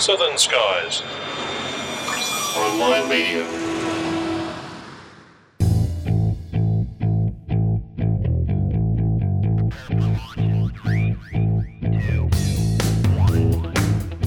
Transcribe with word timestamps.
Southern 0.00 0.38
Skies. 0.38 1.02
Online 2.56 3.06
media. 3.06 3.44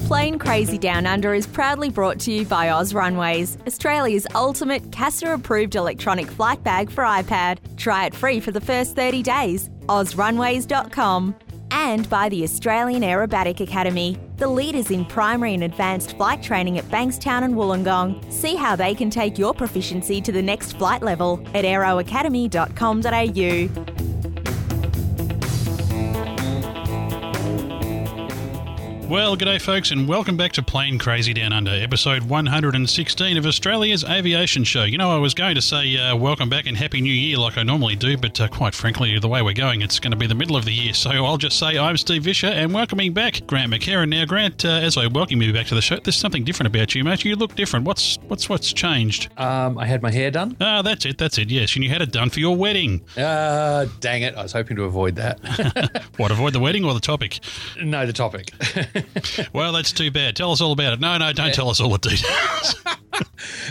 Plane 0.06 0.38
Crazy 0.38 0.78
Down 0.78 1.06
Under 1.06 1.34
is 1.34 1.44
proudly 1.48 1.90
brought 1.90 2.20
to 2.20 2.30
you 2.30 2.44
by 2.44 2.70
Oz 2.70 2.94
Runways, 2.94 3.58
Australia's 3.66 4.28
ultimate 4.36 4.92
CASA 4.92 5.32
approved 5.32 5.74
electronic 5.74 6.28
flight 6.28 6.62
bag 6.62 6.88
for 6.88 7.02
iPad. 7.02 7.58
Try 7.76 8.06
it 8.06 8.14
free 8.14 8.38
for 8.38 8.52
the 8.52 8.60
first 8.60 8.94
30 8.94 9.24
days. 9.24 9.70
OzRunways.com. 9.88 11.34
And 11.74 12.08
by 12.08 12.28
the 12.28 12.44
Australian 12.44 13.02
Aerobatic 13.02 13.58
Academy, 13.58 14.16
the 14.36 14.46
leaders 14.46 14.92
in 14.92 15.04
primary 15.04 15.54
and 15.54 15.64
advanced 15.64 16.16
flight 16.16 16.40
training 16.40 16.78
at 16.78 16.84
Bankstown 16.84 17.42
and 17.42 17.56
Wollongong. 17.56 18.32
See 18.32 18.54
how 18.54 18.76
they 18.76 18.94
can 18.94 19.10
take 19.10 19.38
your 19.38 19.52
proficiency 19.52 20.20
to 20.20 20.30
the 20.30 20.40
next 20.40 20.78
flight 20.78 21.02
level 21.02 21.44
at 21.52 21.64
aeroacademy.com.au. 21.64 24.13
Well, 29.14 29.36
g'day, 29.36 29.62
folks, 29.62 29.92
and 29.92 30.08
welcome 30.08 30.36
back 30.36 30.50
to 30.54 30.62
Plane 30.64 30.98
Crazy 30.98 31.32
Down 31.32 31.52
Under, 31.52 31.70
episode 31.70 32.24
116 32.24 33.36
of 33.36 33.46
Australia's 33.46 34.02
Aviation 34.02 34.64
Show. 34.64 34.82
You 34.82 34.98
know, 34.98 35.14
I 35.14 35.18
was 35.18 35.34
going 35.34 35.54
to 35.54 35.62
say 35.62 35.96
uh, 35.96 36.16
welcome 36.16 36.48
back 36.48 36.66
and 36.66 36.76
Happy 36.76 37.00
New 37.00 37.12
Year 37.12 37.38
like 37.38 37.56
I 37.56 37.62
normally 37.62 37.94
do, 37.94 38.16
but 38.16 38.40
uh, 38.40 38.48
quite 38.48 38.74
frankly, 38.74 39.16
the 39.20 39.28
way 39.28 39.40
we're 39.40 39.54
going, 39.54 39.82
it's 39.82 40.00
going 40.00 40.10
to 40.10 40.16
be 40.16 40.26
the 40.26 40.34
middle 40.34 40.56
of 40.56 40.64
the 40.64 40.72
year. 40.72 40.94
So 40.94 41.10
I'll 41.10 41.36
just 41.36 41.60
say 41.60 41.78
I'm 41.78 41.96
Steve 41.96 42.24
Visscher 42.24 42.50
and 42.50 42.74
welcoming 42.74 43.12
back 43.12 43.46
Grant 43.46 43.72
McHerron. 43.72 44.08
Now, 44.08 44.24
Grant, 44.24 44.64
uh, 44.64 44.70
as 44.70 44.96
I 44.96 45.06
welcome 45.06 45.40
you 45.40 45.52
back 45.52 45.66
to 45.66 45.76
the 45.76 45.80
show, 45.80 46.00
there's 46.02 46.16
something 46.16 46.42
different 46.42 46.74
about 46.74 46.96
you, 46.96 47.04
mate. 47.04 47.24
You 47.24 47.36
look 47.36 47.54
different. 47.54 47.86
What's 47.86 48.18
what's 48.26 48.48
what's 48.48 48.72
changed? 48.72 49.28
Um, 49.38 49.78
I 49.78 49.86
had 49.86 50.02
my 50.02 50.10
hair 50.10 50.32
done. 50.32 50.56
Ah, 50.60 50.82
that's 50.82 51.06
it. 51.06 51.18
That's 51.18 51.38
it. 51.38 51.50
Yes, 51.50 51.76
and 51.76 51.84
you 51.84 51.90
had 51.90 52.02
it 52.02 52.10
done 52.10 52.30
for 52.30 52.40
your 52.40 52.56
wedding. 52.56 53.00
Uh, 53.16 53.86
dang 54.00 54.22
it! 54.22 54.34
I 54.34 54.42
was 54.42 54.52
hoping 54.52 54.76
to 54.78 54.82
avoid 54.82 55.14
that. 55.14 56.02
What? 56.16 56.30
Avoid 56.30 56.52
the 56.52 56.60
wedding 56.60 56.84
or 56.84 56.94
the 56.94 57.00
topic? 57.00 57.40
no, 57.80 58.06
the 58.06 58.12
topic. 58.12 58.50
Well, 59.52 59.72
that's 59.72 59.92
too 59.92 60.10
bad. 60.10 60.36
Tell 60.36 60.52
us 60.52 60.60
all 60.60 60.72
about 60.72 60.94
it. 60.94 61.00
No, 61.00 61.16
no, 61.18 61.32
don't 61.32 61.54
tell 61.54 61.70
us 61.70 61.80
all 61.80 61.90
the 61.90 61.98
details. 61.98 62.74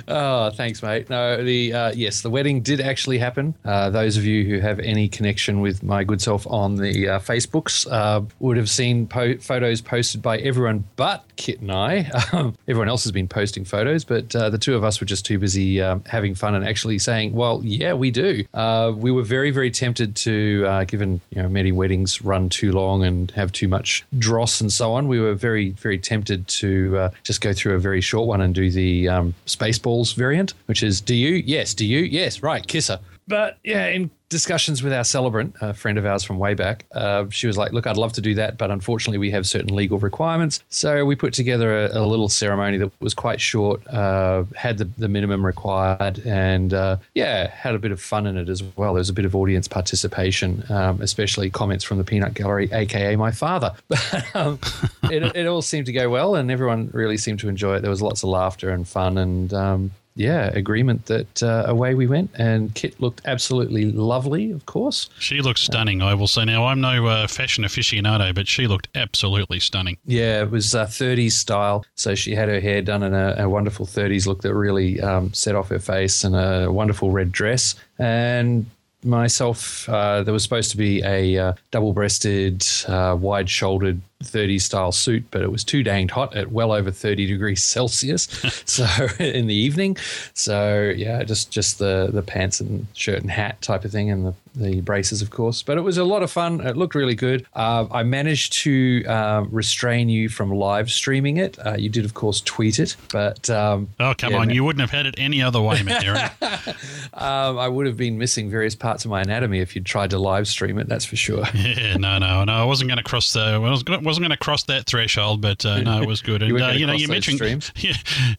oh, 0.08 0.49
thanks, 0.52 0.81
mate. 0.81 1.09
No, 1.09 1.44
the 1.44 1.73
uh, 1.73 1.91
yes, 1.94 2.22
the 2.22 2.30
wedding 2.30 2.61
did 2.61 2.81
actually 2.81 3.17
happen. 3.17 3.53
Uh, 3.66 3.89
those 3.89 4.17
of 4.17 4.25
you 4.25 4.45
who 4.45 4.59
have 4.59 4.80
any 4.80 5.08
connection 5.08 5.61
with 5.61 5.83
my 5.83 6.03
good 6.03 6.22
self 6.22 6.45
on 6.47 6.75
the 6.75 7.09
uh, 7.09 7.19
Facebooks 7.19 7.91
uh, 7.91 8.21
would 8.39 8.58
have 8.58 8.69
seen 8.69 9.08
po- 9.08 9.38
photos 9.38 9.81
posted 9.81 10.21
by 10.21 10.38
everyone 10.39 10.83
but 10.95 11.23
Kit 11.36 11.61
and 11.61 11.71
I. 11.71 12.09
Um, 12.33 12.55
everyone 12.67 12.89
else 12.89 13.03
has 13.03 13.11
been 13.11 13.27
posting 13.27 13.64
photos, 13.64 14.03
but 14.03 14.36
uh, 14.36 14.49
the 14.49 14.58
two 14.58 14.75
of 14.75 14.83
us 14.83 14.99
were 14.99 15.05
just 15.05 15.23
too 15.23 15.38
busy 15.38 15.81
um, 15.81 16.03
having 16.08 16.33
fun 16.33 16.55
and 16.55 16.66
actually 16.66 16.97
saying, 16.97 17.33
"Well, 17.33 17.61
yeah, 17.64 17.94
we 17.94 18.09
do." 18.09 18.44
Uh, 18.53 18.91
we 18.95 19.11
were 19.11 19.21
very, 19.21 19.52
very 19.52 19.69
tempted 19.69 20.16
to, 20.16 20.66
uh, 20.66 20.83
given 20.86 21.21
you 21.30 21.41
know 21.41 21.49
many 21.49 21.71
weddings 21.71 22.23
run 22.23 22.49
too 22.49 22.71
long 22.71 23.03
and 23.03 23.30
have 23.31 23.52
too 23.52 23.67
much 23.67 24.03
dross 24.17 24.61
and 24.61 24.71
so 24.71 24.94
on. 24.94 25.08
We 25.08 25.19
were 25.19 25.36
very, 25.36 25.71
very 25.71 25.99
tempted 25.99 26.47
to 26.47 26.97
uh, 26.97 27.09
just 27.23 27.41
go 27.41 27.53
through 27.53 27.75
a 27.75 27.80
very 27.80 28.02
short 28.02 28.27
one 28.27 28.41
and 28.41 28.55
do 28.55 28.71
the 28.71 29.09
um, 29.09 29.33
Spaceballs 29.45 30.16
variant, 30.16 30.53
which 30.66 30.84
is 30.84 31.02
"Do 31.02 31.16
you? 31.16 31.36
Yes. 31.45 31.73
Do 31.73 31.86
you? 31.86 32.00
Yes. 32.00 32.42
Right. 32.42 32.66
Kiss 32.66 32.88
her." 32.88 33.00
But 33.28 33.58
yeah, 33.64 33.88
in 33.88 34.09
discussions 34.34 34.84
with 34.84 34.92
our 34.92 35.06
celebrant, 35.06 35.56
a 35.62 35.73
friend 35.73 35.98
of 35.98 36.06
ours 36.06 36.23
from 36.23 36.39
way 36.39 36.56
back, 36.56 36.86
uh, 36.92 37.30
she 37.30 37.48
was 37.48 37.58
like, 37.58 37.72
"Look, 37.72 37.88
I'd 37.88 37.95
love 37.95 38.12
to 38.14 38.22
do 38.22 38.34
that, 38.36 38.58
but 38.58 38.70
unfortunately, 38.72 39.20
we 39.20 39.31
have 39.31 39.45
certain 39.48 39.73
legal 39.73 40.00
requirements." 40.00 40.62
So 40.70 41.06
we 41.06 41.16
put 41.16 41.34
together 41.34 41.86
a, 41.86 42.00
a 42.00 42.03
little 42.06 42.28
ceremony 42.28 42.78
that 42.80 42.92
was 43.00 43.14
quite 43.14 43.39
short, 43.39 43.86
uh, 43.88 44.44
had 44.56 44.80
the, 44.80 44.86
the 44.98 45.08
minimum 45.08 45.45
required, 45.45 46.20
and 46.26 46.73
uh, 46.73 46.98
yeah, 47.14 47.50
had 47.50 47.76
a 47.76 47.80
bit 47.80 47.92
of 47.92 48.02
fun 48.02 48.28
in 48.28 48.36
it 48.36 48.50
as 48.50 48.61
well. 48.76 48.93
There 48.95 48.99
was 48.99 49.10
a 49.10 49.14
bit 49.14 49.26
of 49.26 49.36
audience 49.36 49.67
participation, 49.67 50.64
um, 50.70 50.99
especially 51.02 51.49
comments 51.49 51.86
from 51.86 51.99
the 51.99 52.04
Peanut 52.04 52.33
Gallery, 52.33 52.70
aka 52.73 53.16
my 53.16 53.32
father. 53.32 53.73
Um, 54.36 54.60
it, 55.04 55.36
it 55.36 55.45
all 55.45 55.61
seemed 55.61 55.86
to 55.86 55.92
go 55.92 56.10
well, 56.10 56.36
and 56.36 56.49
everyone 56.49 56.89
really 56.92 57.17
seemed 57.17 57.39
to 57.39 57.49
enjoy 57.49 57.76
it. 57.76 57.82
There 57.82 57.89
was 57.89 58.02
lots 58.02 58.23
of 58.23 58.30
laughter 58.30 58.70
and 58.72 58.88
fun, 58.88 59.17
and 59.17 59.54
um, 59.54 59.92
yeah, 60.15 60.47
agreement 60.53 61.07
that 61.07 61.41
uh, 61.41 61.63
away 61.67 61.95
we 61.95 62.07
went, 62.07 62.29
and 62.35 62.73
Kit 62.75 62.99
looked 62.99 63.21
absolutely 63.25 63.91
lovely, 63.91 64.51
of 64.51 64.65
course. 64.65 65.09
She 65.19 65.41
looks 65.41 65.61
stunning, 65.61 66.01
I 66.01 66.13
will 66.13 66.27
say. 66.27 66.45
Now, 66.45 66.65
I'm 66.67 66.81
no 66.81 67.07
uh, 67.07 67.27
fashion 67.27 67.63
aficionado, 67.63 68.33
but 68.33 68.47
she 68.47 68.67
looked 68.67 68.89
absolutely 68.95 69.59
stunning. 69.59 69.97
Yeah, 70.05 70.43
it 70.43 70.51
was 70.51 70.75
uh, 70.75 70.85
30s 70.85 71.31
style. 71.31 71.85
So 71.95 72.15
she 72.15 72.35
had 72.35 72.49
her 72.49 72.59
hair 72.59 72.81
done 72.81 73.03
in 73.03 73.13
a, 73.13 73.35
a 73.39 73.49
wonderful 73.49 73.85
30s 73.85 74.27
look 74.27 74.41
that 74.41 74.53
really 74.53 75.01
um, 75.01 75.33
set 75.33 75.55
off 75.55 75.69
her 75.69 75.79
face 75.79 76.23
and 76.23 76.35
a 76.35 76.71
wonderful 76.71 77.11
red 77.11 77.31
dress. 77.31 77.75
And 77.97 78.65
myself, 79.03 79.87
uh, 79.89 80.23
there 80.23 80.33
was 80.33 80.43
supposed 80.43 80.71
to 80.71 80.77
be 80.77 81.01
a 81.03 81.37
uh, 81.37 81.53
double 81.71 81.93
breasted, 81.93 82.65
uh, 82.87 83.17
wide 83.19 83.49
shouldered 83.49 84.01
30s 84.23 84.61
style 84.61 84.92
suit, 84.92 85.26
but 85.32 85.42
it 85.42 85.52
was 85.52 85.64
too 85.64 85.84
danged 85.84 86.11
hot 86.14 86.36
at 86.36 86.52
well 86.52 86.72
over 86.72 86.92
30 86.92 87.26
degrees 87.28 87.64
Celsius. 87.64 88.23
so 88.66 88.86
in 89.20 89.48
the 89.48 89.56
evening, 89.56 89.98
so 90.34 90.92
yeah, 90.95 91.23
just 91.23 91.52
just 91.52 91.80
the 91.80 92.10
the 92.11 92.22
pants 92.22 92.60
and 92.60 92.88
shirt 92.94 93.22
and 93.22 93.32
hat 93.32 93.61
type 93.61 93.86
of 93.86 93.92
thing, 93.92 94.10
and 94.10 94.26
the 94.26 94.34
the 94.56 94.82
braces, 94.82 95.22
of 95.23 95.32
course. 95.32 95.64
But 95.64 95.78
it 95.80 95.82
was 95.82 95.98
a 95.98 96.04
lot 96.04 96.22
of 96.22 96.30
fun. 96.32 96.61
It 96.61 96.78
looked 96.78 96.94
really 96.94 97.16
good. 97.16 97.44
Uh, 97.56 97.88
I 97.92 98.04
managed 98.04 98.54
to 98.64 99.04
uh, 99.06 99.45
restrain 99.50 100.10
you 100.10 100.30
from 100.30 100.52
live 100.52 100.92
streaming 100.92 101.38
it. 101.38 101.58
Uh, 101.66 101.73
you 101.76 101.90
did, 101.90 102.05
of 102.05 102.14
course, 102.14 102.40
tweet 102.40 102.78
it, 102.78 102.95
but 103.11 103.50
um, 103.50 103.90
Oh, 104.00 104.14
come 104.16 104.34
yeah, 104.34 104.38
on. 104.38 104.48
man. 104.50 104.55
You 104.55 104.64
wouldn't 104.64 104.82
have 104.82 104.92
had 104.92 105.08
it 105.08 105.16
any 105.17 105.42
other 105.42 105.60
way, 105.60 105.78
McHerron. 105.78 106.30
um, 107.20 107.58
I 107.58 107.67
would 107.67 107.88
have 107.88 107.98
been 107.98 108.20
missing 108.20 108.52
various 108.52 108.76
parts 108.76 109.05
of 109.05 109.11
my 109.11 109.22
anatomy 109.22 109.60
if 109.60 109.76
you'd 109.76 109.88
tried 109.88 110.11
to 110.11 110.20
live 110.20 110.48
stream 110.48 110.78
it. 110.78 110.88
That's 110.88 111.05
for 111.05 111.16
sure. 111.16 111.45
yeah, 111.55 111.98
no, 111.98 112.20
no, 112.20 112.44
no. 112.44 112.54
I 112.54 112.64
wasn't 112.66 112.90
going 112.90 112.98
to 113.00 113.04
cross 113.04 113.34
the. 113.34 113.40
I 113.40 113.58
was 113.58 113.82
gonna, 113.82 114.02
wasn't 114.13 114.25
going 114.25 114.37
to 114.37 114.37
cross 114.37 114.63
that 114.65 114.85
threshold, 114.85 115.41
but 115.41 115.65
uh, 115.65 115.81
no, 115.81 116.01
it 116.01 116.07
was 116.07 116.21
good. 116.21 116.43
And 116.43 116.51
weren't 116.51 116.63
uh, 116.63 116.69
you 116.71 116.85
know, 116.85 116.93
you 116.93 117.07
mentioned, 117.07 117.37
streams? 117.37 117.71
yeah, 117.77 117.93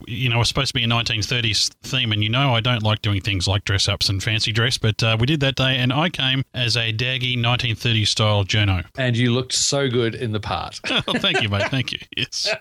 you 0.07 0.29
know, 0.29 0.37
it 0.37 0.41
was 0.41 0.49
supposed 0.49 0.69
to 0.69 0.75
be 0.75 0.85
a 0.85 0.87
1930s 0.87 1.73
theme, 1.83 2.13
and 2.13 2.23
you 2.23 2.29
know, 2.29 2.55
I 2.55 2.61
don't 2.61 2.83
like 2.83 3.03
doing 3.03 3.21
things 3.21 3.49
like 3.49 3.65
dress 3.65 3.89
ups 3.89 4.09
and 4.09 4.23
fancy 4.23 4.53
dress, 4.53 4.79
but 4.79 5.03
uh, 5.03 5.17
we 5.19 5.27
did 5.27 5.41
that 5.41 5.57
day, 5.57 5.77
and 5.79 5.93
I 5.93 6.11
came 6.11 6.45
as 6.53 6.77
a 6.77 6.93
daggy 6.93 7.37
1930s 7.39 8.09
style 8.09 8.45
journo. 8.45 8.85
And 8.97 9.17
you 9.17 9.33
looked 9.33 9.55
so 9.55 9.89
good 9.89 10.15
in 10.15 10.33
the 10.33 10.41
part. 10.41 10.81
oh, 11.09 11.15
thank 11.15 11.43
you, 11.43 11.49
mate. 11.49 11.71
Thank 11.71 11.93
you. 11.93 11.99
Yes. 12.17 12.55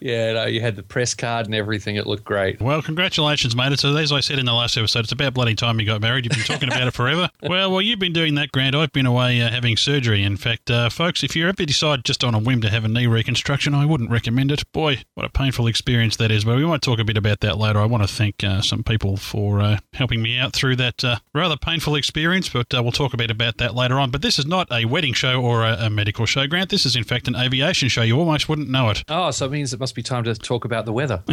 Yeah, 0.00 0.32
no, 0.32 0.44
you 0.46 0.60
had 0.60 0.76
the 0.76 0.82
press 0.82 1.14
card 1.14 1.46
and 1.46 1.54
everything. 1.54 1.96
It 1.96 2.06
looked 2.06 2.24
great. 2.24 2.60
Well, 2.60 2.82
congratulations, 2.82 3.56
mate. 3.56 3.72
It's, 3.72 3.84
as 3.84 4.12
I 4.12 4.20
said 4.20 4.38
in 4.38 4.46
the 4.46 4.52
last 4.52 4.76
episode, 4.76 5.00
it's 5.00 5.12
about 5.12 5.34
bloody 5.34 5.54
time 5.54 5.80
you 5.80 5.86
got 5.86 6.00
married. 6.00 6.24
You've 6.24 6.34
been 6.34 6.44
talking 6.44 6.68
about 6.68 6.86
it 6.86 6.92
forever. 6.92 7.28
Well, 7.48 7.70
well, 7.70 7.80
you've 7.80 8.00
been 8.00 8.12
doing 8.12 8.34
that, 8.34 8.52
Grant. 8.52 8.74
I've 8.74 8.92
been 8.92 9.06
away 9.06 9.40
uh, 9.40 9.48
having 9.48 9.76
surgery. 9.76 10.22
In 10.22 10.36
fact, 10.36 10.70
uh, 10.70 10.90
folks, 10.90 11.22
if 11.22 11.34
you 11.34 11.48
ever 11.48 11.64
decide 11.64 12.04
just 12.04 12.22
on 12.22 12.34
a 12.34 12.38
whim 12.38 12.60
to 12.60 12.68
have 12.68 12.84
a 12.84 12.88
knee 12.88 13.06
reconstruction, 13.06 13.74
I 13.74 13.86
wouldn't 13.86 14.10
recommend 14.10 14.50
it. 14.50 14.70
Boy, 14.72 15.02
what 15.14 15.24
a 15.24 15.30
painful 15.30 15.66
experience 15.66 16.16
that 16.16 16.30
is. 16.30 16.44
But 16.44 16.56
we 16.56 16.66
might 16.66 16.82
talk 16.82 16.98
a 16.98 17.04
bit 17.04 17.16
about 17.16 17.40
that 17.40 17.56
later. 17.56 17.78
I 17.78 17.86
want 17.86 18.02
to 18.02 18.12
thank 18.12 18.44
uh, 18.44 18.60
some 18.60 18.82
people 18.82 19.16
for 19.16 19.60
uh, 19.60 19.78
helping 19.94 20.20
me 20.20 20.36
out 20.36 20.52
through 20.52 20.76
that 20.76 21.02
uh, 21.04 21.16
rather 21.32 21.56
painful 21.56 21.94
experience, 21.94 22.48
but 22.48 22.74
uh, 22.74 22.82
we'll 22.82 22.92
talk 22.92 23.14
a 23.14 23.16
bit 23.16 23.30
about 23.30 23.56
that 23.58 23.74
later 23.74 23.98
on. 23.98 24.10
But 24.10 24.22
this 24.22 24.38
is 24.38 24.46
not 24.46 24.70
a 24.70 24.84
wedding 24.84 25.14
show 25.14 25.40
or 25.40 25.64
a, 25.64 25.86
a 25.86 25.90
medical 25.90 26.26
show, 26.26 26.46
Grant. 26.46 26.70
This 26.70 26.84
is, 26.84 26.96
in 26.96 27.04
fact, 27.04 27.28
an 27.28 27.36
aviation 27.36 27.88
show. 27.88 28.02
You 28.02 28.18
almost 28.18 28.48
wouldn't 28.48 28.68
know 28.68 28.90
it. 28.90 29.04
Oh, 29.08 29.30
so 29.30 29.46
it 29.46 29.52
means 29.52 29.72
it 29.72 29.80
must 29.80 29.94
be 29.94 30.02
time 30.02 30.24
to 30.24 30.34
talk 30.34 30.64
about 30.64 30.84
the 30.84 30.92
weather. 30.92 31.22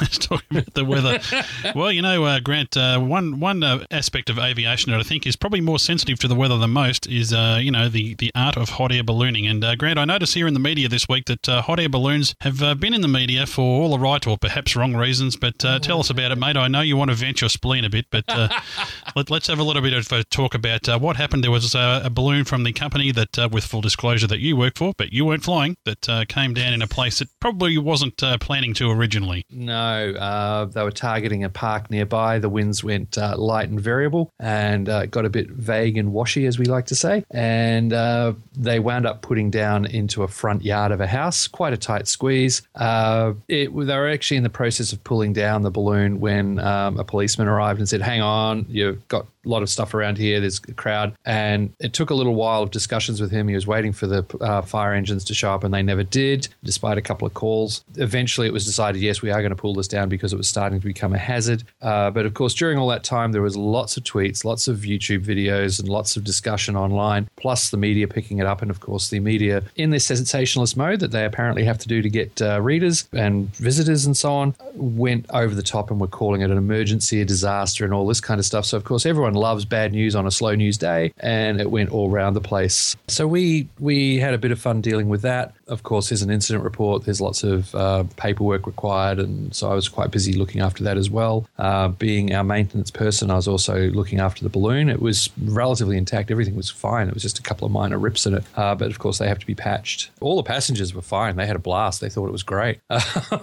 Let's 0.00 0.18
talk 0.18 0.42
about 0.50 0.74
the 0.74 0.84
weather. 0.84 1.20
well, 1.74 1.92
you 1.92 2.02
know, 2.02 2.24
uh, 2.24 2.40
Grant, 2.40 2.76
uh, 2.76 2.98
one 2.98 3.40
one 3.40 3.62
uh, 3.62 3.84
aspect 3.90 4.30
of 4.30 4.38
aviation 4.38 4.90
that 4.92 5.00
I 5.00 5.02
think 5.02 5.26
is 5.26 5.36
probably 5.36 5.60
more 5.60 5.78
sensitive 5.78 6.18
to 6.20 6.28
the 6.28 6.34
weather 6.34 6.58
than 6.58 6.70
most 6.70 7.06
is, 7.06 7.32
uh, 7.32 7.58
you 7.60 7.70
know, 7.70 7.88
the, 7.88 8.14
the 8.14 8.32
art 8.34 8.56
of 8.56 8.70
hot 8.70 8.92
air 8.92 9.04
ballooning. 9.04 9.46
And 9.46 9.62
uh, 9.62 9.76
Grant, 9.76 9.98
I 9.98 10.04
notice 10.04 10.34
here 10.34 10.46
in 10.46 10.54
the 10.54 10.60
media 10.60 10.88
this 10.88 11.08
week 11.08 11.26
that 11.26 11.48
uh, 11.48 11.62
hot 11.62 11.78
air 11.78 11.88
balloons 11.88 12.34
have 12.40 12.62
uh, 12.62 12.74
been 12.74 12.94
in 12.94 13.00
the 13.00 13.08
media 13.08 13.46
for 13.46 13.82
all 13.82 13.90
the 13.90 13.98
right 13.98 14.26
or 14.26 14.36
perhaps 14.36 14.74
wrong 14.74 14.94
reasons. 14.94 15.36
But 15.36 15.64
uh, 15.64 15.78
tell 15.78 16.00
us 16.00 16.10
about 16.10 16.32
it, 16.32 16.38
mate. 16.38 16.56
I 16.56 16.68
know 16.68 16.80
you 16.80 16.96
want 16.96 17.10
to 17.10 17.16
vent 17.16 17.40
your 17.40 17.50
spleen 17.50 17.84
a 17.84 17.90
bit, 17.90 18.06
but 18.10 18.24
uh, 18.28 18.48
let, 19.16 19.30
us 19.30 19.46
have 19.46 19.58
a 19.58 19.62
little 19.62 19.82
bit 19.82 19.92
of 19.92 20.10
a 20.12 20.24
talk 20.24 20.54
about 20.54 20.88
uh, 20.88 20.98
what 20.98 21.16
happened. 21.16 21.44
There 21.44 21.50
was 21.50 21.74
uh, 21.74 22.02
a 22.04 22.10
balloon 22.10 22.44
from 22.44 22.64
the 22.64 22.72
company 22.72 23.12
that, 23.12 23.38
uh, 23.38 23.48
with 23.50 23.64
full 23.64 23.80
disclosure, 23.80 24.26
that 24.26 24.40
you 24.40 24.56
work 24.56 24.76
for, 24.76 24.92
but 24.96 25.12
you 25.12 25.24
weren't 25.24 25.44
flying, 25.44 25.76
that 25.84 26.08
uh, 26.08 26.24
came 26.28 26.54
down 26.54 26.72
in 26.72 26.82
a 26.82 26.86
place 26.86 27.19
that 27.20 27.28
probably 27.40 27.78
wasn't 27.78 28.22
uh, 28.22 28.36
planning 28.38 28.74
to 28.74 28.90
originally. 28.90 29.44
No, 29.50 30.12
uh, 30.12 30.64
they 30.64 30.82
were 30.82 30.90
targeting 30.90 31.44
a 31.44 31.48
park 31.48 31.90
nearby. 31.90 32.38
The 32.38 32.48
winds 32.48 32.82
went 32.82 33.16
uh, 33.16 33.36
light 33.38 33.68
and 33.68 33.80
variable 33.80 34.32
and 34.40 34.88
uh, 34.88 35.06
got 35.06 35.24
a 35.24 35.30
bit 35.30 35.48
vague 35.48 35.96
and 35.96 36.12
washy, 36.12 36.46
as 36.46 36.58
we 36.58 36.66
like 36.66 36.86
to 36.86 36.94
say. 36.96 37.24
And 37.30 37.92
uh, 37.92 38.34
they 38.56 38.80
wound 38.80 39.06
up 39.06 39.22
putting 39.22 39.50
down 39.50 39.86
into 39.86 40.22
a 40.22 40.28
front 40.28 40.64
yard 40.64 40.92
of 40.92 41.00
a 41.00 41.06
house, 41.06 41.46
quite 41.46 41.72
a 41.72 41.76
tight 41.76 42.08
squeeze. 42.08 42.62
Uh, 42.74 43.34
it, 43.48 43.74
they 43.74 43.96
were 43.96 44.10
actually 44.10 44.36
in 44.36 44.42
the 44.42 44.50
process 44.50 44.92
of 44.92 45.02
pulling 45.04 45.32
down 45.32 45.62
the 45.62 45.70
balloon 45.70 46.20
when 46.20 46.58
um, 46.58 46.98
a 46.98 47.04
policeman 47.04 47.46
arrived 47.46 47.78
and 47.78 47.88
said, 47.88 48.02
Hang 48.02 48.20
on, 48.20 48.66
you've 48.68 49.06
got 49.08 49.26
a 49.44 49.48
lot 49.48 49.62
of 49.62 49.70
stuff 49.70 49.94
around 49.94 50.18
here. 50.18 50.40
There's 50.40 50.60
a 50.68 50.72
crowd. 50.72 51.14
And 51.24 51.72
it 51.80 51.92
took 51.92 52.10
a 52.10 52.14
little 52.14 52.34
while 52.34 52.62
of 52.62 52.70
discussions 52.70 53.20
with 53.20 53.30
him. 53.30 53.48
He 53.48 53.54
was 53.54 53.66
waiting 53.66 53.92
for 53.92 54.06
the 54.06 54.24
uh, 54.40 54.62
fire 54.62 54.92
engines 54.92 55.24
to 55.24 55.34
show 55.34 55.52
up, 55.52 55.64
and 55.64 55.72
they 55.72 55.82
never 55.82 56.02
did, 56.02 56.48
despite 56.62 56.98
a 56.98 57.02
couple 57.02 57.26
of 57.26 57.34
calls. 57.34 57.84
Eventually, 57.96 58.46
it 58.46 58.52
was 58.52 58.64
decided, 58.64 59.00
yes, 59.00 59.22
we 59.22 59.30
are 59.30 59.40
going 59.40 59.50
to 59.50 59.56
pull 59.56 59.74
this 59.74 59.88
down 59.88 60.08
because 60.08 60.32
it 60.32 60.36
was 60.36 60.48
starting 60.48 60.80
to 60.80 60.86
become 60.86 61.14
a 61.14 61.18
hazard. 61.18 61.64
Uh, 61.80 62.10
but 62.10 62.26
of 62.26 62.34
course, 62.34 62.54
during 62.54 62.78
all 62.78 62.88
that 62.88 63.04
time, 63.04 63.32
there 63.32 63.42
was 63.42 63.56
lots 63.56 63.96
of 63.96 64.04
tweets, 64.04 64.44
lots 64.44 64.68
of 64.68 64.78
YouTube 64.78 65.24
videos, 65.24 65.80
and 65.80 65.88
lots 65.88 66.16
of 66.16 66.24
discussion 66.24 66.76
online, 66.76 67.28
plus 67.36 67.70
the 67.70 67.76
media 67.76 68.06
picking 68.06 68.38
it 68.38 68.46
up. 68.46 68.62
And 68.62 68.70
of 68.70 68.80
course, 68.80 69.10
the 69.10 69.20
media 69.20 69.62
in 69.76 69.90
this 69.90 70.06
sensationalist 70.06 70.76
mode 70.76 71.00
that 71.00 71.10
they 71.10 71.24
apparently 71.24 71.64
have 71.64 71.78
to 71.78 71.88
do 71.88 72.02
to 72.02 72.10
get 72.10 72.40
uh, 72.42 72.60
readers 72.60 73.08
and 73.12 73.54
visitors 73.56 74.06
and 74.06 74.16
so 74.16 74.32
on 74.32 74.54
went 74.74 75.26
over 75.30 75.54
the 75.54 75.62
top 75.62 75.90
and 75.90 76.00
were 76.00 76.06
calling 76.06 76.42
it 76.42 76.50
an 76.50 76.58
emergency, 76.58 77.20
a 77.20 77.24
disaster, 77.24 77.84
and 77.84 77.94
all 77.94 78.06
this 78.06 78.20
kind 78.20 78.38
of 78.38 78.44
stuff. 78.44 78.64
So, 78.64 78.76
of 78.76 78.84
course, 78.84 79.06
everyone 79.06 79.29
loves 79.34 79.64
bad 79.64 79.92
news 79.92 80.14
on 80.14 80.26
a 80.26 80.30
slow 80.30 80.54
news 80.54 80.78
day, 80.78 81.12
and 81.18 81.60
it 81.60 81.70
went 81.70 81.90
all 81.90 82.10
around 82.10 82.34
the 82.34 82.40
place. 82.40 82.96
So, 83.08 83.26
we, 83.26 83.68
we 83.78 84.18
had 84.18 84.34
a 84.34 84.38
bit 84.38 84.52
of 84.52 84.60
fun 84.60 84.80
dealing 84.80 85.08
with 85.08 85.22
that. 85.22 85.54
Of 85.70 85.82
course, 85.82 86.08
there's 86.08 86.22
an 86.22 86.30
incident 86.30 86.64
report, 86.64 87.04
there's 87.04 87.20
lots 87.20 87.42
of 87.42 87.74
uh, 87.74 88.04
paperwork 88.16 88.66
required, 88.66 89.18
and 89.18 89.54
so 89.54 89.70
I 89.70 89.74
was 89.74 89.88
quite 89.88 90.10
busy 90.10 90.32
looking 90.32 90.60
after 90.60 90.84
that 90.84 90.96
as 90.96 91.08
well. 91.08 91.46
Uh, 91.58 91.88
being 91.88 92.34
our 92.34 92.44
maintenance 92.44 92.90
person, 92.90 93.30
I 93.30 93.36
was 93.36 93.48
also 93.48 93.88
looking 93.90 94.20
after 94.20 94.42
the 94.42 94.50
balloon. 94.50 94.88
It 94.88 95.00
was 95.00 95.30
relatively 95.42 95.96
intact, 95.96 96.30
everything 96.30 96.56
was 96.56 96.70
fine. 96.70 97.08
It 97.08 97.14
was 97.14 97.22
just 97.22 97.38
a 97.38 97.42
couple 97.42 97.66
of 97.66 97.72
minor 97.72 97.98
rips 97.98 98.26
in 98.26 98.34
it, 98.34 98.44
uh, 98.56 98.74
but 98.74 98.90
of 98.90 98.98
course, 98.98 99.18
they 99.18 99.28
have 99.28 99.38
to 99.38 99.46
be 99.46 99.54
patched. 99.54 100.10
All 100.20 100.36
the 100.36 100.42
passengers 100.42 100.94
were 100.94 101.02
fine, 101.02 101.36
they 101.36 101.46
had 101.46 101.56
a 101.56 101.60
blast, 101.60 102.00
they 102.00 102.08
thought 102.08 102.26
it 102.26 102.32
was 102.32 102.42
great. 102.42 102.80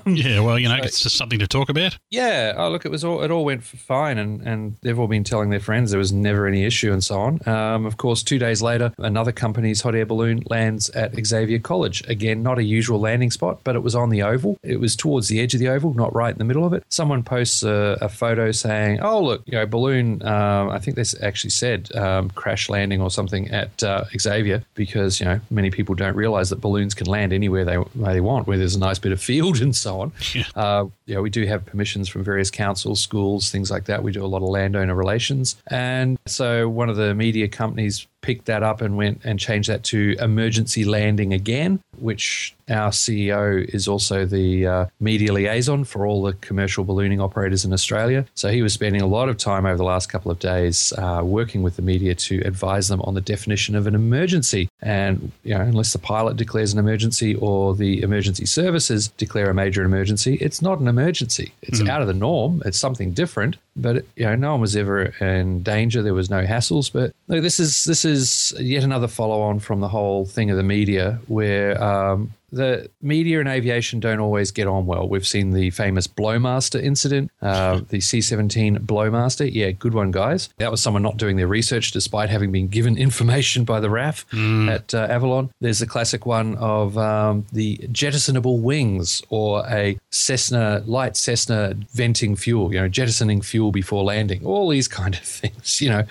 yeah, 0.05 0.39
well, 0.39 0.59
you 0.59 0.69
know, 0.69 0.75
it's 0.75 0.99
just 0.99 1.17
something 1.17 1.39
to 1.39 1.47
talk 1.47 1.69
about. 1.69 1.97
Yeah, 2.09 2.53
oh 2.57 2.69
look, 2.69 2.85
it 2.85 2.91
was 2.91 3.03
all 3.03 3.23
it 3.23 3.31
all 3.31 3.45
went 3.45 3.63
fine, 3.63 4.17
and 4.17 4.41
and 4.41 4.75
they've 4.81 4.99
all 4.99 5.07
been 5.07 5.23
telling 5.23 5.49
their 5.49 5.59
friends 5.59 5.91
there 5.91 5.99
was 5.99 6.11
never 6.11 6.47
any 6.47 6.65
issue 6.65 6.91
and 6.91 7.03
so 7.03 7.19
on. 7.19 7.47
Um, 7.47 7.85
of 7.85 7.97
course, 7.97 8.23
two 8.23 8.39
days 8.39 8.61
later, 8.61 8.93
another 8.97 9.31
company's 9.31 9.81
hot 9.81 9.95
air 9.95 10.05
balloon 10.05 10.43
lands 10.49 10.89
at 10.91 11.13
Xavier 11.25 11.59
College. 11.59 12.03
Again, 12.17 12.41
not 12.41 12.57
a 12.57 12.63
usual 12.63 12.99
landing 12.99 13.29
spot, 13.29 13.59
but 13.63 13.75
it 13.75 13.83
was 13.83 13.93
on 13.93 14.09
the 14.09 14.23
oval. 14.23 14.57
It 14.63 14.79
was 14.79 14.95
towards 14.95 15.27
the 15.27 15.39
edge 15.39 15.53
of 15.53 15.59
the 15.59 15.67
oval, 15.69 15.93
not 15.93 16.15
right 16.15 16.31
in 16.31 16.39
the 16.39 16.43
middle 16.45 16.65
of 16.65 16.73
it. 16.73 16.83
Someone 16.89 17.21
posts 17.21 17.61
a, 17.61 17.97
a 18.01 18.09
photo 18.09 18.51
saying, 18.51 18.99
"Oh 19.01 19.21
look, 19.21 19.43
you 19.45 19.53
know, 19.53 19.67
balloon." 19.67 20.25
Um, 20.25 20.69
I 20.69 20.79
think 20.79 20.97
they 20.97 21.03
actually 21.21 21.51
said 21.51 21.95
um, 21.95 22.31
crash 22.31 22.69
landing 22.69 23.01
or 23.01 23.11
something 23.11 23.49
at 23.51 23.83
uh, 23.83 24.05
Xavier 24.17 24.63
because 24.73 25.19
you 25.19 25.25
know 25.27 25.39
many 25.51 25.69
people 25.69 25.93
don't 25.93 26.15
realize 26.15 26.49
that 26.49 26.59
balloons 26.59 26.95
can 26.95 27.05
land 27.05 27.33
anywhere 27.33 27.63
they 27.63 27.77
they 27.95 28.21
want, 28.21 28.47
where 28.47 28.57
there's 28.57 28.75
a 28.75 28.79
nice 28.79 28.97
bit 28.97 29.11
of 29.11 29.21
field 29.21 29.61
and 29.61 29.75
so 29.75 30.01
on. 30.01 30.11
Yeah. 30.33 30.45
Uh, 30.55 30.87
you 31.05 31.15
know, 31.15 31.21
we 31.21 31.29
do 31.29 31.45
have 31.45 31.65
permissions 31.65 32.09
from 32.09 32.23
various 32.23 32.49
councils, 32.49 32.99
schools, 33.01 33.51
things 33.51 33.69
like 33.71 33.85
that. 33.85 34.03
We 34.03 34.11
do 34.11 34.25
a 34.25 34.27
lot 34.27 34.41
of 34.41 34.49
landowner 34.49 34.95
relations. 34.95 35.55
And 35.67 36.17
so 36.25 36.67
one 36.67 36.89
of 36.89 36.95
the 36.95 37.13
media 37.13 37.47
companies 37.47 38.07
picked 38.27 38.47
that 38.47 38.61
up 38.61 38.81
and 38.81 38.97
went 38.97 39.21
and 39.23 39.39
changed 39.39 39.69
that 39.69 39.85
to 39.85 40.13
emergency 40.19 40.83
landing 40.83 41.31
again, 41.31 41.79
which 41.97 42.53
our 42.69 42.91
CEO 42.91 43.63
is 43.73 43.87
also 43.87 44.25
the 44.25 44.67
uh, 44.67 44.85
media 44.99 45.31
liaison 45.31 45.83
for 45.83 46.05
all 46.05 46.23
the 46.23 46.33
commercial 46.33 46.83
ballooning 46.83 47.21
operators 47.21 47.63
in 47.65 47.73
Australia. 47.73 48.25
So 48.35 48.49
he 48.49 48.61
was 48.61 48.73
spending 48.73 49.01
a 49.01 49.07
lot 49.07 49.29
of 49.29 49.37
time 49.37 49.65
over 49.65 49.77
the 49.77 49.83
last 49.83 50.07
couple 50.07 50.31
of 50.31 50.39
days 50.39 50.93
uh, 50.97 51.21
working 51.23 51.63
with 51.63 51.75
the 51.75 51.81
media 51.81 52.15
to 52.15 52.39
advise 52.41 52.87
them 52.87 53.01
on 53.01 53.13
the 53.13 53.21
definition 53.21 53.75
of 53.75 53.87
an 53.87 53.95
emergency. 53.95 54.69
And 54.81 55.31
you 55.43 55.53
know, 55.53 55.61
unless 55.61 55.93
the 55.93 55.99
pilot 55.99 56.37
declares 56.37 56.73
an 56.73 56.79
emergency 56.79 57.35
or 57.35 57.75
the 57.75 58.01
emergency 58.01 58.45
services 58.45 59.07
declare 59.09 59.49
a 59.49 59.53
major 59.53 59.83
emergency, 59.83 60.35
it's 60.41 60.61
not 60.61 60.79
an 60.79 60.87
emergency. 60.87 61.53
It's 61.61 61.81
mm. 61.81 61.89
out 61.89 62.01
of 62.01 62.07
the 62.07 62.13
norm. 62.13 62.61
It's 62.65 62.77
something 62.77 63.11
different. 63.11 63.57
But 63.75 64.05
you 64.15 64.25
know, 64.25 64.35
no 64.35 64.51
one 64.51 64.61
was 64.61 64.75
ever 64.75 65.03
in 65.21 65.61
danger. 65.63 66.01
There 66.01 66.13
was 66.13 66.29
no 66.29 66.43
hassles. 66.43 66.91
But 66.91 67.13
this 67.27 67.59
is 67.59 67.83
this 67.85 68.03
is 68.05 68.53
yet 68.59 68.83
another 68.83 69.07
follow 69.07 69.41
on 69.41 69.59
from 69.59 69.79
the 69.79 69.87
whole 69.87 70.25
thing 70.25 70.49
of 70.49 70.57
the 70.57 70.63
media, 70.63 71.19
where 71.27 71.81
um, 71.81 72.33
the 72.51 72.89
media 73.01 73.39
and 73.39 73.49
aviation 73.49 73.99
don't 73.99 74.19
always 74.19 74.51
get 74.51 74.67
on 74.67 74.85
well. 74.85 75.07
We've 75.07 75.27
seen 75.27 75.51
the 75.51 75.69
famous 75.71 76.07
Blowmaster 76.07 76.81
incident, 76.81 77.31
uh, 77.41 77.81
the 77.89 77.99
C 77.99 78.21
17 78.21 78.79
Blowmaster. 78.79 79.49
Yeah, 79.51 79.71
good 79.71 79.93
one, 79.93 80.11
guys. 80.11 80.49
That 80.57 80.71
was 80.71 80.81
someone 80.81 81.03
not 81.03 81.17
doing 81.17 81.35
their 81.37 81.47
research 81.47 81.91
despite 81.91 82.29
having 82.29 82.51
been 82.51 82.67
given 82.67 82.97
information 83.07 83.63
by 83.63 83.79
the 83.79 83.89
RAAF 83.89 84.25
mm. 84.31 84.69
at 84.69 84.93
uh, 84.93 85.07
Avalon. 85.09 85.51
There's 85.59 85.79
the 85.79 85.87
classic 85.87 86.25
one 86.25 86.55
of 86.57 86.97
um, 86.97 87.45
the 87.51 87.77
jettisonable 87.91 88.59
wings 88.59 89.21
or 89.29 89.65
a 89.67 89.97
Cessna, 90.09 90.83
light 90.85 91.17
Cessna 91.17 91.73
venting 91.93 92.35
fuel, 92.35 92.73
you 92.73 92.79
know, 92.79 92.87
jettisoning 92.87 93.41
fuel 93.41 93.71
before 93.71 94.03
landing, 94.03 94.45
all 94.45 94.69
these 94.69 94.87
kind 94.87 95.15
of 95.15 95.21
things, 95.23 95.81
you 95.81 95.89
know. 95.89 96.03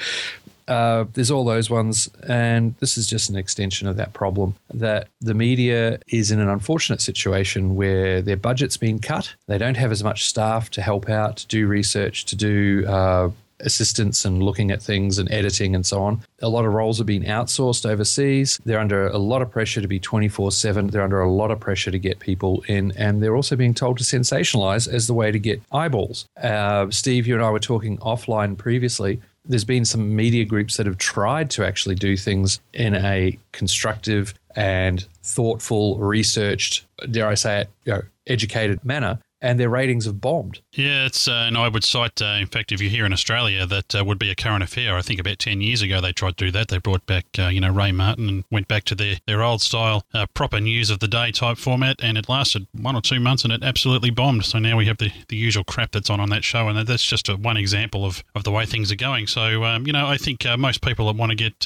Uh, 0.69 1.05
there's 1.13 1.31
all 1.31 1.45
those 1.45 1.71
ones, 1.71 2.09
and 2.29 2.75
this 2.81 2.99
is 2.99 3.07
just 3.07 3.31
an 3.31 3.37
extension 3.37 3.87
of 3.87 3.97
that 3.97 4.13
problem 4.13 4.55
that 4.75 5.09
the 5.21 5.35
media 5.35 5.99
is 6.09 6.31
in 6.31 6.41
an 6.41 6.49
unfortunate 6.49 7.01
situation 7.01 7.77
where 7.77 8.21
their 8.21 8.37
budget's 8.37 8.77
been 8.77 8.99
cut. 8.99 9.35
They 9.47 9.59
don't 9.59 9.77
have 9.77 9.93
as 9.93 10.03
much 10.03 10.27
staff 10.27 10.71
to 10.71 10.83
help 10.83 11.09
out, 11.09 11.37
to 11.39 11.47
do 11.47 11.67
research, 11.67 12.25
to 12.27 12.37
do 12.37 12.85
uh, 12.87 13.31
assistance 13.61 14.25
and 14.25 14.43
looking 14.43 14.71
at 14.71 14.83
things 14.83 15.19
and 15.19 15.31
editing 15.31 15.75
and 15.75 15.87
so 15.87 16.03
on. 16.03 16.21
A 16.43 16.49
lot 16.49 16.65
of 16.65 16.73
roles 16.73 17.01
are 17.01 17.05
being 17.05 17.25
outsourced 17.25 17.89
overseas. 17.89 18.61
They're 18.65 18.79
under 18.79 19.07
a 19.09 19.19
lot 19.19 19.43
of 19.43 19.51
pressure 19.51 19.81
to 19.81 19.89
be 19.89 19.99
24 19.99 20.53
7. 20.53 20.89
They're 20.89 21.03
under 21.03 21.21
a 21.21 21.31
lot 21.31 21.51
of 21.51 21.61
pressure 21.61 21.91
to 21.91 21.99
get 21.99 22.19
people 22.19 22.65
in, 22.69 22.93
and 22.97 23.23
they're 23.23 23.37
also 23.37 23.57
being 23.57 23.75
told 23.75 23.99
to 23.99 24.05
sensationalize 24.05 24.93
as 24.93 25.07
the 25.07 25.15
way 25.15 25.31
to 25.31 25.39
get 25.39 25.63
eyeballs. 25.73 26.27
Uh, 26.41 26.91
Steve, 26.91 27.27
you 27.27 27.35
and 27.35 27.45
I 27.45 27.51
were 27.51 27.59
talking 27.59 27.99
offline 27.99 28.57
previously 28.57 29.21
there's 29.49 29.65
been 29.65 29.85
some 29.85 30.15
media 30.15 30.45
groups 30.45 30.77
that 30.77 30.87
have 30.87 30.99
tried 30.99 31.51
to 31.51 31.65
actually 31.65 31.95
do 31.95 32.17
things 32.17 32.61
in 32.73 32.95
a 32.95 33.39
constructive 33.53 34.35
and 34.55 35.07
thoughtful, 35.23 35.99
researched, 35.99 36.87
dare 37.11 37.29
I 37.29 37.35
say 37.35 37.63
it, 37.63 37.71
you 37.85 37.93
know, 37.93 38.03
educated 38.27 38.85
manner 38.85 39.19
and 39.47 39.61
their 39.61 39.69
ratings 39.69 40.07
have 40.07 40.21
bombed. 40.21 40.61
Yeah, 40.73 41.07
it's 41.07 41.29
uh, 41.29 41.45
and 41.47 41.57
I 41.57 41.69
would 41.69 41.85
cite, 41.85 42.21
uh, 42.21 42.37
in 42.41 42.49
fact, 42.49 42.73
if 42.73 42.81
you're 42.81 42.91
here 42.91 43.07
in 43.07 43.13
Australia, 43.13 43.65
that 43.65 43.95
uh, 43.95 44.05
would 44.05 44.19
be 44.19 44.31
a 44.31 44.35
current 44.35 44.65
affair. 44.65 44.97
I 44.97 45.03
think 45.03 45.21
about 45.21 45.39
ten 45.39 45.61
years 45.61 45.83
ago 45.83 46.01
they 46.01 46.13
tried 46.13 46.37
to 46.39 46.47
do 46.47 46.51
that. 46.51 46.69
They 46.69 46.79
brought 46.79 47.07
back, 47.07 47.27
uh, 47.39 47.47
you 47.47 47.61
know, 47.61 47.73
Ray 47.73 47.93
Martin 47.93 48.29
and 48.29 48.45
went 48.51 48.67
back 48.67 48.83
to 48.85 48.97
their 48.97 49.17
their 49.27 49.43
old 49.43 49.63
style, 49.63 50.05
uh, 50.13 50.27
proper 50.35 50.61
news 50.61 50.91
of 50.91 50.99
the 50.99 51.07
day 51.07 51.31
type 51.31 51.59
format, 51.59 51.97
and 52.03 52.19
it 52.19 52.29
lasted 52.29 52.67
one 52.73 52.97
or 52.97 53.01
two 53.01 53.21
months, 53.21 53.45
and 53.45 53.53
it 53.53 53.63
absolutely 53.63 54.11
bombed. 54.11 54.45
So 54.45 54.59
now 54.59 54.77
we 54.77 54.87
have 54.87 54.99
the, 54.99 55.13
the 55.29 55.37
usual 55.37 55.63
crap 55.63 55.93
that's 55.93 56.11
on 56.11 56.19
on 56.19 56.31
that 56.31 56.43
show, 56.43 56.69
and 56.69 56.87
that's 56.87 57.05
just 57.05 57.29
a, 57.29 57.37
one 57.37 57.57
example 57.57 58.05
of, 58.05 58.25
of 58.35 58.43
the 58.43 58.51
way 58.51 58.67
things 58.67 58.91
are 58.91 58.97
going. 58.97 59.29
So 59.29 59.63
um, 59.63 59.87
you 59.87 59.93
know, 59.93 60.09
I 60.09 60.17
think 60.17 60.45
uh, 60.45 60.57
most 60.57 60.83
people 60.83 61.07
that 61.07 61.17
want 61.17 61.31
to 61.31 61.37
get 61.37 61.65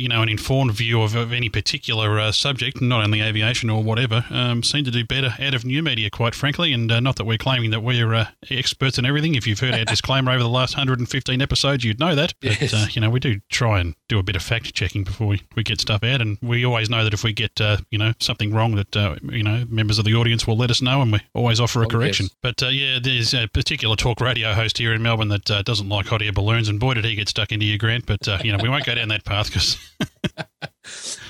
you 0.00 0.08
know 0.08 0.22
an 0.22 0.28
informed 0.28 0.72
view 0.72 1.00
of, 1.02 1.14
of 1.14 1.32
any 1.32 1.48
particular 1.48 2.32
subject, 2.32 2.80
not 2.82 3.04
only 3.04 3.20
aviation 3.20 3.70
or 3.70 3.84
whatever, 3.84 4.24
um, 4.30 4.64
seem 4.64 4.84
to 4.84 4.90
do 4.90 5.04
better 5.04 5.34
out 5.40 5.54
of 5.54 5.64
new 5.64 5.80
media, 5.80 6.10
quite 6.10 6.34
frankly, 6.34 6.72
and 6.72 6.88
not 6.88 7.19
that 7.20 7.26
we're 7.26 7.36
claiming 7.36 7.70
that 7.70 7.82
we're 7.82 8.14
uh, 8.14 8.24
experts 8.48 8.98
in 8.98 9.04
everything. 9.04 9.34
If 9.34 9.46
you've 9.46 9.60
heard 9.60 9.74
our 9.74 9.84
disclaimer 9.84 10.32
over 10.32 10.42
the 10.42 10.48
last 10.48 10.74
115 10.74 11.42
episodes, 11.42 11.84
you'd 11.84 12.00
know 12.00 12.14
that. 12.14 12.32
But, 12.40 12.58
yes. 12.58 12.72
uh, 12.72 12.86
you 12.92 13.02
know, 13.02 13.10
we 13.10 13.20
do 13.20 13.40
try 13.50 13.78
and 13.78 13.94
do 14.08 14.18
a 14.18 14.22
bit 14.22 14.36
of 14.36 14.42
fact 14.42 14.72
checking 14.72 15.04
before 15.04 15.26
we, 15.26 15.42
we 15.54 15.62
get 15.62 15.82
stuff 15.82 16.02
out. 16.02 16.22
And 16.22 16.38
we 16.40 16.64
always 16.64 16.88
know 16.88 17.04
that 17.04 17.12
if 17.12 17.22
we 17.22 17.34
get, 17.34 17.60
uh, 17.60 17.76
you 17.90 17.98
know, 17.98 18.14
something 18.20 18.54
wrong, 18.54 18.74
that, 18.76 18.96
uh, 18.96 19.16
you 19.24 19.42
know, 19.42 19.66
members 19.68 19.98
of 19.98 20.06
the 20.06 20.14
audience 20.14 20.46
will 20.46 20.56
let 20.56 20.70
us 20.70 20.80
know 20.80 21.02
and 21.02 21.12
we 21.12 21.20
always 21.34 21.60
offer 21.60 21.82
a 21.82 21.84
oh, 21.84 21.88
correction. 21.88 22.24
Yes. 22.24 22.36
But, 22.40 22.62
uh, 22.62 22.68
yeah, 22.68 22.98
there's 23.02 23.34
a 23.34 23.48
particular 23.48 23.96
talk 23.96 24.22
radio 24.22 24.54
host 24.54 24.78
here 24.78 24.94
in 24.94 25.02
Melbourne 25.02 25.28
that 25.28 25.50
uh, 25.50 25.60
doesn't 25.60 25.90
like 25.90 26.06
hot 26.06 26.22
air 26.22 26.32
balloons. 26.32 26.70
And 26.70 26.80
boy, 26.80 26.94
did 26.94 27.04
he 27.04 27.16
get 27.16 27.28
stuck 27.28 27.52
into 27.52 27.66
you, 27.66 27.76
Grant. 27.76 28.06
But, 28.06 28.26
you 28.42 28.50
know, 28.50 28.58
we 28.62 28.70
won't 28.70 28.86
go 28.86 28.94
down 28.94 29.08
that 29.08 29.26
path 29.26 29.48
because. 29.48 29.76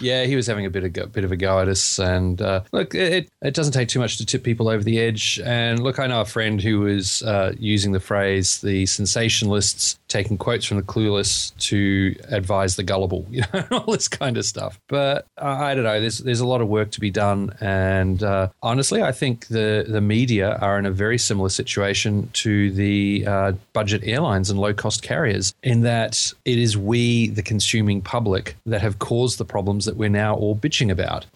yeah, 0.00 0.24
he 0.24 0.36
was 0.36 0.46
having 0.46 0.66
a 0.66 0.70
bit 0.70 0.84
of 0.84 0.92
go, 0.92 1.06
bit 1.06 1.24
of 1.24 1.32
a 1.32 1.36
go 1.36 1.58
at 1.60 1.68
us, 1.68 1.98
and 1.98 2.40
uh, 2.40 2.62
look, 2.72 2.94
it 2.94 3.28
it 3.42 3.54
doesn't 3.54 3.72
take 3.72 3.88
too 3.88 3.98
much 3.98 4.16
to 4.18 4.26
tip 4.26 4.42
people 4.42 4.68
over 4.68 4.82
the 4.82 4.98
edge. 4.98 5.40
And 5.44 5.82
look, 5.82 5.98
I 5.98 6.06
know 6.06 6.20
a 6.20 6.24
friend 6.24 6.60
who 6.60 6.80
was 6.80 7.22
uh, 7.22 7.54
using 7.58 7.92
the 7.92 8.00
phrase 8.00 8.60
"the 8.60 8.84
sensationalists 8.84 9.98
taking 10.10 10.36
quotes 10.36 10.66
from 10.66 10.76
the 10.76 10.82
clueless 10.82 11.56
to 11.68 12.14
advise 12.28 12.76
the 12.76 12.82
gullible," 12.82 13.24
you 13.30 13.42
know, 13.54 13.64
all 13.70 13.94
this 13.94 14.08
kind 14.08 14.36
of 14.36 14.44
stuff. 14.44 14.78
But 14.88 15.26
uh, 15.40 15.46
I 15.46 15.74
don't 15.74 15.84
know. 15.84 16.00
There's 16.00 16.18
there's 16.18 16.40
a 16.40 16.46
lot 16.46 16.60
of 16.60 16.68
work 16.68 16.90
to 16.92 17.00
be 17.00 17.10
done, 17.10 17.54
and 17.60 18.22
uh, 18.22 18.48
honestly, 18.62 19.02
I 19.02 19.12
think 19.12 19.46
the 19.46 19.86
the 19.88 20.02
media 20.02 20.56
are 20.60 20.78
in 20.78 20.84
a 20.84 20.90
very 20.90 21.16
similar 21.16 21.48
situation 21.48 22.28
to 22.34 22.70
the 22.72 23.24
uh, 23.26 23.52
budget 23.72 24.02
airlines 24.04 24.50
and 24.50 24.58
low 24.58 24.74
cost 24.74 25.02
carriers 25.02 25.54
in 25.62 25.82
that 25.82 26.32
it 26.44 26.58
is 26.58 26.76
we, 26.76 27.28
the 27.28 27.42
consuming 27.42 28.02
public, 28.02 28.56
that 28.66 28.80
have 28.82 28.98
caused 28.98 29.38
the 29.38 29.44
problems 29.44 29.84
that 29.84 29.96
we're 29.96 30.08
now 30.08 30.34
all 30.34 30.56
bitching 30.56 30.90
about. 30.90 31.26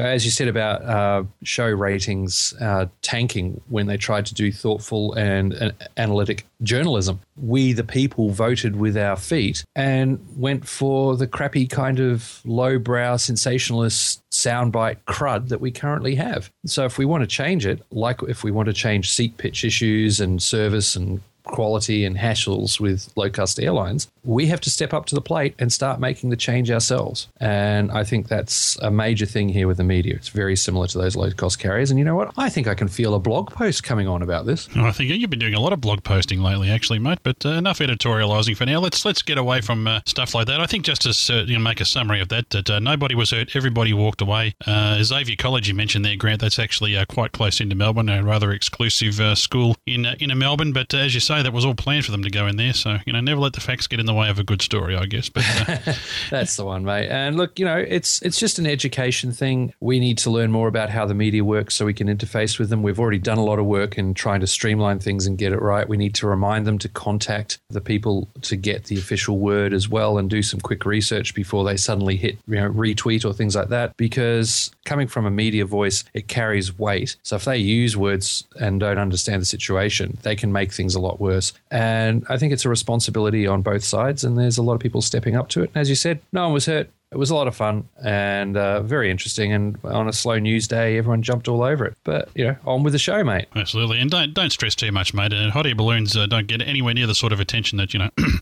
As 0.00 0.24
you 0.24 0.30
said 0.30 0.48
about 0.48 0.82
uh, 0.82 1.24
show 1.42 1.66
ratings 1.66 2.54
uh, 2.60 2.86
tanking 3.02 3.60
when 3.68 3.86
they 3.86 3.96
tried 3.96 4.26
to 4.26 4.34
do 4.34 4.52
thoughtful 4.52 5.12
and, 5.14 5.52
and 5.54 5.74
analytic 5.96 6.46
journalism, 6.62 7.20
we, 7.36 7.72
the 7.80 7.92
people, 7.92 8.28
voted 8.28 8.76
with 8.76 8.94
our 8.94 9.16
feet 9.16 9.64
and 9.74 10.20
went 10.36 10.68
for 10.68 11.16
the 11.16 11.26
crappy 11.26 11.66
kind 11.66 11.98
of 11.98 12.42
lowbrow 12.44 13.16
sensationalist 13.16 14.22
soundbite 14.30 14.98
crud 15.08 15.48
that 15.48 15.62
we 15.62 15.70
currently 15.70 16.14
have. 16.14 16.50
So 16.66 16.84
if 16.84 16.98
we 16.98 17.06
want 17.06 17.22
to 17.22 17.26
change 17.26 17.64
it, 17.64 17.82
like 17.90 18.22
if 18.22 18.44
we 18.44 18.50
want 18.50 18.66
to 18.66 18.74
change 18.74 19.10
seat 19.10 19.38
pitch 19.38 19.64
issues 19.64 20.20
and 20.20 20.42
service 20.42 20.94
and 20.94 21.22
quality 21.50 22.04
and 22.04 22.16
hassles 22.16 22.80
with 22.80 23.12
low 23.16 23.30
cost 23.30 23.60
airlines, 23.60 24.08
we 24.24 24.46
have 24.46 24.60
to 24.62 24.70
step 24.70 24.92
up 24.92 25.06
to 25.06 25.14
the 25.14 25.20
plate 25.20 25.54
and 25.58 25.72
start 25.72 26.00
making 26.00 26.30
the 26.30 26.36
change 26.36 26.70
ourselves. 26.70 27.28
And 27.38 27.90
I 27.90 28.04
think 28.04 28.28
that's 28.28 28.76
a 28.78 28.90
major 28.90 29.26
thing 29.26 29.48
here 29.48 29.66
with 29.66 29.76
the 29.76 29.84
media. 29.84 30.14
It's 30.14 30.28
very 30.28 30.56
similar 30.56 30.86
to 30.88 30.98
those 30.98 31.16
low 31.16 31.30
cost 31.30 31.58
carriers. 31.58 31.90
And 31.90 31.98
you 31.98 32.04
know 32.04 32.16
what? 32.16 32.32
I 32.36 32.48
think 32.48 32.66
I 32.66 32.74
can 32.74 32.88
feel 32.88 33.14
a 33.14 33.18
blog 33.18 33.50
post 33.50 33.82
coming 33.82 34.08
on 34.08 34.22
about 34.22 34.46
this. 34.46 34.68
I 34.76 34.92
think 34.92 35.10
you've 35.10 35.30
been 35.30 35.38
doing 35.38 35.54
a 35.54 35.60
lot 35.60 35.72
of 35.72 35.80
blog 35.80 36.02
posting 36.04 36.40
lately, 36.40 36.70
actually, 36.70 36.98
mate. 36.98 37.18
But 37.22 37.44
uh, 37.44 37.50
enough 37.50 37.78
editorialising 37.78 38.56
for 38.56 38.66
now. 38.66 38.80
Let's 38.80 39.04
let's 39.04 39.22
get 39.22 39.38
away 39.38 39.60
from 39.60 39.86
uh, 39.86 40.00
stuff 40.06 40.34
like 40.34 40.46
that. 40.46 40.60
I 40.60 40.66
think 40.66 40.84
just 40.84 41.02
to 41.02 41.34
uh, 41.34 41.44
you 41.44 41.54
know, 41.54 41.62
make 41.62 41.80
a 41.80 41.84
summary 41.84 42.20
of 42.20 42.28
that, 42.28 42.50
that 42.50 42.70
uh, 42.70 42.78
nobody 42.78 43.14
was 43.14 43.30
hurt, 43.30 43.54
everybody 43.54 43.92
walked 43.92 44.20
away. 44.20 44.54
Uh, 44.66 45.02
Xavier 45.02 45.36
College, 45.36 45.68
you 45.68 45.74
mentioned 45.74 46.04
there, 46.04 46.16
Grant. 46.16 46.40
That's 46.40 46.58
actually 46.58 46.96
uh, 46.96 47.04
quite 47.04 47.32
close 47.32 47.60
into 47.60 47.74
Melbourne, 47.74 48.08
a 48.08 48.22
rather 48.22 48.52
exclusive 48.52 49.38
school 49.38 49.76
in 49.86 50.06
in 50.06 50.36
Melbourne. 50.38 50.72
But 50.72 50.92
as 50.94 51.14
you 51.14 51.20
say, 51.20 51.39
that 51.42 51.52
was 51.52 51.64
all 51.64 51.74
planned 51.74 52.04
for 52.04 52.12
them 52.12 52.22
to 52.22 52.30
go 52.30 52.46
in 52.46 52.56
there. 52.56 52.72
So 52.72 52.98
you 53.06 53.12
know, 53.12 53.20
never 53.20 53.40
let 53.40 53.52
the 53.52 53.60
facts 53.60 53.86
get 53.86 54.00
in 54.00 54.06
the 54.06 54.14
way 54.14 54.28
of 54.28 54.38
a 54.38 54.44
good 54.44 54.62
story, 54.62 54.96
I 54.96 55.06
guess. 55.06 55.28
But 55.28 55.44
uh, 55.68 55.94
that's 56.30 56.56
the 56.56 56.64
one, 56.64 56.84
mate. 56.84 57.08
And 57.08 57.36
look, 57.36 57.58
you 57.58 57.64
know, 57.64 57.76
it's 57.76 58.22
it's 58.22 58.38
just 58.38 58.58
an 58.58 58.66
education 58.66 59.32
thing. 59.32 59.74
We 59.80 60.00
need 60.00 60.18
to 60.18 60.30
learn 60.30 60.50
more 60.50 60.68
about 60.68 60.90
how 60.90 61.06
the 61.06 61.14
media 61.14 61.44
works 61.44 61.74
so 61.74 61.86
we 61.86 61.94
can 61.94 62.08
interface 62.08 62.58
with 62.58 62.70
them. 62.70 62.82
We've 62.82 63.00
already 63.00 63.18
done 63.18 63.38
a 63.38 63.44
lot 63.44 63.58
of 63.58 63.66
work 63.66 63.98
in 63.98 64.14
trying 64.14 64.40
to 64.40 64.46
streamline 64.46 64.98
things 64.98 65.26
and 65.26 65.38
get 65.38 65.52
it 65.52 65.60
right. 65.60 65.88
We 65.88 65.96
need 65.96 66.14
to 66.16 66.26
remind 66.26 66.66
them 66.66 66.78
to 66.78 66.88
contact 66.88 67.58
the 67.70 67.80
people 67.80 68.28
to 68.42 68.56
get 68.56 68.84
the 68.84 68.96
official 68.96 69.38
word 69.38 69.72
as 69.72 69.88
well 69.88 70.18
and 70.18 70.28
do 70.28 70.42
some 70.42 70.60
quick 70.60 70.84
research 70.84 71.34
before 71.34 71.64
they 71.64 71.76
suddenly 71.76 72.16
hit 72.16 72.38
you 72.46 72.56
know, 72.56 72.70
retweet 72.70 73.24
or 73.24 73.32
things 73.32 73.56
like 73.56 73.68
that. 73.68 73.96
Because 73.96 74.70
coming 74.84 75.08
from 75.08 75.26
a 75.26 75.30
media 75.30 75.64
voice, 75.64 76.04
it 76.14 76.28
carries 76.28 76.78
weight. 76.78 77.16
So 77.22 77.36
if 77.36 77.44
they 77.44 77.58
use 77.58 77.96
words 77.96 78.44
and 78.58 78.80
don't 78.80 78.98
understand 78.98 79.42
the 79.42 79.46
situation, 79.46 80.18
they 80.22 80.36
can 80.36 80.52
make 80.52 80.72
things 80.72 80.94
a 80.94 81.00
lot 81.00 81.20
worse. 81.20 81.29
And 81.70 82.24
I 82.28 82.36
think 82.36 82.52
it's 82.52 82.64
a 82.64 82.68
responsibility 82.68 83.46
on 83.46 83.62
both 83.62 83.84
sides, 83.84 84.24
and 84.24 84.38
there's 84.38 84.58
a 84.58 84.62
lot 84.62 84.74
of 84.74 84.80
people 84.80 85.02
stepping 85.02 85.36
up 85.36 85.48
to 85.50 85.62
it. 85.62 85.70
And 85.74 85.80
as 85.80 85.88
you 85.88 85.94
said, 85.94 86.20
no 86.32 86.44
one 86.44 86.52
was 86.52 86.66
hurt 86.66 86.90
it 87.12 87.18
was 87.18 87.30
a 87.30 87.34
lot 87.34 87.48
of 87.48 87.56
fun 87.56 87.88
and 88.04 88.56
uh, 88.56 88.82
very 88.82 89.10
interesting. 89.10 89.52
And 89.52 89.76
on 89.84 90.08
a 90.08 90.12
slow 90.12 90.38
news 90.38 90.68
day, 90.68 90.96
everyone 90.96 91.22
jumped 91.22 91.48
all 91.48 91.62
over 91.62 91.84
it. 91.84 91.96
But 92.04 92.28
you 92.34 92.44
know, 92.46 92.56
on 92.64 92.84
with 92.84 92.92
the 92.92 93.00
show, 93.00 93.24
mate. 93.24 93.46
Absolutely, 93.56 94.00
and 94.00 94.10
don't 94.10 94.32
don't 94.32 94.50
stress 94.50 94.74
too 94.74 94.92
much, 94.92 95.12
mate. 95.12 95.32
Uh, 95.32 95.50
hot 95.50 95.66
air 95.66 95.74
balloons 95.74 96.16
uh, 96.16 96.26
don't 96.26 96.46
get 96.46 96.62
anywhere 96.62 96.94
near 96.94 97.08
the 97.08 97.14
sort 97.14 97.32
of 97.32 97.40
attention 97.40 97.78
that 97.78 97.92
you 97.92 97.98
know 97.98 98.10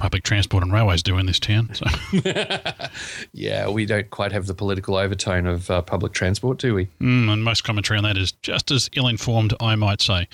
public 0.00 0.22
transport 0.24 0.64
and 0.64 0.72
railways 0.72 1.02
do 1.02 1.18
in 1.18 1.26
this 1.26 1.38
town. 1.38 1.70
So. 1.74 1.86
yeah, 3.32 3.68
we 3.68 3.86
don't 3.86 4.10
quite 4.10 4.32
have 4.32 4.46
the 4.46 4.54
political 4.54 4.96
overtone 4.96 5.46
of 5.46 5.70
uh, 5.70 5.82
public 5.82 6.12
transport, 6.12 6.58
do 6.58 6.74
we? 6.74 6.86
Mm, 7.00 7.30
and 7.30 7.44
most 7.44 7.62
commentary 7.62 7.98
on 7.98 8.04
that 8.04 8.16
is 8.16 8.32
just 8.32 8.70
as 8.70 8.90
ill-informed, 8.94 9.54
I 9.60 9.76
might 9.76 10.00
say. 10.00 10.26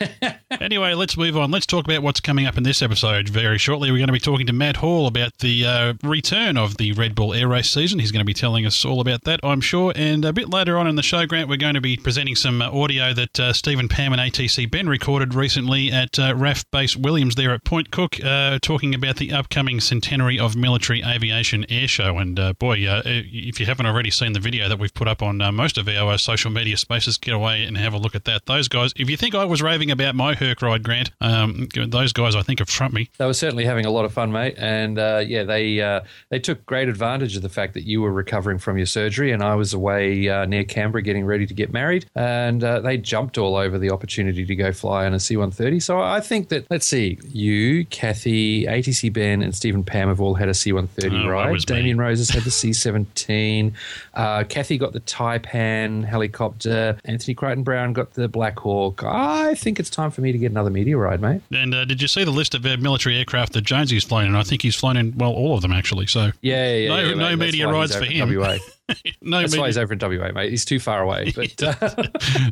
anyway, 0.60 0.94
let's 0.94 1.16
move 1.16 1.36
on. 1.36 1.50
Let's 1.50 1.66
talk 1.66 1.84
about 1.84 2.02
what's 2.02 2.20
coming 2.20 2.46
up 2.46 2.56
in 2.56 2.62
this 2.62 2.82
episode. 2.82 3.28
Very 3.28 3.58
shortly, 3.58 3.90
we're 3.90 3.98
going 3.98 4.06
to 4.06 4.12
be 4.12 4.20
talking 4.20 4.46
to 4.46 4.52
Matt 4.52 4.76
Hall 4.76 5.08
about 5.08 5.38
the 5.38 5.66
uh, 5.66 5.94
return 6.04 6.56
of 6.56 6.76
the 6.76 6.92
Red 6.92 7.16
Bull 7.16 7.34
Air 7.34 7.48
Race 7.48 7.68
season. 7.68 7.98
He's 7.98 8.12
going 8.12 8.20
to 8.20 8.24
be 8.24 8.32
telling 8.32 8.64
us 8.64 8.84
all 8.84 9.00
about 9.00 9.24
that, 9.24 9.40
I'm 9.42 9.60
sure. 9.60 9.92
And 9.96 10.24
a 10.24 10.32
bit 10.32 10.48
later 10.48 10.78
on 10.78 10.86
in 10.86 10.94
the 10.94 11.02
show, 11.02 11.26
Grant, 11.26 11.48
we're 11.48 11.56
going 11.56 11.74
to 11.74 11.80
be 11.80 11.96
presenting 11.96 12.36
some 12.36 12.62
uh, 12.62 12.70
audio 12.70 13.12
that 13.12 13.40
uh, 13.40 13.52
Stephen 13.52 13.88
Pam 13.88 14.12
and 14.12 14.20
ATC 14.20 14.70
Ben 14.70 14.88
recorded 14.88 15.34
recently 15.34 15.90
at 15.90 16.16
uh, 16.18 16.32
RAAF 16.32 16.64
Base 16.70 16.96
Williams 16.96 17.34
there 17.34 17.52
at 17.52 17.64
Point 17.64 17.90
Cook, 17.90 18.22
uh, 18.24 18.60
talking 18.62 18.94
about 18.94 18.99
the 19.00 19.32
upcoming 19.32 19.80
centenary 19.80 20.38
of 20.38 20.56
military 20.56 21.02
aviation 21.02 21.66
air 21.68 21.88
show. 21.88 22.18
And 22.18 22.38
uh, 22.38 22.52
boy, 22.54 22.86
uh, 22.86 23.02
if 23.04 23.60
you 23.60 23.66
haven't 23.66 23.86
already 23.86 24.10
seen 24.10 24.32
the 24.32 24.40
video 24.40 24.68
that 24.68 24.78
we've 24.78 24.94
put 24.94 25.08
up 25.08 25.22
on 25.22 25.38
most 25.54 25.78
of 25.78 25.88
our 25.88 26.18
social 26.18 26.50
media 26.50 26.76
spaces, 26.76 27.18
get 27.18 27.34
away 27.34 27.64
and 27.64 27.76
have 27.76 27.92
a 27.94 27.98
look 27.98 28.14
at 28.14 28.24
that. 28.24 28.46
Those 28.46 28.68
guys, 28.68 28.92
if 28.96 29.10
you 29.10 29.16
think 29.16 29.34
I 29.34 29.44
was 29.44 29.62
raving 29.62 29.90
about 29.90 30.14
my 30.14 30.34
Herc 30.34 30.62
ride, 30.62 30.82
Grant, 30.82 31.10
um, 31.20 31.68
those 31.88 32.12
guys 32.12 32.34
I 32.34 32.42
think 32.42 32.58
have 32.58 32.68
trumped 32.68 32.94
me. 32.94 33.10
They 33.18 33.26
were 33.26 33.34
certainly 33.34 33.64
having 33.64 33.86
a 33.86 33.90
lot 33.90 34.04
of 34.04 34.12
fun, 34.12 34.32
mate. 34.32 34.54
And 34.58 34.96
yeah, 34.96 35.44
they 35.44 36.00
they 36.28 36.38
took 36.38 36.64
great 36.66 36.88
advantage 36.88 37.36
of 37.36 37.42
the 37.42 37.48
fact 37.48 37.74
that 37.74 37.84
you 37.84 38.00
were 38.00 38.12
recovering 38.12 38.58
from 38.58 38.76
your 38.76 38.86
surgery 38.86 39.32
and 39.32 39.42
I 39.42 39.54
was 39.54 39.72
away 39.72 40.28
uh, 40.28 40.44
near 40.46 40.64
Canberra 40.64 41.02
getting 41.02 41.24
ready 41.24 41.46
to 41.46 41.54
get 41.54 41.72
married. 41.72 42.06
And 42.14 42.62
uh, 42.62 42.80
they 42.80 42.96
jumped 42.96 43.38
all 43.38 43.56
over 43.56 43.78
the 43.78 43.90
opportunity 43.90 44.44
to 44.44 44.56
go 44.56 44.72
fly 44.72 45.06
on 45.06 45.14
a 45.14 45.20
C 45.20 45.36
130. 45.36 45.80
So 45.80 46.00
I 46.00 46.20
think 46.20 46.48
that, 46.48 46.70
let's 46.70 46.86
see, 46.86 47.18
you, 47.28 47.84
Kathy, 47.86 48.66
ATC 48.90 49.12
Ben, 49.12 49.42
and 49.42 49.54
Stephen 49.54 49.84
Pam 49.84 50.08
have 50.08 50.20
all 50.20 50.34
had 50.34 50.48
a 50.48 50.54
C 50.54 50.72
130 50.72 51.24
oh, 51.24 51.28
ride. 51.28 51.58
Damien 51.66 51.98
Rose 51.98 52.18
has 52.18 52.30
had 52.30 52.42
the 52.42 52.50
C 52.50 52.72
17. 52.72 53.74
Uh, 54.14 54.44
Kathy 54.44 54.78
got 54.78 54.92
the 54.92 55.00
Taipan 55.00 56.04
helicopter. 56.04 56.98
Anthony 57.04 57.34
Crichton 57.34 57.62
Brown 57.62 57.92
got 57.92 58.14
the 58.14 58.28
Black 58.28 58.58
Hawk. 58.58 59.02
I 59.04 59.54
think 59.54 59.80
it's 59.80 59.90
time 59.90 60.10
for 60.10 60.20
me 60.20 60.32
to 60.32 60.38
get 60.38 60.50
another 60.50 60.70
media 60.70 60.96
ride, 60.96 61.20
mate. 61.20 61.42
And 61.52 61.74
uh, 61.74 61.84
did 61.84 62.02
you 62.02 62.08
see 62.08 62.24
the 62.24 62.30
list 62.30 62.54
of 62.54 62.66
uh, 62.66 62.76
military 62.78 63.16
aircraft 63.16 63.52
that 63.54 63.62
Jonesy's 63.62 64.04
flown 64.04 64.26
in? 64.26 64.34
I 64.34 64.42
think 64.42 64.62
he's 64.62 64.76
flown 64.76 64.96
in, 64.96 65.16
well, 65.16 65.32
all 65.32 65.54
of 65.54 65.62
them 65.62 65.72
actually. 65.72 66.06
So 66.06 66.32
yeah, 66.40 66.74
yeah, 66.74 66.88
no, 66.88 67.00
yeah, 67.00 67.14
no 67.14 67.36
media 67.36 67.68
rides 67.68 67.94
for 67.94 68.04
him. 68.04 68.34
WA. 68.34 68.58
no, 69.22 69.40
that's 69.40 69.52
media. 69.52 69.60
why 69.60 69.66
he's 69.68 69.78
over 69.78 69.92
in 69.92 69.98
WA, 69.98 70.32
mate. 70.32 70.50
He's 70.50 70.64
too 70.64 70.80
far 70.80 71.02
away. 71.02 71.32
But 71.34 71.62
uh... 71.82 72.06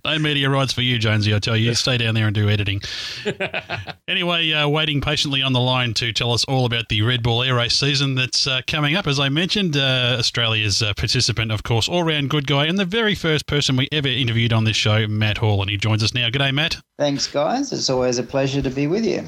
no 0.04 0.18
media 0.18 0.50
rides 0.50 0.72
for 0.72 0.82
you, 0.82 0.98
Jonesy. 0.98 1.34
I 1.34 1.38
tell 1.38 1.56
you, 1.56 1.74
stay 1.74 1.98
down 1.98 2.14
there 2.14 2.26
and 2.26 2.34
do 2.34 2.48
editing. 2.48 2.80
anyway, 4.08 4.52
uh, 4.52 4.68
waiting 4.68 5.00
patiently 5.00 5.42
on 5.42 5.52
the 5.52 5.60
line 5.60 5.94
to 5.94 6.12
tell 6.12 6.32
us 6.32 6.44
all 6.44 6.66
about 6.66 6.88
the 6.88 7.02
Red 7.02 7.22
Bull 7.22 7.42
Air 7.42 7.56
Race 7.56 7.74
season 7.74 8.14
that's 8.14 8.46
uh, 8.46 8.60
coming 8.66 8.96
up. 8.96 9.06
As 9.06 9.20
I 9.20 9.28
mentioned, 9.28 9.76
uh, 9.76 10.16
Australia's 10.18 10.82
uh, 10.82 10.94
participant, 10.94 11.52
of 11.52 11.62
course, 11.62 11.88
all 11.88 12.02
round 12.02 12.30
good 12.30 12.46
guy, 12.46 12.66
and 12.66 12.78
the 12.78 12.84
very 12.84 13.14
first 13.14 13.46
person 13.46 13.76
we 13.76 13.88
ever 13.92 14.08
interviewed 14.08 14.52
on 14.52 14.64
this 14.64 14.76
show, 14.76 15.06
Matt 15.06 15.38
Hall, 15.38 15.60
and 15.60 15.70
he 15.70 15.76
joins 15.76 16.02
us 16.02 16.14
now. 16.14 16.28
G'day, 16.28 16.52
Matt. 16.52 16.76
Thanks, 16.98 17.26
guys. 17.26 17.72
It's 17.72 17.90
always 17.90 18.18
a 18.18 18.22
pleasure 18.22 18.62
to 18.62 18.70
be 18.70 18.86
with 18.86 19.04
you. 19.04 19.24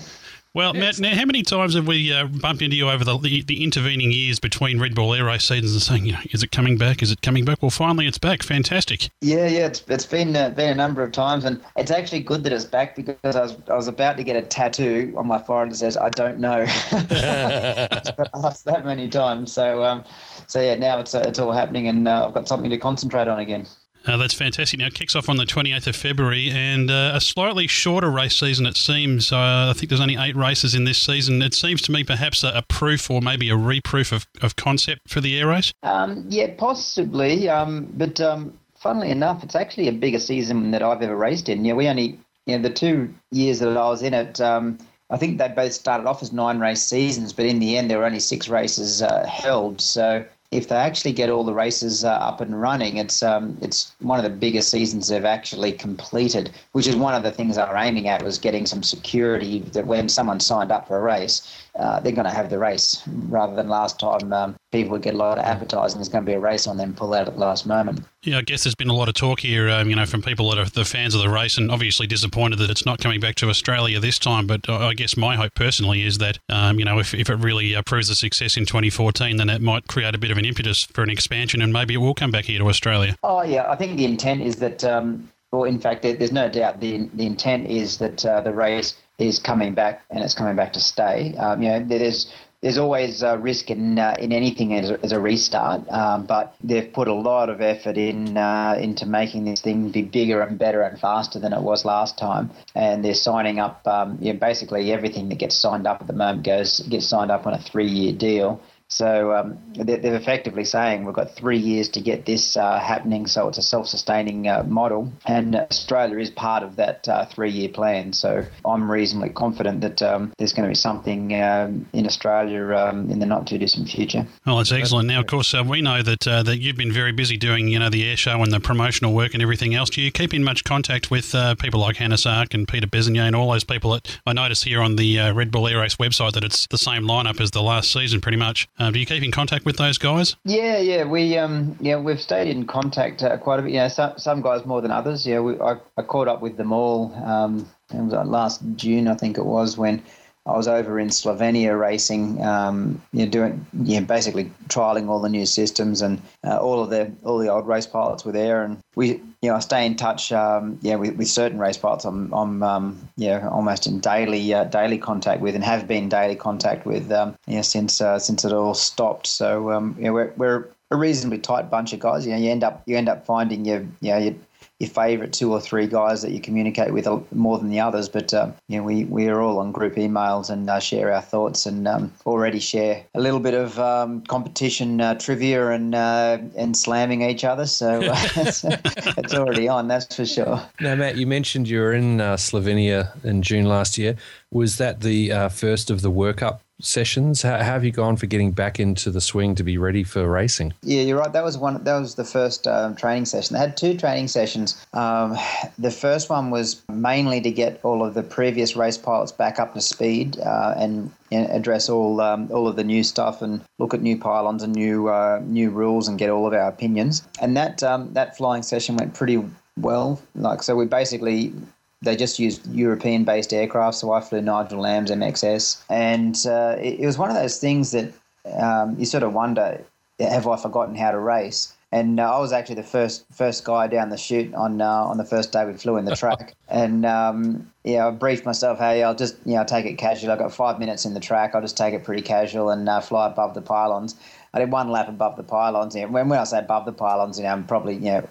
Well, 0.52 0.74
Matt, 0.74 0.98
now 0.98 1.14
how 1.14 1.26
many 1.26 1.44
times 1.44 1.76
have 1.76 1.86
we 1.86 2.12
uh, 2.12 2.26
bumped 2.26 2.60
into 2.60 2.74
you 2.74 2.90
over 2.90 3.04
the, 3.04 3.16
the, 3.16 3.42
the 3.42 3.62
intervening 3.62 4.10
years 4.10 4.40
between 4.40 4.80
Red 4.80 4.96
Bull 4.96 5.14
Air 5.14 5.26
Race 5.26 5.46
seasons 5.46 5.74
and 5.74 5.82
saying, 5.82 6.06
you 6.06 6.12
know, 6.12 6.18
is 6.32 6.42
it 6.42 6.50
coming 6.50 6.76
back? 6.76 7.02
Is 7.02 7.12
it 7.12 7.22
coming 7.22 7.44
back? 7.44 7.62
Well, 7.62 7.70
finally, 7.70 8.08
it's 8.08 8.18
back. 8.18 8.42
Fantastic. 8.42 9.10
Yeah, 9.20 9.46
yeah, 9.46 9.66
it's, 9.66 9.84
it's 9.86 10.06
been 10.06 10.34
uh, 10.34 10.50
been 10.50 10.70
a 10.70 10.74
number 10.74 11.04
of 11.04 11.12
times, 11.12 11.44
and 11.44 11.62
it's 11.76 11.92
actually 11.92 12.22
good 12.22 12.42
that 12.42 12.52
it's 12.52 12.64
back 12.64 12.96
because 12.96 13.36
I 13.36 13.42
was 13.42 13.56
I 13.68 13.76
was 13.76 13.86
about 13.86 14.16
to 14.16 14.24
get 14.24 14.34
a 14.34 14.42
tattoo 14.42 15.14
on 15.16 15.28
my 15.28 15.38
forehead 15.38 15.70
that 15.70 15.76
says 15.76 15.96
I 15.96 16.10
don't 16.10 16.40
know. 16.40 16.62
asked 18.44 18.64
that 18.64 18.82
many 18.84 19.08
times, 19.08 19.52
so 19.52 19.84
um, 19.84 20.02
so 20.48 20.60
yeah, 20.60 20.74
now 20.74 20.98
it's 20.98 21.14
uh, 21.14 21.22
it's 21.28 21.38
all 21.38 21.52
happening, 21.52 21.86
and 21.86 22.08
uh, 22.08 22.26
I've 22.26 22.34
got 22.34 22.48
something 22.48 22.70
to 22.70 22.78
concentrate 22.78 23.28
on 23.28 23.38
again. 23.38 23.66
Uh, 24.10 24.16
that's 24.16 24.34
fantastic. 24.34 24.80
Now, 24.80 24.88
it 24.88 24.94
kicks 24.94 25.14
off 25.14 25.28
on 25.28 25.36
the 25.36 25.44
28th 25.44 25.86
of 25.86 25.94
February 25.94 26.50
and 26.50 26.90
uh, 26.90 27.12
a 27.14 27.20
slightly 27.20 27.68
shorter 27.68 28.10
race 28.10 28.36
season, 28.36 28.66
it 28.66 28.76
seems. 28.76 29.30
Uh, 29.30 29.68
I 29.70 29.72
think 29.72 29.88
there's 29.88 30.00
only 30.00 30.16
eight 30.16 30.34
races 30.34 30.74
in 30.74 30.82
this 30.82 31.00
season. 31.00 31.40
It 31.42 31.54
seems 31.54 31.80
to 31.82 31.92
me 31.92 32.02
perhaps 32.02 32.42
a, 32.42 32.48
a 32.48 32.62
proof 32.62 33.08
or 33.08 33.20
maybe 33.20 33.50
a 33.50 33.56
reproof 33.56 34.10
of, 34.10 34.26
of 34.42 34.56
concept 34.56 35.08
for 35.08 35.20
the 35.20 35.38
air 35.38 35.46
race. 35.46 35.72
Um, 35.84 36.24
yeah, 36.28 36.48
possibly. 36.58 37.48
Um, 37.48 37.88
but 37.94 38.20
um, 38.20 38.58
funnily 38.74 39.10
enough, 39.10 39.44
it's 39.44 39.54
actually 39.54 39.86
a 39.86 39.92
bigger 39.92 40.18
season 40.18 40.72
that 40.72 40.82
I've 40.82 41.02
ever 41.02 41.14
raced 41.14 41.48
in. 41.48 41.64
Yeah, 41.64 41.74
we 41.74 41.86
only, 41.86 42.18
you 42.46 42.56
know, 42.56 42.62
the 42.62 42.74
two 42.74 43.14
years 43.30 43.60
that 43.60 43.68
I 43.68 43.88
was 43.88 44.02
in 44.02 44.12
it, 44.12 44.40
um, 44.40 44.78
I 45.10 45.18
think 45.18 45.38
they 45.38 45.46
both 45.46 45.72
started 45.72 46.08
off 46.08 46.20
as 46.20 46.32
nine 46.32 46.58
race 46.58 46.82
seasons, 46.82 47.32
but 47.32 47.46
in 47.46 47.60
the 47.60 47.76
end, 47.76 47.88
there 47.88 47.98
were 47.98 48.06
only 48.06 48.18
six 48.18 48.48
races 48.48 49.02
uh, 49.02 49.24
held. 49.26 49.80
So 49.80 50.24
if 50.50 50.68
they 50.68 50.76
actually 50.76 51.12
get 51.12 51.30
all 51.30 51.44
the 51.44 51.54
races 51.54 52.04
uh, 52.04 52.08
up 52.10 52.40
and 52.40 52.60
running, 52.60 52.96
it's 52.96 53.22
um, 53.22 53.56
it's 53.62 53.92
one 54.00 54.18
of 54.18 54.24
the 54.24 54.36
biggest 54.36 54.68
seasons 54.70 55.06
they've 55.06 55.24
actually 55.24 55.72
completed. 55.72 56.50
Which 56.72 56.88
is 56.88 56.96
one 56.96 57.14
of 57.14 57.22
the 57.22 57.30
things 57.30 57.56
they 57.56 57.62
were 57.62 57.76
aiming 57.76 58.08
at 58.08 58.22
was 58.22 58.38
getting 58.38 58.66
some 58.66 58.82
security 58.82 59.60
that 59.72 59.86
when 59.86 60.08
someone 60.08 60.40
signed 60.40 60.72
up 60.72 60.88
for 60.88 60.98
a 60.98 61.02
race, 61.02 61.68
uh, 61.78 62.00
they're 62.00 62.12
going 62.12 62.26
to 62.26 62.34
have 62.34 62.50
the 62.50 62.58
race 62.58 63.02
rather 63.28 63.54
than 63.54 63.68
last 63.68 64.00
time 64.00 64.32
um, 64.32 64.56
people 64.72 64.92
would 64.92 65.02
get 65.02 65.14
a 65.14 65.16
lot 65.16 65.38
of 65.38 65.44
advertising. 65.44 65.98
There's 65.98 66.08
going 66.08 66.24
to 66.24 66.30
be 66.30 66.34
a 66.34 66.40
race 66.40 66.66
on 66.66 66.76
them 66.76 66.94
pull 66.94 67.14
out 67.14 67.28
at 67.28 67.34
the 67.34 67.40
last 67.40 67.66
moment. 67.66 68.04
Yeah, 68.22 68.38
I 68.38 68.42
guess 68.42 68.64
there's 68.64 68.74
been 68.74 68.88
a 68.88 68.94
lot 68.94 69.08
of 69.08 69.14
talk 69.14 69.40
here, 69.40 69.68
um, 69.70 69.88
you 69.88 69.96
know, 69.96 70.04
from 70.04 70.22
people 70.22 70.50
that 70.50 70.58
are 70.58 70.68
the 70.68 70.84
fans 70.84 71.14
of 71.14 71.22
the 71.22 71.28
race 71.28 71.56
and 71.56 71.70
obviously 71.70 72.06
disappointed 72.06 72.58
that 72.58 72.70
it's 72.70 72.84
not 72.84 72.98
coming 72.98 73.20
back 73.20 73.34
to 73.36 73.48
Australia 73.48 73.98
this 74.00 74.18
time. 74.18 74.46
But 74.46 74.68
I 74.68 74.94
guess 74.94 75.16
my 75.16 75.36
hope 75.36 75.54
personally 75.54 76.02
is 76.02 76.18
that, 76.18 76.38
um, 76.48 76.78
you 76.78 76.84
know, 76.84 76.98
if, 76.98 77.14
if 77.14 77.30
it 77.30 77.36
really 77.36 77.74
uh, 77.74 77.82
proves 77.82 78.10
a 78.10 78.14
success 78.14 78.56
in 78.56 78.66
2014, 78.66 79.36
then 79.36 79.48
it 79.48 79.62
might 79.62 79.86
create 79.86 80.14
a 80.14 80.18
bit 80.18 80.30
of 80.30 80.38
an 80.38 80.44
impetus 80.44 80.84
for 80.84 81.02
an 81.02 81.10
expansion 81.10 81.62
and 81.62 81.72
maybe 81.72 81.94
it 81.94 81.98
will 81.98 82.14
come 82.14 82.30
back 82.30 82.44
here 82.44 82.58
to 82.58 82.68
Australia. 82.68 83.16
Oh, 83.22 83.42
yeah. 83.42 83.70
I 83.70 83.76
think 83.76 83.96
the 83.96 84.04
intent 84.04 84.42
is 84.42 84.56
that, 84.56 84.84
um, 84.84 85.30
well, 85.50 85.64
in 85.64 85.80
fact, 85.80 86.02
there's 86.02 86.32
no 86.32 86.48
doubt 86.48 86.80
the, 86.80 87.08
the 87.14 87.26
intent 87.26 87.68
is 87.68 87.98
that 87.98 88.24
uh, 88.24 88.40
the 88.40 88.52
race 88.52 88.94
is 89.20 89.38
coming 89.38 89.74
back 89.74 90.02
and 90.10 90.24
it's 90.24 90.34
coming 90.34 90.56
back 90.56 90.72
to 90.72 90.80
stay. 90.80 91.34
Um, 91.36 91.62
you 91.62 91.68
know, 91.68 91.84
there's 91.84 92.32
there's 92.62 92.76
always 92.76 93.22
a 93.22 93.38
risk 93.38 93.70
in 93.70 93.98
uh, 93.98 94.16
in 94.18 94.32
anything 94.32 94.74
as 94.74 94.90
a, 94.90 95.00
as 95.02 95.12
a 95.12 95.20
restart, 95.20 95.88
um, 95.88 96.26
but 96.26 96.54
they've 96.62 96.92
put 96.92 97.08
a 97.08 97.14
lot 97.14 97.48
of 97.48 97.62
effort 97.62 97.96
in 97.96 98.36
uh, 98.36 98.76
into 98.78 99.06
making 99.06 99.44
this 99.46 99.62
thing 99.62 99.90
be 99.90 100.02
bigger 100.02 100.42
and 100.42 100.58
better 100.58 100.82
and 100.82 100.98
faster 100.98 101.38
than 101.38 101.52
it 101.54 101.62
was 101.62 101.84
last 101.84 102.18
time. 102.18 102.50
And 102.74 103.02
they're 103.02 103.14
signing 103.14 103.58
up, 103.58 103.86
um, 103.86 104.18
you 104.20 104.32
know, 104.32 104.38
basically 104.38 104.92
everything 104.92 105.30
that 105.30 105.38
gets 105.38 105.56
signed 105.56 105.86
up 105.86 106.02
at 106.02 106.06
the 106.06 106.12
moment 106.12 106.44
goes 106.44 106.80
gets 106.80 107.06
signed 107.06 107.30
up 107.30 107.46
on 107.46 107.54
a 107.54 107.58
three 107.58 107.88
year 107.88 108.12
deal. 108.12 108.60
So 108.90 109.32
um, 109.32 109.56
they're, 109.74 110.10
effectively 110.20 110.64
saying 110.64 111.04
we've 111.04 111.14
got 111.14 111.36
three 111.36 111.58
years 111.58 111.88
to 111.90 112.00
get 112.00 112.26
this 112.26 112.56
uh, 112.56 112.80
happening. 112.80 113.26
So 113.28 113.48
it's 113.48 113.56
a 113.56 113.62
self-sustaining 113.62 114.48
uh, 114.48 114.64
model, 114.64 115.12
and 115.26 115.54
Australia 115.54 116.18
is 116.18 116.28
part 116.28 116.64
of 116.64 116.76
that 116.76 117.08
uh, 117.08 117.26
three-year 117.26 117.68
plan. 117.68 118.12
So 118.12 118.44
I'm 118.64 118.90
reasonably 118.90 119.30
confident 119.30 119.80
that 119.82 120.02
um, 120.02 120.32
there's 120.38 120.52
going 120.52 120.64
to 120.64 120.70
be 120.70 120.74
something 120.74 121.40
um, 121.40 121.86
in 121.92 122.04
Australia 122.06 122.74
um, 122.74 123.08
in 123.10 123.20
the 123.20 123.26
not 123.26 123.46
too 123.46 123.58
distant 123.58 123.88
future. 123.88 124.26
Well, 124.44 124.56
that's 124.56 124.72
excellent. 124.72 125.06
Now, 125.06 125.20
of 125.20 125.28
course, 125.28 125.54
uh, 125.54 125.62
we 125.64 125.82
know 125.82 126.02
that 126.02 126.26
uh, 126.26 126.42
that 126.42 126.58
you've 126.58 126.76
been 126.76 126.92
very 126.92 127.12
busy 127.12 127.36
doing 127.36 127.68
you 127.68 127.78
know 127.78 127.90
the 127.90 128.08
air 128.10 128.16
show 128.16 128.42
and 128.42 128.52
the 128.52 128.60
promotional 128.60 129.14
work 129.14 129.34
and 129.34 129.42
everything 129.42 129.74
else. 129.74 129.88
Do 129.90 130.02
you 130.02 130.10
keep 130.10 130.34
in 130.34 130.42
much 130.42 130.64
contact 130.64 131.12
with 131.12 131.32
uh, 131.32 131.54
people 131.54 131.80
like 131.80 131.96
Hannes 131.96 132.26
Arch 132.26 132.54
and 132.54 132.66
Peter 132.66 132.88
Besenyei 132.88 133.20
and 133.20 133.36
all 133.36 133.52
those 133.52 133.64
people 133.64 133.92
that 133.92 134.18
I 134.26 134.32
notice 134.32 134.64
here 134.64 134.82
on 134.82 134.96
the 134.96 135.30
Red 135.30 135.52
Bull 135.52 135.68
Air 135.68 135.78
Race 135.80 135.96
website 135.96 136.32
that 136.32 136.42
it's 136.42 136.66
the 136.66 136.78
same 136.78 137.04
lineup 137.04 137.40
as 137.40 137.52
the 137.52 137.62
last 137.62 137.92
season, 137.92 138.20
pretty 138.20 138.36
much. 138.36 138.68
Um, 138.80 138.94
do 138.94 138.98
you 138.98 139.04
keep 139.04 139.22
in 139.22 139.30
contact 139.30 139.66
with 139.66 139.76
those 139.76 139.98
guys? 139.98 140.36
Yeah, 140.44 140.78
yeah, 140.78 141.04
we 141.04 141.36
um, 141.36 141.76
yeah, 141.80 141.98
we've 141.98 142.20
stayed 142.20 142.48
in 142.48 142.66
contact 142.66 143.22
uh, 143.22 143.36
quite 143.36 143.58
a 143.58 143.62
bit. 143.62 143.72
You 143.72 143.80
know, 143.80 143.88
some, 143.88 144.14
some 144.16 144.40
guys 144.40 144.64
more 144.64 144.80
than 144.80 144.90
others. 144.90 145.26
Yeah, 145.26 145.40
we, 145.40 145.60
I, 145.60 145.76
I 145.98 146.02
caught 146.02 146.28
up 146.28 146.40
with 146.40 146.56
them 146.56 146.72
all. 146.72 147.12
Um, 147.22 147.68
it 147.92 148.00
was 148.00 148.14
uh, 148.14 148.24
last 148.24 148.62
June, 148.76 149.06
I 149.06 149.16
think 149.16 149.36
it 149.36 149.44
was, 149.44 149.76
when 149.76 150.02
I 150.50 150.56
was 150.56 150.68
over 150.68 150.98
in 150.98 151.08
Slovenia 151.08 151.78
racing, 151.78 152.44
um, 152.44 153.00
you 153.12 153.24
know, 153.24 153.30
doing, 153.30 153.66
you 153.84 154.00
know, 154.00 154.06
basically 154.06 154.50
trialing 154.68 155.08
all 155.08 155.20
the 155.20 155.28
new 155.28 155.46
systems, 155.46 156.02
and 156.02 156.20
uh, 156.44 156.58
all 156.58 156.82
of 156.82 156.90
the 156.90 157.12
all 157.24 157.38
the 157.38 157.48
old 157.48 157.66
race 157.66 157.86
pilots 157.86 158.24
were 158.24 158.32
there, 158.32 158.64
and 158.64 158.78
we, 158.96 159.20
you 159.42 159.48
know, 159.48 159.54
I 159.54 159.60
stay 159.60 159.86
in 159.86 159.96
touch, 159.96 160.32
um, 160.32 160.78
yeah, 160.82 160.96
with, 160.96 161.16
with 161.16 161.28
certain 161.28 161.58
race 161.58 161.78
pilots. 161.78 162.04
I'm, 162.04 162.32
I'm, 162.34 162.62
um, 162.62 163.08
yeah, 163.16 163.48
almost 163.48 163.86
in 163.86 164.00
daily 164.00 164.52
uh, 164.52 164.64
daily 164.64 164.98
contact 164.98 165.40
with, 165.40 165.54
and 165.54 165.64
have 165.64 165.86
been 165.86 166.08
daily 166.08 166.36
contact 166.36 166.86
with, 166.86 167.10
um, 167.12 167.36
yeah, 167.46 167.62
since 167.62 168.00
uh, 168.00 168.18
since 168.18 168.44
it 168.44 168.52
all 168.52 168.74
stopped. 168.74 169.26
So, 169.26 169.70
um, 169.70 169.96
yeah, 169.98 170.10
we're 170.10 170.32
we're 170.36 170.68
a 170.90 170.96
reasonably 170.96 171.38
tight 171.38 171.70
bunch 171.70 171.92
of 171.92 172.00
guys. 172.00 172.26
You 172.26 172.32
know, 172.32 172.38
you 172.38 172.50
end 172.50 172.64
up 172.64 172.82
you 172.86 172.96
end 172.96 173.08
up 173.08 173.24
finding 173.24 173.64
your, 173.64 173.80
you 174.00 174.10
know, 174.10 174.18
your 174.18 174.34
your 174.80 174.88
favourite 174.88 175.32
two 175.32 175.52
or 175.52 175.60
three 175.60 175.86
guys 175.86 176.22
that 176.22 176.32
you 176.32 176.40
communicate 176.40 176.92
with 176.92 177.06
more 177.32 177.58
than 177.58 177.68
the 177.68 177.78
others. 177.78 178.08
But 178.08 178.32
um, 178.34 178.54
you 178.68 178.78
know, 178.78 178.84
we 178.84 179.04
we 179.04 179.28
are 179.28 179.40
all 179.40 179.58
on 179.58 179.72
group 179.72 179.94
emails 179.94 180.50
and 180.50 180.68
uh, 180.68 180.80
share 180.80 181.12
our 181.12 181.20
thoughts 181.20 181.66
and 181.66 181.86
um, 181.86 182.12
already 182.26 182.58
share 182.58 183.04
a 183.14 183.20
little 183.20 183.40
bit 183.40 183.54
of 183.54 183.78
um, 183.78 184.22
competition 184.22 185.00
uh, 185.00 185.14
trivia 185.14 185.68
and 185.68 185.94
uh, 185.94 186.38
and 186.56 186.76
slamming 186.76 187.22
each 187.22 187.44
other. 187.44 187.66
So 187.66 188.00
uh, 188.02 188.16
it's, 188.36 188.64
it's, 188.64 189.34
already 189.34 189.68
on, 189.68 189.88
that's 189.88 190.16
for 190.16 190.26
sure. 190.26 190.62
Now, 190.80 190.94
Matt, 190.94 191.16
you 191.16 191.26
mentioned 191.26 191.68
you 191.68 191.80
were 191.80 191.92
in 191.92 192.20
uh, 192.20 192.36
Slovenia 192.36 193.12
in 193.24 193.42
June 193.42 193.66
last 193.66 193.98
year. 193.98 194.16
Was 194.50 194.78
that 194.78 195.02
the 195.02 195.30
uh, 195.30 195.48
first 195.50 195.90
of 195.90 196.00
the 196.00 196.10
workup 196.10 196.60
sessions? 196.80 197.42
How, 197.42 197.58
have 197.58 197.84
you 197.84 197.90
gone 197.90 198.16
for 198.16 198.26
getting 198.26 198.52
back 198.52 198.80
into 198.80 199.10
the 199.10 199.20
swing 199.20 199.54
to 199.56 199.64
be 199.64 199.78
ready 199.78 200.04
for 200.04 200.28
racing? 200.28 200.74
Yeah, 200.82 201.02
you're 201.02 201.18
right. 201.18 201.32
That 201.32 201.44
was 201.44 201.58
one. 201.58 201.82
That 201.84 201.98
was 201.98 202.14
the 202.14 202.24
first 202.24 202.66
um, 202.66 202.96
training 202.96 203.26
session. 203.26 203.54
They 203.54 203.60
had 203.60 203.76
two 203.76 203.96
training 203.96 204.28
sessions. 204.28 204.84
Um, 204.92 205.36
the 205.78 205.90
first 205.90 206.30
one 206.30 206.50
was 206.50 206.82
mainly 206.88 207.40
to 207.40 207.50
get 207.50 207.80
all 207.82 208.04
of 208.04 208.14
the 208.14 208.22
previous 208.22 208.76
race 208.76 208.98
pilots 208.98 209.32
back 209.32 209.58
up 209.58 209.74
to 209.74 209.80
speed 209.80 210.38
uh, 210.40 210.74
and 210.76 211.12
address 211.32 211.88
all 211.88 212.20
um, 212.20 212.48
all 212.52 212.66
of 212.66 212.76
the 212.76 212.84
new 212.84 213.02
stuff 213.02 213.42
and 213.42 213.60
look 213.78 213.94
at 213.94 214.02
new 214.02 214.16
pylons 214.16 214.62
and 214.62 214.74
new 214.74 215.08
uh, 215.08 215.40
new 215.44 215.70
rules 215.70 216.08
and 216.08 216.18
get 216.18 216.30
all 216.30 216.46
of 216.46 216.52
our 216.52 216.68
opinions. 216.68 217.22
And 217.40 217.56
that 217.56 217.82
um, 217.82 218.12
that 218.14 218.36
flying 218.36 218.62
session 218.62 218.96
went 218.96 219.14
pretty 219.14 219.42
well. 219.76 220.20
Like 220.34 220.62
so, 220.62 220.76
we 220.76 220.86
basically 220.86 221.52
they 222.02 222.16
just 222.16 222.38
used 222.38 222.66
European 222.72 223.24
based 223.24 223.52
aircraft. 223.52 223.98
So 223.98 224.12
I 224.12 224.20
flew 224.20 224.40
Nigel 224.40 224.80
Lamb's 224.80 225.10
MXS. 225.10 225.82
And 225.90 226.36
uh, 226.46 226.76
it, 226.80 227.00
it, 227.00 227.06
was 227.06 227.18
one 227.18 227.30
of 227.30 227.36
those 227.36 227.58
things 227.58 227.90
that 227.90 228.12
um, 228.58 228.96
you 228.98 229.04
sort 229.04 229.22
of 229.22 229.32
wonder 229.34 229.84
have 230.18 230.46
I 230.46 230.56
forgotten 230.56 230.94
how 230.94 231.10
to 231.10 231.18
race? 231.18 231.74
And 231.92 232.20
uh, 232.20 232.36
I 232.36 232.38
was 232.38 232.52
actually 232.52 232.76
the 232.76 232.84
first 232.84 233.24
first 233.32 233.64
guy 233.64 233.88
down 233.88 234.10
the 234.10 234.16
chute 234.16 234.54
on 234.54 234.80
uh, 234.80 234.86
on 234.86 235.16
the 235.16 235.24
first 235.24 235.50
day 235.50 235.64
we 235.64 235.72
flew 235.72 235.96
in 235.96 236.04
the 236.04 236.14
track. 236.16 236.54
and 236.68 237.04
um, 237.04 237.70
yeah, 237.82 238.06
I 238.06 238.10
briefed 238.12 238.46
myself, 238.46 238.78
hey, 238.78 239.02
I'll 239.02 239.14
just 239.14 239.36
you 239.44 239.54
know 239.54 239.64
take 239.64 239.86
it 239.86 239.94
casual. 239.94 240.30
I've 240.30 240.38
got 240.38 240.54
five 240.54 240.78
minutes 240.78 241.04
in 241.04 241.14
the 241.14 241.20
track. 241.20 241.54
I'll 241.54 241.62
just 241.62 241.76
take 241.76 241.92
it 241.92 242.04
pretty 242.04 242.22
casual 242.22 242.70
and 242.70 242.88
uh, 242.88 243.00
fly 243.00 243.26
above 243.26 243.54
the 243.54 243.62
pylons. 243.62 244.14
I 244.54 244.60
did 244.60 244.70
one 244.70 244.88
lap 244.88 245.08
above 245.08 245.36
the 245.36 245.42
pylons. 245.42 245.96
And 245.96 246.12
when 246.12 246.28
when 246.28 246.38
I 246.38 246.44
say 246.44 246.60
above 246.60 246.84
the 246.84 246.92
pylons, 246.92 247.38
you 247.38 247.44
know, 247.44 247.50
I'm 247.50 247.66
probably 247.66 247.94
you 247.94 248.00
know 248.12 248.28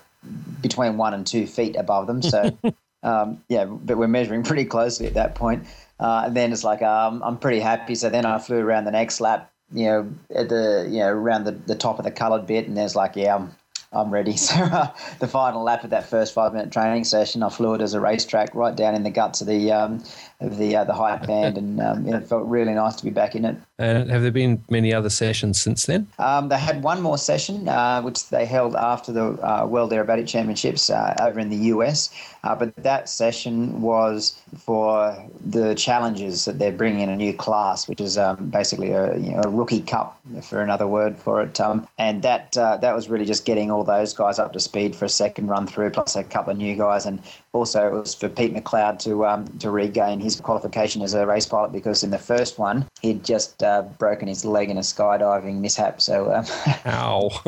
between 0.61 0.95
one 0.95 1.13
and 1.13 1.27
two 1.27 1.45
feet 1.45 1.75
above 1.75 2.07
them. 2.07 2.21
So 2.21 2.57
um, 3.03 3.43
yeah, 3.47 3.65
but 3.65 3.97
we're 3.97 4.07
measuring 4.07 4.43
pretty 4.49 4.65
closely 4.65 5.07
at 5.07 5.13
that 5.15 5.35
point. 5.35 5.65
Uh, 5.99 6.23
and 6.25 6.35
then 6.35 6.51
it's 6.51 6.63
like 6.63 6.81
um, 6.81 7.21
I'm 7.23 7.37
pretty 7.37 7.59
happy. 7.59 7.95
So 7.95 8.09
then 8.09 8.25
I 8.25 8.39
flew 8.39 8.59
around 8.59 8.85
the 8.85 8.91
next 8.91 9.19
lap, 9.19 9.51
you 9.73 9.85
know, 9.85 10.13
at 10.33 10.49
the 10.49 10.87
you 10.89 10.99
know 10.99 11.09
around 11.09 11.43
the, 11.43 11.51
the 11.51 11.75
top 11.75 11.99
of 11.99 12.05
the 12.05 12.11
coloured 12.11 12.47
bit, 12.47 12.67
and 12.67 12.77
there's 12.77 12.95
like 12.95 13.15
yeah, 13.15 13.35
I'm 13.35 13.55
I'm 13.91 14.11
ready. 14.11 14.33
So 14.37 14.55
uh, 14.55 14.91
the 15.19 15.27
final 15.27 15.63
lap 15.63 15.83
of 15.83 15.89
that 15.89 16.09
first 16.09 16.33
five 16.33 16.53
minute 16.53 16.71
training 16.71 17.03
session, 17.03 17.43
I 17.43 17.49
flew 17.49 17.73
it 17.73 17.81
as 17.81 17.93
a 17.93 17.99
racetrack 17.99 18.55
right 18.55 18.75
down 18.75 18.95
in 18.95 19.03
the 19.03 19.09
guts 19.09 19.41
of 19.41 19.47
the 19.47 19.71
um, 19.71 20.03
of 20.41 20.57
the 20.57 20.75
uh, 20.75 20.83
the 20.85 20.93
height 20.93 21.25
band, 21.27 21.57
and 21.57 21.81
um, 21.81 22.07
it 22.07 22.27
felt 22.27 22.47
really 22.47 22.73
nice 22.73 22.95
to 22.95 23.03
be 23.03 23.09
back 23.09 23.35
in 23.35 23.45
it. 23.45 23.57
And 23.77 24.09
have 24.09 24.21
there 24.21 24.31
been 24.31 24.63
many 24.69 24.93
other 24.93 25.09
sessions 25.09 25.61
since 25.61 25.85
then? 25.85 26.07
Um, 26.17 26.49
they 26.49 26.57
had 26.57 26.81
one 26.81 27.01
more 27.01 27.17
session, 27.17 27.67
uh, 27.67 28.01
which 28.01 28.29
they 28.29 28.45
held 28.45 28.75
after 28.75 29.11
the 29.11 29.25
uh, 29.45 29.65
World 29.65 29.91
Aerobatic 29.91 30.27
Championships 30.27 30.89
uh, 30.89 31.15
over 31.19 31.39
in 31.39 31.49
the 31.49 31.57
US. 31.73 32.09
Uh, 32.43 32.55
but 32.55 32.73
that 32.77 33.09
session 33.09 33.81
was 33.81 34.39
for 34.57 35.17
the 35.45 35.75
challenges 35.75 36.45
that 36.45 36.57
they're 36.57 36.71
bringing 36.71 37.01
in 37.01 37.09
a 37.09 37.15
new 37.15 37.33
class, 37.33 37.87
which 37.87 37.99
is 37.99 38.17
um, 38.17 38.49
basically 38.49 38.91
a, 38.91 39.17
you 39.17 39.31
know, 39.31 39.41
a, 39.43 39.49
rookie 39.49 39.81
cup, 39.81 40.19
for 40.41 40.61
another 40.61 40.87
word 40.87 41.17
for 41.17 41.41
it. 41.41 41.59
Um, 41.59 41.85
and 41.97 42.21
that 42.21 42.57
uh, 42.57 42.77
that 42.77 42.95
was 42.95 43.09
really 43.09 43.25
just 43.25 43.45
getting 43.45 43.71
all 43.71 43.83
those 43.83 44.13
guys 44.13 44.39
up 44.39 44.53
to 44.53 44.59
speed 44.59 44.95
for 44.95 45.05
a 45.05 45.09
second 45.09 45.47
run 45.47 45.67
through, 45.67 45.89
plus 45.89 46.15
a 46.15 46.23
couple 46.23 46.51
of 46.51 46.57
new 46.57 46.75
guys, 46.75 47.05
and 47.05 47.21
also 47.53 47.87
it 47.87 47.93
was 47.93 48.13
for 48.13 48.29
Pete 48.29 48.53
McLeod 48.53 48.99
to 48.99 49.25
um, 49.25 49.45
to 49.59 49.71
regain 49.71 50.19
his 50.19 50.39
qualification 50.39 51.01
as 51.01 51.13
a 51.13 51.25
race 51.25 51.45
pilot 51.45 51.71
because 51.71 52.03
in 52.03 52.11
the 52.11 52.17
first 52.17 52.59
one 52.59 52.87
he'd 53.01 53.23
just 53.23 53.63
uh, 53.63 53.83
broken 53.97 54.27
his 54.27 54.45
leg 54.45 54.69
in 54.69 54.77
a 54.77 54.81
skydiving 54.81 55.59
mishap. 55.59 56.01
So, 56.01 56.33
um, 56.33 56.45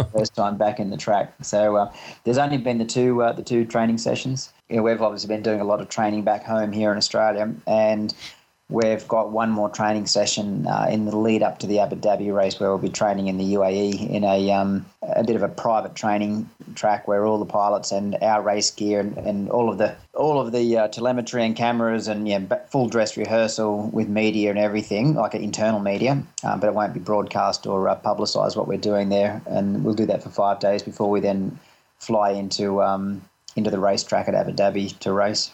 first 0.14 0.36
time 0.36 0.58
back 0.58 0.80
in 0.80 0.90
the 0.90 0.98
track. 0.98 1.34
So, 1.42 1.76
uh, 1.76 1.94
there's 2.24 2.38
only 2.38 2.58
been 2.58 2.78
the 2.78 2.86
two 2.86 3.22
uh, 3.22 3.32
the 3.34 3.44
two 3.44 3.66
training 3.66 3.98
sessions. 3.98 4.54
You 4.70 4.78
know, 4.78 4.84
we've 4.84 5.02
obviously 5.02 5.28
been 5.28 5.44
doing 5.44 5.60
a 5.60 5.66
lot 5.66 5.82
of 5.82 5.90
training 5.90 6.24
back 6.24 6.44
home 6.44 6.72
here 6.72 6.92
in 6.92 6.98
Australia, 6.98 7.54
and 7.68 8.14
We've 8.72 9.06
got 9.06 9.32
one 9.32 9.50
more 9.52 9.70
training 9.70 10.08
session 10.08 10.66
uh, 10.66 10.88
in 10.90 11.04
the 11.04 11.18
lead 11.18 11.44
up 11.44 11.60
to 11.60 11.68
the 11.68 11.80
Abu 11.80 11.98
Dhabi 11.98 12.34
race 12.34 12.58
where 12.58 12.70
we'll 12.70 12.78
be 12.78 12.88
training 12.88 13.28
in 13.28 13.38
the 13.38 13.54
UAE 13.56 14.10
in 14.10 14.24
a, 14.24 14.50
um, 14.54 14.86
a 15.02 15.26
bit 15.26 15.36
of 15.36 15.44
a 15.44 15.50
private 15.50 15.94
training 15.94 16.50
track 16.74 17.06
where 17.06 17.26
all 17.26 17.38
the 17.38 17.46
pilots 17.46 17.92
and 17.92 18.16
our 18.22 18.42
race 18.42 18.72
gear 18.72 19.02
and, 19.02 19.18
and 19.18 19.50
all 19.50 19.70
of 19.70 19.78
the 19.78 19.94
all 20.14 20.40
of 20.40 20.54
the 20.54 20.78
uh, 20.78 20.88
telemetry 20.88 21.44
and 21.44 21.58
cameras 21.58 22.08
and 22.08 22.30
yeah, 22.30 22.40
full 22.70 22.88
dress 22.88 23.18
rehearsal 23.18 23.90
with 23.92 24.08
media 24.08 24.50
and 24.50 24.60
everything, 24.60 25.16
like 25.16 25.36
internal 25.36 25.82
media, 25.82 26.24
um, 26.46 26.62
but 26.62 26.68
it 26.68 26.74
won't 26.74 26.94
be 26.94 27.00
broadcast 27.02 27.68
or 27.68 27.90
uh, 27.90 27.96
publicised 27.96 28.56
what 28.56 28.70
we're 28.70 28.78
doing 28.78 29.10
there. 29.10 29.42
And 29.48 29.84
we'll 29.84 29.96
do 29.96 30.06
that 30.06 30.24
for 30.24 30.30
five 30.30 30.62
days 30.62 30.82
before 30.82 31.10
we 31.10 31.20
then 31.20 31.60
fly 32.00 32.32
into 32.32 32.82
um, 32.82 33.22
into 33.58 33.70
the 33.70 33.80
racetrack 33.80 34.30
at 34.30 34.34
Abu 34.34 34.54
Dhabi 34.54 34.98
to 35.00 35.12
race. 35.12 35.52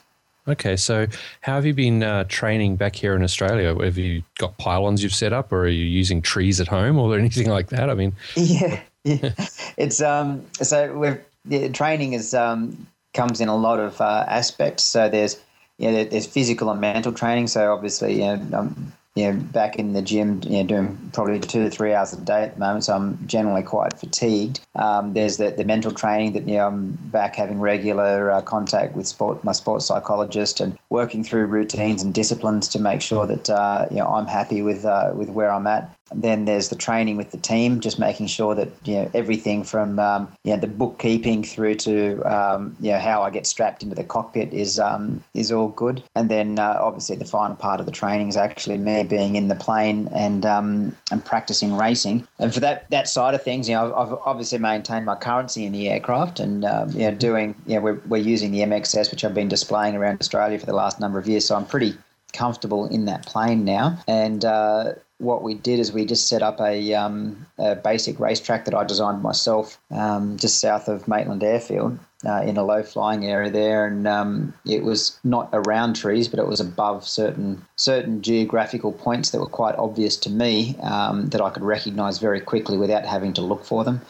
Okay, 0.47 0.77
so 0.77 1.07
how 1.41 1.55
have 1.55 1.65
you 1.65 1.73
been 1.73 2.03
uh, 2.03 2.23
training 2.25 2.77
back 2.77 2.95
here 2.95 3.15
in 3.15 3.23
Australia? 3.23 3.75
Have 3.83 3.97
you 3.97 4.23
got 4.37 4.57
pylons 4.57 5.03
you've 5.03 5.13
set 5.13 5.33
up, 5.33 5.51
or 5.51 5.63
are 5.63 5.67
you 5.67 5.85
using 5.85 6.21
trees 6.21 6.61
at 6.61 6.67
home, 6.67 6.97
or 6.97 7.17
anything 7.19 7.49
like 7.49 7.67
that? 7.67 7.89
I 7.89 7.93
mean, 7.93 8.13
yeah, 8.35 8.81
yeah. 9.03 9.31
it's 9.77 10.01
um, 10.01 10.45
so 10.53 10.97
we've 10.97 11.19
yeah, 11.45 11.67
training 11.69 12.13
is 12.13 12.33
um, 12.33 12.87
comes 13.13 13.41
in 13.41 13.47
a 13.47 13.55
lot 13.55 13.79
of 13.79 13.99
uh, 13.99 14.25
aspects. 14.27 14.83
So 14.83 15.09
there's 15.09 15.39
yeah, 15.77 16.03
there's 16.05 16.25
physical 16.25 16.69
and 16.71 16.81
mental 16.81 17.11
training. 17.11 17.47
So 17.47 17.73
obviously, 17.73 18.15
you 18.15 18.37
know, 18.37 18.59
um, 18.59 18.93
you 19.17 19.33
know, 19.33 19.39
back 19.39 19.77
in 19.77 19.93
the 19.93 20.01
gym, 20.03 20.41
you 20.43 20.61
know, 20.61 20.63
doing 20.63 21.09
probably 21.11 21.39
two 21.39 21.63
to 21.63 21.71
three 21.71 21.91
hours 21.91 22.13
a 22.13 22.21
day 22.21 22.43
at 22.43 22.53
the 22.53 22.59
moment, 22.59 22.83
so 22.83 22.93
I'm 22.93 23.17
generally 23.25 23.63
quite 23.63 23.99
fatigued. 23.99 24.59
Um, 24.75 25.13
there's 25.13 25.37
the, 25.37 25.49
the 25.49 25.65
mental 25.65 25.91
training 25.91 26.33
that 26.33 26.47
you 26.47 26.57
know 26.57 26.67
I'm 26.67 26.91
back 27.05 27.35
having 27.35 27.59
regular 27.59 28.29
uh, 28.29 28.43
contact 28.43 28.95
with 28.95 29.07
sport, 29.07 29.43
my 29.43 29.53
sports 29.53 29.87
psychologist, 29.87 30.59
and 30.59 30.77
working 30.91 31.23
through 31.23 31.47
routines 31.47 32.03
and 32.03 32.13
disciplines 32.13 32.67
to 32.69 32.79
make 32.79 33.01
sure 33.01 33.25
that 33.25 33.49
uh, 33.49 33.87
you 33.89 33.97
know 33.97 34.07
I'm 34.07 34.27
happy 34.27 34.61
with 34.61 34.85
uh, 34.85 35.13
with 35.15 35.29
where 35.29 35.51
I'm 35.51 35.65
at. 35.65 35.96
Then 36.13 36.45
there's 36.45 36.69
the 36.69 36.75
training 36.75 37.17
with 37.17 37.31
the 37.31 37.37
team, 37.37 37.79
just 37.79 37.99
making 37.99 38.27
sure 38.27 38.55
that 38.55 38.69
you 38.83 38.95
know 38.95 39.11
everything 39.13 39.63
from 39.63 39.99
um, 39.99 40.31
you 40.43 40.53
know 40.53 40.59
the 40.59 40.67
bookkeeping 40.67 41.43
through 41.43 41.75
to 41.75 42.21
um, 42.23 42.75
you 42.79 42.91
know 42.91 42.99
how 42.99 43.21
I 43.23 43.29
get 43.29 43.45
strapped 43.45 43.83
into 43.83 43.95
the 43.95 44.03
cockpit 44.03 44.53
is 44.53 44.79
um, 44.79 45.23
is 45.33 45.51
all 45.51 45.69
good. 45.69 46.03
And 46.15 46.29
then 46.29 46.59
uh, 46.59 46.77
obviously 46.79 47.15
the 47.15 47.25
final 47.25 47.55
part 47.55 47.79
of 47.79 47.85
the 47.85 47.91
training 47.91 48.29
is 48.29 48.37
actually 48.37 48.77
me 48.77 49.03
being 49.03 49.35
in 49.35 49.47
the 49.47 49.55
plane 49.55 50.09
and 50.13 50.45
um, 50.45 50.95
and 51.11 51.23
practicing 51.23 51.75
racing. 51.75 52.27
And 52.39 52.53
for 52.53 52.59
that 52.61 52.89
that 52.89 53.07
side 53.07 53.33
of 53.33 53.43
things, 53.43 53.67
you 53.67 53.75
know, 53.75 53.93
I've, 53.93 54.11
I've 54.11 54.17
obviously 54.25 54.59
maintained 54.59 55.05
my 55.05 55.15
currency 55.15 55.65
in 55.65 55.71
the 55.71 55.89
aircraft 55.89 56.39
and 56.39 56.65
um, 56.65 56.89
you 56.91 57.09
know 57.09 57.11
doing 57.11 57.55
you 57.65 57.75
know 57.75 57.81
we're, 57.81 58.01
we're 58.07 58.17
using 58.17 58.51
the 58.51 58.59
MXS, 58.59 59.11
which 59.11 59.23
I've 59.25 59.33
been 59.33 59.49
displaying 59.49 59.95
around 59.95 60.19
Australia 60.21 60.57
for 60.59 60.65
the 60.65 60.75
last 60.75 60.99
number 60.99 61.19
of 61.19 61.27
years. 61.27 61.45
So 61.45 61.55
I'm 61.55 61.65
pretty 61.65 61.95
comfortable 62.33 62.87
in 62.87 63.05
that 63.05 63.25
plane 63.25 63.65
now. 63.65 63.97
And 64.07 64.45
uh, 64.45 64.93
what 65.19 65.41
we 65.41 65.55
did 65.55 65.79
is 65.79 65.91
we 65.91 66.05
just 66.05 66.27
set 66.27 66.43
up 66.43 66.59
a, 66.59 66.93
um, 66.93 67.47
a 67.57 67.75
basic 67.75 68.19
racetrack 68.19 68.65
that 68.65 68.75
I 68.75 68.83
designed 68.83 69.21
myself, 69.21 69.79
um, 69.91 70.37
just 70.37 70.59
south 70.59 70.87
of 70.87 71.07
Maitland 71.07 71.43
Airfield. 71.43 71.99
Uh, 72.25 72.41
in 72.41 72.57
a 72.57 72.63
low 72.63 72.81
flying 72.81 73.27
area 73.27 73.51
there, 73.51 73.85
and 73.85 74.07
um, 74.07 74.51
it 74.65 74.83
was 74.83 75.19
not 75.23 75.49
around 75.53 75.93
trees, 75.93 76.27
but 76.27 76.39
it 76.39 76.47
was 76.47 76.59
above 76.59 77.07
certain 77.07 77.63
certain 77.75 78.23
geographical 78.23 78.91
points 78.91 79.29
that 79.29 79.39
were 79.39 79.45
quite 79.45 79.75
obvious 79.75 80.17
to 80.17 80.31
me 80.31 80.75
um, 80.81 81.27
that 81.27 81.41
I 81.41 81.51
could 81.51 81.61
recognise 81.61 82.17
very 82.17 82.41
quickly 82.41 82.75
without 82.75 83.05
having 83.05 83.33
to 83.33 83.41
look 83.41 83.63
for 83.63 83.83
them. 83.83 84.01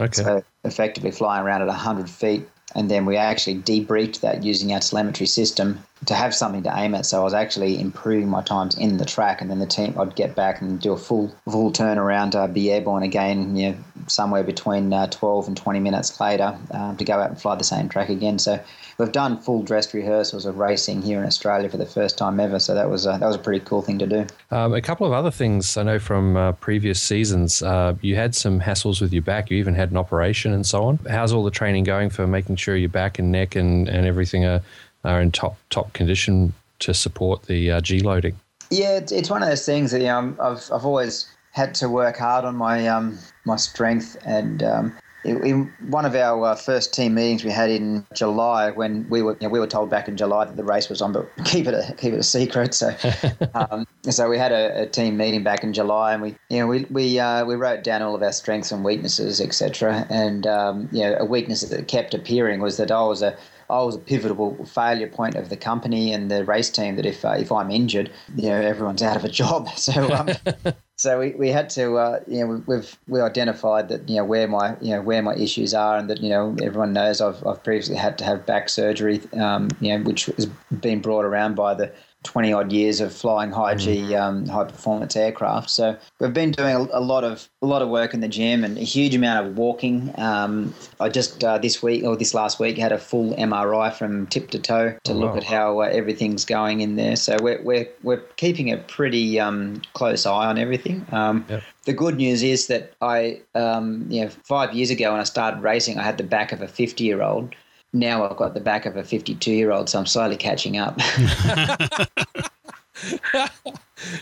Okay. 0.00 0.22
So 0.22 0.44
effectively 0.62 1.10
flying 1.10 1.44
around 1.44 1.62
at 1.62 1.66
100 1.66 2.08
feet 2.08 2.46
and 2.76 2.90
then 2.90 3.06
we 3.06 3.16
actually 3.16 3.56
debriefed 3.56 4.20
that 4.20 4.42
using 4.44 4.72
our 4.72 4.80
telemetry 4.80 5.26
system 5.26 5.82
to 6.04 6.14
have 6.14 6.34
something 6.34 6.62
to 6.62 6.72
aim 6.76 6.94
at. 6.94 7.06
So 7.06 7.20
I 7.20 7.24
was 7.24 7.34
actually 7.34 7.80
improving 7.80 8.28
my 8.28 8.42
times 8.42 8.76
in 8.76 8.98
the 8.98 9.04
track, 9.04 9.40
and 9.40 9.50
then 9.50 9.58
the 9.58 9.66
team 9.66 9.98
I'd 9.98 10.14
get 10.14 10.34
back 10.34 10.60
and 10.60 10.80
do 10.80 10.92
a 10.92 10.98
full 10.98 11.34
full 11.46 11.72
turnaround, 11.72 12.34
uh, 12.34 12.46
be 12.46 12.70
airborne 12.70 13.02
again, 13.02 13.56
you 13.56 13.70
know, 13.70 13.76
somewhere 14.06 14.44
between 14.44 14.92
uh, 14.92 15.06
12 15.08 15.48
and 15.48 15.56
20 15.56 15.80
minutes 15.80 16.20
later 16.20 16.56
um, 16.72 16.96
to 16.96 17.04
go 17.04 17.14
out 17.14 17.30
and 17.30 17.40
fly 17.40 17.54
the 17.54 17.64
same 17.64 17.88
track 17.88 18.08
again. 18.08 18.38
So 18.38 18.62
we've 18.98 19.12
done 19.12 19.40
full 19.40 19.62
dressed 19.62 19.94
rehearsals 19.94 20.46
of 20.46 20.58
racing 20.58 21.02
here 21.02 21.18
in 21.18 21.26
Australia 21.26 21.68
for 21.68 21.76
the 21.76 21.86
first 21.86 22.16
time 22.18 22.38
ever. 22.40 22.58
So 22.58 22.74
that 22.74 22.88
was 22.88 23.06
a, 23.06 23.16
that 23.18 23.26
was 23.26 23.36
a 23.36 23.38
pretty 23.38 23.64
cool 23.64 23.82
thing 23.82 23.98
to 23.98 24.06
do. 24.06 24.26
Um, 24.50 24.74
a 24.74 24.82
couple 24.82 25.06
of 25.06 25.12
other 25.12 25.30
things 25.30 25.76
I 25.76 25.82
know 25.82 25.98
from 25.98 26.36
uh, 26.36 26.52
previous 26.52 27.00
seasons. 27.00 27.62
Uh, 27.62 27.94
you 28.00 28.16
had 28.16 28.34
some 28.34 28.60
hassles 28.60 29.00
with 29.00 29.12
your 29.12 29.22
back. 29.22 29.50
You 29.50 29.56
even 29.58 29.74
had 29.74 29.90
an 29.90 29.96
operation 29.96 30.52
and 30.52 30.66
so 30.66 30.84
on. 30.84 30.98
How's 31.08 31.32
all 31.32 31.44
the 31.44 31.50
training 31.50 31.84
going 31.84 32.10
for 32.10 32.26
making 32.26 32.56
sure 32.56 32.76
your 32.76 32.88
back 32.88 33.18
and 33.18 33.32
neck 33.32 33.56
and, 33.56 33.88
and 33.88 34.06
everything 34.06 34.44
are, 34.44 34.62
are 35.06 35.20
in 35.20 35.32
top 35.32 35.56
top 35.70 35.92
condition 35.92 36.52
to 36.80 36.94
support 36.94 37.44
the 37.44 37.70
uh, 37.70 37.80
G 37.80 38.00
loading? 38.00 38.38
Yeah, 38.70 38.96
it's, 38.96 39.12
it's 39.12 39.30
one 39.30 39.42
of 39.42 39.48
those 39.48 39.64
things 39.64 39.92
that 39.92 40.00
you 40.00 40.06
know, 40.06 40.36
I've 40.40 40.70
I've 40.72 40.84
always 40.84 41.28
had 41.52 41.74
to 41.76 41.88
work 41.88 42.18
hard 42.18 42.44
on 42.44 42.56
my 42.56 42.86
um, 42.86 43.18
my 43.44 43.56
strength 43.56 44.16
and 44.24 44.62
um, 44.62 44.96
in 45.26 45.72
one 45.88 46.04
of 46.04 46.14
our 46.14 46.44
uh, 46.44 46.54
first 46.54 46.94
team 46.94 47.14
meetings 47.14 47.44
we 47.44 47.50
had 47.50 47.70
in 47.70 48.06
July, 48.14 48.70
when 48.70 49.08
we 49.08 49.22
were 49.22 49.32
you 49.40 49.46
know, 49.46 49.48
we 49.48 49.58
were 49.58 49.66
told 49.66 49.90
back 49.90 50.08
in 50.08 50.16
July 50.16 50.44
that 50.44 50.56
the 50.56 50.64
race 50.64 50.88
was 50.88 51.02
on, 51.02 51.12
but 51.12 51.28
keep 51.44 51.66
it 51.66 51.74
a, 51.74 51.94
keep 51.94 52.12
it 52.12 52.20
a 52.20 52.22
secret. 52.22 52.74
So, 52.74 52.94
um, 53.54 53.86
so 54.08 54.28
we 54.28 54.38
had 54.38 54.52
a, 54.52 54.82
a, 54.82 54.86
team 54.86 55.16
meeting 55.16 55.42
back 55.42 55.62
in 55.62 55.72
July, 55.72 56.12
and 56.12 56.22
we 56.22 56.36
you 56.48 56.58
know 56.58 56.66
we 56.66 56.84
we 56.90 57.18
uh, 57.18 57.44
we 57.44 57.54
wrote 57.54 57.82
down 57.82 58.02
all 58.02 58.14
of 58.14 58.22
our 58.22 58.32
strengths 58.32 58.72
and 58.72 58.84
weaknesses, 58.84 59.40
etc. 59.40 60.06
And 60.10 60.46
um, 60.46 60.88
you 60.92 61.02
know, 61.02 61.16
a 61.18 61.24
weakness 61.24 61.62
that 61.62 61.88
kept 61.88 62.14
appearing 62.14 62.60
was 62.60 62.76
that 62.76 62.90
I 62.90 63.02
was 63.02 63.22
a 63.22 63.36
I 63.68 63.82
was 63.82 63.96
a 63.96 63.98
pivotal 63.98 64.64
failure 64.64 65.08
point 65.08 65.34
of 65.34 65.48
the 65.48 65.56
company 65.56 66.12
and 66.12 66.30
the 66.30 66.44
race 66.44 66.70
team. 66.70 66.96
That 66.96 67.06
if 67.06 67.24
uh, 67.24 67.36
if 67.38 67.50
I'm 67.50 67.70
injured, 67.70 68.10
you 68.36 68.48
know, 68.48 68.60
everyone's 68.60 69.02
out 69.02 69.16
of 69.16 69.24
a 69.24 69.28
job. 69.28 69.68
So 69.76 70.12
um, 70.12 70.30
so 70.96 71.20
we, 71.20 71.30
we 71.32 71.48
had 71.50 71.68
to 71.70 71.96
uh, 71.96 72.20
you 72.26 72.40
know 72.40 72.62
we've 72.66 72.98
we 73.06 73.20
identified 73.20 73.88
that 73.90 74.08
you 74.08 74.16
know 74.16 74.24
where 74.24 74.48
my 74.48 74.76
you 74.80 74.94
know 74.94 75.02
where 75.02 75.22
my 75.22 75.34
issues 75.34 75.74
are 75.74 75.96
and 75.96 76.08
that 76.10 76.20
you 76.20 76.30
know 76.30 76.56
everyone 76.62 76.92
knows 76.92 77.20
I've, 77.20 77.46
I've 77.46 77.62
previously 77.62 77.96
had 77.96 78.18
to 78.18 78.24
have 78.24 78.46
back 78.46 78.68
surgery 78.68 79.20
um, 79.34 79.68
you 79.80 79.96
know 79.96 80.04
which 80.04 80.26
has 80.26 80.46
been 80.46 81.00
brought 81.00 81.24
around 81.24 81.54
by 81.54 81.74
the 81.74 81.92
20 82.26 82.52
odd 82.52 82.72
years 82.72 83.00
of 83.00 83.12
flying 83.12 83.50
high 83.50 83.74
G 83.74 83.96
mm. 83.98 84.20
um, 84.20 84.46
high 84.46 84.64
performance 84.64 85.16
aircraft. 85.16 85.70
So 85.70 85.96
we've 86.20 86.32
been 86.32 86.50
doing 86.50 86.74
a, 86.74 86.98
a, 86.98 87.00
lot 87.00 87.24
of 87.24 87.48
a 87.62 87.66
lot 87.66 87.82
of 87.82 87.88
work 87.88 88.12
in 88.12 88.20
the 88.20 88.28
gym 88.28 88.64
and 88.64 88.76
a 88.76 88.82
huge 88.82 89.14
amount 89.14 89.46
of 89.46 89.56
walking. 89.56 90.12
Um, 90.16 90.74
I 91.00 91.08
just 91.08 91.42
uh, 91.42 91.58
this 91.58 91.82
week 91.82 92.04
or 92.04 92.16
this 92.16 92.34
last 92.34 92.58
week 92.60 92.76
had 92.76 92.92
a 92.92 92.98
full 92.98 93.34
MRI 93.34 93.92
from 93.92 94.26
tip 94.26 94.50
to 94.50 94.58
toe 94.58 94.96
to 95.04 95.12
oh, 95.12 95.14
look 95.14 95.32
wow. 95.32 95.36
at 95.38 95.44
how 95.44 95.80
uh, 95.80 95.84
everything's 95.84 96.44
going 96.44 96.80
in 96.80 96.96
there. 96.96 97.16
So 97.16 97.36
we're 97.40 97.62
we're, 97.62 97.88
we're 98.02 98.22
keeping 98.36 98.72
a 98.72 98.76
pretty 98.76 99.38
um, 99.40 99.82
close 99.94 100.26
eye 100.26 100.46
on 100.46 100.58
everything. 100.58 101.06
Um, 101.12 101.46
yep. 101.48 101.62
The 101.84 101.92
good 101.92 102.16
news 102.16 102.42
is 102.42 102.66
that 102.66 102.94
I, 103.00 103.40
um, 103.54 104.06
you 104.10 104.22
know, 104.22 104.28
five 104.28 104.74
years 104.74 104.90
ago 104.90 105.12
when 105.12 105.20
I 105.20 105.24
started 105.24 105.62
racing, 105.62 105.98
I 105.98 106.02
had 106.02 106.18
the 106.18 106.24
back 106.24 106.50
of 106.50 106.60
a 106.60 106.66
50 106.66 107.04
year 107.04 107.22
old 107.22 107.54
now 107.98 108.28
I've 108.28 108.36
got 108.36 108.54
the 108.54 108.60
back 108.60 108.86
of 108.86 108.96
a 108.96 109.04
52 109.04 109.52
year 109.52 109.72
old, 109.72 109.88
so 109.88 109.98
I'm 109.98 110.06
slowly 110.06 110.36
catching 110.36 110.76
up. 110.76 110.98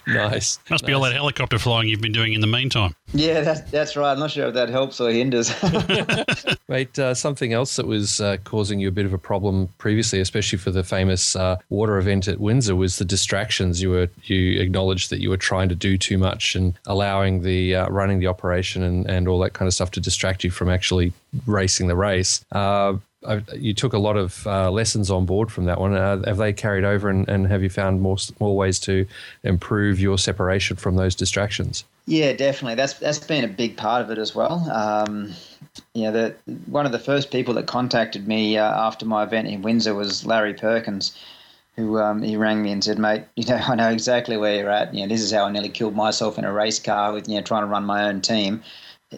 nice. 0.07 0.59
Must 0.71 0.71
nice. 0.71 0.83
be 0.83 0.93
all 0.93 1.03
that 1.03 1.13
helicopter 1.13 1.59
flying 1.59 1.89
you've 1.89 2.01
been 2.01 2.13
doing 2.13 2.33
in 2.33 2.41
the 2.41 2.47
meantime. 2.47 2.95
Yeah, 3.13 3.41
that's, 3.41 3.71
that's 3.71 3.97
right. 3.97 4.13
I'm 4.13 4.19
not 4.19 4.31
sure 4.31 4.49
if 4.49 4.55
that 4.55 4.69
helps 4.69 5.01
or 5.01 5.11
hinders. 5.11 5.53
Mate, 6.69 6.99
uh, 6.99 7.15
something 7.15 7.53
else 7.53 7.77
that 7.77 7.87
was 7.87 8.21
uh, 8.21 8.39
causing 8.45 8.81
you 8.81 8.89
a 8.89 8.93
bit 8.93 9.07
of 9.07 9.13
a 9.13 9.19
problem 9.19 9.69
previously, 9.79 10.21
especially 10.21 10.59
for 10.59 10.71
the 10.71 10.83
famous 10.83 11.37
uh, 11.37 11.57
water 11.69 11.99
event 11.99 12.29
at 12.29 12.41
Windsor, 12.41 12.75
was 12.75 12.99
the 12.99 13.05
distractions. 13.05 13.83
You 13.83 13.91
were 13.91 14.09
you 14.25 14.61
acknowledged 14.61 15.11
that 15.11 15.21
you 15.21 15.31
were 15.31 15.37
trying 15.37 15.69
to 15.69 15.75
do 15.75 15.99
too 15.99 16.19
much 16.19 16.55
and 16.55 16.75
allowing 16.87 17.43
the 17.43 17.77
uh, 17.77 17.89
running 17.89 18.19
the 18.19 18.27
operation 18.27 18.83
and, 18.83 19.09
and 19.09 19.29
all 19.29 19.39
that 19.41 19.53
kind 19.53 19.67
of 19.67 19.75
stuff 19.75 19.91
to 19.93 20.01
distract 20.01 20.45
you 20.45 20.51
from 20.51 20.69
actually 20.69 21.13
racing 21.47 21.89
the 21.89 21.97
race. 21.97 22.45
You 23.55 23.75
took 23.75 23.93
a 23.93 23.99
lot 23.99 24.17
of 24.17 24.47
uh, 24.47 24.71
lessons 24.71 25.11
on 25.11 25.25
board 25.25 25.51
from 25.51 25.65
that 25.65 25.81
one. 25.81 25.95
Uh, 25.95 26.23
have 26.27 26.37
they 26.37 26.53
carried 26.53 26.85
over, 26.85 27.09
and, 27.09 27.29
and, 27.29 27.47
have 27.47 27.63
you 27.63 27.71
found 27.71 28.01
more 28.03 28.17
more 28.41 28.57
ways 28.57 28.79
to 28.81 29.07
improve 29.43 30.01
your 30.01 30.19
separation 30.19 30.77
from 30.77 30.97
those 30.97 31.15
distractions? 31.15 31.85
Yeah, 32.07 32.33
definitely. 32.33 32.75
That's 32.75 32.95
that's 32.95 33.19
been 33.19 33.45
a 33.45 33.49
big 33.49 33.77
part 33.77 34.03
of 34.03 34.11
it 34.11 34.19
as 34.19 34.35
well. 34.35 34.69
Um, 34.71 35.33
the, 35.95 36.35
one 36.67 36.87
of 36.87 36.93
the 36.93 36.99
first 36.99 37.31
people 37.31 37.55
that 37.55 37.67
contacted 37.67 38.29
me 38.29 38.59
uh, 38.59 38.87
after 38.87 39.07
my 39.07 39.23
event 39.23 39.49
in 39.49 39.63
Windsor 39.63 39.95
was 39.95 40.27
Larry 40.27 40.55
Perkins, 40.55 41.19
who 41.77 41.99
um, 41.99 42.23
he 42.23 42.37
rang 42.37 42.63
me 42.63 42.73
and 42.73 42.85
said, 42.85 42.99
"Mate, 42.99 43.25
you 43.37 43.47
know, 43.47 43.57
I 43.57 43.75
know 43.75 43.91
exactly 43.91 44.37
where 44.37 44.57
you're 44.57 44.71
at. 44.71 44.95
You 44.95 45.03
know, 45.03 45.09
this 45.09 45.23
is 45.23 45.33
how 45.33 45.45
I 45.45 45.51
nearly 45.51 45.71
killed 45.71 45.97
myself 45.97 46.39
in 46.39 46.45
a 46.45 46.53
race 46.53 46.79
car 46.79 47.13
with 47.13 47.29
you 47.29 47.37
know 47.37 47.43
trying 47.43 47.63
to 47.63 47.69
run 47.69 47.85
my 47.85 48.09
own 48.09 48.21
team." 48.21 48.63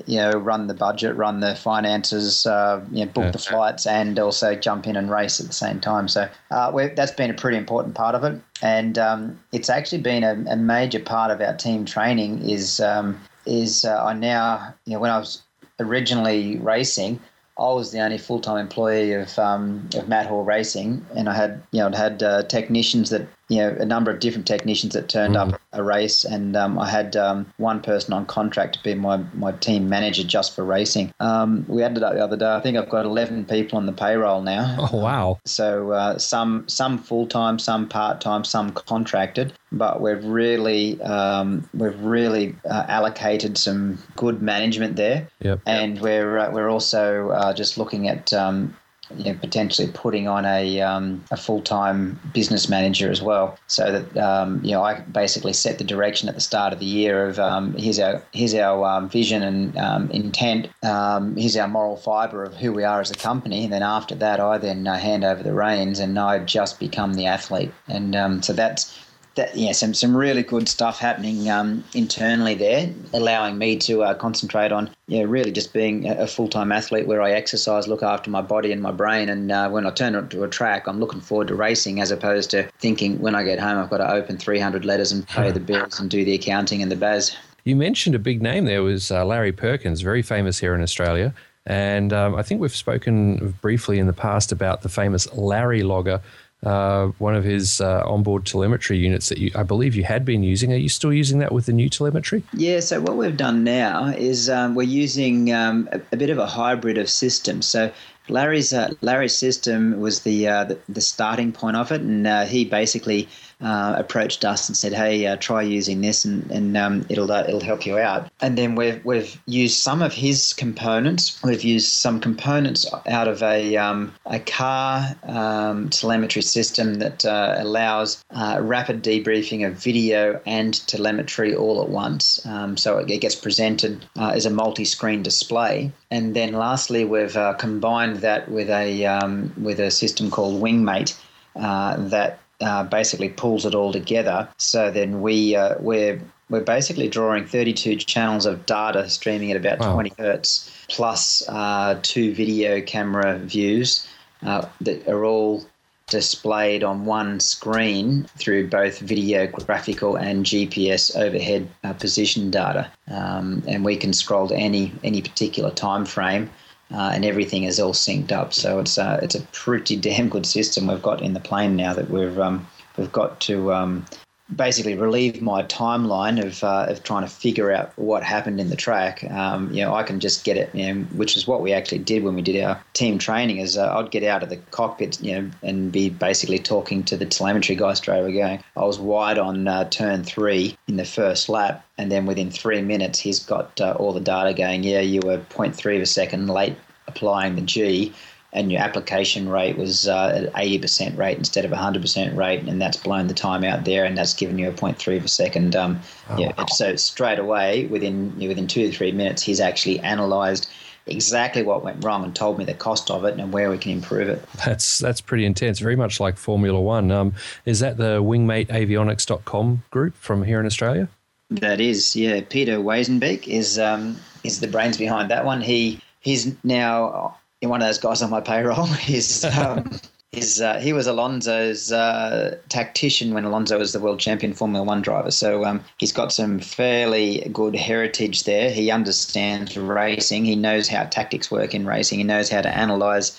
You 0.06 0.18
know, 0.18 0.32
run 0.32 0.66
the 0.66 0.74
budget, 0.74 1.16
run 1.16 1.40
the 1.40 1.54
finances, 1.54 2.46
uh, 2.46 2.84
you 2.92 3.04
know, 3.04 3.10
book 3.12 3.24
yeah. 3.24 3.30
the 3.30 3.38
flights, 3.38 3.86
and 3.86 4.18
also 4.18 4.54
jump 4.54 4.86
in 4.86 4.96
and 4.96 5.10
race 5.10 5.40
at 5.40 5.46
the 5.46 5.52
same 5.52 5.80
time. 5.80 6.08
So 6.08 6.28
uh, 6.50 6.88
that's 6.94 7.12
been 7.12 7.30
a 7.30 7.34
pretty 7.34 7.56
important 7.56 7.94
part 7.94 8.14
of 8.14 8.24
it, 8.24 8.40
and 8.62 8.98
um, 8.98 9.40
it's 9.52 9.68
actually 9.70 10.02
been 10.02 10.24
a, 10.24 10.52
a, 10.52 10.56
major 10.56 11.00
part 11.00 11.30
of 11.30 11.40
our 11.40 11.56
team 11.56 11.84
training. 11.84 12.48
Is 12.48 12.80
um, 12.80 13.18
is 13.46 13.84
uh, 13.84 14.04
I 14.04 14.12
now, 14.12 14.74
you 14.84 14.94
know, 14.94 15.00
when 15.00 15.10
I 15.10 15.18
was 15.18 15.42
originally 15.80 16.58
racing, 16.58 17.20
I 17.58 17.72
was 17.72 17.90
the 17.90 18.00
only 18.00 18.18
full 18.18 18.40
time 18.40 18.58
employee 18.58 19.12
of 19.12 19.38
um, 19.38 19.88
of 19.94 20.08
Matt 20.08 20.26
Hall 20.26 20.44
Racing, 20.44 21.04
and 21.16 21.28
I 21.28 21.34
had 21.34 21.62
you 21.70 21.80
know 21.80 21.90
had 21.90 22.22
uh, 22.22 22.42
technicians 22.44 23.10
that 23.10 23.26
you 23.48 23.58
know 23.58 23.76
a 23.78 23.84
number 23.84 24.10
of 24.10 24.20
different 24.20 24.46
technicians 24.46 24.94
that 24.94 25.08
turned 25.08 25.36
mm. 25.36 25.52
up 25.54 25.60
a 25.72 25.82
race, 25.82 26.24
and 26.24 26.56
um, 26.56 26.78
I 26.78 26.88
had 26.88 27.16
um, 27.16 27.52
one 27.58 27.80
person 27.80 28.12
on 28.12 28.26
contract 28.26 28.74
to 28.74 28.82
be 28.82 28.94
my, 28.94 29.18
my 29.34 29.52
team 29.52 29.88
manager 29.88 30.24
just 30.24 30.56
for 30.56 30.64
racing. 30.64 31.12
Um, 31.20 31.64
we 31.68 31.82
added 31.82 32.02
up 32.02 32.14
the 32.14 32.24
other 32.24 32.36
day. 32.36 32.54
I 32.54 32.60
think 32.60 32.76
I've 32.76 32.88
got 32.88 33.04
eleven 33.04 33.44
people 33.44 33.78
on 33.78 33.86
the 33.86 33.92
payroll 33.92 34.42
now. 34.42 34.76
Oh 34.92 34.98
wow! 34.98 35.38
So 35.44 35.92
uh, 35.92 36.18
some 36.18 36.68
some 36.68 36.98
full 36.98 37.26
time, 37.26 37.58
some 37.58 37.88
part 37.88 38.20
time, 38.20 38.44
some 38.44 38.72
contracted, 38.72 39.52
but 39.70 40.00
we've 40.00 40.24
really 40.24 41.00
um, 41.02 41.68
we've 41.72 42.00
really 42.00 42.56
uh, 42.68 42.84
allocated 42.88 43.58
some 43.58 44.02
good 44.16 44.42
management 44.42 44.96
there. 44.96 45.28
Yep. 45.40 45.60
And 45.66 46.00
we're 46.00 46.38
uh, 46.38 46.50
we're 46.50 46.68
also 46.68 47.30
uh, 47.30 47.52
just 47.54 47.78
looking 47.78 48.08
at 48.08 48.32
um, 48.32 48.76
you 49.14 49.24
know, 49.24 49.38
potentially 49.38 49.88
putting 49.92 50.28
on 50.28 50.44
a, 50.44 50.80
um, 50.80 51.24
a 51.30 51.36
full 51.36 51.62
time 51.62 52.18
business 52.32 52.68
manager 52.68 53.10
as 53.10 53.22
well, 53.22 53.58
so 53.66 53.92
that 53.92 54.16
um, 54.16 54.64
you 54.64 54.72
know 54.72 54.82
I 54.82 55.00
basically 55.00 55.52
set 55.52 55.78
the 55.78 55.84
direction 55.84 56.28
at 56.28 56.34
the 56.34 56.40
start 56.40 56.72
of 56.72 56.78
the 56.78 56.86
year 56.86 57.26
of 57.26 57.38
um, 57.38 57.74
here's 57.74 57.98
our 57.98 58.22
here's 58.32 58.54
our 58.54 58.84
um, 58.84 59.08
vision 59.08 59.42
and 59.42 59.76
um, 59.76 60.10
intent, 60.10 60.68
um, 60.82 61.36
here's 61.36 61.56
our 61.56 61.68
moral 61.68 61.96
fibre 61.96 62.44
of 62.44 62.54
who 62.56 62.72
we 62.72 62.84
are 62.84 63.00
as 63.00 63.10
a 63.10 63.14
company, 63.14 63.64
and 63.64 63.72
then 63.72 63.82
after 63.82 64.14
that 64.14 64.40
I 64.40 64.58
then 64.58 64.86
uh, 64.86 64.98
hand 64.98 65.24
over 65.24 65.42
the 65.42 65.54
reins 65.54 65.98
and 65.98 66.18
I 66.18 66.38
just 66.40 66.80
become 66.80 67.14
the 67.14 67.26
athlete, 67.26 67.72
and 67.88 68.44
so 68.44 68.52
that's 68.52 69.05
that, 69.36 69.56
yeah, 69.56 69.72
some 69.72 69.94
some 69.94 70.16
really 70.16 70.42
good 70.42 70.68
stuff 70.68 70.98
happening 70.98 71.48
um, 71.48 71.84
internally 71.94 72.54
there, 72.54 72.92
allowing 73.12 73.56
me 73.58 73.76
to 73.78 74.02
uh, 74.02 74.14
concentrate 74.14 74.72
on 74.72 74.90
yeah, 75.08 75.22
really 75.22 75.52
just 75.52 75.72
being 75.72 76.08
a 76.08 76.26
full 76.26 76.48
time 76.48 76.72
athlete 76.72 77.06
where 77.06 77.22
I 77.22 77.32
exercise, 77.32 77.86
look 77.86 78.02
after 78.02 78.30
my 78.30 78.42
body 78.42 78.72
and 78.72 78.82
my 78.82 78.92
brain, 78.92 79.28
and 79.28 79.52
uh, 79.52 79.68
when 79.70 79.86
I 79.86 79.90
turn 79.90 80.28
to 80.28 80.42
a 80.42 80.48
track, 80.48 80.86
I'm 80.86 80.98
looking 80.98 81.20
forward 81.20 81.48
to 81.48 81.54
racing 81.54 82.00
as 82.00 82.10
opposed 82.10 82.50
to 82.50 82.68
thinking 82.78 83.20
when 83.20 83.34
I 83.34 83.44
get 83.44 83.60
home 83.60 83.78
I've 83.78 83.90
got 83.90 83.98
to 83.98 84.10
open 84.10 84.38
300 84.38 84.84
letters 84.84 85.12
and 85.12 85.26
pay 85.28 85.50
the 85.50 85.60
bills 85.60 86.00
and 86.00 86.10
do 86.10 86.24
the 86.24 86.34
accounting 86.34 86.82
and 86.82 86.90
the 86.90 86.96
baz. 86.96 87.36
You 87.64 87.76
mentioned 87.76 88.14
a 88.14 88.18
big 88.18 88.42
name 88.42 88.64
there 88.64 88.82
was 88.82 89.10
uh, 89.10 89.24
Larry 89.24 89.52
Perkins, 89.52 90.00
very 90.00 90.22
famous 90.22 90.58
here 90.58 90.74
in 90.74 90.80
Australia. 90.80 91.34
And 91.66 92.12
um, 92.12 92.36
I 92.36 92.42
think 92.42 92.60
we've 92.60 92.74
spoken 92.74 93.56
briefly 93.60 93.98
in 93.98 94.06
the 94.06 94.12
past 94.12 94.52
about 94.52 94.82
the 94.82 94.88
famous 94.88 95.32
Larry 95.34 95.82
logger 95.82 96.22
uh, 96.62 97.08
one 97.18 97.34
of 97.34 97.44
his 97.44 97.80
uh, 97.80 98.02
onboard 98.06 98.46
telemetry 98.46 98.98
units 98.98 99.28
that 99.28 99.38
you, 99.38 99.50
I 99.54 99.62
believe 99.62 99.94
you 99.94 100.04
had 100.04 100.24
been 100.24 100.42
using. 100.42 100.72
Are 100.72 100.76
you 100.76 100.88
still 100.88 101.12
using 101.12 101.38
that 101.40 101.52
with 101.52 101.66
the 101.66 101.72
new 101.72 101.88
telemetry? 101.88 102.42
Yeah. 102.52 102.80
So 102.80 103.00
what 103.00 103.16
we've 103.16 103.36
done 103.36 103.62
now 103.62 104.06
is 104.06 104.48
um, 104.48 104.74
we're 104.74 104.84
using 104.84 105.52
um, 105.52 105.88
a, 105.92 106.00
a, 106.12 106.16
bit 106.16 106.30
of 106.30 106.38
a 106.38 106.46
hybrid 106.46 106.98
of 106.98 107.10
systems. 107.10 107.66
So 107.66 107.92
Larry's 108.28 108.72
uh, 108.72 108.94
Larry's 109.02 109.36
system 109.36 110.00
was 110.00 110.20
the, 110.20 110.48
uh, 110.48 110.64
the, 110.64 110.78
the 110.88 111.00
starting 111.00 111.52
point 111.52 111.76
of 111.76 111.92
it, 111.92 112.00
and 112.00 112.26
uh, 112.26 112.44
he 112.46 112.64
basically 112.64 113.28
uh, 113.60 113.94
approached 113.96 114.44
us 114.44 114.68
and 114.68 114.76
said, 114.76 114.92
"Hey, 114.92 115.26
uh, 115.26 115.36
try 115.36 115.62
using 115.62 116.02
this, 116.02 116.24
and, 116.24 116.50
and 116.50 116.76
um, 116.76 117.06
it'll 117.08 117.30
uh, 117.32 117.44
it'll 117.48 117.60
help 117.60 117.86
you 117.86 117.98
out." 117.98 118.30
And 118.42 118.58
then 118.58 118.74
we've 118.74 119.02
we've 119.04 119.40
used 119.46 119.78
some 119.78 120.02
of 120.02 120.12
his 120.12 120.52
components. 120.52 121.40
We've 121.42 121.62
used 121.64 121.88
some 121.88 122.20
components 122.20 122.86
out 123.08 123.28
of 123.28 123.42
a 123.42 123.76
um, 123.76 124.12
a 124.26 124.40
car 124.40 125.16
um, 125.22 125.88
telemetry 125.88 126.42
system 126.42 126.94
that 126.96 127.24
uh, 127.24 127.56
allows 127.58 128.22
uh, 128.30 128.58
rapid 128.60 129.02
debriefing 129.02 129.66
of 129.66 129.74
video 129.74 130.38
and 130.44 130.74
telemetry 130.86 131.54
all 131.54 131.82
at 131.82 131.88
once. 131.88 132.44
Um, 132.44 132.76
so 132.76 132.98
it, 132.98 133.16
gets 133.16 133.34
presented 133.34 134.04
uh, 134.18 134.32
as 134.34 134.44
a 134.44 134.50
multi-screen 134.50 135.22
display. 135.22 135.90
And 136.10 136.36
then 136.36 136.52
lastly, 136.52 137.06
we've 137.06 137.38
combined 137.56 138.16
that 138.18 138.50
with 138.50 138.68
a 138.68 139.06
um, 139.06 139.54
with 139.56 139.80
a 139.80 139.90
system 139.90 140.30
called 140.30 140.62
Wingmate 140.62 141.16
that 141.54 142.38
uh, 142.60 142.84
basically 142.84 143.28
pulls 143.28 143.66
it 143.66 143.74
all 143.74 143.92
together. 143.92 144.48
So 144.58 144.90
then 144.90 145.20
we 145.20 145.56
uh, 145.56 145.76
we're 145.80 146.20
we're 146.48 146.60
basically 146.60 147.08
drawing 147.08 147.44
32 147.44 147.96
channels 147.96 148.46
of 148.46 148.66
data 148.66 149.08
streaming 149.10 149.50
at 149.50 149.56
about 149.56 149.80
wow. 149.80 149.94
20 149.94 150.12
hertz, 150.18 150.70
plus 150.88 151.46
uh, 151.48 151.98
two 152.02 152.32
video 152.34 152.80
camera 152.80 153.38
views 153.38 154.06
uh, 154.42 154.66
that 154.80 155.06
are 155.08 155.24
all 155.24 155.64
displayed 156.08 156.84
on 156.84 157.04
one 157.04 157.40
screen 157.40 158.24
through 158.38 158.68
both 158.68 159.00
video, 159.00 159.48
graphical, 159.48 160.14
and 160.14 160.46
GPS 160.46 161.16
overhead 161.16 161.68
uh, 161.82 161.92
position 161.94 162.48
data. 162.48 162.90
Um, 163.08 163.64
and 163.66 163.84
we 163.84 163.96
can 163.96 164.12
scroll 164.12 164.46
to 164.48 164.54
any 164.54 164.92
any 165.02 165.20
particular 165.20 165.70
time 165.70 166.04
frame 166.04 166.50
uh, 166.92 167.10
and 167.14 167.24
everything 167.24 167.64
is 167.64 167.80
all 167.80 167.92
synced 167.92 168.32
up. 168.32 168.52
So 168.52 168.78
it's 168.78 168.98
uh, 168.98 169.18
it's 169.22 169.34
a 169.34 169.42
pretty 169.52 169.96
damn 169.96 170.28
good 170.28 170.46
system 170.46 170.86
we've 170.86 171.02
got 171.02 171.22
in 171.22 171.34
the 171.34 171.40
plane 171.40 171.76
now 171.76 171.94
that 171.94 172.10
we've 172.10 172.38
um, 172.38 172.66
we've 172.96 173.12
got 173.12 173.40
to 173.40 173.72
um, 173.72 174.06
basically 174.54 174.94
relieve 174.94 175.42
my 175.42 175.62
timeline 175.64 176.42
of 176.42 176.62
uh, 176.62 176.86
of 176.88 177.02
trying 177.02 177.22
to 177.22 177.28
figure 177.28 177.72
out 177.72 177.92
what 177.96 178.22
happened 178.22 178.60
in 178.60 178.70
the 178.70 178.76
track. 178.76 179.24
Um, 179.30 179.72
you 179.72 179.82
know, 179.82 179.94
I 179.94 180.02
can 180.02 180.20
just 180.20 180.44
get 180.44 180.56
it, 180.56 180.72
you 180.74 180.92
know, 180.92 181.02
which 181.14 181.36
is 181.36 181.46
what 181.46 181.62
we 181.62 181.72
actually 181.72 181.98
did 181.98 182.22
when 182.22 182.34
we 182.34 182.42
did 182.42 182.62
our 182.62 182.80
team 182.92 183.18
training. 183.18 183.58
Is 183.58 183.76
uh, 183.76 183.96
I'd 183.96 184.10
get 184.10 184.22
out 184.22 184.42
of 184.42 184.48
the 184.48 184.56
cockpit, 184.70 185.20
you 185.20 185.40
know, 185.40 185.50
and 185.62 185.90
be 185.90 186.10
basically 186.10 186.58
talking 186.58 187.02
to 187.04 187.16
the 187.16 187.26
telemetry 187.26 187.74
guy 187.74 187.94
straight 187.94 188.20
away, 188.20 188.32
going, 188.32 188.64
"I 188.76 188.84
was 188.84 188.98
wide 188.98 189.38
on 189.38 189.66
uh, 189.66 189.88
turn 189.88 190.22
three 190.22 190.76
in 190.86 190.96
the 190.96 191.04
first 191.04 191.48
lap." 191.48 191.84
And 191.98 192.12
then 192.12 192.26
within 192.26 192.50
three 192.50 192.82
minutes, 192.82 193.18
he's 193.18 193.40
got 193.40 193.80
uh, 193.80 193.92
all 193.98 194.12
the 194.12 194.20
data 194.20 194.52
going. 194.54 194.84
Yeah, 194.84 195.00
you 195.00 195.20
were 195.24 195.38
0.3 195.38 195.96
of 195.96 196.02
a 196.02 196.06
second 196.06 196.48
late 196.48 196.76
applying 197.08 197.54
the 197.54 197.62
G 197.62 198.12
and 198.56 198.72
your 198.72 198.80
application 198.80 199.50
rate 199.50 199.76
was 199.76 200.08
uh, 200.08 200.46
at 200.46 200.52
80% 200.54 201.16
rate 201.18 201.36
instead 201.36 201.66
of 201.66 201.70
100% 201.70 202.36
rate, 202.36 202.62
and 202.62 202.80
that's 202.80 202.96
blown 202.96 203.26
the 203.26 203.34
time 203.34 203.62
out 203.62 203.84
there, 203.84 204.04
and 204.04 204.16
that's 204.16 204.32
given 204.32 204.58
you 204.58 204.68
a 204.68 204.72
0.3 204.72 205.18
of 205.18 205.24
a 205.24 205.28
second. 205.28 205.76
Um, 205.76 206.00
oh, 206.30 206.38
yeah, 206.38 206.52
wow. 206.56 206.64
so 206.68 206.96
straight 206.96 207.38
away, 207.38 207.84
within 207.86 208.32
you 208.38 208.44
know, 208.44 208.48
within 208.48 208.66
two 208.66 208.90
to 208.90 208.96
three 208.96 209.12
minutes, 209.12 209.42
he's 209.42 209.60
actually 209.60 209.98
analysed 209.98 210.70
exactly 211.04 211.62
what 211.62 211.84
went 211.84 212.02
wrong 212.02 212.24
and 212.24 212.34
told 212.34 212.58
me 212.58 212.64
the 212.64 212.74
cost 212.74 213.10
of 213.10 213.24
it 213.26 213.38
and 213.38 213.52
where 213.52 213.70
we 213.70 213.78
can 213.78 213.92
improve 213.92 214.28
it. 214.28 214.42
That's 214.64 214.98
that's 214.98 215.20
pretty 215.20 215.44
intense. 215.44 215.78
Very 215.78 215.94
much 215.94 216.18
like 216.18 216.38
Formula 216.38 216.80
One. 216.80 217.10
Um, 217.10 217.34
is 217.66 217.80
that 217.80 217.98
the 217.98 218.22
wingmateavionics.com 218.22 219.84
group 219.90 220.16
from 220.16 220.42
here 220.44 220.58
in 220.58 220.66
Australia? 220.66 221.08
That 221.50 221.80
is, 221.80 222.16
yeah. 222.16 222.40
Peter 222.40 222.78
Weisenbeek 222.78 223.46
is 223.46 223.78
um, 223.78 224.16
is 224.44 224.60
the 224.60 224.66
brains 224.66 224.96
behind 224.96 225.30
that 225.30 225.44
one. 225.44 225.60
He 225.60 226.00
he's 226.20 226.56
now 226.64 227.36
one 227.68 227.82
of 227.82 227.88
those 227.88 227.98
guys 227.98 228.22
on 228.22 228.30
my 228.30 228.40
payroll. 228.40 228.86
He's 229.06 229.44
um, 229.44 229.90
he's 230.32 230.60
uh, 230.60 230.78
he 230.78 230.92
was 230.92 231.06
Alonso's 231.06 231.90
uh, 231.90 232.56
tactician 232.68 233.34
when 233.34 233.44
Alonso 233.44 233.78
was 233.78 233.92
the 233.92 234.00
world 234.00 234.20
champion 234.20 234.52
Formula 234.52 234.84
One 234.84 235.02
driver. 235.02 235.30
So 235.30 235.64
um, 235.64 235.82
he's 235.98 236.12
got 236.12 236.32
some 236.32 236.60
fairly 236.60 237.48
good 237.52 237.74
heritage 237.74 238.44
there. 238.44 238.70
He 238.70 238.90
understands 238.90 239.76
racing. 239.76 240.44
He 240.44 240.56
knows 240.56 240.88
how 240.88 241.04
tactics 241.04 241.50
work 241.50 241.74
in 241.74 241.86
racing. 241.86 242.18
He 242.18 242.24
knows 242.24 242.48
how 242.48 242.62
to 242.62 242.68
analyze 242.68 243.38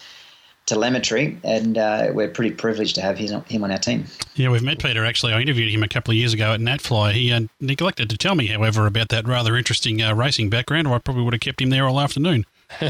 telemetry, 0.66 1.38
and 1.44 1.78
uh, 1.78 2.10
we're 2.12 2.28
pretty 2.28 2.54
privileged 2.54 2.94
to 2.96 3.02
have 3.02 3.18
his, 3.18 3.32
him 3.48 3.64
on 3.64 3.72
our 3.72 3.78
team. 3.78 4.06
Yeah, 4.36 4.50
we've 4.50 4.64
met 4.64 4.80
Peter 4.80 5.06
actually. 5.06 5.34
I 5.34 5.42
interviewed 5.42 5.72
him 5.72 5.82
a 5.82 5.88
couple 5.88 6.12
of 6.12 6.18
years 6.18 6.34
ago 6.34 6.54
at 6.54 6.60
NatFly. 6.60 7.14
He 7.14 7.32
uh, 7.32 7.42
neglected 7.62 8.10
to 8.10 8.18
tell 8.18 8.36
me, 8.36 8.48
however, 8.48 8.86
about 8.86 9.10
that 9.10 9.28
rather 9.28 9.56
interesting 9.56 10.02
uh, 10.02 10.14
racing 10.14 10.50
background, 10.50 10.88
or 10.88 10.96
I 10.96 11.00
probably 11.00 11.24
would 11.24 11.34
have 11.34 11.42
kept 11.42 11.62
him 11.62 11.70
there 11.70 11.88
all 11.88 12.00
afternoon. 12.00 12.46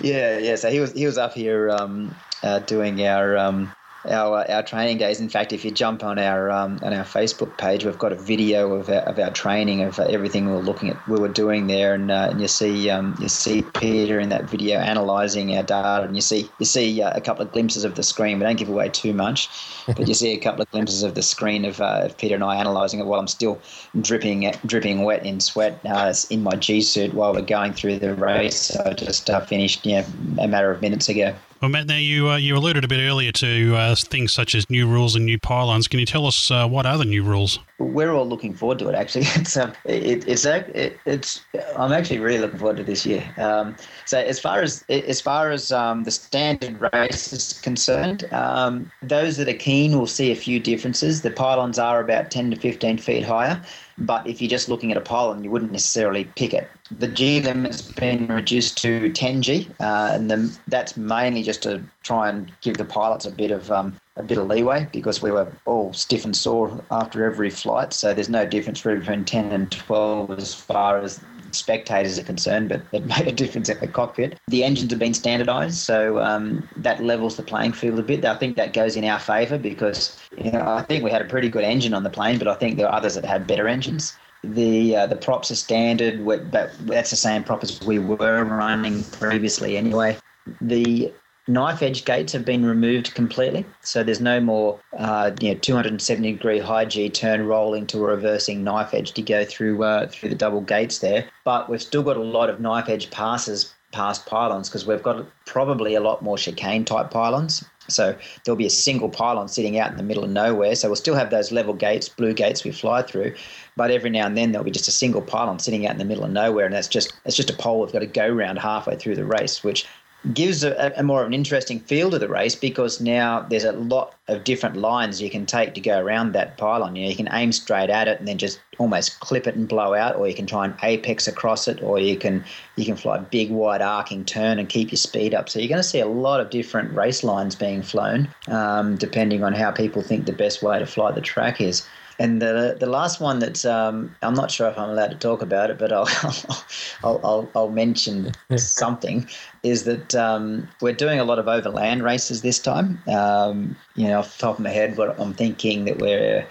yeah, 0.00 0.38
yeah. 0.38 0.56
So 0.56 0.70
he 0.70 0.80
was 0.80 0.92
he 0.92 1.06
was 1.06 1.18
up 1.18 1.34
here 1.34 1.70
um, 1.70 2.14
uh, 2.42 2.60
doing 2.60 3.06
our 3.06 3.36
um, 3.36 3.72
our 4.08 4.40
uh, 4.40 4.54
our 4.54 4.62
training 4.62 4.98
days. 4.98 5.20
In 5.20 5.28
fact, 5.28 5.52
if 5.52 5.64
you 5.64 5.70
jump 5.70 6.02
on 6.02 6.18
our 6.18 6.50
um, 6.50 6.78
on 6.82 6.92
our 6.92 7.04
Facebook 7.04 7.56
page, 7.58 7.84
we've 7.84 7.98
got 7.98 8.12
a 8.12 8.16
video 8.16 8.74
of 8.74 8.88
our, 8.88 9.02
of 9.02 9.18
our 9.18 9.30
training 9.30 9.82
of 9.82 9.98
uh, 9.98 10.04
everything 10.04 10.46
we 10.46 10.52
were 10.52 10.62
looking 10.62 10.90
at, 10.90 11.08
we 11.08 11.18
were 11.18 11.28
doing 11.28 11.66
there, 11.66 11.94
and, 11.94 12.10
uh, 12.10 12.28
and 12.30 12.40
you 12.40 12.48
see 12.48 12.90
um, 12.90 13.16
you 13.20 13.28
see 13.28 13.62
Peter 13.62 14.18
in 14.18 14.28
that 14.30 14.44
video 14.44 14.80
analysing 14.80 15.56
our 15.56 15.62
data, 15.62 16.04
and 16.04 16.16
you 16.16 16.22
see 16.22 16.48
you 16.58 16.66
see 16.66 17.02
uh, 17.02 17.16
a 17.16 17.20
couple 17.20 17.44
of 17.44 17.52
glimpses 17.52 17.84
of 17.84 17.94
the 17.94 18.02
screen. 18.02 18.38
We 18.38 18.44
don't 18.44 18.56
give 18.56 18.68
away 18.68 18.88
too 18.88 19.12
much, 19.12 19.48
but 19.86 20.08
you 20.08 20.14
see 20.22 20.32
a 20.32 20.38
couple 20.38 20.62
of 20.62 20.70
glimpses 20.70 21.02
of 21.02 21.14
the 21.14 21.22
screen 21.22 21.64
of, 21.64 21.80
uh, 21.80 22.02
of 22.04 22.16
Peter 22.16 22.34
and 22.34 22.44
I 22.44 22.60
analysing 22.60 23.00
it 23.00 23.06
while 23.06 23.20
I'm 23.20 23.28
still 23.28 23.60
dripping 24.00 24.52
dripping 24.66 25.04
wet 25.04 25.24
in 25.24 25.40
sweat 25.40 25.80
uh, 25.84 26.12
in 26.30 26.42
my 26.42 26.56
G 26.56 26.80
suit 26.80 27.14
while 27.14 27.32
we're 27.32 27.42
going 27.42 27.72
through 27.72 27.98
the 27.98 28.14
race. 28.14 28.74
I 28.76 28.94
just 28.94 29.30
finished 29.46 29.86
yeah 29.86 30.06
a 30.38 30.48
matter 30.48 30.70
of 30.70 30.80
minutes 30.80 31.08
ago. 31.08 31.34
Well, 31.62 31.68
Matt, 31.68 31.86
now 31.86 31.94
you 31.94 32.28
uh, 32.28 32.38
you 32.38 32.56
alluded 32.56 32.82
a 32.82 32.88
bit 32.88 32.98
earlier 32.98 33.30
to 33.30 33.76
uh, 33.76 33.94
things 33.94 34.32
such 34.32 34.56
as 34.56 34.68
new 34.68 34.84
rules 34.84 35.14
and 35.14 35.24
new 35.24 35.38
pylons. 35.38 35.86
Can 35.86 36.00
you 36.00 36.06
tell 36.06 36.26
us 36.26 36.50
uh, 36.50 36.66
what 36.66 36.86
are 36.86 36.98
the 36.98 37.04
new 37.04 37.22
rules? 37.22 37.60
We're 37.82 38.12
all 38.12 38.26
looking 38.26 38.54
forward 38.54 38.78
to 38.80 38.88
it. 38.88 38.94
Actually, 38.94 39.26
it's 39.34 39.56
um, 39.56 39.72
it, 39.84 40.26
it's 40.28 40.44
it, 40.44 40.98
it's 41.04 41.44
I'm 41.76 41.92
actually 41.92 42.18
really 42.18 42.38
looking 42.38 42.58
forward 42.58 42.76
to 42.78 42.84
this 42.84 43.04
year. 43.04 43.24
Um, 43.38 43.76
so 44.06 44.18
as 44.18 44.38
far 44.38 44.62
as 44.62 44.84
as 44.88 45.20
far 45.20 45.50
as 45.50 45.72
um, 45.72 46.04
the 46.04 46.10
standard 46.10 46.80
race 46.92 47.32
is 47.32 47.60
concerned, 47.60 48.24
um, 48.32 48.90
those 49.02 49.36
that 49.36 49.48
are 49.48 49.54
keen 49.54 49.98
will 49.98 50.06
see 50.06 50.30
a 50.30 50.36
few 50.36 50.60
differences. 50.60 51.22
The 51.22 51.30
pylons 51.30 51.78
are 51.78 52.00
about 52.00 52.30
10 52.30 52.50
to 52.52 52.56
15 52.56 52.98
feet 52.98 53.24
higher. 53.24 53.60
But 53.98 54.26
if 54.26 54.40
you're 54.40 54.50
just 54.50 54.68
looking 54.68 54.90
at 54.90 54.96
a 54.96 55.02
pylon, 55.02 55.44
you 55.44 55.50
wouldn't 55.50 55.72
necessarily 55.72 56.24
pick 56.36 56.54
it. 56.54 56.68
The 56.90 57.08
G 57.08 57.40
limit's 57.40 57.82
been 57.82 58.26
reduced 58.26 58.78
to 58.82 59.10
10G, 59.10 59.70
uh, 59.80 60.14
and 60.14 60.30
the, 60.30 60.58
that's 60.68 60.96
mainly 60.96 61.42
just 61.42 61.62
to 61.64 61.82
try 62.02 62.28
and 62.28 62.50
give 62.60 62.78
the 62.78 62.84
pilots 62.84 63.26
a 63.26 63.30
bit 63.30 63.50
of 63.50 63.70
um, 63.70 63.96
a 64.16 64.22
bit 64.22 64.38
of 64.38 64.46
leeway 64.46 64.86
because 64.92 65.22
we 65.22 65.30
were 65.30 65.50
all 65.64 65.92
stiff 65.92 66.24
and 66.24 66.36
sore 66.36 66.84
after 66.90 67.24
every 67.24 67.50
flight. 67.50 67.92
So 67.92 68.12
there's 68.12 68.28
no 68.28 68.46
difference 68.46 68.84
really 68.84 69.00
between 69.00 69.24
10 69.24 69.52
and 69.52 69.70
12 69.70 70.30
as 70.32 70.54
far 70.54 70.98
as 70.98 71.20
spectators 71.52 72.18
are 72.18 72.24
concerned, 72.24 72.68
but 72.68 72.82
it 72.92 73.06
made 73.18 73.26
a 73.26 73.32
difference 73.32 73.68
at 73.68 73.80
the 73.80 73.86
cockpit. 73.86 74.38
The 74.48 74.64
engines 74.64 74.90
have 74.90 74.98
been 74.98 75.14
standardised, 75.14 75.78
so 75.78 76.18
um, 76.20 76.68
that 76.76 77.02
levels 77.02 77.36
the 77.36 77.42
playing 77.42 77.72
field 77.72 77.98
a 77.98 78.02
bit. 78.02 78.24
I 78.24 78.36
think 78.36 78.56
that 78.56 78.72
goes 78.72 78.96
in 78.96 79.04
our 79.04 79.18
favour 79.18 79.58
because 79.58 80.18
you 80.36 80.50
know 80.50 80.66
I 80.66 80.82
think 80.82 81.04
we 81.04 81.10
had 81.10 81.22
a 81.22 81.26
pretty 81.26 81.48
good 81.48 81.64
engine 81.64 81.94
on 81.94 82.02
the 82.02 82.10
plane, 82.10 82.38
but 82.38 82.48
I 82.48 82.54
think 82.54 82.76
there 82.76 82.88
are 82.88 82.94
others 82.94 83.14
that 83.14 83.24
had 83.24 83.46
better 83.46 83.68
engines. 83.68 84.16
The 84.44 84.96
uh, 84.96 85.06
the 85.06 85.16
props 85.16 85.50
are 85.50 85.56
standard, 85.56 86.24
but 86.24 86.50
that's 86.50 87.10
the 87.10 87.16
same 87.16 87.44
prop 87.44 87.62
as 87.62 87.80
we 87.82 87.98
were 87.98 88.44
running 88.44 89.04
previously 89.04 89.76
anyway. 89.76 90.16
The 90.60 91.12
Knife 91.48 91.82
edge 91.82 92.04
gates 92.04 92.32
have 92.32 92.44
been 92.44 92.64
removed 92.64 93.14
completely, 93.14 93.64
so 93.80 94.04
there's 94.04 94.20
no 94.20 94.40
more 94.40 94.78
uh, 94.96 95.32
you 95.40 95.52
know 95.52 95.58
270 95.58 96.32
degree 96.32 96.60
high 96.60 96.84
G 96.84 97.10
turn 97.10 97.46
rolling 97.46 97.86
to 97.88 97.98
a 97.98 98.02
reversing 98.02 98.62
knife 98.62 98.94
edge 98.94 99.10
to 99.12 99.22
go 99.22 99.44
through 99.44 99.82
uh, 99.82 100.06
through 100.06 100.28
the 100.28 100.36
double 100.36 100.60
gates 100.60 101.00
there. 101.00 101.28
But 101.44 101.68
we've 101.68 101.82
still 101.82 102.04
got 102.04 102.16
a 102.16 102.22
lot 102.22 102.48
of 102.48 102.60
knife 102.60 102.88
edge 102.88 103.10
passes 103.10 103.74
past 103.90 104.24
pylons 104.24 104.68
because 104.68 104.86
we've 104.86 105.02
got 105.02 105.26
probably 105.44 105.94
a 105.94 106.00
lot 106.00 106.22
more 106.22 106.38
chicane 106.38 106.84
type 106.84 107.10
pylons. 107.10 107.64
So 107.88 108.16
there'll 108.44 108.56
be 108.56 108.66
a 108.66 108.70
single 108.70 109.08
pylon 109.08 109.48
sitting 109.48 109.78
out 109.78 109.90
in 109.90 109.96
the 109.96 110.02
middle 110.02 110.24
of 110.24 110.30
nowhere. 110.30 110.74
So 110.76 110.88
we'll 110.88 110.96
still 110.96 111.16
have 111.16 111.30
those 111.30 111.50
level 111.50 111.74
gates, 111.74 112.08
blue 112.08 112.32
gates 112.32 112.64
we 112.64 112.70
fly 112.70 113.02
through, 113.02 113.34
but 113.76 113.90
every 113.90 114.10
now 114.10 114.26
and 114.26 114.36
then 114.36 114.52
there'll 114.52 114.64
be 114.64 114.70
just 114.70 114.88
a 114.88 114.92
single 114.92 115.20
pylon 115.20 115.58
sitting 115.58 115.86
out 115.86 115.92
in 115.92 115.98
the 115.98 116.04
middle 116.04 116.24
of 116.24 116.30
nowhere, 116.30 116.66
and 116.66 116.74
that's 116.74 116.88
just 116.88 117.12
it's 117.24 117.36
just 117.36 117.50
a 117.50 117.54
pole 117.54 117.80
we've 117.80 117.92
got 117.92 117.98
to 117.98 118.06
go 118.06 118.28
round 118.28 118.58
halfway 118.58 118.96
through 118.96 119.16
the 119.16 119.24
race, 119.24 119.64
which 119.64 119.86
gives 120.32 120.62
a, 120.62 120.92
a, 120.96 121.02
more 121.02 121.22
of 121.22 121.26
an 121.26 121.34
interesting 121.34 121.80
feel 121.80 122.10
to 122.10 122.18
the 122.18 122.28
race 122.28 122.54
because 122.54 123.00
now 123.00 123.40
there's 123.50 123.64
a 123.64 123.72
lot 123.72 124.14
of 124.28 124.44
different 124.44 124.76
lines 124.76 125.20
you 125.20 125.28
can 125.28 125.44
take 125.46 125.74
to 125.74 125.80
go 125.80 125.98
around 125.98 126.32
that 126.32 126.56
pylon. 126.56 126.94
You 126.94 127.04
know, 127.04 127.10
you 127.10 127.16
can 127.16 127.28
aim 127.32 127.50
straight 127.50 127.90
at 127.90 128.06
it 128.06 128.20
and 128.20 128.28
then 128.28 128.38
just 128.38 128.60
almost 128.78 129.18
clip 129.20 129.46
it 129.46 129.56
and 129.56 129.66
blow 129.66 129.94
out, 129.94 130.16
or 130.16 130.28
you 130.28 130.34
can 130.34 130.46
try 130.46 130.64
and 130.64 130.74
apex 130.82 131.26
across 131.26 131.66
it, 131.66 131.82
or 131.82 131.98
you 131.98 132.16
can 132.16 132.44
you 132.76 132.84
can 132.84 132.96
fly 132.96 133.18
a 133.18 133.20
big 133.20 133.50
wide 133.50 133.82
arcing 133.82 134.24
turn 134.24 134.58
and 134.58 134.68
keep 134.68 134.92
your 134.92 134.96
speed 134.96 135.34
up. 135.34 135.48
So 135.48 135.58
you're 135.58 135.68
going 135.68 135.82
to 135.82 135.88
see 135.88 136.00
a 136.00 136.06
lot 136.06 136.40
of 136.40 136.50
different 136.50 136.94
race 136.94 137.24
lines 137.24 137.56
being 137.56 137.82
flown, 137.82 138.28
um, 138.46 138.96
depending 138.96 139.42
on 139.42 139.52
how 139.52 139.72
people 139.72 140.02
think 140.02 140.26
the 140.26 140.32
best 140.32 140.62
way 140.62 140.78
to 140.78 140.86
fly 140.86 141.10
the 141.10 141.20
track 141.20 141.60
is. 141.60 141.86
And 142.22 142.40
the 142.40 142.76
the 142.78 142.86
last 142.86 143.20
one 143.20 143.40
that 143.40 143.66
um, 143.66 144.14
I'm 144.22 144.34
not 144.34 144.48
sure 144.52 144.68
if 144.68 144.78
I'm 144.78 144.90
allowed 144.90 145.10
to 145.10 145.16
talk 145.16 145.42
about 145.42 145.70
it, 145.70 145.78
but 145.78 145.92
I'll 145.92 146.08
I'll, 147.02 147.20
I'll, 147.24 147.50
I'll 147.56 147.68
mention 147.68 148.30
something 148.56 149.28
is 149.64 149.82
that 149.84 150.14
um, 150.14 150.68
we're 150.80 150.92
doing 150.92 151.18
a 151.18 151.24
lot 151.24 151.40
of 151.40 151.48
overland 151.48 152.04
races 152.04 152.42
this 152.42 152.60
time. 152.60 153.02
Um, 153.08 153.74
you 153.96 154.06
know, 154.06 154.20
off 154.20 154.36
the 154.36 154.40
top 154.40 154.58
of 154.58 154.62
my 154.62 154.70
head, 154.70 154.96
what 154.96 155.18
I'm 155.18 155.34
thinking 155.34 155.84
that 155.86 155.98
we're 155.98 156.46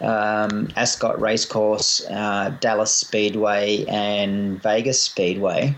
um, 0.00 0.70
Ascot 0.74 1.20
Racecourse, 1.20 2.04
uh, 2.10 2.50
Dallas 2.58 2.92
Speedway, 2.92 3.84
and 3.84 4.60
Vegas 4.60 5.00
Speedway. 5.00 5.76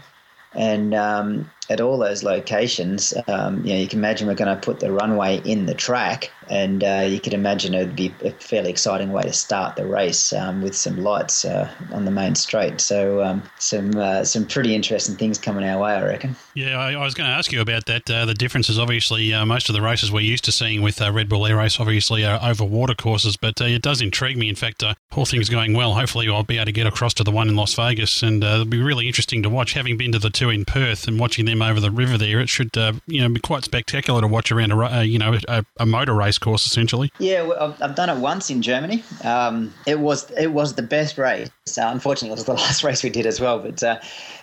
And 0.54 0.94
um, 0.94 1.50
at 1.70 1.80
all 1.80 1.98
those 1.98 2.22
locations, 2.22 3.12
um, 3.26 3.64
you 3.64 3.74
know, 3.74 3.80
you 3.80 3.88
can 3.88 3.98
imagine 3.98 4.26
we're 4.26 4.34
going 4.34 4.54
to 4.54 4.60
put 4.60 4.80
the 4.80 4.90
runway 4.90 5.40
in 5.44 5.66
the 5.66 5.74
track, 5.74 6.30
and 6.48 6.82
uh, 6.82 7.04
you 7.06 7.20
could 7.20 7.34
imagine 7.34 7.74
it 7.74 7.86
would 7.86 7.96
be 7.96 8.14
a 8.24 8.30
fairly 8.30 8.70
exciting 8.70 9.12
way 9.12 9.22
to 9.22 9.32
start 9.32 9.76
the 9.76 9.86
race 9.86 10.32
um, 10.32 10.62
with 10.62 10.74
some 10.74 10.96
lights 11.02 11.44
uh, 11.44 11.70
on 11.92 12.04
the 12.04 12.10
main 12.10 12.34
straight. 12.34 12.80
So 12.80 13.22
um, 13.22 13.42
some 13.58 13.96
uh, 13.96 14.24
some 14.24 14.46
pretty 14.46 14.74
interesting 14.74 15.16
things 15.16 15.38
coming 15.38 15.64
our 15.64 15.82
way, 15.82 15.92
I 15.92 16.04
reckon. 16.04 16.36
Yeah, 16.54 16.78
I, 16.78 16.92
I 16.92 17.04
was 17.04 17.14
going 17.14 17.28
to 17.28 17.36
ask 17.36 17.52
you 17.52 17.60
about 17.60 17.86
that. 17.86 18.10
Uh, 18.10 18.24
the 18.24 18.34
difference 18.34 18.68
is 18.68 18.78
obviously 18.78 19.32
uh, 19.34 19.44
most 19.44 19.68
of 19.68 19.74
the 19.74 19.82
races 19.82 20.10
we're 20.10 20.20
used 20.20 20.44
to 20.44 20.52
seeing 20.52 20.82
with 20.82 21.02
uh, 21.02 21.12
Red 21.12 21.28
Bull 21.28 21.46
Air 21.46 21.56
Race 21.56 21.78
obviously 21.78 22.24
are 22.24 22.38
over 22.42 22.64
water 22.64 22.94
courses, 22.94 23.36
but 23.36 23.60
it 23.60 23.82
does 23.82 24.00
intrigue 24.00 24.38
me. 24.38 24.48
In 24.48 24.54
fact, 24.54 24.82
all 25.14 25.24
things 25.24 25.48
going 25.48 25.74
well, 25.74 25.94
hopefully 25.94 26.28
I'll 26.28 26.42
be 26.42 26.56
able 26.56 26.66
to 26.66 26.72
get 26.72 26.86
across 26.86 27.14
to 27.14 27.24
the 27.24 27.30
one 27.30 27.48
in 27.48 27.56
Las 27.56 27.74
Vegas, 27.74 28.22
and 28.22 28.42
it'll 28.42 28.64
be 28.64 28.80
really 28.80 29.06
interesting 29.06 29.42
to 29.42 29.50
watch. 29.50 29.74
Having 29.74 29.98
been 29.98 30.12
to 30.12 30.18
the 30.18 30.30
two 30.30 30.50
in 30.50 30.64
Perth 30.64 31.06
and 31.06 31.20
watching 31.20 31.44
them 31.44 31.57
over 31.62 31.80
the 31.80 31.90
river 31.90 32.18
there, 32.18 32.40
it 32.40 32.48
should 32.48 32.70
you 33.06 33.20
know 33.20 33.28
be 33.28 33.40
quite 33.40 33.64
spectacular 33.64 34.20
to 34.20 34.28
watch 34.28 34.52
around 34.52 34.72
a 34.72 35.04
you 35.04 35.18
know 35.18 35.36
a, 35.48 35.64
a 35.78 35.86
motor 35.86 36.14
race 36.14 36.38
course 36.38 36.66
essentially. 36.66 37.10
Yeah, 37.18 37.42
well, 37.42 37.72
I've, 37.72 37.82
I've 37.82 37.96
done 37.96 38.10
it 38.10 38.18
once 38.18 38.50
in 38.50 38.62
Germany. 38.62 39.02
Um, 39.24 39.72
it 39.86 40.00
was 40.00 40.30
it 40.32 40.52
was 40.52 40.74
the 40.74 40.82
best 40.82 41.18
race. 41.18 41.50
Uh, 41.76 41.82
unfortunately, 41.86 42.30
it 42.30 42.36
was 42.36 42.44
the 42.44 42.54
last 42.64 42.84
race 42.84 43.02
we 43.02 43.10
did 43.10 43.26
as 43.26 43.40
well. 43.40 43.58
But 43.58 43.82
uh, 43.82 43.98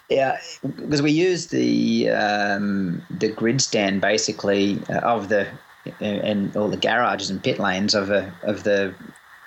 yeah, 0.09 0.37
because 0.61 1.01
we 1.01 1.11
used 1.11 1.51
the 1.51 2.09
um, 2.09 3.01
the 3.09 3.29
grid 3.29 3.61
stand 3.61 4.01
basically 4.01 4.79
uh, 4.89 4.99
of 4.99 5.29
the 5.29 5.47
and 5.99 6.55
all 6.55 6.69
the 6.69 6.77
garages 6.77 7.29
and 7.29 7.43
pit 7.43 7.59
lanes 7.59 7.93
of 7.93 8.09
a, 8.09 8.33
of 8.43 8.63
the 8.63 8.93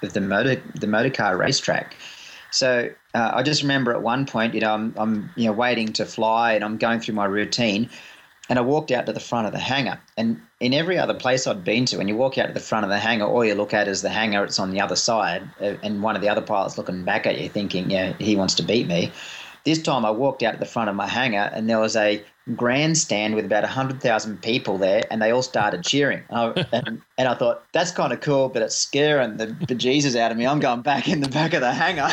of 0.03 0.13
the 0.13 0.21
motor 0.21 0.61
the 0.75 0.87
motor 0.87 1.11
car 1.11 1.37
racetrack. 1.37 1.97
So 2.51 2.91
uh, 3.15 3.31
I 3.35 3.43
just 3.43 3.63
remember 3.63 3.93
at 3.93 4.03
one 4.03 4.27
point, 4.27 4.55
you 4.55 4.61
know, 4.61 4.73
I'm, 4.73 4.95
I'm 4.97 5.31
you 5.37 5.47
know 5.47 5.53
waiting 5.53 5.93
to 5.95 6.07
fly 6.07 6.53
and 6.53 6.65
I'm 6.65 6.79
going 6.79 7.01
through 7.01 7.15
my 7.15 7.27
routine, 7.27 7.91
and 8.49 8.59
I 8.59 8.63
walked 8.63 8.91
out 8.91 9.07
to 9.07 9.13
the 9.13 9.21
front 9.21 9.47
of 9.47 9.53
the 9.53 9.59
hangar. 9.59 10.01
And 10.17 10.41
in 10.61 10.73
every 10.73 10.99
other 10.99 11.15
place 11.15 11.47
I'd 11.47 11.65
been 11.65 11.85
to, 11.87 11.99
when 11.99 12.09
you 12.09 12.17
walk 12.17 12.39
out 12.39 12.47
to 12.47 12.53
the 12.53 12.61
front 12.61 12.85
of 12.85 12.91
the 12.91 12.99
hangar, 12.99 13.27
all 13.27 13.45
you 13.45 13.55
look 13.55 13.75
at 13.75 13.89
is 13.89 14.03
the 14.03 14.09
hangar, 14.09 14.45
it's 14.45 14.59
on 14.59 14.71
the 14.71 14.81
other 14.81 14.97
side, 14.97 15.43
uh, 15.61 15.75
and 15.83 16.03
one 16.03 16.17
of 16.17 16.23
the 16.23 16.29
other 16.29 16.41
pilots 16.41 16.79
looking 16.79 17.05
back 17.05 17.27
at 17.27 17.39
you 17.39 17.49
thinking, 17.49 17.91
yeah, 17.91 18.15
he 18.19 18.37
wants 18.37 18.55
to 18.55 18.63
beat 18.63 18.87
me. 18.87 19.13
This 19.65 19.83
time 19.83 20.07
I 20.07 20.11
walked 20.11 20.43
out 20.43 20.53
to 20.53 20.59
the 20.59 20.65
front 20.65 20.89
of 20.89 20.97
my 20.97 21.07
hangar 21.07 21.51
and 21.53 21.69
there 21.69 21.79
was 21.79 21.95
a 21.95 22.25
grandstand 22.57 23.35
with 23.35 23.45
about 23.45 23.63
100,000 23.63 24.43
people 24.43 24.79
there 24.79 25.03
and 25.11 25.21
they 25.21 25.31
all 25.31 25.43
started 25.43 25.85
cheering. 25.85 26.23
And, 26.31 26.67
and, 26.73 27.03
and 27.19 27.29
I 27.29 27.35
thought, 27.35 27.65
that's 27.73 27.91
kind 27.91 28.13
of 28.13 28.21
cool, 28.21 28.49
but 28.49 28.63
it's 28.63 28.77
scaring 28.77 29.37
the 29.37 29.49
bejesus 29.49 30.17
out 30.17 30.31
of 30.31 30.39
me. 30.39 30.47
I'm 30.47 30.61
going 30.61 30.83
back 30.83 31.09
in 31.09 31.21
the 31.21 31.29
back 31.29 31.53
of 31.53 31.61
the 31.61 31.73
hangar. 31.73 32.09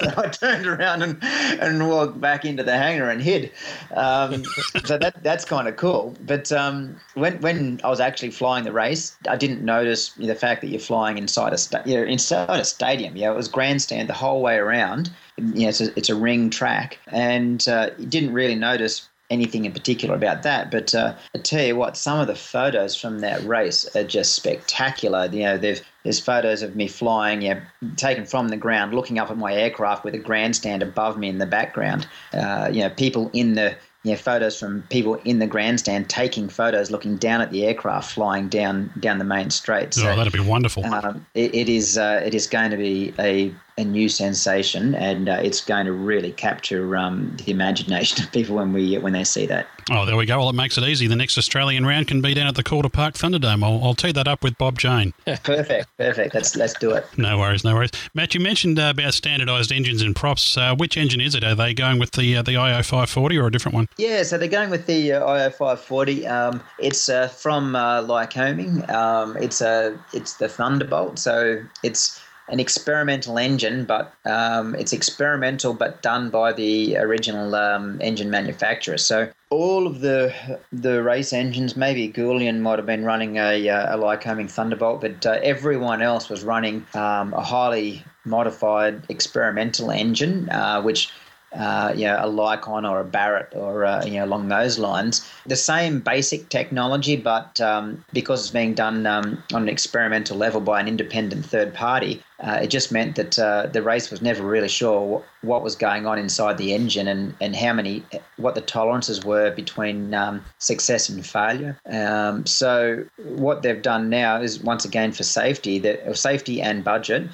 so 0.00 0.22
I 0.22 0.28
turned 0.28 0.66
around 0.66 1.02
and, 1.02 1.18
and 1.22 1.88
walked 1.88 2.20
back 2.20 2.44
into 2.44 2.62
the 2.62 2.76
hangar 2.76 3.08
and 3.08 3.22
hid. 3.22 3.52
Um, 3.94 4.44
so 4.84 4.98
that 4.98 5.22
that's 5.22 5.44
kind 5.44 5.68
of 5.68 5.76
cool. 5.76 6.14
But 6.26 6.50
um, 6.52 6.96
when, 7.14 7.40
when 7.40 7.80
I 7.84 7.88
was 7.88 8.00
actually 8.00 8.30
flying 8.30 8.64
the 8.64 8.72
race, 8.72 9.16
I 9.28 9.36
didn't 9.36 9.64
notice 9.64 10.10
the 10.14 10.34
fact 10.34 10.60
that 10.62 10.68
you're 10.68 10.80
flying 10.80 11.18
inside 11.18 11.52
a, 11.52 11.58
sta- 11.58 11.82
you 11.84 11.96
know, 11.96 12.04
inside 12.04 12.60
a 12.60 12.64
stadium. 12.64 13.16
Yeah, 13.16 13.32
it 13.32 13.36
was 13.36 13.48
grandstand 13.48 14.08
the 14.08 14.14
whole 14.14 14.42
way 14.42 14.56
around 14.56 15.10
you 15.54 15.62
know, 15.62 15.68
it's 15.68 15.80
a, 15.80 15.96
it's 15.96 16.08
a 16.08 16.14
ring 16.14 16.50
track, 16.50 16.98
and 17.08 17.66
uh, 17.68 17.90
you 17.98 18.06
didn't 18.06 18.32
really 18.32 18.54
notice 18.54 19.08
anything 19.30 19.64
in 19.64 19.72
particular 19.72 20.14
about 20.14 20.42
that. 20.42 20.70
But 20.70 20.94
uh, 20.94 21.14
I 21.34 21.38
tell 21.38 21.64
you 21.64 21.76
what, 21.76 21.96
some 21.96 22.20
of 22.20 22.26
the 22.26 22.34
photos 22.34 22.96
from 22.96 23.20
that 23.20 23.42
race 23.44 23.88
are 23.94 24.04
just 24.04 24.34
spectacular. 24.34 25.26
You 25.26 25.44
know, 25.44 25.58
there's 25.58 26.20
photos 26.20 26.62
of 26.62 26.76
me 26.76 26.88
flying, 26.88 27.42
you 27.42 27.54
know, 27.54 27.60
taken 27.96 28.26
from 28.26 28.48
the 28.48 28.56
ground, 28.56 28.92
looking 28.92 29.18
up 29.18 29.30
at 29.30 29.38
my 29.38 29.54
aircraft 29.54 30.04
with 30.04 30.14
a 30.14 30.18
grandstand 30.18 30.82
above 30.82 31.16
me 31.16 31.28
in 31.28 31.38
the 31.38 31.46
background. 31.46 32.06
Uh, 32.34 32.68
you 32.72 32.80
know, 32.82 32.90
people 32.90 33.30
in 33.32 33.54
the 33.54 33.76
you 34.02 34.12
know, 34.12 34.16
photos 34.16 34.58
from 34.58 34.82
people 34.88 35.16
in 35.26 35.40
the 35.40 35.46
grandstand 35.46 36.08
taking 36.08 36.48
photos, 36.48 36.90
looking 36.90 37.16
down 37.16 37.42
at 37.42 37.50
the 37.50 37.66
aircraft 37.66 38.12
flying 38.12 38.48
down 38.48 38.90
down 38.98 39.18
the 39.18 39.24
main 39.24 39.50
straight. 39.50 39.92
So, 39.92 40.10
oh, 40.10 40.16
that'd 40.16 40.32
be 40.32 40.40
wonderful. 40.40 40.86
Um, 40.86 41.26
it, 41.34 41.54
it 41.54 41.68
is 41.68 41.98
uh, 41.98 42.22
it 42.24 42.34
is 42.34 42.46
going 42.46 42.70
to 42.70 42.78
be 42.78 43.12
a 43.18 43.54
a 43.80 43.84
new 43.84 44.08
sensation, 44.08 44.94
and 44.94 45.28
uh, 45.28 45.40
it's 45.42 45.64
going 45.64 45.86
to 45.86 45.92
really 45.92 46.32
capture 46.32 46.96
um, 46.96 47.36
the 47.44 47.50
imagination 47.50 48.22
of 48.22 48.30
people 48.30 48.56
when 48.56 48.72
we 48.72 48.98
when 48.98 49.12
they 49.12 49.24
see 49.24 49.46
that. 49.46 49.66
Oh, 49.90 50.06
there 50.06 50.16
we 50.16 50.26
go. 50.26 50.38
Well, 50.38 50.50
it 50.50 50.54
makes 50.54 50.78
it 50.78 50.84
easy. 50.84 51.06
The 51.08 51.16
next 51.16 51.36
Australian 51.36 51.84
round 51.84 52.06
can 52.06 52.20
be 52.20 52.34
down 52.34 52.46
at 52.46 52.54
the 52.54 52.62
Calder 52.62 52.88
Park 52.88 53.14
Thunderdome. 53.14 53.64
I'll, 53.64 53.82
I'll 53.82 53.94
tee 53.94 54.12
that 54.12 54.28
up 54.28 54.44
with 54.44 54.56
Bob 54.56 54.78
Jane. 54.78 55.12
perfect, 55.42 55.88
perfect. 55.96 56.34
Let's 56.34 56.54
let's 56.54 56.74
do 56.74 56.92
it. 56.92 57.06
No 57.16 57.38
worries, 57.38 57.64
no 57.64 57.74
worries. 57.74 57.90
Matt, 58.14 58.34
you 58.34 58.40
mentioned 58.40 58.78
uh, 58.78 58.92
about 58.94 59.14
standardised 59.14 59.72
engines 59.72 60.02
and 60.02 60.14
props. 60.14 60.56
Uh, 60.56 60.76
which 60.76 60.96
engine 60.96 61.20
is 61.20 61.34
it? 61.34 61.42
Are 61.42 61.54
they 61.54 61.74
going 61.74 61.98
with 61.98 62.12
the 62.12 62.36
uh, 62.36 62.42
the 62.42 62.56
IO 62.56 62.82
540 62.82 63.38
or 63.38 63.46
a 63.46 63.50
different 63.50 63.74
one? 63.74 63.88
Yeah, 63.96 64.22
so 64.22 64.38
they're 64.38 64.48
going 64.48 64.70
with 64.70 64.86
the 64.86 65.12
uh, 65.14 65.24
IO 65.24 65.50
540. 65.50 66.26
Um, 66.26 66.62
it's 66.78 67.08
uh, 67.08 67.28
from 67.28 67.74
uh, 67.74 68.02
Lycoming. 68.02 68.88
Um, 68.90 69.36
it's 69.38 69.60
a 69.60 69.98
it's 70.12 70.34
the 70.34 70.48
Thunderbolt. 70.48 71.18
So 71.18 71.62
it's 71.82 72.20
an 72.50 72.60
experimental 72.60 73.38
engine, 73.38 73.84
but 73.84 74.12
um, 74.24 74.74
it's 74.74 74.92
experimental 74.92 75.72
but 75.72 76.02
done 76.02 76.30
by 76.30 76.52
the 76.52 76.96
original 76.96 77.54
um, 77.54 78.00
engine 78.00 78.30
manufacturer. 78.30 78.98
So 78.98 79.30
all 79.50 79.86
of 79.86 80.00
the 80.00 80.34
the 80.72 81.02
race 81.02 81.32
engines, 81.32 81.76
maybe 81.76 82.08
Goulian 82.08 82.60
might 82.60 82.78
have 82.78 82.86
been 82.86 83.04
running 83.04 83.36
a, 83.36 83.68
uh, 83.68 83.96
a 83.96 83.98
Lycoming 83.98 84.50
Thunderbolt, 84.50 85.00
but 85.00 85.26
uh, 85.26 85.38
everyone 85.42 86.02
else 86.02 86.28
was 86.28 86.44
running 86.44 86.86
um, 86.94 87.32
a 87.34 87.42
highly 87.42 88.04
modified 88.24 89.02
experimental 89.08 89.90
engine, 89.90 90.48
uh, 90.50 90.82
which 90.82 91.10
uh, 91.52 91.92
you 91.96 92.04
know, 92.04 92.16
a 92.16 92.28
Lycon 92.28 92.88
or 92.88 93.00
a 93.00 93.04
Barrett 93.04 93.52
or 93.54 93.84
uh, 93.84 94.04
you 94.04 94.14
know 94.14 94.24
along 94.24 94.48
those 94.48 94.78
lines. 94.78 95.28
The 95.46 95.56
same 95.56 96.00
basic 96.00 96.48
technology, 96.48 97.16
but 97.16 97.60
um, 97.60 98.04
because 98.12 98.40
it's 98.40 98.50
being 98.50 98.74
done 98.74 99.06
um, 99.06 99.42
on 99.52 99.62
an 99.62 99.68
experimental 99.68 100.36
level 100.36 100.60
by 100.60 100.80
an 100.80 100.86
independent 100.86 101.44
third 101.44 101.74
party, 101.74 102.22
uh, 102.40 102.60
it 102.62 102.68
just 102.68 102.92
meant 102.92 103.16
that 103.16 103.38
uh, 103.38 103.66
the 103.66 103.82
race 103.82 104.10
was 104.10 104.22
never 104.22 104.42
really 104.42 104.68
sure 104.68 105.22
what, 105.42 105.62
was 105.62 105.74
going 105.76 106.06
on 106.06 106.18
inside 106.18 106.56
the 106.56 106.72
engine 106.72 107.08
and, 107.08 107.34
and 107.40 107.54
how 107.54 107.72
many 107.72 108.02
what 108.36 108.54
the 108.54 108.60
tolerances 108.60 109.24
were 109.24 109.50
between 109.50 110.14
um, 110.14 110.42
success 110.58 111.08
and 111.08 111.26
failure. 111.26 111.78
Um, 111.86 112.46
so 112.46 113.04
what 113.24 113.62
they've 113.62 113.82
done 113.82 114.08
now 114.08 114.40
is 114.40 114.60
once 114.60 114.84
again 114.84 115.12
for 115.12 115.22
safety, 115.22 115.78
that 115.80 116.16
safety 116.16 116.62
and 116.62 116.82
budget 116.82 117.28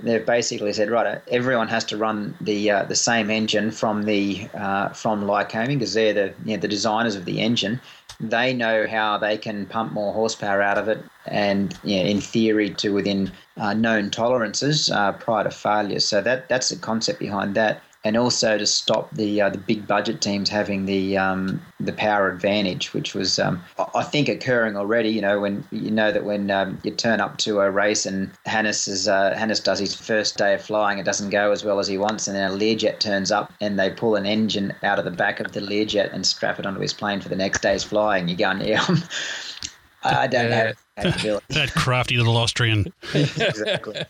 they've 0.00 0.24
basically 0.24 0.72
said, 0.72 0.90
right, 0.90 1.20
everyone 1.28 1.68
has 1.68 1.84
to 1.86 1.96
run 1.96 2.36
the 2.40 2.70
uh, 2.70 2.84
the 2.84 2.96
same 2.96 3.30
engine 3.30 3.70
from 3.70 4.04
the 4.04 4.48
uh, 4.54 4.90
from 4.90 5.22
Lycoming 5.24 5.78
because 5.78 5.94
they're 5.94 6.12
the 6.12 6.34
you 6.44 6.56
know, 6.56 6.60
the 6.60 6.68
designers 6.68 7.16
of 7.16 7.24
the 7.24 7.40
engine. 7.40 7.80
They 8.20 8.54
know 8.54 8.86
how 8.86 9.18
they 9.18 9.36
can 9.36 9.66
pump 9.66 9.92
more 9.92 10.12
horsepower 10.12 10.62
out 10.62 10.78
of 10.78 10.88
it, 10.88 11.02
and 11.26 11.76
you 11.82 11.96
know, 11.96 12.08
in 12.08 12.20
theory, 12.20 12.70
to 12.70 12.92
within 12.92 13.32
uh, 13.56 13.74
known 13.74 14.10
tolerances 14.10 14.90
uh, 14.90 15.12
prior 15.12 15.44
to 15.44 15.50
failure. 15.50 16.00
So 16.00 16.20
that 16.20 16.48
that's 16.48 16.68
the 16.68 16.76
concept 16.76 17.18
behind 17.18 17.54
that 17.56 17.82
and 18.04 18.18
also 18.18 18.58
to 18.58 18.66
stop 18.66 19.10
the 19.12 19.40
uh, 19.40 19.48
the 19.48 19.58
big 19.58 19.86
budget 19.86 20.20
teams 20.20 20.50
having 20.50 20.84
the 20.84 21.16
um, 21.16 21.60
the 21.80 21.92
power 21.92 22.30
advantage, 22.30 22.92
which 22.92 23.14
was 23.14 23.38
um, 23.38 23.62
I 23.94 24.02
think 24.02 24.28
occurring 24.28 24.76
already. 24.76 25.08
You 25.08 25.22
know, 25.22 25.40
when 25.40 25.64
you 25.70 25.90
know 25.90 26.12
that 26.12 26.24
when 26.24 26.50
um, 26.50 26.78
you 26.84 26.90
turn 26.90 27.20
up 27.20 27.38
to 27.38 27.60
a 27.60 27.70
race 27.70 28.04
and 28.04 28.30
Hannes 28.44 28.86
is 28.86 29.08
uh, 29.08 29.34
Hannes 29.36 29.60
does 29.60 29.78
his 29.78 29.94
first 29.94 30.36
day 30.36 30.54
of 30.54 30.62
flying, 30.62 30.98
it 30.98 31.04
doesn't 31.04 31.30
go 31.30 31.50
as 31.50 31.64
well 31.64 31.78
as 31.78 31.88
he 31.88 31.96
wants, 31.96 32.28
and 32.28 32.36
then 32.36 32.50
a 32.50 32.54
Learjet 32.54 33.00
turns 33.00 33.32
up 33.32 33.52
and 33.60 33.78
they 33.78 33.90
pull 33.90 34.16
an 34.16 34.26
engine 34.26 34.74
out 34.82 34.98
of 34.98 35.06
the 35.06 35.10
back 35.10 35.40
of 35.40 35.52
the 35.52 35.60
Learjet 35.60 36.12
and 36.12 36.26
strap 36.26 36.58
it 36.58 36.66
onto 36.66 36.80
his 36.80 36.92
plane 36.92 37.20
for 37.20 37.30
the 37.30 37.36
next 37.36 37.62
day's 37.62 37.82
flying. 37.82 38.28
You're 38.28 38.36
going, 38.36 38.60
yeah, 38.60 38.84
I 40.02 40.26
don't 40.26 40.50
know 40.50 40.72
that 40.96 41.72
crafty 41.74 42.16
little 42.16 42.36
Austrian. 42.36 42.92
exactly. 43.14 44.04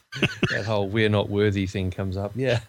that 0.51 0.65
whole 0.67 0.87
"we're 0.87 1.09
not 1.09 1.31
worthy" 1.31 1.67
thing 1.67 1.91
comes 1.91 2.15
up. 2.15 2.33
Yeah, 2.35 2.61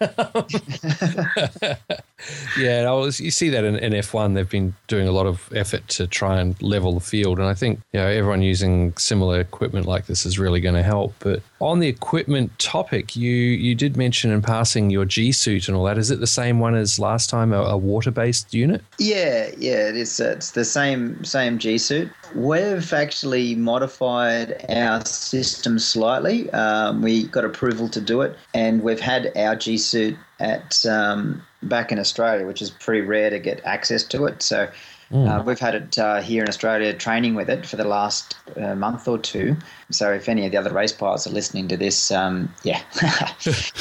yeah. 2.58 2.90
Was, 2.92 3.20
you 3.20 3.30
see 3.30 3.50
that 3.50 3.62
in, 3.64 3.76
in, 3.76 3.92
F1. 3.92 4.34
They've 4.34 4.48
been 4.48 4.74
doing 4.86 5.06
a 5.06 5.12
lot 5.12 5.26
of 5.26 5.52
effort 5.54 5.86
to 5.88 6.06
try 6.06 6.40
and 6.40 6.60
level 6.62 6.94
the 6.94 7.00
field, 7.00 7.38
and 7.38 7.46
I 7.46 7.52
think 7.52 7.80
you 7.92 8.00
know 8.00 8.06
everyone 8.06 8.40
using 8.40 8.96
similar 8.96 9.38
equipment 9.38 9.84
like 9.84 10.06
this 10.06 10.24
is 10.24 10.38
really 10.38 10.62
going 10.62 10.76
to 10.76 10.82
help. 10.82 11.14
But 11.18 11.42
on 11.60 11.78
the 11.78 11.88
equipment 11.88 12.58
topic, 12.58 13.16
you 13.16 13.32
you 13.32 13.74
did 13.74 13.96
mention 13.96 14.30
in 14.30 14.42
passing 14.42 14.90
your 14.90 15.04
G 15.04 15.32
suit 15.32 15.68
and 15.68 15.76
all 15.76 15.84
that. 15.84 15.98
Is 15.98 16.10
it 16.10 16.20
the 16.20 16.26
same 16.26 16.60
one 16.60 16.74
as 16.74 16.98
last 16.98 17.30
time, 17.30 17.52
a, 17.52 17.60
a 17.62 17.76
water 17.76 18.10
based 18.10 18.52
unit? 18.52 18.82
Yeah, 18.98 19.50
yeah. 19.56 19.88
It 19.88 19.96
is. 19.96 20.20
It's 20.20 20.52
the 20.52 20.64
same 20.64 21.24
same 21.24 21.58
G 21.58 21.78
suit. 21.78 22.10
We've 22.34 22.92
actually 22.92 23.54
modified 23.54 23.86
modified 23.86 24.64
our 24.70 25.04
system 25.04 25.78
slightly. 25.78 26.50
Um, 26.50 27.02
we 27.02 27.26
got 27.28 27.44
approval 27.44 27.88
to 27.90 28.00
do 28.00 28.20
it, 28.22 28.36
and 28.54 28.82
we've 28.82 29.00
had 29.00 29.32
our 29.36 29.56
G 29.56 29.78
suit 29.78 30.16
at 30.40 30.84
um, 30.86 31.42
back 31.62 31.92
in 31.92 31.98
Australia, 31.98 32.46
which 32.46 32.62
is 32.62 32.70
pretty 32.70 33.02
rare 33.02 33.30
to 33.30 33.38
get 33.38 33.60
access 33.64 34.04
to 34.04 34.26
it. 34.26 34.42
So. 34.42 34.68
Uh, 35.12 35.40
we've 35.46 35.60
had 35.60 35.74
it 35.74 35.98
uh, 35.98 36.20
here 36.20 36.42
in 36.42 36.48
Australia 36.48 36.92
training 36.92 37.34
with 37.34 37.48
it 37.48 37.64
for 37.64 37.76
the 37.76 37.84
last 37.84 38.36
uh, 38.56 38.74
month 38.74 39.06
or 39.06 39.18
two. 39.18 39.56
So 39.90 40.12
if 40.12 40.28
any 40.28 40.44
of 40.44 40.52
the 40.52 40.58
other 40.58 40.72
race 40.72 40.92
pilots 40.92 41.28
are 41.28 41.30
listening 41.30 41.68
to 41.68 41.76
this, 41.76 42.10
um, 42.10 42.52
yeah, 42.64 42.80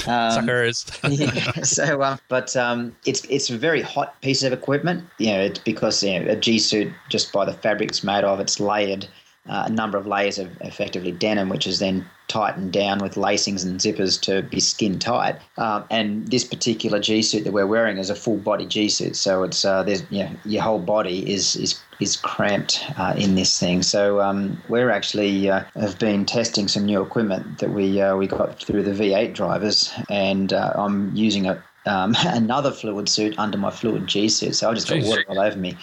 um, 0.07 0.31
Suckers. 0.31 0.85
yeah. 1.09 1.63
So, 1.63 2.03
um, 2.03 2.19
but 2.27 2.55
um, 2.55 2.95
it's 3.05 3.25
it's 3.25 3.49
a 3.49 3.57
very 3.57 3.81
hot 3.81 4.21
piece 4.21 4.43
of 4.43 4.53
equipment. 4.53 5.03
You 5.17 5.31
know, 5.31 5.41
it's 5.41 5.59
because 5.59 6.03
you 6.03 6.19
know, 6.19 6.31
a 6.31 6.35
G 6.35 6.59
suit, 6.59 6.93
just 7.09 7.33
by 7.33 7.43
the 7.43 7.53
fabric 7.53 7.89
it's 7.89 8.03
made 8.03 8.23
of, 8.23 8.39
it's 8.39 8.59
layered 8.59 9.07
a 9.47 9.69
number 9.69 9.97
of 9.97 10.07
layers 10.07 10.37
of 10.39 10.49
effectively 10.61 11.11
denim, 11.11 11.49
which 11.49 11.67
is 11.67 11.79
then 11.79 12.05
tightened 12.27 12.73
down 12.73 12.97
with 12.99 13.15
lacings 13.15 13.63
and 13.63 13.79
zippers 13.79 14.19
to 14.19 14.41
be 14.49 14.59
skin 14.59 14.97
tight. 14.97 15.35
Um, 15.57 15.83
and 15.91 16.27
this 16.27 16.43
particular 16.43 16.99
G 16.99 17.21
suit 17.21 17.43
that 17.43 17.53
we're 17.53 17.67
wearing 17.67 17.97
is 17.97 18.09
a 18.09 18.15
full 18.15 18.37
body 18.37 18.65
G 18.65 18.89
suit, 18.89 19.15
so 19.15 19.43
it's 19.43 19.63
uh, 19.63 19.83
there's 19.83 20.03
you 20.09 20.23
know, 20.23 20.31
your 20.45 20.63
whole 20.63 20.79
body 20.79 21.31
is 21.31 21.55
is 21.55 21.79
is 21.99 22.15
cramped 22.17 22.83
uh, 22.97 23.13
in 23.17 23.35
this 23.35 23.59
thing. 23.59 23.83
So 23.83 24.21
um, 24.21 24.61
we're 24.67 24.89
actually 24.89 25.49
uh, 25.49 25.63
have 25.75 25.99
been 25.99 26.25
testing 26.25 26.67
some 26.67 26.85
new 26.85 27.01
equipment 27.01 27.59
that 27.59 27.71
we 27.71 28.01
uh, 28.01 28.15
we 28.15 28.27
got 28.27 28.59
through 28.59 28.83
the 28.83 28.91
V8 28.91 29.33
drivers, 29.33 29.93
and 30.09 30.53
uh, 30.53 30.73
I'm 30.75 31.15
using 31.15 31.47
a 31.47 31.63
um, 31.85 32.15
another 32.25 32.71
fluid 32.71 33.09
suit 33.09 33.37
under 33.37 33.57
my 33.57 33.71
fluid 33.71 34.07
G 34.07 34.27
suit. 34.29 34.55
So 34.55 34.69
I 34.69 34.73
just 34.73 34.89
got 34.89 34.97
Jeez. 34.97 35.07
water 35.07 35.25
all 35.27 35.39
over 35.39 35.57
me. 35.57 35.77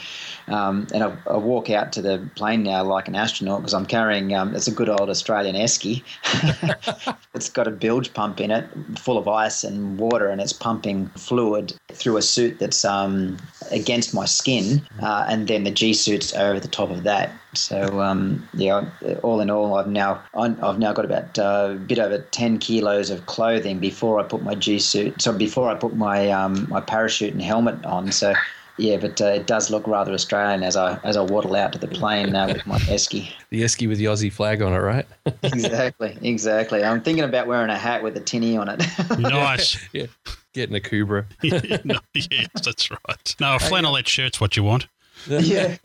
Um, 0.48 0.86
and 0.92 1.04
I, 1.04 1.16
I 1.28 1.36
walk 1.36 1.70
out 1.70 1.92
to 1.94 2.02
the 2.02 2.26
plane 2.34 2.62
now 2.62 2.82
like 2.84 3.08
an 3.08 3.14
astronaut 3.14 3.60
because 3.60 3.74
I'm 3.74 3.86
carrying, 3.86 4.34
um, 4.34 4.54
it's 4.54 4.66
a 4.66 4.72
good 4.72 4.88
old 4.88 5.08
Australian 5.08 5.56
esky. 5.56 6.02
it's 7.34 7.48
got 7.48 7.66
a 7.66 7.70
bilge 7.70 8.12
pump 8.12 8.40
in 8.40 8.50
it 8.50 8.68
full 8.96 9.18
of 9.18 9.28
ice 9.28 9.64
and 9.64 9.98
water, 9.98 10.28
and 10.28 10.40
it's 10.40 10.52
pumping 10.52 11.06
fluid 11.16 11.74
through 11.92 12.16
a 12.16 12.22
suit 12.22 12.58
that's 12.58 12.84
um, 12.84 13.36
against 13.70 14.14
my 14.14 14.24
skin. 14.24 14.82
Uh, 15.00 15.26
and 15.28 15.48
then 15.48 15.64
the 15.64 15.70
G 15.70 15.92
suit's 15.92 16.34
over 16.34 16.60
the 16.60 16.68
top 16.68 16.90
of 16.90 17.04
that. 17.04 17.32
So 17.54 18.00
um, 18.00 18.48
yeah, 18.54 18.88
all 19.22 19.40
in 19.40 19.50
all, 19.50 19.74
I've 19.74 19.88
now 19.88 20.22
I've 20.34 20.78
now 20.78 20.92
got 20.92 21.04
about 21.04 21.38
uh, 21.38 21.72
a 21.72 21.74
bit 21.74 21.98
over 21.98 22.18
ten 22.18 22.58
kilos 22.58 23.10
of 23.10 23.26
clothing 23.26 23.78
before 23.78 24.18
I 24.20 24.22
put 24.22 24.42
my 24.42 24.54
G 24.54 24.78
suit. 24.78 25.20
So 25.20 25.32
before 25.32 25.68
I 25.68 25.74
put 25.74 25.94
my 25.94 26.30
um, 26.30 26.66
my 26.70 26.80
parachute 26.80 27.32
and 27.32 27.42
helmet 27.42 27.84
on. 27.84 28.10
So 28.10 28.34
yeah, 28.78 28.96
but 28.96 29.20
uh, 29.20 29.26
it 29.26 29.46
does 29.46 29.70
look 29.70 29.86
rather 29.86 30.12
Australian 30.12 30.62
as 30.62 30.76
I 30.76 30.98
as 31.04 31.16
I 31.16 31.20
waddle 31.22 31.54
out 31.54 31.72
to 31.72 31.78
the 31.78 31.88
plane 31.88 32.34
uh, 32.34 32.46
with 32.48 32.66
my 32.66 32.78
esky. 32.80 33.30
The 33.50 33.62
esky 33.62 33.86
with 33.86 33.98
the 33.98 34.06
Aussie 34.06 34.32
flag 34.32 34.62
on 34.62 34.72
it, 34.72 34.78
right? 34.78 35.06
exactly, 35.42 36.16
exactly. 36.22 36.82
I'm 36.82 37.02
thinking 37.02 37.24
about 37.24 37.46
wearing 37.46 37.68
a 37.68 37.76
hat 37.76 38.02
with 38.02 38.16
a 38.16 38.20
tinny 38.20 38.56
on 38.56 38.68
it. 38.70 38.82
Nice. 39.18 39.78
yeah. 39.92 40.06
Getting 40.54 40.74
a 40.74 40.80
Cobra. 40.80 41.26
no, 41.84 41.98
yes, 42.14 42.48
that's 42.64 42.90
right. 42.90 43.36
No, 43.40 43.56
a 43.56 43.58
flannelette 43.58 44.06
shirt's 44.06 44.40
what 44.40 44.56
you 44.56 44.62
want. 44.62 44.86
yeah, 45.28 45.76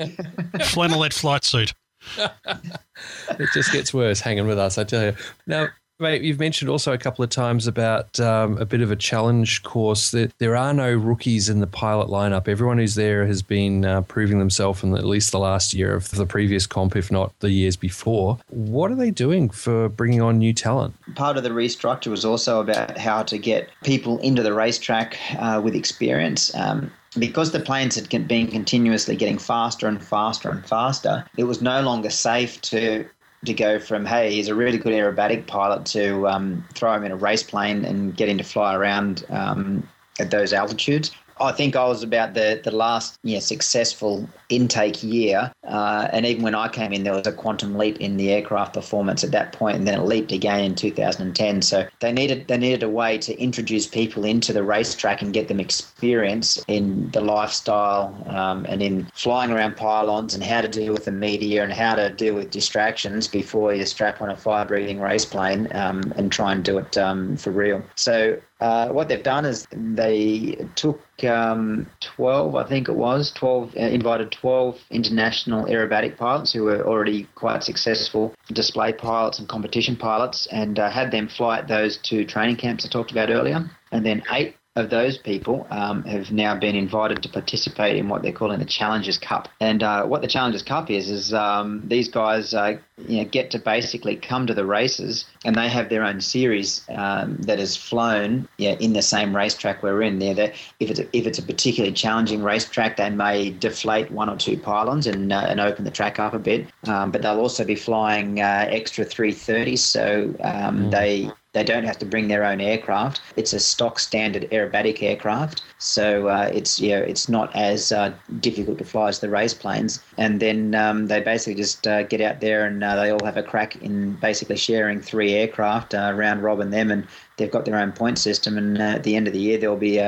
Flannelette 0.72 1.14
flight 1.14 1.44
suit. 1.44 1.74
it 2.18 3.50
just 3.54 3.74
gets 3.74 3.94
worse 3.94 4.22
hanging 4.22 4.48
with 4.48 4.58
us, 4.58 4.78
I 4.78 4.86
tell 4.86 5.04
you. 5.04 5.16
Now, 5.46 5.68
mate, 6.00 6.22
you've 6.22 6.39
mentioned 6.39 6.70
also 6.70 6.93
a 6.93 6.98
couple 6.98 7.24
of 7.24 7.30
times 7.30 7.68
about 7.68 8.20
um, 8.20 8.58
a 8.58 8.66
bit 8.66 8.82
of 8.82 8.91
a 8.91 8.95
challenge 8.95 9.64
course. 9.64 10.12
That 10.12 10.38
there 10.39 10.56
are 10.56 10.74
no 10.74 10.93
rookies 10.93 11.50
in 11.50 11.60
the 11.60 11.68
pilot 11.68 12.10
lineup. 12.10 12.48
Everyone 12.48 12.78
who's 12.78 12.95
there 12.95 13.26
has 13.26 13.41
been 13.41 13.86
uh, 13.86 14.02
proving 14.02 14.39
themselves 14.39 14.84
in 14.84 14.95
at 14.95 15.06
least 15.06 15.32
the 15.32 15.39
last 15.39 15.74
year 15.74 15.95
of 15.95 16.12
the 16.12 16.26
previous 16.26 16.68
comp, 16.68 16.95
if 16.95 17.12
not 17.12 17.38
the 17.39 17.52
years 17.52 17.76
before. 17.76 18.38
What 18.50 18.91
are 18.91 18.95
they 18.95 19.12
doing 19.12 19.50
for 19.50 19.89
bringing 19.89 20.22
on 20.22 20.38
new 20.38 20.54
talent? 20.54 20.95
part 21.16 21.38
of 21.38 21.43
the 21.43 21.50
restructure 21.50 22.08
was 22.08 22.24
also 22.24 22.62
about 22.62 22.98
how 22.98 23.24
to 23.24 23.38
get 23.38 23.70
people 23.84 24.20
into 24.20 24.43
the 24.43 24.54
racetrack 24.54 25.18
uh, 25.39 25.60
with 25.64 25.76
experience. 25.76 26.54
Um, 26.56 26.91
because 27.18 27.52
the 27.52 27.60
planes 27.60 27.95
had 27.95 28.28
been 28.28 28.48
continuously 28.48 29.16
getting 29.16 29.39
faster 29.39 29.88
and 29.88 30.04
faster 30.04 30.50
and 30.50 30.64
faster, 30.66 31.26
it 31.38 31.45
was 31.45 31.62
no 31.62 31.82
longer 31.82 32.10
safe 32.10 32.62
to 32.62 33.06
to 33.46 33.54
go 33.54 33.80
from 33.80 34.06
hey 34.06 34.32
he's 34.34 34.48
a 34.48 34.56
really 34.56 34.78
good 34.78 34.94
aerobatic 34.94 35.46
pilot 35.48 35.86
to 35.86 36.28
um, 36.28 36.66
throw 36.74 36.94
him 36.94 37.04
in 37.04 37.12
a 37.12 37.16
race 37.16 37.44
plane 37.44 37.86
and 37.86 38.16
get 38.16 38.30
him 38.30 38.38
to 38.38 38.44
fly 38.44 38.76
around 38.76 39.26
um, 39.30 39.88
at 40.20 40.32
those 40.32 40.54
altitudes. 40.54 41.12
I 41.40 41.52
think 41.52 41.76
I 41.76 41.86
was 41.86 42.04
about 42.04 42.34
the, 42.34 42.60
the 42.64 42.72
last 42.72 43.20
you 43.24 43.36
know, 43.36 43.40
successful 43.40 44.28
intake 44.50 45.04
year, 45.04 45.52
uh, 45.66 46.08
and 46.12 46.26
even 46.26 46.44
when 46.44 46.56
I 46.56 46.68
came 46.68 46.94
in, 46.94 47.04
there 47.04 47.14
was 47.14 47.28
a 47.28 47.32
quantum 47.32 47.78
leap 47.78 48.00
in 48.00 48.18
the 48.18 48.32
aircraft 48.32 48.74
performance 48.74 49.24
at 49.24 49.32
that 49.32 49.54
point, 49.54 49.78
and 49.78 49.88
then 49.88 50.00
it 50.00 50.04
leaped 50.04 50.32
again 50.32 50.64
in 50.64 50.76
2010. 50.76 51.62
So 51.62 51.88
they 52.00 52.12
needed 52.12 52.48
they 52.48 52.58
needed 52.58 52.84
a 52.84 52.90
way 52.90 53.18
to 53.20 53.38
introduce 53.40 53.88
people 53.88 54.26
into 54.26 54.54
the 54.54 54.64
racetrack 54.64 55.22
and 55.22 55.34
get 55.34 55.48
them 55.48 55.60
experience 55.60 56.64
in 56.68 57.10
the 57.12 57.22
lifestyle 57.22 58.16
um, 58.28 58.66
and 58.68 58.82
in 58.82 59.06
flying 59.14 59.52
around 59.52 59.76
pylons 59.78 60.34
and 60.34 60.44
how 60.44 60.62
to 60.62 60.68
deal 60.68 60.94
with 60.94 61.06
the 61.06 61.12
media 61.12 61.64
and 61.64 61.74
how 61.74 61.96
to 61.96 62.10
deal 62.10 62.36
with 62.36 62.52
distractions 62.52 63.28
before 63.28 63.74
you 63.74 63.86
strap 63.86 64.22
on 64.22 64.30
a 64.30 64.36
fire 64.36 64.66
breathing 64.66 65.00
race 65.00 65.26
plane 65.26 65.68
um, 65.74 66.14
and 66.16 66.32
try 66.32 66.52
and 66.52 66.64
do 66.64 66.78
it 66.78 66.98
um, 66.98 67.36
for 67.38 67.52
real. 67.52 67.84
So 67.96 68.38
uh, 68.60 68.89
what 68.89 69.08
they've 69.08 69.24
done 69.24 69.45
is 69.45 69.68
they 69.72 70.58
took 70.76 70.99
um, 71.24 71.88
12, 72.01 72.55
I 72.55 72.68
think 72.68 72.89
it 72.89 72.95
was, 72.95 73.32
12, 73.34 73.76
uh, 73.76 73.80
invited 73.80 74.32
12 74.32 74.80
international 74.89 75.66
aerobatic 75.66 76.18
pilots 76.18 76.53
who 76.53 76.64
were 76.64 76.86
already 76.86 77.28
quite 77.36 77.64
successful 77.64 78.34
display 78.51 78.93
pilots 78.93 79.38
and 79.39 79.47
competition 79.47 79.95
pilots 79.95 80.47
and 80.51 80.80
uh, 80.80 80.89
had 80.89 81.12
them 81.12 81.28
fly 81.28 81.60
at 81.60 81.68
those 81.68 81.97
two 81.97 82.26
training 82.26 82.55
camps 82.55 82.86
I 82.86 82.89
talked 82.89 83.12
about 83.12 83.30
earlier. 83.30 83.70
And 83.91 84.05
then 84.05 84.24
eight 84.32 84.55
of 84.78 84.92
those 84.92 85.18
people 85.18 85.66
um, 85.72 86.04
have 86.04 86.32
now 86.32 86.56
been 86.56 86.76
invited 86.76 87.24
to 87.24 87.30
participate 87.30 87.98
in 87.98 88.10
what 88.10 88.22
they're 88.22 88.32
calling 88.32 88.60
the 88.60 88.66
Challengers 88.66 89.18
Cup. 89.18 89.50
And 89.60 89.82
uh, 89.82 90.06
what 90.06 90.22
the 90.22 90.28
Challengers 90.28 90.62
Cup 90.62 90.92
is 90.92 91.10
is 91.10 91.34
um, 91.34 91.82
these 91.88 92.08
guys 92.08 92.54
uh, 92.54 92.78
you 93.08 93.18
know, 93.18 93.26
get 93.30 93.50
to 93.52 93.60
basically 93.60 94.16
come 94.16 94.46
to 94.46 94.54
the 94.54 94.66
races, 94.66 95.26
and 95.44 95.56
they 95.56 95.68
have 95.68 95.90
their 95.90 96.04
own 96.04 96.22
series 96.22 96.86
um, 96.90 97.38
that 97.38 97.60
is 97.60 97.76
flown 97.76 98.48
yeah, 98.58 98.74
in 98.80 98.94
the 98.94 99.02
same 99.02 99.36
racetrack 99.36 99.82
we're 99.82 100.04
in. 100.04 100.20
There, 100.20 100.36
that 100.36 100.54
if 100.80 100.92
it's 100.92 101.00
a, 101.00 101.18
if 101.18 101.26
it's 101.26 101.40
a 101.40 101.44
particularly 101.44 101.94
challenging 101.94 102.44
racetrack, 102.44 102.98
they 102.98 103.10
may 103.10 103.50
deflate 103.50 104.12
one 104.12 104.30
or 104.30 104.38
two 104.38 104.58
pylons 104.58 105.08
and 105.08 105.34
uh, 105.34 105.46
and 105.48 105.60
open 105.60 105.86
the 105.86 105.92
track 105.92 106.20
up 106.20 106.36
a 106.36 106.40
bit. 106.40 106.68
Um, 106.86 107.10
but 107.10 107.24
they'll 107.24 107.40
also 107.40 107.66
be 107.66 107.76
flying 107.76 108.42
uh, 108.42 108.68
extra 108.70 109.06
330s, 109.06 109.80
so 109.80 110.36
um, 110.42 110.92
they 110.92 111.32
they 111.58 111.64
don't 111.64 111.86
have 111.86 111.97
to 111.97 112.05
bring 112.05 112.28
their 112.28 112.43
own 112.43 112.62
aircraft. 112.62 113.20
It's 113.36 113.51
a 113.51 113.60
stock 113.60 113.99
standard 113.99 114.47
aerobatic 114.51 115.01
aircraft, 115.01 115.64
so 115.80 116.28
uh, 116.28 116.51
it's 116.53 116.80
you 116.80 116.89
know 116.89 117.01
it's 117.01 117.28
not 117.28 117.53
as 117.55 117.91
uh, 117.91 118.14
difficult 118.39 118.78
to 118.78 118.86
fly 118.86 119.10
as 119.10 119.20
the 119.20 119.30
race 119.30 119.55
planes. 119.55 119.99
And 120.18 120.39
then 120.39 120.76
um, 120.76 121.08
they 121.08 121.20
basically 121.20 121.55
just 121.55 121.88
uh, 121.88 122.03
get 122.03 122.22
out 122.22 122.41
there 122.41 122.66
and 122.66 122.84
uh, 122.84 122.95
they 122.95 123.10
all 123.10 123.26
have 123.26 123.38
a 123.38 123.43
crack 123.43 123.76
in 123.78 124.14
basically 124.14 124.58
sharing 124.58 125.01
three 125.01 125.34
aircraft, 125.34 125.95
uh, 125.95 126.14
round 126.16 126.43
robin 126.43 126.70
them, 126.70 126.91
and 126.91 127.08
they've 127.38 127.51
got 127.51 127.66
their 127.66 127.78
own 127.78 127.91
point 127.91 128.20
system. 128.20 128.58
And 128.58 128.78
uh, 128.78 128.97
at 128.97 129.03
the 129.03 129.16
end 129.16 129.26
of 129.26 129.34
the 129.34 129.39
year, 129.39 129.58
there'll 129.58 129.78
be 129.78 129.99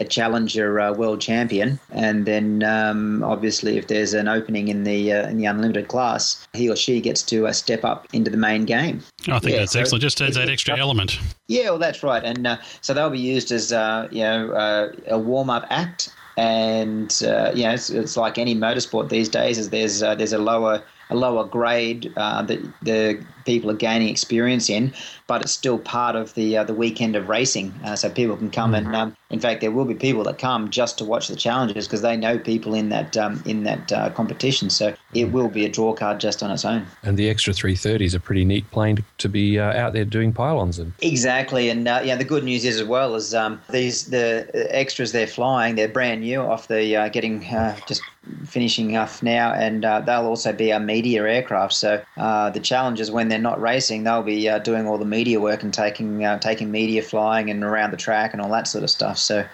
a 0.00 0.04
challenger 0.04 0.80
uh, 0.80 0.92
world 0.92 1.20
champion, 1.20 1.78
and 1.90 2.26
then 2.26 2.62
um, 2.62 3.22
obviously 3.22 3.76
if 3.78 3.88
there's 3.88 4.14
an 4.14 4.28
opening 4.28 4.68
in 4.68 4.84
the 4.84 5.12
uh, 5.12 5.28
in 5.28 5.38
the 5.38 5.46
unlimited 5.46 5.88
class, 5.88 6.46
he 6.52 6.68
or 6.68 6.76
she 6.76 7.00
gets 7.00 7.22
to 7.22 7.46
uh, 7.46 7.52
step 7.52 7.84
up 7.84 8.06
into 8.12 8.30
the 8.30 8.36
main 8.36 8.64
game. 8.64 9.02
I 9.28 9.38
think 9.38 9.52
Yeah, 9.52 9.60
that's 9.60 9.72
so 9.72 9.80
excellent. 9.80 10.02
Just 10.02 10.20
adds 10.20 10.36
that 10.36 10.48
extra 10.48 10.76
element. 10.76 11.18
Yeah, 11.48 11.70
well, 11.70 11.78
that's 11.78 12.02
right, 12.02 12.22
and 12.24 12.46
uh, 12.46 12.56
so 12.80 12.94
they'll 12.94 13.10
be 13.10 13.18
used 13.18 13.52
as 13.52 13.72
uh, 13.72 14.08
you 14.10 14.22
know 14.22 14.50
uh, 14.52 14.92
a 15.08 15.18
warm 15.18 15.50
up 15.50 15.66
act, 15.70 16.12
and 16.36 17.22
uh, 17.26 17.52
you 17.54 17.64
know 17.64 17.72
it's, 17.72 17.90
it's 17.90 18.16
like 18.16 18.38
any 18.38 18.54
motorsport 18.54 19.08
these 19.08 19.28
days. 19.28 19.58
Is 19.58 19.70
there's 19.70 20.02
uh, 20.02 20.14
there's 20.14 20.32
a 20.32 20.38
lower 20.38 20.82
a 21.10 21.16
lower 21.16 21.44
grade 21.44 22.12
uh, 22.16 22.42
that 22.42 22.60
the 22.82 23.22
people 23.44 23.70
are 23.70 23.74
gaining 23.74 24.08
experience 24.08 24.68
in, 24.68 24.92
but 25.26 25.42
it's 25.42 25.52
still 25.52 25.78
part 25.78 26.16
of 26.16 26.34
the 26.34 26.56
uh, 26.56 26.64
the 26.64 26.74
weekend 26.74 27.16
of 27.16 27.28
racing. 27.28 27.72
Uh, 27.84 27.96
so 27.96 28.10
people 28.10 28.36
can 28.36 28.50
come 28.50 28.74
and, 28.74 28.94
um, 28.94 29.16
in 29.30 29.40
fact, 29.40 29.60
there 29.60 29.72
will 29.72 29.84
be 29.84 29.94
people 29.94 30.22
that 30.24 30.38
come 30.38 30.70
just 30.70 30.98
to 30.98 31.04
watch 31.04 31.26
the 31.26 31.34
challenges 31.34 31.86
because 31.86 32.02
they 32.02 32.16
know 32.16 32.38
people 32.38 32.74
in 32.74 32.90
that 32.90 33.16
um, 33.16 33.42
in 33.44 33.64
that 33.64 33.90
uh, 33.90 34.10
competition. 34.10 34.70
So 34.70 34.94
it 35.14 35.32
will 35.32 35.48
be 35.48 35.64
a 35.64 35.68
draw 35.68 35.94
card 35.94 36.20
just 36.20 36.42
on 36.44 36.50
its 36.52 36.64
own. 36.64 36.86
And 37.02 37.16
the 37.16 37.28
extra 37.28 37.52
330 37.52 38.04
is 38.04 38.14
a 38.14 38.20
pretty 38.20 38.44
neat 38.44 38.70
plane 38.70 38.96
to, 38.96 39.04
to 39.18 39.28
be 39.28 39.58
uh, 39.58 39.72
out 39.72 39.94
there 39.94 40.04
doing 40.04 40.32
pylons 40.32 40.78
in. 40.78 40.94
Exactly, 41.02 41.68
and 41.68 41.88
uh, 41.88 42.02
yeah, 42.04 42.14
the 42.14 42.24
good 42.24 42.44
news 42.44 42.64
is 42.64 42.80
as 42.80 42.86
well 42.86 43.16
is 43.16 43.34
um, 43.34 43.60
these 43.70 44.06
the 44.06 44.48
extras 44.70 45.10
they're 45.10 45.26
flying. 45.26 45.74
They're 45.74 45.88
brand 45.88 46.20
new 46.20 46.40
off 46.40 46.68
the 46.68 46.94
uh, 46.94 47.08
getting 47.08 47.44
uh, 47.46 47.76
just 47.88 48.02
finishing 48.44 48.96
off 48.96 49.22
now, 49.22 49.52
and 49.52 49.84
uh, 49.84 50.00
they'll 50.00 50.26
also 50.26 50.52
be 50.52 50.70
a 50.70 50.80
media 50.80 51.22
aircraft. 51.24 51.72
So 51.74 52.02
uh, 52.16 52.50
the 52.50 52.60
challengers 52.60 53.10
when 53.10 53.28
they're 53.28 53.38
not 53.38 53.60
racing, 53.60 54.04
they'll 54.04 54.22
be 54.22 54.48
uh, 54.48 54.58
doing 54.58 54.86
all 54.86 54.98
the 54.98 55.04
media 55.04 55.40
work 55.40 55.62
and 55.62 55.72
taking 55.72 56.24
uh, 56.24 56.38
taking 56.38 56.70
media 56.70 57.02
flying 57.02 57.50
and 57.50 57.62
around 57.62 57.90
the 57.90 57.96
track 57.96 58.32
and 58.32 58.42
all 58.42 58.50
that 58.50 58.66
sort 58.66 58.84
of 58.84 58.90
stuff. 58.90 59.18
So. 59.18 59.44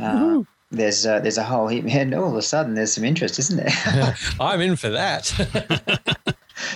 Uh, 0.00 0.42
there's 0.72 1.04
uh, 1.04 1.20
there's 1.20 1.36
a 1.36 1.44
whole 1.44 1.68
heap, 1.68 1.84
and 1.88 2.14
all 2.14 2.30
of 2.30 2.36
a 2.36 2.42
sudden 2.42 2.74
there's 2.74 2.94
some 2.94 3.04
interest, 3.04 3.38
isn't 3.38 3.58
there? 3.58 4.16
I'm 4.40 4.60
in 4.62 4.76
for 4.76 4.88
that. 4.88 6.18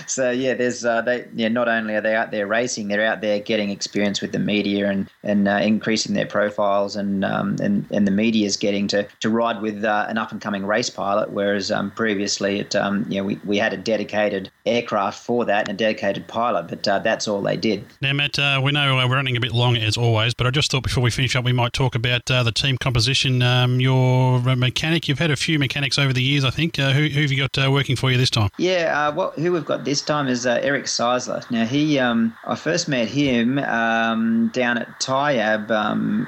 so 0.07 0.31
yeah, 0.31 0.53
there's 0.53 0.85
uh, 0.85 1.01
they 1.01 1.27
yeah. 1.33 1.47
Not 1.47 1.67
only 1.67 1.95
are 1.95 2.01
they 2.01 2.15
out 2.15 2.31
there 2.31 2.47
racing, 2.47 2.87
they're 2.87 3.05
out 3.05 3.21
there 3.21 3.39
getting 3.39 3.69
experience 3.69 4.21
with 4.21 4.31
the 4.31 4.39
media 4.39 4.89
and 4.89 5.09
and 5.23 5.47
uh, 5.47 5.59
increasing 5.61 6.13
their 6.13 6.25
profiles, 6.25 6.95
and 6.95 7.23
um, 7.23 7.57
and 7.61 7.85
and 7.91 8.07
the 8.07 8.11
media 8.11 8.45
is 8.45 8.57
getting 8.57 8.87
to 8.89 9.07
to 9.19 9.29
ride 9.29 9.61
with 9.61 9.83
uh, 9.83 10.05
an 10.09 10.17
up 10.17 10.31
and 10.31 10.41
coming 10.41 10.65
race 10.65 10.89
pilot, 10.89 11.31
whereas 11.31 11.71
um, 11.71 11.91
previously 11.91 12.59
it 12.59 12.75
um, 12.75 13.05
you 13.09 13.19
know 13.19 13.25
we, 13.25 13.39
we 13.45 13.57
had 13.57 13.73
a 13.73 13.77
dedicated 13.77 14.49
aircraft 14.65 15.23
for 15.23 15.45
that 15.45 15.67
and 15.67 15.79
a 15.79 15.83
dedicated 15.83 16.27
pilot, 16.27 16.67
but 16.67 16.87
uh, 16.87 16.99
that's 16.99 17.27
all 17.27 17.41
they 17.41 17.57
did. 17.57 17.85
Now, 18.01 18.13
Matt, 18.13 18.37
uh, 18.37 18.61
we 18.63 18.71
know 18.71 18.99
uh, 18.99 19.07
we're 19.07 19.15
running 19.15 19.37
a 19.37 19.39
bit 19.39 19.51
long 19.51 19.77
as 19.77 19.97
always, 19.97 20.33
but 20.33 20.47
I 20.47 20.51
just 20.51 20.71
thought 20.71 20.83
before 20.83 21.03
we 21.03 21.09
finish 21.09 21.35
up, 21.35 21.45
we 21.45 21.53
might 21.53 21.73
talk 21.73 21.95
about 21.95 22.29
uh, 22.29 22.43
the 22.43 22.51
team 22.51 22.77
composition. 22.77 23.41
Um, 23.41 23.79
your 23.79 24.39
mechanic, 24.55 25.07
you've 25.07 25.19
had 25.19 25.31
a 25.31 25.35
few 25.35 25.59
mechanics 25.59 25.97
over 25.97 26.13
the 26.13 26.21
years, 26.21 26.43
I 26.43 26.49
think. 26.49 26.79
Uh, 26.79 26.91
who, 26.91 27.07
who 27.07 27.21
have 27.21 27.31
you 27.31 27.37
got 27.37 27.57
uh, 27.57 27.71
working 27.71 27.95
for 27.95 28.11
you 28.11 28.17
this 28.17 28.29
time? 28.29 28.49
Yeah, 28.57 29.07
uh, 29.07 29.13
what 29.13 29.33
who 29.35 29.51
we've 29.51 29.65
got 29.65 29.85
this 29.85 29.96
time 30.01 30.27
is 30.27 30.45
uh, 30.45 30.59
Eric 30.61 30.85
Seisler. 30.85 31.49
Now 31.49 31.65
he, 31.65 31.99
um, 31.99 32.35
I 32.45 32.55
first 32.55 32.87
met 32.87 33.07
him 33.07 33.59
um, 33.59 34.49
down 34.49 34.77
at 34.77 34.99
Tyabb. 34.99 35.71
Um, 35.71 36.27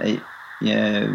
yeah, 0.61 1.07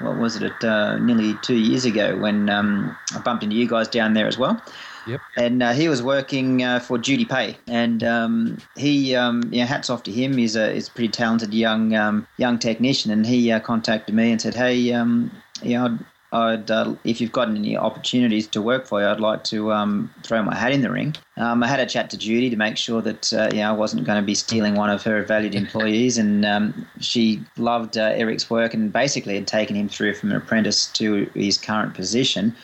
what 0.00 0.18
was 0.18 0.36
it? 0.36 0.42
At, 0.42 0.64
uh, 0.64 0.98
nearly 0.98 1.34
two 1.42 1.56
years 1.56 1.84
ago 1.84 2.16
when 2.16 2.50
um, 2.50 2.96
I 3.14 3.20
bumped 3.20 3.44
into 3.44 3.56
you 3.56 3.68
guys 3.68 3.88
down 3.88 4.14
there 4.14 4.26
as 4.26 4.38
well. 4.38 4.60
Yep. 5.06 5.20
And 5.36 5.62
uh, 5.62 5.72
he 5.72 5.88
was 5.88 6.02
working 6.02 6.62
uh, 6.62 6.80
for 6.80 6.98
Judy 6.98 7.24
Pay, 7.24 7.56
and 7.66 8.04
um, 8.04 8.58
he, 8.76 9.16
um, 9.16 9.40
know, 9.60 9.64
hats 9.64 9.88
off 9.88 10.02
to 10.02 10.12
him. 10.12 10.36
He's 10.36 10.54
a, 10.54 10.74
he's 10.74 10.88
a 10.88 10.90
pretty 10.90 11.08
talented 11.08 11.54
young 11.54 11.94
um, 11.94 12.26
young 12.36 12.58
technician, 12.58 13.10
and 13.10 13.24
he 13.24 13.50
uh, 13.50 13.60
contacted 13.60 14.14
me 14.14 14.32
and 14.32 14.42
said, 14.42 14.54
"Hey, 14.54 14.92
um, 14.92 15.30
you 15.62 15.78
know, 15.78 15.98
I'd, 16.30 16.70
uh, 16.70 16.94
if 17.04 17.20
you've 17.20 17.32
got 17.32 17.48
any 17.48 17.76
opportunities 17.76 18.46
to 18.48 18.60
work 18.60 18.86
for 18.86 19.00
you, 19.00 19.06
I'd 19.06 19.20
like 19.20 19.44
to 19.44 19.72
um, 19.72 20.12
throw 20.22 20.42
my 20.42 20.54
hat 20.54 20.72
in 20.72 20.82
the 20.82 20.90
ring. 20.90 21.14
Um, 21.38 21.62
I 21.62 21.66
had 21.66 21.80
a 21.80 21.86
chat 21.86 22.10
to 22.10 22.18
Judy 22.18 22.50
to 22.50 22.56
make 22.56 22.76
sure 22.76 23.00
that 23.00 23.32
uh, 23.32 23.48
you 23.52 23.60
know 23.60 23.70
I 23.70 23.72
wasn't 23.72 24.04
going 24.04 24.20
to 24.20 24.26
be 24.26 24.34
stealing 24.34 24.74
one 24.74 24.90
of 24.90 25.02
her 25.04 25.24
valued 25.24 25.54
employees, 25.54 26.18
and 26.18 26.44
um, 26.44 26.86
she 27.00 27.42
loved 27.56 27.96
uh, 27.96 28.12
Eric's 28.14 28.50
work 28.50 28.74
and 28.74 28.92
basically 28.92 29.34
had 29.36 29.46
taken 29.46 29.74
him 29.74 29.88
through 29.88 30.14
from 30.14 30.30
an 30.30 30.36
apprentice 30.36 30.86
to 30.92 31.30
his 31.34 31.56
current 31.56 31.94
position. 31.94 32.54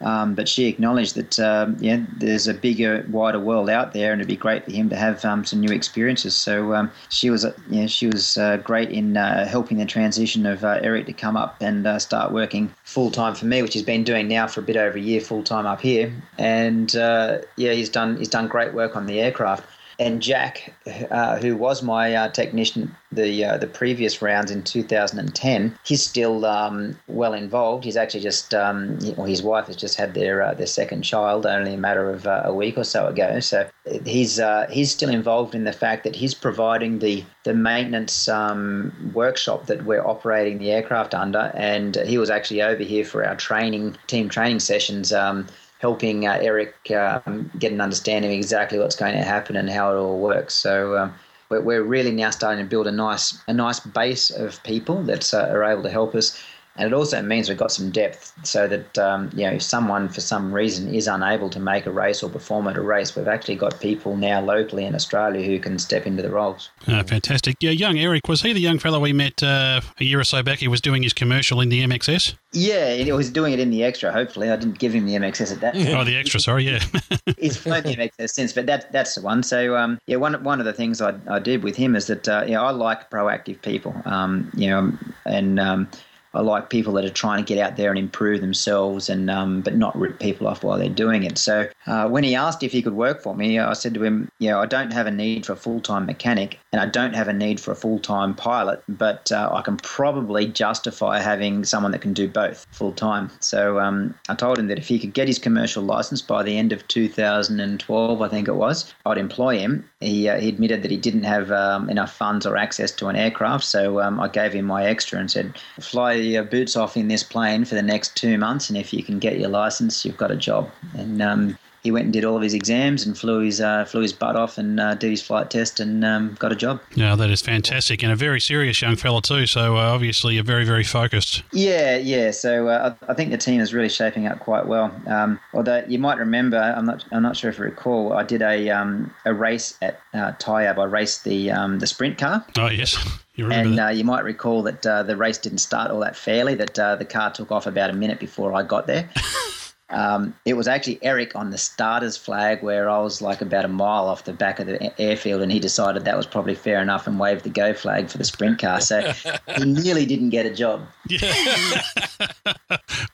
Um, 0.00 0.34
but 0.34 0.48
she 0.48 0.66
acknowledged 0.66 1.14
that 1.14 1.38
um, 1.38 1.76
yeah, 1.80 2.04
there's 2.18 2.46
a 2.46 2.54
bigger, 2.54 3.06
wider 3.10 3.38
world 3.38 3.70
out 3.70 3.92
there, 3.92 4.12
and 4.12 4.20
it'd 4.20 4.28
be 4.28 4.36
great 4.36 4.64
for 4.64 4.72
him 4.72 4.88
to 4.90 4.96
have 4.96 5.24
um, 5.24 5.44
some 5.44 5.60
new 5.60 5.72
experiences. 5.72 6.36
So 6.36 6.74
um, 6.74 6.90
she 7.08 7.30
was, 7.30 7.44
uh, 7.44 7.52
yeah, 7.70 7.86
she 7.86 8.08
was 8.08 8.36
uh, 8.36 8.58
great 8.58 8.90
in 8.90 9.16
uh, 9.16 9.46
helping 9.46 9.78
the 9.78 9.86
transition 9.86 10.46
of 10.46 10.64
uh, 10.64 10.80
Eric 10.82 11.06
to 11.06 11.12
come 11.12 11.36
up 11.36 11.56
and 11.60 11.86
uh, 11.86 11.98
start 11.98 12.32
working 12.32 12.74
full 12.84 13.10
time 13.10 13.34
for 13.34 13.46
me, 13.46 13.62
which 13.62 13.74
he's 13.74 13.82
been 13.82 14.04
doing 14.04 14.28
now 14.28 14.46
for 14.46 14.60
a 14.60 14.64
bit 14.64 14.76
over 14.76 14.98
a 14.98 15.00
year, 15.00 15.20
full 15.20 15.42
time 15.42 15.66
up 15.66 15.80
here. 15.80 16.12
And 16.38 16.94
uh, 16.96 17.38
yeah, 17.56 17.72
he's 17.72 17.88
done 17.88 18.16
he's 18.16 18.28
done 18.28 18.48
great 18.48 18.74
work 18.74 18.96
on 18.96 19.06
the 19.06 19.20
aircraft. 19.20 19.64
And 19.98 20.20
Jack, 20.20 20.74
uh, 21.10 21.36
who 21.36 21.56
was 21.56 21.82
my 21.82 22.14
uh, 22.14 22.28
technician 22.28 22.94
the 23.12 23.44
uh, 23.44 23.56
the 23.58 23.66
previous 23.66 24.20
rounds 24.20 24.50
in 24.50 24.62
2010, 24.62 25.78
he's 25.84 26.02
still 26.02 26.44
um, 26.44 26.98
well 27.06 27.32
involved. 27.32 27.84
He's 27.84 27.96
actually 27.96 28.22
just, 28.22 28.54
um, 28.54 28.98
well, 29.16 29.26
his 29.26 29.42
wife 29.42 29.66
has 29.66 29.76
just 29.76 29.96
had 29.96 30.14
their 30.14 30.42
uh, 30.42 30.54
their 30.54 30.66
second 30.66 31.02
child 31.02 31.46
only 31.46 31.74
a 31.74 31.78
matter 31.78 32.10
of 32.10 32.26
uh, 32.26 32.42
a 32.44 32.52
week 32.52 32.76
or 32.76 32.84
so 32.84 33.06
ago. 33.06 33.40
So 33.40 33.68
he's 34.04 34.40
uh, 34.40 34.66
he's 34.70 34.90
still 34.90 35.10
involved 35.10 35.54
in 35.54 35.64
the 35.64 35.72
fact 35.72 36.04
that 36.04 36.16
he's 36.16 36.34
providing 36.34 36.98
the 36.98 37.24
the 37.44 37.54
maintenance 37.54 38.28
um, 38.28 39.12
workshop 39.14 39.66
that 39.66 39.84
we're 39.84 40.06
operating 40.06 40.58
the 40.58 40.72
aircraft 40.72 41.14
under, 41.14 41.52
and 41.54 41.96
he 42.04 42.18
was 42.18 42.30
actually 42.30 42.62
over 42.62 42.82
here 42.82 43.04
for 43.04 43.24
our 43.24 43.36
training 43.36 43.96
team 44.06 44.28
training 44.28 44.60
sessions 44.60 45.12
um, 45.12 45.46
helping 45.84 46.26
uh, 46.26 46.38
Eric 46.40 46.90
um, 46.92 47.50
get 47.58 47.70
an 47.70 47.78
understanding 47.78 48.30
of 48.30 48.38
exactly 48.38 48.78
what's 48.78 48.96
going 48.96 49.12
to 49.12 49.22
happen 49.22 49.54
and 49.54 49.68
how 49.68 49.92
it 49.92 49.98
all 49.98 50.18
works. 50.18 50.54
So 50.54 50.96
um, 50.96 51.14
we're, 51.50 51.60
we're, 51.60 51.82
really 51.82 52.10
now 52.10 52.30
starting 52.30 52.64
to 52.64 52.66
build 52.66 52.86
a 52.86 52.90
nice 52.90 53.26
a 53.48 53.52
nice 53.52 53.80
base 53.80 54.30
of 54.30 54.62
people 54.62 55.02
that 55.02 55.34
uh, 55.34 55.52
are 55.52 55.62
able 55.62 55.82
to 55.82 55.90
help 55.90 56.14
us 56.14 56.42
and 56.76 56.86
it 56.86 56.92
also 56.92 57.22
means 57.22 57.48
we've 57.48 57.58
got 57.58 57.70
some 57.70 57.90
depth 57.90 58.32
so 58.42 58.66
that 58.66 58.98
um, 58.98 59.30
you 59.34 59.44
know 59.44 59.52
if 59.52 59.62
someone 59.62 60.08
for 60.08 60.20
some 60.20 60.52
reason 60.52 60.92
is 60.92 61.06
unable 61.06 61.48
to 61.50 61.60
make 61.60 61.86
a 61.86 61.90
race 61.90 62.22
or 62.22 62.28
perform 62.28 62.66
at 62.66 62.76
a 62.76 62.82
race, 62.82 63.14
we've 63.14 63.28
actually 63.28 63.56
got 63.56 63.80
people 63.80 64.16
now 64.16 64.40
locally 64.40 64.84
in 64.84 64.94
Australia 64.94 65.44
who 65.46 65.58
can 65.58 65.78
step 65.78 66.06
into 66.06 66.22
the 66.22 66.30
roles. 66.30 66.70
Oh, 66.88 67.02
fantastic! 67.02 67.56
Yeah, 67.60 67.70
young 67.70 67.98
Eric 67.98 68.26
was 68.28 68.42
he 68.42 68.52
the 68.52 68.60
young 68.60 68.78
fellow 68.78 69.00
we 69.00 69.12
met 69.12 69.42
uh, 69.42 69.80
a 70.00 70.04
year 70.04 70.18
or 70.18 70.24
so 70.24 70.42
back? 70.42 70.58
He 70.58 70.68
was 70.68 70.80
doing 70.80 71.02
his 71.02 71.12
commercial 71.12 71.60
in 71.60 71.68
the 71.68 71.82
MXS. 71.82 72.34
Yeah, 72.52 72.94
he 72.94 73.10
was 73.12 73.30
doing 73.30 73.52
it 73.52 73.60
in 73.60 73.70
the 73.70 73.84
extra. 73.84 74.12
Hopefully, 74.12 74.50
I 74.50 74.56
didn't 74.56 74.78
give 74.78 74.92
him 74.92 75.06
the 75.06 75.14
MXS 75.14 75.52
at 75.52 75.60
that. 75.60 75.76
oh, 75.96 76.04
the 76.04 76.16
extra. 76.16 76.40
Sorry, 76.40 76.64
yeah. 76.64 76.84
He's 77.38 77.56
flown 77.56 77.82
the 77.84 77.96
MXS 77.96 78.30
since, 78.30 78.52
but 78.52 78.66
that 78.66 78.90
that's 78.92 79.14
the 79.14 79.22
one. 79.22 79.42
So 79.42 79.76
um, 79.76 79.98
yeah, 80.06 80.16
one 80.16 80.42
one 80.42 80.58
of 80.58 80.66
the 80.66 80.72
things 80.72 81.00
I, 81.00 81.14
I 81.28 81.38
did 81.38 81.62
with 81.62 81.76
him 81.76 81.94
is 81.94 82.08
that 82.08 82.28
uh, 82.28 82.44
you 82.46 82.52
know 82.52 82.64
I 82.64 82.70
like 82.70 83.10
proactive 83.10 83.62
people. 83.62 83.94
Um, 84.04 84.50
you 84.54 84.70
know, 84.70 84.92
and 85.24 85.60
um, 85.60 85.88
I 86.34 86.40
like 86.40 86.70
people 86.70 86.92
that 86.94 87.04
are 87.04 87.10
trying 87.10 87.44
to 87.44 87.54
get 87.54 87.64
out 87.64 87.76
there 87.76 87.90
and 87.90 87.98
improve 87.98 88.40
themselves, 88.40 89.08
and 89.08 89.30
um, 89.30 89.60
but 89.60 89.76
not 89.76 89.96
rip 89.96 90.18
people 90.18 90.46
off 90.46 90.64
while 90.64 90.78
they're 90.78 90.88
doing 90.88 91.22
it. 91.22 91.38
So 91.38 91.68
uh, 91.86 92.08
when 92.08 92.24
he 92.24 92.34
asked 92.34 92.62
if 92.62 92.72
he 92.72 92.82
could 92.82 92.94
work 92.94 93.22
for 93.22 93.36
me, 93.36 93.58
I 93.58 93.72
said 93.74 93.94
to 93.94 94.02
him, 94.02 94.28
"You 94.38 94.50
know, 94.50 94.60
I 94.60 94.66
don't 94.66 94.92
have 94.92 95.06
a 95.06 95.10
need 95.10 95.46
for 95.46 95.52
a 95.52 95.56
full 95.56 95.80
time 95.80 96.06
mechanic, 96.06 96.58
and 96.72 96.80
I 96.80 96.86
don't 96.86 97.14
have 97.14 97.28
a 97.28 97.32
need 97.32 97.60
for 97.60 97.70
a 97.70 97.76
full 97.76 97.98
time 97.98 98.34
pilot, 98.34 98.82
but 98.88 99.30
uh, 99.30 99.50
I 99.52 99.62
can 99.62 99.76
probably 99.76 100.46
justify 100.46 101.20
having 101.20 101.64
someone 101.64 101.92
that 101.92 102.00
can 102.00 102.12
do 102.12 102.28
both 102.28 102.66
full 102.72 102.92
time." 102.92 103.30
So 103.40 103.78
um, 103.78 104.14
I 104.28 104.34
told 104.34 104.58
him 104.58 104.66
that 104.68 104.78
if 104.78 104.88
he 104.88 104.98
could 104.98 105.14
get 105.14 105.28
his 105.28 105.38
commercial 105.38 105.82
license 105.82 106.20
by 106.20 106.42
the 106.42 106.58
end 106.58 106.72
of 106.72 106.86
2012, 106.88 108.22
I 108.22 108.28
think 108.28 108.48
it 108.48 108.56
was, 108.56 108.92
I'd 109.06 109.18
employ 109.18 109.58
him. 109.58 109.88
He, 110.00 110.28
uh, 110.28 110.40
he 110.40 110.48
admitted 110.48 110.82
that 110.82 110.90
he 110.90 110.96
didn't 110.96 111.24
have 111.24 111.52
um, 111.52 111.88
enough 111.88 112.12
funds 112.12 112.44
or 112.44 112.56
access 112.56 112.90
to 112.92 113.06
an 113.06 113.16
aircraft, 113.16 113.64
so 113.64 114.00
um, 114.00 114.18
I 114.20 114.28
gave 114.28 114.52
him 114.52 114.64
my 114.64 114.84
extra 114.84 115.18
and 115.20 115.30
said, 115.30 115.54
"Fly." 115.80 116.23
Your 116.24 116.44
boots 116.44 116.76
off 116.76 116.96
in 116.96 117.08
this 117.08 117.22
plane 117.22 117.64
for 117.64 117.74
the 117.74 117.82
next 117.82 118.16
two 118.16 118.38
months, 118.38 118.68
and 118.68 118.78
if 118.78 118.92
you 118.92 119.02
can 119.02 119.18
get 119.18 119.38
your 119.38 119.48
license, 119.48 120.04
you've 120.04 120.16
got 120.16 120.30
a 120.30 120.36
job. 120.36 120.70
And 120.96 121.20
um, 121.22 121.58
he 121.84 121.90
went 121.90 122.04
and 122.04 122.12
did 122.14 122.24
all 122.24 122.34
of 122.34 122.42
his 122.42 122.54
exams 122.54 123.04
and 123.06 123.16
flew 123.16 123.40
his 123.40 123.60
uh, 123.60 123.84
flew 123.84 124.00
his 124.00 124.12
butt 124.12 124.36
off 124.36 124.56
and 124.56 124.80
uh, 124.80 124.94
did 124.94 125.10
his 125.10 125.22
flight 125.22 125.50
test 125.50 125.78
and 125.78 126.02
um, 126.02 126.34
got 126.40 126.50
a 126.50 126.56
job. 126.56 126.80
Yeah, 126.94 127.14
that 127.14 127.30
is 127.30 127.42
fantastic 127.42 128.02
and 128.02 128.10
a 128.10 128.16
very 128.16 128.40
serious 128.40 128.80
young 128.80 128.96
fella 128.96 129.20
too. 129.20 129.46
So 129.46 129.76
uh, 129.76 129.92
obviously, 129.92 130.34
you're 130.34 130.44
very 130.44 130.64
very 130.64 130.82
focused. 130.82 131.42
Yeah, 131.52 131.96
yeah. 131.96 132.30
So 132.30 132.68
uh, 132.68 132.94
I 133.06 133.12
think 133.12 133.30
the 133.30 133.38
team 133.38 133.60
is 133.60 133.74
really 133.74 133.90
shaping 133.90 134.26
up 134.26 134.40
quite 134.40 134.66
well. 134.66 134.94
Um, 135.06 135.38
although 135.52 135.84
you 135.86 135.98
might 135.98 136.16
remember, 136.16 136.56
I'm 136.58 136.86
not 136.86 137.04
I'm 137.12 137.22
not 137.22 137.36
sure 137.36 137.50
if 137.50 137.58
you 137.58 137.64
recall, 137.64 138.14
I 138.14 138.24
did 138.24 138.40
a 138.40 138.70
um, 138.70 139.14
a 139.26 139.34
race 139.34 139.76
at 139.82 140.00
uh, 140.14 140.32
Tyabb. 140.32 140.78
I 140.78 140.84
raced 140.84 141.24
the 141.24 141.50
um, 141.50 141.80
the 141.80 141.86
sprint 141.86 142.16
car. 142.16 142.44
Oh 142.58 142.70
yes. 142.70 142.96
You 143.36 143.50
and 143.50 143.80
uh, 143.80 143.88
you 143.88 144.04
might 144.04 144.22
recall 144.22 144.62
that 144.62 144.86
uh, 144.86 145.02
the 145.02 145.16
race 145.16 145.38
didn't 145.38 145.58
start 145.58 145.90
all 145.90 145.98
that 145.98 146.14
fairly, 146.14 146.54
that 146.54 146.78
uh, 146.78 146.94
the 146.94 147.04
car 147.04 147.32
took 147.32 147.50
off 147.50 147.66
about 147.66 147.90
a 147.90 147.92
minute 147.92 148.20
before 148.20 148.54
I 148.54 148.62
got 148.62 148.86
there. 148.86 149.10
um, 149.90 150.34
it 150.44 150.54
was 150.54 150.66
actually 150.66 150.98
Eric 151.02 151.36
on 151.36 151.50
the 151.50 151.58
starter's 151.58 152.16
flag 152.16 152.62
where 152.62 152.88
I 152.88 152.98
was 153.00 153.20
like 153.20 153.42
about 153.42 153.64
a 153.64 153.68
mile 153.68 154.08
off 154.08 154.24
the 154.24 154.32
back 154.32 154.58
of 154.58 154.66
the 154.66 155.00
airfield, 155.00 155.42
and 155.42 155.52
he 155.52 155.60
decided 155.60 156.04
that 156.04 156.16
was 156.16 156.26
probably 156.26 156.54
fair 156.54 156.80
enough 156.80 157.06
and 157.06 157.18
waved 157.18 157.44
the 157.44 157.50
go 157.50 157.74
flag 157.74 158.08
for 158.08 158.18
the 158.18 158.24
sprint 158.24 158.58
car. 158.58 158.80
So 158.80 159.12
he 159.56 159.64
nearly 159.64 160.06
didn't 160.06 160.30
get 160.30 160.46
a 160.46 160.54
job. 160.54 160.86
Yeah. 161.08 161.32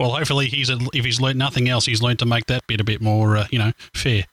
well, 0.01 0.11
hopefully 0.11 0.47
he's 0.47 0.71
if 0.71 1.05
he's 1.05 1.21
learned 1.21 1.39
nothing 1.39 1.69
else, 1.69 1.87
he's 1.87 2.03
learned 2.03 2.21
to 2.21 2.27
make 2.27 2.47
that 2.47 2.67
bit 2.69 2.81
a 2.81 2.85
bit 2.85 3.01
more, 3.01 3.37
uh, 3.37 3.47
you 3.51 3.59
know, 3.59 3.73
fair. 3.93 4.25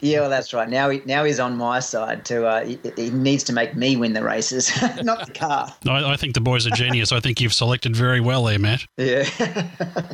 Yeah, 0.00 0.20
well, 0.20 0.30
that's 0.30 0.52
right. 0.52 0.68
Now, 0.68 0.90
he, 0.90 1.02
now 1.04 1.24
he's 1.24 1.40
on 1.40 1.56
my 1.56 1.80
side. 1.80 2.24
To 2.26 2.46
uh, 2.46 2.64
he, 2.64 2.78
he, 2.96 3.10
needs 3.10 3.44
to 3.44 3.52
make 3.52 3.76
me 3.76 3.96
win 3.96 4.12
the 4.12 4.22
races, 4.22 4.70
not 5.02 5.26
the 5.26 5.32
car. 5.32 5.74
I, 5.88 6.12
I, 6.12 6.16
think 6.16 6.34
the 6.34 6.40
boy's 6.40 6.66
a 6.66 6.70
genius. 6.70 7.12
I 7.12 7.20
think 7.20 7.40
you've 7.40 7.52
selected 7.52 7.94
very 7.94 8.20
well 8.20 8.44
there, 8.44 8.58
Matt. 8.58 8.86
Yeah, 8.96 9.28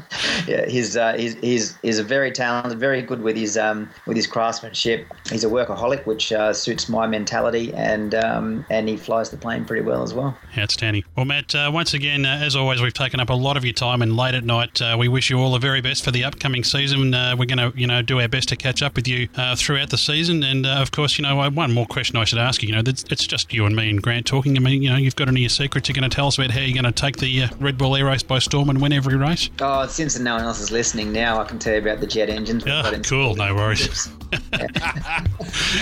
yeah. 0.47 0.67
He's, 0.67 0.97
uh, 0.97 1.15
he's 1.15 1.35
he's 1.35 1.77
he's 1.83 1.99
a 1.99 2.05
very 2.05 2.33
talented, 2.33 2.79
very 2.79 3.03
good 3.03 3.23
with 3.23 3.37
his 3.37 3.57
um 3.57 3.89
with 4.07 4.17
his 4.17 4.27
craftsmanship. 4.27 5.07
He's 5.31 5.45
a 5.45 5.49
workaholic, 5.49 6.07
which 6.07 6.33
uh, 6.33 6.53
suits 6.53 6.89
my 6.89 7.07
mentality, 7.07 7.73
and 7.75 8.15
um 8.15 8.65
and 8.71 8.89
he 8.89 8.97
flies 8.97 9.31
the 9.31 9.37
plane 9.37 9.65
pretty 9.65 9.85
well 9.85 10.03
as 10.03 10.15
well. 10.15 10.37
Outstanding. 10.57 11.05
Well, 11.17 11.27
Matt, 11.27 11.55
uh, 11.55 11.71
once 11.73 11.95
again, 11.95 12.25
uh, 12.25 12.41
as 12.43 12.57
always, 12.57 12.81
we've 12.81 12.95
taken 12.95 13.21
up 13.21 13.31
a 13.31 13.35
lot 13.35 13.57
of 13.57 13.65
your 13.65 13.75
time, 13.75 14.03
and 14.03 14.17
late 14.17 14.35
at 14.35 14.45
night, 14.45 14.81
uh, 14.81 14.97
we 14.99 15.09
wish 15.09 15.31
you 15.31 15.39
all 15.39 15.53
the 15.53 15.59
very 15.59 15.81
best 15.81 16.05
for 16.05 16.11
the 16.11 16.25
upcoming 16.25 16.65
season. 16.65 17.13
we're 17.39 17.47
going 17.47 17.59
to 17.59 17.73
you 17.77 17.87
know 17.87 18.03
do 18.03 18.21
our 18.21 18.29
best 18.29 18.49
to 18.49 18.57
catch 18.57 18.83
up 18.83 18.97
with 18.97 19.07
you 19.07 19.29
throughout 19.69 19.91
the 19.91 19.99
season. 19.99 20.43
And 20.43 20.65
uh, 20.65 20.77
of 20.77 20.93
course, 20.93 21.19
you 21.19 21.25
know, 21.25 21.47
one 21.51 21.75
more 21.75 21.85
question 21.85 22.17
I 22.17 22.25
should 22.25 22.39
ask 22.39 22.63
you. 22.63 22.71
You 22.71 22.77
know, 22.77 22.83
it's 22.87 23.27
just 23.27 23.53
you 23.53 23.67
and 23.67 23.77
me 23.77 23.91
and 23.91 24.03
Grant 24.03 24.25
talking. 24.25 24.57
I 24.57 24.61
mean, 24.61 24.83
you 24.83 24.89
know, 24.89 24.97
you've 24.97 25.15
got 25.15 25.29
any 25.29 25.47
secrets 25.51 25.91
you're 25.91 25.95
going 25.95 26.09
to 26.09 26.15
tell 26.15 26.29
us 26.29 26.39
about 26.39 26.53
how 26.53 26.61
you're 26.61 26.73
going 26.73 26.91
to 26.91 27.01
take 27.01 27.19
the 27.19 27.43
uh, 27.43 27.49
Red 27.61 27.77
Bull 27.77 27.95
Air 27.95 28.07
Race 28.07 28.23
by 28.23 28.39
storm 28.39 28.71
and 28.71 28.81
win 28.81 28.95
every 28.95 29.17
race? 29.17 29.51
Oh, 29.61 29.87
since 29.87 30.19
no 30.19 30.37
one 30.37 30.45
else 30.45 30.59
is 30.59 30.71
listening 30.71 31.13
now, 31.13 31.39
I 31.39 31.45
can 31.45 31.59
tell 31.59 31.75
you 31.75 31.81
about 31.81 32.01
the 32.01 32.07
jet 32.07 32.31
engines. 32.31 32.65
Oh, 32.67 32.99
cool. 33.05 33.37
No 33.37 33.55
worries. 33.55 34.09
uh, 34.33 34.39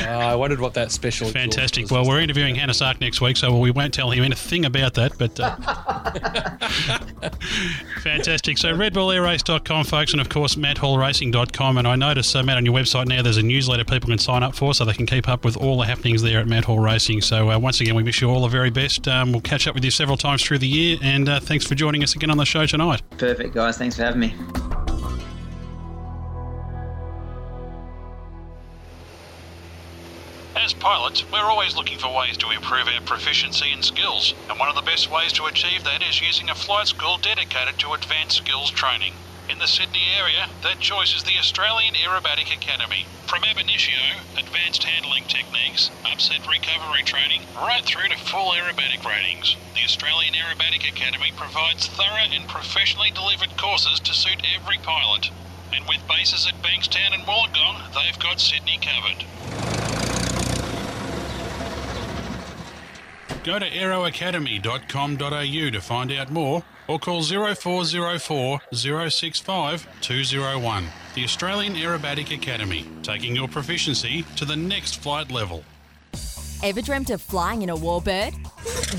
I 0.09 0.35
wondered 0.35 0.61
what 0.61 0.75
that 0.75 0.91
special. 0.91 1.29
Fantastic. 1.29 1.89
Well, 1.89 2.05
we're 2.05 2.21
interviewing 2.21 2.57
Hannes 2.57 2.83
Arch 2.83 3.01
next 3.01 3.21
week, 3.21 3.37
so 3.37 3.57
we 3.57 3.71
won't 3.71 3.95
tell 3.95 4.11
him 4.11 4.25
anything 4.25 4.65
about 4.65 4.95
that. 4.95 5.17
But 5.17 5.39
uh, 5.39 5.55
fantastic. 8.03 8.59
So 8.59 8.69
RedBullAirRace.com, 8.77 9.85
folks, 9.85 10.13
and 10.13 10.21
of 10.21 10.29
course 10.29 10.57
MattHallRacing.com. 10.57 11.79
And 11.79 11.87
I 11.87 11.97
notice, 11.97 12.35
uh, 12.35 12.43
Matt, 12.43 12.57
on 12.57 12.65
your 12.65 12.75
website 12.75 13.07
now, 13.07 13.23
there's 13.23 13.37
a 13.37 13.43
newsletter 13.43 13.76
newsletter 13.77 14.01
people 14.01 14.09
can 14.09 14.19
sign 14.19 14.43
up 14.43 14.55
for 14.55 14.75
so 14.75 14.85
they 14.85 14.93
can 14.93 15.07
keep 15.07 15.29
up 15.29 15.45
with 15.45 15.57
all 15.57 15.79
the 15.79 15.85
happenings 15.85 16.23
there 16.23 16.41
at 16.41 16.47
Matt 16.47 16.65
Hall 16.65 16.79
Racing. 16.79 17.21
So, 17.21 17.51
uh, 17.51 17.59
once 17.59 17.81
again, 17.81 17.95
we 17.95 18.03
wish 18.03 18.21
you 18.21 18.31
all 18.31 18.43
the 18.43 18.49
very 18.49 18.71
best. 18.71 19.07
Um, 19.09 19.33
we'll 19.33 19.41
catch 19.41 19.67
up 19.67 19.75
with 19.75 19.85
you 19.85 19.91
several 19.91 20.17
times 20.17 20.43
through 20.43 20.59
the 20.59 20.69
year, 20.69 20.99
and 21.03 21.29
uh, 21.29 21.41
thanks 21.41 21.67
for 21.67 21.75
joining 21.75 22.03
us 22.03 22.15
again 22.15 22.31
on 22.31 22.39
the 22.39 22.45
show 22.45 22.67
tonight. 22.67 23.03
Perfect, 23.19 23.55
guys. 23.55 23.77
Thanks 23.77 23.97
for 23.97 24.03
having 24.03 24.21
me. 24.21 24.35
As 30.57 30.73
pilots, 30.73 31.25
we're 31.31 31.39
always 31.39 31.77
looking 31.77 31.99
for 31.99 32.13
ways 32.13 32.37
to 32.39 32.51
improve 32.51 32.89
our 32.89 33.01
proficiency 33.03 33.71
and 33.73 33.85
skills, 33.85 34.35
and 34.49 34.59
one 34.59 34.69
of 34.69 34.75
the 34.75 34.83
best 34.83 35.11
ways 35.11 35.33
to 35.35 35.45
achieve 35.45 35.85
that 35.85 36.03
is 36.03 36.21
using 36.21 36.49
a 36.49 36.55
flight 36.55 36.89
school 36.89 37.19
dedicated 37.19 37.79
to 37.79 37.93
advanced 37.93 38.39
skills 38.39 38.71
training. 38.71 39.13
In 39.49 39.61
the 39.61 39.69
Sydney 39.69 40.03
area, 40.19 40.49
that 40.63 40.81
choice 40.81 41.15
is 41.15 41.23
the 41.23 41.39
Australian 41.39 41.95
Aerobatic 41.95 42.53
Academy. 42.53 43.07
From 43.29 43.45
ab 43.45 43.57
initio, 43.57 44.19
advanced 44.37 44.83
handling 44.83 45.23
techniques, 45.29 45.91
upset 46.05 46.47
recovery 46.49 47.05
training, 47.05 47.43
right 47.55 47.85
through 47.85 48.09
to 48.09 48.19
full 48.19 48.53
aerobatic 48.53 49.05
ratings, 49.05 49.55
the 49.75 49.85
Australian 49.85 50.35
Aerobatic 50.35 50.89
Academy 50.89 51.33
provides 51.37 51.87
thorough 51.87 52.27
and 52.29 52.49
professionally 52.49 53.13
delivered 53.13 53.57
courses 53.57 54.01
to 54.01 54.13
suit 54.15 54.43
every 54.53 54.79
pilot. 54.79 55.31
And 55.73 55.87
with 55.87 56.07
bases 56.09 56.49
at 56.49 56.61
Bankstown 56.63 57.15
and 57.15 57.23
Wollongong, 57.23 57.95
they've 57.95 58.19
got 58.19 58.41
Sydney 58.41 58.81
covered. 58.83 59.86
Go 63.47 63.59
to 63.61 63.71
aeroacademy.com.au 63.71 65.71
to 65.71 65.81
find 65.81 66.11
out 66.11 66.33
more 66.33 66.65
or 66.89 66.99
call 66.99 67.23
0404 67.23 68.61
065 68.73 69.87
201. 70.01 70.87
The 71.15 71.23
Australian 71.23 71.75
Aerobatic 71.75 72.35
Academy, 72.35 72.85
taking 73.05 73.37
your 73.37 73.47
proficiency 73.47 74.25
to 74.35 74.45
the 74.45 74.57
next 74.57 75.01
flight 75.01 75.31
level. 75.31 75.63
Ever 76.65 76.83
dreamt 76.83 77.11
of 77.11 77.23
flying 77.23 77.63
in 77.63 77.71
a 77.71 77.77
warbird? 77.77 78.35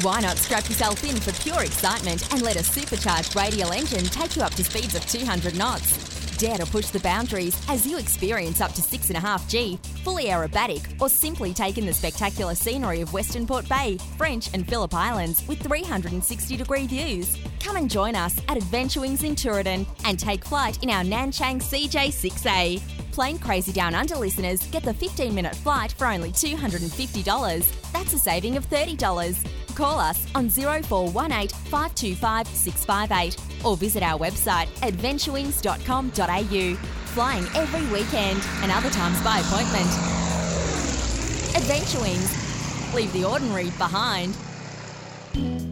Why 0.02 0.22
not 0.22 0.38
strap 0.38 0.64
yourself 0.70 1.04
in 1.04 1.18
for 1.18 1.34
pure 1.44 1.64
excitement 1.64 2.32
and 2.32 2.42
let 2.42 2.56
a 2.56 2.64
supercharged 2.64 3.36
radial 3.36 3.74
engine 3.74 4.06
take 4.06 4.38
you 4.38 4.44
up 4.44 4.54
to 4.54 4.64
speeds 4.64 4.96
of 4.96 5.06
200 5.08 5.58
knots? 5.58 6.17
Dare 6.38 6.58
to 6.58 6.66
push 6.68 6.88
the 6.88 7.00
boundaries 7.00 7.60
as 7.68 7.88
you 7.88 7.98
experience 7.98 8.62
up 8.62 8.72
to 8.74 8.82
6.5G, 8.82 9.84
fully 10.04 10.26
aerobatic, 10.26 11.02
or 11.02 11.10
simply 11.10 11.52
take 11.52 11.80
in 11.80 11.86
the 11.88 11.94
spectacular 11.94 12.54
scenery 12.54 13.02
of 13.02 13.12
Western 13.12 13.48
Port 13.48 13.68
Bay, 13.68 13.98
French, 14.18 14.54
and 14.54 14.68
Phillip 14.68 14.94
Islands 14.94 15.46
with 15.48 15.60
360 15.60 16.56
degree 16.56 16.86
views. 16.86 17.38
Come 17.60 17.78
and 17.78 17.90
join 17.90 18.16
us 18.16 18.40
at 18.48 18.58
Adventure 18.58 19.02
Wings 19.02 19.24
in 19.24 19.34
Tooradin 19.34 19.88
and 20.06 20.20
take 20.20 20.46
flight 20.46 20.84
in 20.84 20.92
our 20.92 21.04
Nanchang 21.04 21.60
CJ6A. 21.60 22.82
Plane 23.12 23.40
Crazy 23.40 23.72
Down 23.72 23.96
Under 23.96 24.16
listeners 24.16 24.68
get 24.68 24.84
the 24.84 24.94
15 24.94 25.34
minute 25.34 25.56
flight 25.56 25.92
for 25.94 26.06
only 26.06 26.32
$250. 26.32 27.92
That's 27.92 28.14
a 28.14 28.20
saving 28.20 28.58
of 28.58 28.70
$30. 28.70 29.76
Call 29.76 30.00
us 30.00 30.28
on 30.36 30.50
0418 30.50 31.50
525 31.50 32.48
658 32.48 33.47
or 33.64 33.78
visit 33.78 34.04
our 34.04 34.20
website 34.20 34.68
adventurewings.com.au. 34.82 36.76
Flying 37.14 37.46
every 37.56 37.86
weekend 37.92 38.44
and 38.62 38.72
other 38.72 38.90
times 38.90 39.22
by 39.24 39.40
appointment. 39.40 39.88
Adventure 41.56 42.02
Wings. 42.02 42.94
Leave 42.94 43.12
the 43.14 43.26
ordinary 43.26 43.72
behind. 43.72 44.36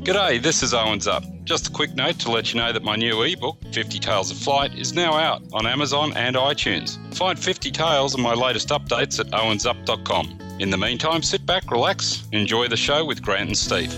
G'day, 0.06 0.42
this 0.42 0.62
is 0.62 0.74
Owen 0.74 1.00
Zupp. 1.00 1.44
Just 1.46 1.68
a 1.68 1.72
quick 1.72 1.96
note 1.96 2.20
to 2.20 2.32
let 2.32 2.54
you 2.54 2.60
know 2.60 2.72
that 2.72 2.84
my 2.84 2.96
new 2.96 3.22
ebook, 3.24 3.58
50 3.72 4.00
Tales 4.00 4.32
of 4.32 4.38
Flight, 4.38 4.78
is 4.78 4.94
now 4.94 5.14
out 5.14 5.42
on 5.54 5.66
Amazon 5.66 6.14
and 6.16 6.36
iTunes. 6.36 6.98
Find 7.16 7.38
50 7.38 7.72
Tales 7.72 8.14
and 8.14 8.24
my 8.24 8.34
latest 8.34 8.70
updates 8.70 9.20
at 9.20 9.28
owenzupp.com. 9.28 10.40
In 10.60 10.70
the 10.70 10.78
meantime, 10.78 11.22
sit 11.24 11.46
back, 11.46 11.70
relax, 11.70 12.28
enjoy 12.32 12.68
the 12.68 12.78
show 12.78 13.04
with 13.06 13.22
Grant 13.22 13.48
and 13.48 13.58
Steve. 13.58 13.94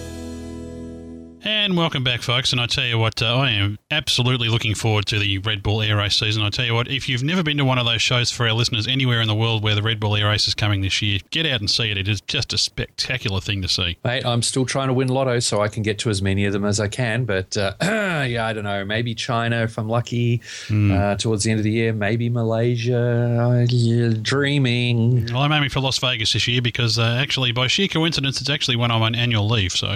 And 1.48 1.78
welcome 1.78 2.04
back, 2.04 2.24
folks. 2.24 2.52
And 2.52 2.60
I 2.60 2.66
tell 2.66 2.84
you 2.84 2.98
what, 2.98 3.22
uh, 3.22 3.38
I 3.38 3.52
am 3.52 3.80
absolutely 3.90 4.50
looking 4.50 4.76
forward 4.76 5.06
to 5.06 5.18
the 5.18 5.38
Red 5.38 5.64
Bull 5.64 5.82
Air 5.82 5.96
Race 5.96 6.20
season. 6.20 6.44
I 6.44 6.50
tell 6.50 6.66
you 6.66 6.74
what, 6.74 6.90
if 6.90 7.08
you've 7.08 7.24
never 7.24 7.42
been 7.42 7.56
to 7.56 7.64
one 7.64 7.78
of 7.78 7.86
those 7.86 8.02
shows 8.02 8.30
for 8.30 8.46
our 8.46 8.52
listeners 8.52 8.86
anywhere 8.86 9.22
in 9.22 9.30
the 9.30 9.34
world 9.34 9.64
where 9.64 9.74
the 9.74 9.82
Red 9.82 9.98
Bull 9.98 10.18
Air 10.18 10.28
Race 10.28 10.46
is 10.50 10.54
coming 10.54 10.82
this 10.82 11.02
year, 11.02 11.20
get 11.32 11.46
out 11.46 11.62
and 11.62 11.72
see 11.72 11.90
it. 11.90 11.98
It 11.98 12.10
is 12.10 12.20
just 12.20 12.52
a 12.52 12.58
spectacular 12.58 13.40
thing 13.40 13.62
to 13.62 13.70
see. 13.70 13.98
Mate, 14.04 14.26
I'm 14.26 14.42
still 14.42 14.66
trying 14.66 14.90
to 14.90 14.94
win 14.94 15.08
lotto 15.08 15.40
so 15.40 15.62
I 15.62 15.70
can 15.70 15.84
get 15.84 16.00
to 16.00 16.10
as 16.10 16.22
many 16.22 16.44
of 16.44 16.52
them 16.52 16.66
as 16.66 16.82
I 16.82 16.90
can. 16.90 17.24
But 17.24 17.56
uh, 17.56 17.76
yeah, 17.82 18.46
I 18.46 18.52
don't 18.52 18.66
know. 18.66 18.84
Maybe 18.84 19.16
China 19.16 19.64
if 19.64 19.80
I'm 19.80 19.88
lucky 19.88 20.42
uh, 20.70 21.16
towards 21.16 21.46
the 21.46 21.52
end 21.52 21.62
of 21.62 21.64
the 21.64 21.72
year. 21.72 21.94
Maybe 21.94 22.28
Malaysia. 22.28 23.66
Yeah, 23.70 24.14
dreaming. 24.22 25.28
Well, 25.28 25.44
I'm 25.44 25.54
aiming 25.54 25.70
for 25.70 25.80
Las 25.80 25.98
Vegas 26.00 26.34
this 26.34 26.46
year 26.46 26.62
because 26.62 27.00
uh, 27.00 27.18
actually, 27.22 27.54
by 27.54 27.68
sheer 27.68 27.88
coincidence, 27.88 28.42
it's 28.42 28.50
actually 28.50 28.76
when 28.76 28.92
I'm 28.92 29.02
on 29.02 29.16
annual 29.16 29.48
leave. 29.48 29.72
So. 29.72 29.96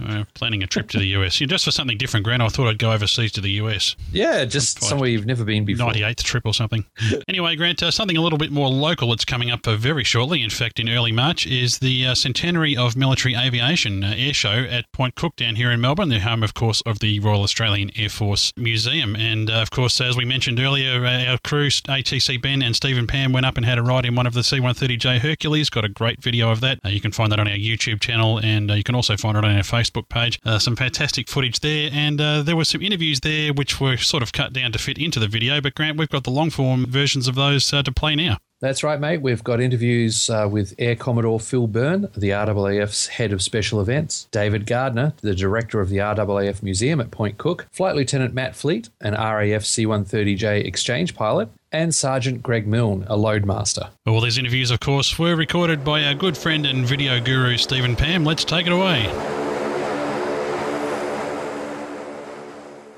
Uh, 0.00 0.24
planning 0.34 0.62
a 0.62 0.66
trip 0.66 0.88
to 0.90 0.98
the 0.98 1.06
US. 1.06 1.40
Yeah, 1.40 1.46
just 1.46 1.64
for 1.64 1.70
something 1.70 1.98
different, 1.98 2.24
Grant. 2.24 2.42
I 2.42 2.48
thought 2.48 2.68
I'd 2.68 2.78
go 2.78 2.92
overseas 2.92 3.32
to 3.32 3.40
the 3.40 3.50
US. 3.52 3.96
Yeah, 4.12 4.44
just 4.44 4.82
somewhere 4.82 5.08
you've 5.08 5.26
never 5.26 5.44
been 5.44 5.64
before. 5.64 5.92
98th 5.92 6.22
trip 6.22 6.46
or 6.46 6.54
something. 6.54 6.84
anyway, 7.28 7.56
Grant, 7.56 7.82
uh, 7.82 7.90
something 7.90 8.16
a 8.16 8.20
little 8.20 8.38
bit 8.38 8.50
more 8.50 8.68
local 8.68 9.10
that's 9.10 9.24
coming 9.24 9.50
up 9.50 9.66
uh, 9.66 9.76
very 9.76 10.04
shortly, 10.04 10.42
in 10.42 10.50
fact, 10.50 10.80
in 10.80 10.88
early 10.88 11.12
March, 11.12 11.46
is 11.46 11.78
the 11.78 12.06
uh, 12.06 12.14
centenary 12.14 12.76
of 12.76 12.96
military 12.96 13.34
aviation 13.34 14.02
uh, 14.04 14.14
air 14.16 14.32
show 14.32 14.66
at 14.70 14.90
Point 14.92 15.14
Cook 15.14 15.36
down 15.36 15.56
here 15.56 15.70
in 15.70 15.80
Melbourne, 15.80 16.08
the 16.08 16.20
home, 16.20 16.42
of 16.42 16.54
course, 16.54 16.80
of 16.86 17.00
the 17.00 17.20
Royal 17.20 17.42
Australian 17.42 17.90
Air 17.96 18.08
Force 18.08 18.52
Museum. 18.56 19.16
And, 19.16 19.50
uh, 19.50 19.54
of 19.54 19.70
course, 19.70 20.00
as 20.00 20.16
we 20.16 20.24
mentioned 20.24 20.58
earlier, 20.60 21.04
uh, 21.04 21.24
our 21.26 21.38
crew, 21.38 21.68
ATC 21.68 22.40
Ben 22.40 22.62
and 22.62 22.74
Stephen 22.74 23.06
Pam, 23.06 23.32
went 23.32 23.46
up 23.46 23.56
and 23.56 23.66
had 23.66 23.78
a 23.78 23.82
ride 23.82 24.06
in 24.06 24.14
one 24.14 24.26
of 24.26 24.34
the 24.34 24.42
C-130J 24.42 25.18
Hercules. 25.18 25.68
Got 25.70 25.84
a 25.84 25.88
great 25.88 26.22
video 26.22 26.50
of 26.50 26.60
that. 26.60 26.78
Uh, 26.84 26.88
you 26.88 27.00
can 27.00 27.12
find 27.12 27.30
that 27.32 27.38
on 27.40 27.48
our 27.48 27.54
YouTube 27.54 28.00
channel, 28.00 28.38
and 28.38 28.70
uh, 28.70 28.74
you 28.74 28.82
can 28.82 28.94
also 28.94 29.16
find 29.16 29.36
it 29.36 29.44
on 29.44 29.56
our 29.56 29.62
Facebook 29.62 29.89
page. 30.08 30.38
Uh, 30.44 30.58
some 30.58 30.76
fantastic 30.76 31.28
footage 31.28 31.60
there, 31.60 31.90
and 31.92 32.20
uh, 32.20 32.42
there 32.42 32.56
were 32.56 32.64
some 32.64 32.82
interviews 32.82 33.20
there 33.20 33.52
which 33.52 33.80
were 33.80 33.96
sort 33.96 34.22
of 34.22 34.32
cut 34.32 34.52
down 34.52 34.72
to 34.72 34.78
fit 34.78 34.98
into 34.98 35.18
the 35.18 35.28
video. 35.28 35.60
But 35.60 35.74
Grant, 35.74 35.98
we've 35.98 36.08
got 36.08 36.24
the 36.24 36.30
long 36.30 36.50
form 36.50 36.86
versions 36.86 37.28
of 37.28 37.34
those 37.34 37.72
uh, 37.72 37.82
to 37.82 37.92
play 37.92 38.14
now. 38.14 38.38
That's 38.60 38.84
right, 38.84 39.00
mate. 39.00 39.22
We've 39.22 39.42
got 39.42 39.58
interviews 39.58 40.28
uh, 40.28 40.46
with 40.50 40.74
Air 40.78 40.94
Commodore 40.94 41.40
Phil 41.40 41.66
Byrne, 41.66 42.08
the 42.14 42.28
RAAF's 42.28 43.06
head 43.06 43.32
of 43.32 43.40
special 43.40 43.80
events, 43.80 44.28
David 44.32 44.66
Gardner, 44.66 45.14
the 45.22 45.34
director 45.34 45.80
of 45.80 45.88
the 45.88 45.96
RAAF 45.96 46.62
Museum 46.62 47.00
at 47.00 47.10
Point 47.10 47.38
Cook, 47.38 47.66
Flight 47.72 47.96
Lieutenant 47.96 48.34
Matt 48.34 48.54
Fleet, 48.54 48.90
an 49.00 49.14
RAF 49.14 49.64
C 49.64 49.86
130J 49.86 50.62
exchange 50.66 51.14
pilot, 51.14 51.48
and 51.72 51.94
Sergeant 51.94 52.42
Greg 52.42 52.66
Milne, 52.66 53.06
a 53.08 53.16
loadmaster. 53.16 53.88
All 54.06 54.20
these 54.20 54.36
interviews, 54.36 54.70
of 54.70 54.80
course, 54.80 55.18
were 55.18 55.36
recorded 55.36 55.82
by 55.82 56.04
our 56.04 56.14
good 56.14 56.36
friend 56.36 56.66
and 56.66 56.86
video 56.86 57.18
guru 57.18 57.56
Stephen 57.56 57.96
Pam. 57.96 58.24
Let's 58.24 58.44
take 58.44 58.66
it 58.66 58.72
away. 58.72 59.49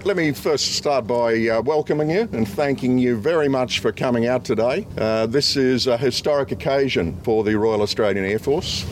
Let 0.04 0.16
me 0.16 0.32
first 0.32 0.72
start 0.74 1.06
by 1.06 1.46
uh, 1.46 1.62
welcoming 1.62 2.10
you 2.10 2.28
and 2.32 2.48
thanking 2.48 2.98
you 2.98 3.16
very 3.16 3.46
much 3.46 3.78
for 3.78 3.92
coming 3.92 4.26
out 4.26 4.44
today. 4.44 4.84
Uh, 4.98 5.26
this 5.26 5.56
is 5.56 5.86
a 5.86 5.96
historic 5.96 6.50
occasion 6.50 7.20
for 7.20 7.44
the 7.44 7.56
Royal 7.56 7.82
Australian 7.82 8.24
Air 8.24 8.40
Force. 8.40 8.82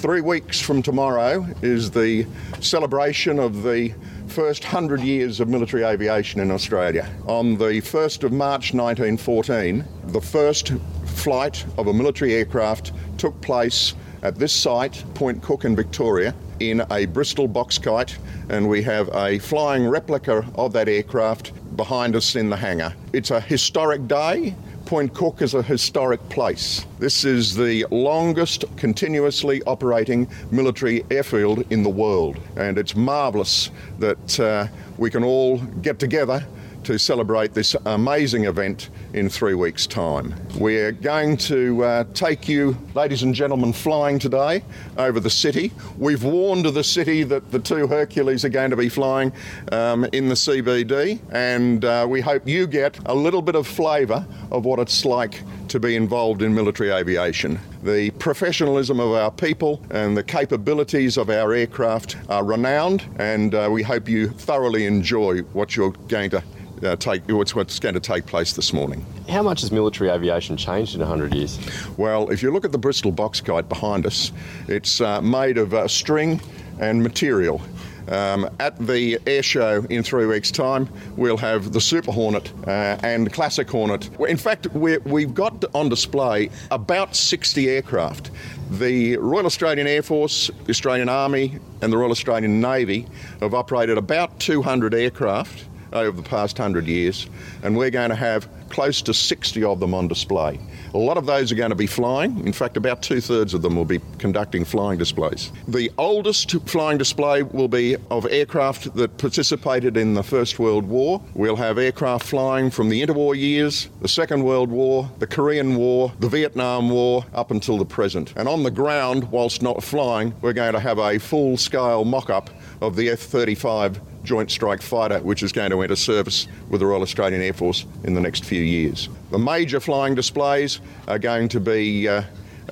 Three 0.00 0.20
weeks 0.20 0.60
from 0.60 0.82
tomorrow 0.82 1.44
is 1.62 1.90
the 1.90 2.28
celebration 2.60 3.40
of 3.40 3.64
the 3.64 3.92
first 4.28 4.62
100 4.62 5.00
years 5.00 5.40
of 5.40 5.48
military 5.48 5.82
aviation 5.82 6.40
in 6.40 6.52
Australia. 6.52 7.12
On 7.26 7.58
the 7.58 7.80
1st 7.80 8.22
of 8.22 8.30
March 8.30 8.72
1914, 8.72 9.84
the 10.04 10.20
first 10.20 10.74
flight 11.06 11.66
of 11.76 11.88
a 11.88 11.92
military 11.92 12.34
aircraft 12.34 12.92
took 13.18 13.40
place 13.40 13.94
at 14.22 14.36
this 14.36 14.52
site, 14.52 15.04
Point 15.14 15.42
Cook 15.42 15.64
in 15.64 15.76
Victoria, 15.76 16.34
in 16.60 16.82
a 16.90 17.06
Bristol 17.06 17.48
box 17.48 17.78
kite, 17.78 18.16
and 18.48 18.68
we 18.68 18.82
have 18.82 19.08
a 19.14 19.38
flying 19.38 19.86
replica 19.86 20.46
of 20.54 20.72
that 20.72 20.88
aircraft 20.88 21.52
behind 21.76 22.16
us 22.16 22.36
in 22.36 22.48
the 22.48 22.56
hangar. 22.56 22.94
It's 23.12 23.30
a 23.30 23.40
historic 23.40 24.06
day. 24.08 24.54
Point 24.86 25.12
Cook 25.14 25.42
is 25.42 25.54
a 25.54 25.62
historic 25.62 26.26
place. 26.28 26.86
This 26.98 27.24
is 27.24 27.56
the 27.56 27.86
longest 27.90 28.64
continuously 28.76 29.62
operating 29.64 30.28
military 30.50 31.04
airfield 31.10 31.64
in 31.70 31.82
the 31.82 31.90
world, 31.90 32.38
and 32.56 32.78
it's 32.78 32.94
marvellous 32.94 33.70
that 33.98 34.40
uh, 34.40 34.68
we 34.96 35.10
can 35.10 35.24
all 35.24 35.58
get 35.82 35.98
together 35.98 36.46
to 36.86 37.00
celebrate 37.00 37.52
this 37.52 37.74
amazing 37.84 38.44
event 38.44 38.90
in 39.12 39.28
three 39.28 39.54
weeks' 39.54 39.88
time. 39.88 40.32
We're 40.56 40.92
going 40.92 41.36
to 41.38 41.82
uh, 41.82 42.04
take 42.14 42.48
you, 42.48 42.78
ladies 42.94 43.24
and 43.24 43.34
gentlemen, 43.34 43.72
flying 43.72 44.20
today 44.20 44.62
over 44.96 45.18
the 45.18 45.28
city. 45.28 45.72
We've 45.98 46.22
warned 46.22 46.64
the 46.64 46.84
city 46.84 47.24
that 47.24 47.50
the 47.50 47.58
two 47.58 47.88
Hercules 47.88 48.44
are 48.44 48.50
going 48.50 48.70
to 48.70 48.76
be 48.76 48.88
flying 48.88 49.32
um, 49.72 50.04
in 50.12 50.28
the 50.28 50.36
CBD, 50.36 51.18
and 51.32 51.84
uh, 51.84 52.06
we 52.08 52.20
hope 52.20 52.46
you 52.46 52.68
get 52.68 53.00
a 53.06 53.14
little 53.14 53.42
bit 53.42 53.56
of 53.56 53.66
flavour 53.66 54.24
of 54.52 54.64
what 54.64 54.78
it's 54.78 55.04
like 55.04 55.42
to 55.66 55.80
be 55.80 55.96
involved 55.96 56.40
in 56.40 56.54
military 56.54 56.92
aviation. 56.92 57.58
The 57.82 58.10
professionalism 58.10 59.00
of 59.00 59.10
our 59.10 59.32
people 59.32 59.82
and 59.90 60.16
the 60.16 60.22
capabilities 60.22 61.16
of 61.16 61.30
our 61.30 61.52
aircraft 61.52 62.16
are 62.28 62.44
renowned, 62.44 63.04
and 63.18 63.56
uh, 63.56 63.68
we 63.72 63.82
hope 63.82 64.08
you 64.08 64.28
thoroughly 64.28 64.86
enjoy 64.86 65.40
what 65.52 65.74
you're 65.74 65.90
going 65.90 66.30
to 66.30 66.44
uh, 66.82 66.96
take 66.96 67.28
what's, 67.30 67.54
what's 67.54 67.78
going 67.78 67.94
to 67.94 68.00
take 68.00 68.26
place 68.26 68.52
this 68.52 68.72
morning. 68.72 69.04
How 69.28 69.42
much 69.42 69.62
has 69.62 69.72
military 69.72 70.10
aviation 70.10 70.56
changed 70.56 70.94
in 70.94 71.00
100 71.00 71.34
years? 71.34 71.58
Well, 71.96 72.30
if 72.30 72.42
you 72.42 72.52
look 72.52 72.64
at 72.64 72.72
the 72.72 72.78
Bristol 72.78 73.12
box 73.12 73.40
kite 73.40 73.68
behind 73.68 74.06
us, 74.06 74.32
it's 74.68 75.00
uh, 75.00 75.20
made 75.20 75.58
of 75.58 75.74
uh, 75.74 75.88
string 75.88 76.40
and 76.80 77.02
material. 77.02 77.60
Um, 78.08 78.48
at 78.60 78.78
the 78.78 79.18
air 79.26 79.42
show 79.42 79.84
in 79.90 80.04
three 80.04 80.26
weeks' 80.26 80.52
time, 80.52 80.88
we'll 81.16 81.36
have 81.38 81.72
the 81.72 81.80
Super 81.80 82.12
Hornet 82.12 82.52
uh, 82.66 82.98
and 83.02 83.32
Classic 83.32 83.68
Hornet. 83.68 84.08
In 84.28 84.36
fact, 84.36 84.68
we 84.68 84.98
we've 84.98 85.34
got 85.34 85.64
on 85.74 85.88
display 85.88 86.50
about 86.70 87.16
60 87.16 87.68
aircraft. 87.68 88.30
The 88.70 89.16
Royal 89.16 89.46
Australian 89.46 89.88
Air 89.88 90.02
Force, 90.02 90.50
the 90.64 90.70
Australian 90.70 91.08
Army, 91.08 91.58
and 91.82 91.92
the 91.92 91.96
Royal 91.96 92.12
Australian 92.12 92.60
Navy 92.60 93.06
have 93.40 93.54
operated 93.54 93.98
about 93.98 94.38
200 94.38 94.94
aircraft 94.94 95.65
over 95.92 96.16
the 96.16 96.28
past 96.28 96.58
100 96.58 96.86
years, 96.86 97.28
and 97.62 97.76
we're 97.76 97.90
going 97.90 98.10
to 98.10 98.16
have 98.16 98.48
close 98.68 99.02
to 99.02 99.14
60 99.14 99.64
of 99.64 99.80
them 99.80 99.94
on 99.94 100.08
display. 100.08 100.58
A 100.96 101.06
lot 101.06 101.18
of 101.18 101.26
those 101.26 101.52
are 101.52 101.56
going 101.56 101.68
to 101.68 101.76
be 101.76 101.86
flying. 101.86 102.46
In 102.46 102.54
fact, 102.54 102.78
about 102.78 103.02
two 103.02 103.20
thirds 103.20 103.52
of 103.52 103.60
them 103.60 103.76
will 103.76 103.84
be 103.84 104.00
conducting 104.16 104.64
flying 104.64 104.98
displays. 104.98 105.52
The 105.68 105.92
oldest 105.98 106.50
flying 106.66 106.96
display 106.96 107.42
will 107.42 107.68
be 107.68 107.98
of 108.10 108.24
aircraft 108.24 108.94
that 108.94 109.18
participated 109.18 109.98
in 109.98 110.14
the 110.14 110.22
First 110.22 110.58
World 110.58 110.86
War. 110.86 111.20
We'll 111.34 111.56
have 111.56 111.76
aircraft 111.76 112.24
flying 112.24 112.70
from 112.70 112.88
the 112.88 113.02
interwar 113.02 113.36
years, 113.36 113.90
the 114.00 114.08
Second 114.08 114.42
World 114.42 114.70
War, 114.70 115.10
the 115.18 115.26
Korean 115.26 115.76
War, 115.76 116.14
the 116.18 116.30
Vietnam 116.30 116.88
War, 116.88 117.26
up 117.34 117.50
until 117.50 117.76
the 117.76 117.84
present. 117.84 118.32
And 118.34 118.48
on 118.48 118.62
the 118.62 118.70
ground, 118.70 119.30
whilst 119.30 119.60
not 119.60 119.84
flying, 119.84 120.34
we're 120.40 120.54
going 120.54 120.72
to 120.72 120.80
have 120.80 120.98
a 120.98 121.18
full 121.18 121.58
scale 121.58 122.06
mock 122.06 122.30
up 122.30 122.48
of 122.80 122.96
the 122.96 123.10
F 123.10 123.18
35 123.18 124.00
Joint 124.24 124.50
Strike 124.50 124.80
Fighter, 124.80 125.20
which 125.20 125.42
is 125.42 125.52
going 125.52 125.72
to 125.72 125.82
enter 125.82 125.94
service 125.94 126.48
with 126.70 126.80
the 126.80 126.86
Royal 126.86 127.02
Australian 127.02 127.42
Air 127.42 127.52
Force 127.52 127.84
in 128.04 128.14
the 128.14 128.20
next 128.20 128.46
few 128.46 128.62
years. 128.62 129.10
The 129.30 129.38
major 129.38 129.80
flying 129.80 130.14
displays 130.14 130.80
are 131.08 131.18
going 131.18 131.48
to 131.48 131.60
be. 131.60 132.08
Uh, 132.08 132.22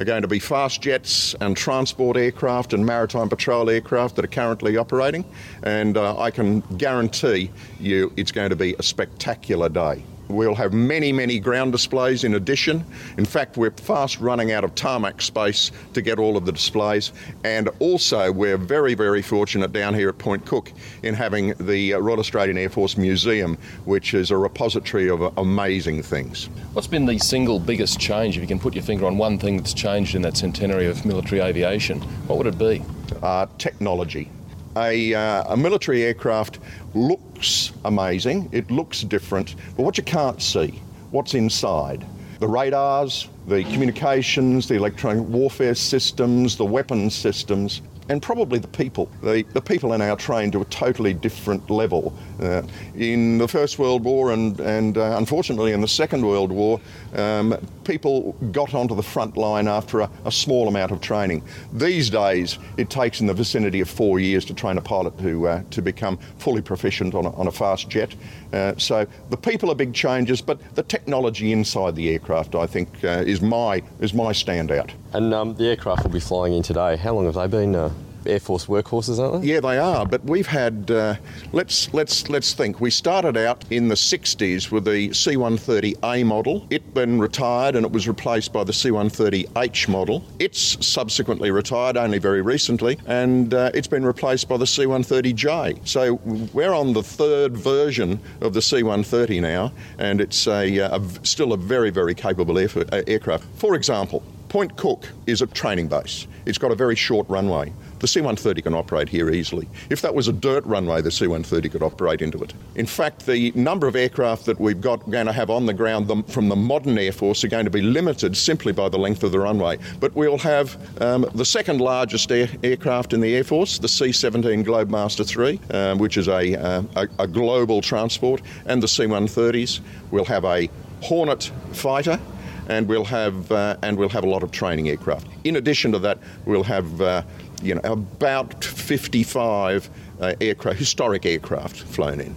are 0.00 0.04
going 0.04 0.22
to 0.22 0.28
be 0.28 0.40
fast 0.40 0.82
jets 0.82 1.34
and 1.40 1.56
transport 1.56 2.16
aircraft 2.16 2.72
and 2.72 2.84
maritime 2.84 3.28
patrol 3.28 3.70
aircraft 3.70 4.16
that 4.16 4.24
are 4.24 4.28
currently 4.28 4.76
operating, 4.76 5.24
and 5.62 5.96
uh, 5.96 6.18
I 6.18 6.32
can 6.32 6.62
guarantee 6.78 7.48
you 7.78 8.12
it's 8.16 8.32
going 8.32 8.50
to 8.50 8.56
be 8.56 8.74
a 8.76 8.82
spectacular 8.82 9.68
day. 9.68 10.04
We'll 10.28 10.54
have 10.54 10.72
many, 10.72 11.12
many 11.12 11.38
ground 11.38 11.72
displays 11.72 12.24
in 12.24 12.34
addition. 12.34 12.84
In 13.18 13.24
fact, 13.24 13.56
we're 13.56 13.70
fast 13.70 14.20
running 14.20 14.52
out 14.52 14.64
of 14.64 14.74
tarmac 14.74 15.20
space 15.20 15.70
to 15.92 16.02
get 16.02 16.18
all 16.18 16.36
of 16.36 16.46
the 16.46 16.52
displays. 16.52 17.12
And 17.44 17.68
also, 17.78 18.32
we're 18.32 18.56
very, 18.56 18.94
very 18.94 19.22
fortunate 19.22 19.72
down 19.72 19.94
here 19.94 20.08
at 20.08 20.18
Point 20.18 20.46
Cook 20.46 20.72
in 21.02 21.14
having 21.14 21.54
the 21.60 21.94
uh, 21.94 21.98
Royal 21.98 22.20
Australian 22.20 22.58
Air 22.58 22.70
Force 22.70 22.96
Museum, 22.96 23.58
which 23.84 24.14
is 24.14 24.30
a 24.30 24.36
repository 24.36 25.10
of 25.10 25.20
amazing 25.38 26.02
things. 26.02 26.46
What's 26.72 26.88
been 26.88 27.06
the 27.06 27.18
single 27.18 27.58
biggest 27.58 27.98
change, 27.98 28.36
if 28.36 28.42
you 28.42 28.48
can 28.48 28.58
put 28.58 28.74
your 28.74 28.84
finger 28.84 29.06
on 29.06 29.18
one 29.18 29.38
thing 29.38 29.56
that's 29.56 29.74
changed 29.74 30.14
in 30.14 30.22
that 30.22 30.36
centenary 30.36 30.86
of 30.86 31.04
military 31.04 31.40
aviation? 31.40 32.00
What 32.26 32.38
would 32.38 32.46
it 32.46 32.58
be? 32.58 32.82
Uh, 33.22 33.46
technology. 33.58 34.30
A, 34.76 35.14
uh, 35.14 35.52
a 35.52 35.56
military 35.56 36.02
aircraft 36.02 36.58
looks 36.94 37.72
amazing, 37.84 38.48
it 38.50 38.70
looks 38.70 39.02
different, 39.02 39.54
but 39.76 39.84
what 39.84 39.96
you 39.96 40.02
can't 40.02 40.42
see, 40.42 40.80
what's 41.10 41.34
inside. 41.34 42.04
The 42.40 42.48
radars, 42.48 43.28
the 43.46 43.62
communications, 43.64 44.66
the 44.66 44.74
electronic 44.74 45.26
warfare 45.28 45.76
systems, 45.76 46.56
the 46.56 46.64
weapons 46.64 47.14
systems, 47.14 47.82
and 48.08 48.22
probably 48.22 48.58
the 48.58 48.68
people. 48.68 49.08
The, 49.22 49.44
the 49.52 49.60
people 49.60 49.92
are 49.92 49.98
now 49.98 50.14
trained 50.14 50.52
to 50.52 50.60
a 50.60 50.64
totally 50.66 51.14
different 51.14 51.70
level. 51.70 52.14
Uh, 52.40 52.62
in 52.96 53.38
the 53.38 53.48
First 53.48 53.78
World 53.78 54.04
War 54.04 54.32
and, 54.32 54.58
and 54.60 54.98
uh, 54.98 55.16
unfortunately 55.16 55.72
in 55.72 55.80
the 55.80 55.88
Second 55.88 56.26
World 56.26 56.52
War, 56.52 56.80
um, 57.14 57.56
people 57.84 58.32
got 58.52 58.74
onto 58.74 58.94
the 58.94 59.02
front 59.02 59.36
line 59.36 59.68
after 59.68 60.00
a, 60.00 60.10
a, 60.24 60.32
small 60.32 60.68
amount 60.68 60.90
of 60.90 61.00
training. 61.00 61.42
These 61.72 62.10
days, 62.10 62.58
it 62.76 62.90
takes 62.90 63.20
in 63.20 63.26
the 63.26 63.34
vicinity 63.34 63.80
of 63.80 63.88
four 63.88 64.18
years 64.18 64.44
to 64.46 64.54
train 64.54 64.78
a 64.78 64.80
pilot 64.80 65.16
to, 65.18 65.48
uh, 65.48 65.62
to 65.70 65.82
become 65.82 66.18
fully 66.38 66.60
proficient 66.60 67.14
on 67.14 67.24
a, 67.24 67.30
on 67.36 67.46
a 67.46 67.52
fast 67.52 67.88
jet. 67.88 68.14
Uh, 68.54 68.74
so 68.78 69.06
the 69.30 69.36
people 69.36 69.70
are 69.70 69.74
big 69.74 69.92
changes, 69.92 70.40
but 70.40 70.58
the 70.76 70.82
technology 70.82 71.52
inside 71.52 71.96
the 71.96 72.10
aircraft, 72.10 72.54
I 72.54 72.66
think, 72.66 72.88
uh, 73.02 73.24
is 73.26 73.42
my 73.42 73.82
is 74.00 74.14
my 74.14 74.32
standout. 74.32 74.92
And 75.12 75.34
um, 75.34 75.54
the 75.56 75.66
aircraft 75.66 76.04
will 76.04 76.12
be 76.12 76.20
flying 76.20 76.54
in 76.54 76.62
today. 76.62 76.96
How 76.96 77.14
long 77.14 77.24
have 77.24 77.34
they 77.34 77.48
been? 77.48 77.74
Uh, 77.74 77.90
Air 78.26 78.40
Force 78.40 78.66
workhorses, 78.66 79.18
aren't 79.18 79.42
they? 79.42 79.48
Yeah, 79.48 79.60
they 79.60 79.78
are. 79.78 80.06
But 80.06 80.24
we've 80.24 80.46
had 80.46 80.90
uh, 80.90 81.16
let's 81.52 81.92
let's 81.92 82.28
let's 82.28 82.52
think. 82.52 82.80
We 82.80 82.90
started 82.90 83.36
out 83.36 83.64
in 83.70 83.88
the 83.88 83.94
'60s 83.94 84.70
with 84.70 84.84
the 84.84 85.12
C-130A 85.12 86.24
model. 86.24 86.66
It 86.70 86.94
then 86.94 87.18
retired 87.18 87.76
and 87.76 87.84
it 87.84 87.92
was 87.92 88.08
replaced 88.08 88.52
by 88.52 88.64
the 88.64 88.72
C-130H 88.72 89.88
model. 89.88 90.24
It's 90.38 90.84
subsequently 90.86 91.50
retired 91.50 91.96
only 91.96 92.18
very 92.18 92.42
recently, 92.42 92.98
and 93.06 93.52
uh, 93.52 93.70
it's 93.74 93.88
been 93.88 94.04
replaced 94.04 94.48
by 94.48 94.56
the 94.56 94.66
C-130J. 94.66 95.86
So 95.86 96.14
we're 96.52 96.74
on 96.74 96.92
the 96.92 97.02
third 97.02 97.56
version 97.56 98.20
of 98.40 98.54
the 98.54 98.62
C-130 98.62 99.40
now, 99.40 99.72
and 99.98 100.20
it's 100.20 100.46
a, 100.46 100.78
a 100.78 101.00
still 101.22 101.52
a 101.52 101.56
very 101.56 101.90
very 101.90 102.14
capable 102.14 102.58
air, 102.58 102.68
aircraft. 103.06 103.44
For 103.56 103.74
example. 103.74 104.22
Point 104.54 104.76
Cook 104.76 105.08
is 105.26 105.42
a 105.42 105.48
training 105.48 105.88
base. 105.88 106.28
It's 106.46 106.58
got 106.58 106.70
a 106.70 106.76
very 106.76 106.94
short 106.94 107.28
runway. 107.28 107.72
The 108.04 108.08
C-130 108.08 108.64
can 108.64 108.74
operate 108.74 109.08
here 109.08 109.30
easily. 109.30 109.66
If 109.88 110.02
that 110.02 110.14
was 110.14 110.28
a 110.28 110.32
dirt 110.34 110.62
runway, 110.66 111.00
the 111.00 111.10
C-130 111.10 111.72
could 111.72 111.82
operate 111.82 112.20
into 112.20 112.36
it. 112.42 112.52
In 112.74 112.84
fact, 112.84 113.24
the 113.24 113.50
number 113.54 113.86
of 113.86 113.96
aircraft 113.96 114.44
that 114.44 114.60
we've 114.60 114.78
got 114.78 115.10
going 115.10 115.24
to 115.24 115.32
have 115.32 115.48
on 115.48 115.64
the 115.64 115.72
ground 115.72 116.30
from 116.30 116.50
the 116.50 116.54
modern 116.54 116.98
Air 116.98 117.12
Force 117.12 117.44
are 117.44 117.48
going 117.48 117.64
to 117.64 117.70
be 117.70 117.80
limited 117.80 118.36
simply 118.36 118.74
by 118.74 118.90
the 118.90 118.98
length 118.98 119.22
of 119.22 119.32
the 119.32 119.40
runway. 119.40 119.78
But 120.00 120.14
we'll 120.14 120.36
have 120.36 120.76
um, 121.00 121.24
the 121.34 121.46
second 121.46 121.80
largest 121.80 122.30
air, 122.30 122.46
aircraft 122.62 123.14
in 123.14 123.22
the 123.22 123.34
Air 123.34 123.42
Force, 123.42 123.78
the 123.78 123.88
C-17 123.88 124.66
Globemaster 124.66 125.26
3, 125.26 125.58
um, 125.70 125.96
which 125.96 126.18
is 126.18 126.28
a, 126.28 126.62
uh, 126.62 126.82
a, 126.96 127.08
a 127.20 127.26
global 127.26 127.80
transport, 127.80 128.42
and 128.66 128.82
the 128.82 128.88
C-130s. 128.88 129.80
We'll 130.10 130.26
have 130.26 130.44
a 130.44 130.68
Hornet 131.00 131.50
fighter, 131.72 132.20
and 132.68 132.88
we'll 132.88 133.04
have 133.04 133.50
uh, 133.52 133.76
and 133.82 133.96
we'll 133.96 134.08
have 134.08 134.24
a 134.24 134.28
lot 134.28 134.42
of 134.42 134.50
training 134.50 134.88
aircraft. 134.88 135.26
In 135.44 135.56
addition 135.56 135.92
to 135.92 135.98
that, 136.00 136.18
we'll 136.44 136.62
have 136.64 137.00
uh, 137.00 137.22
you 137.62 137.74
know 137.74 137.80
about 137.84 138.64
55 138.64 139.90
uh, 140.20 140.34
aircraft, 140.40 140.78
historic 140.78 141.26
aircraft 141.26 141.76
flown 141.76 142.20
in. 142.20 142.34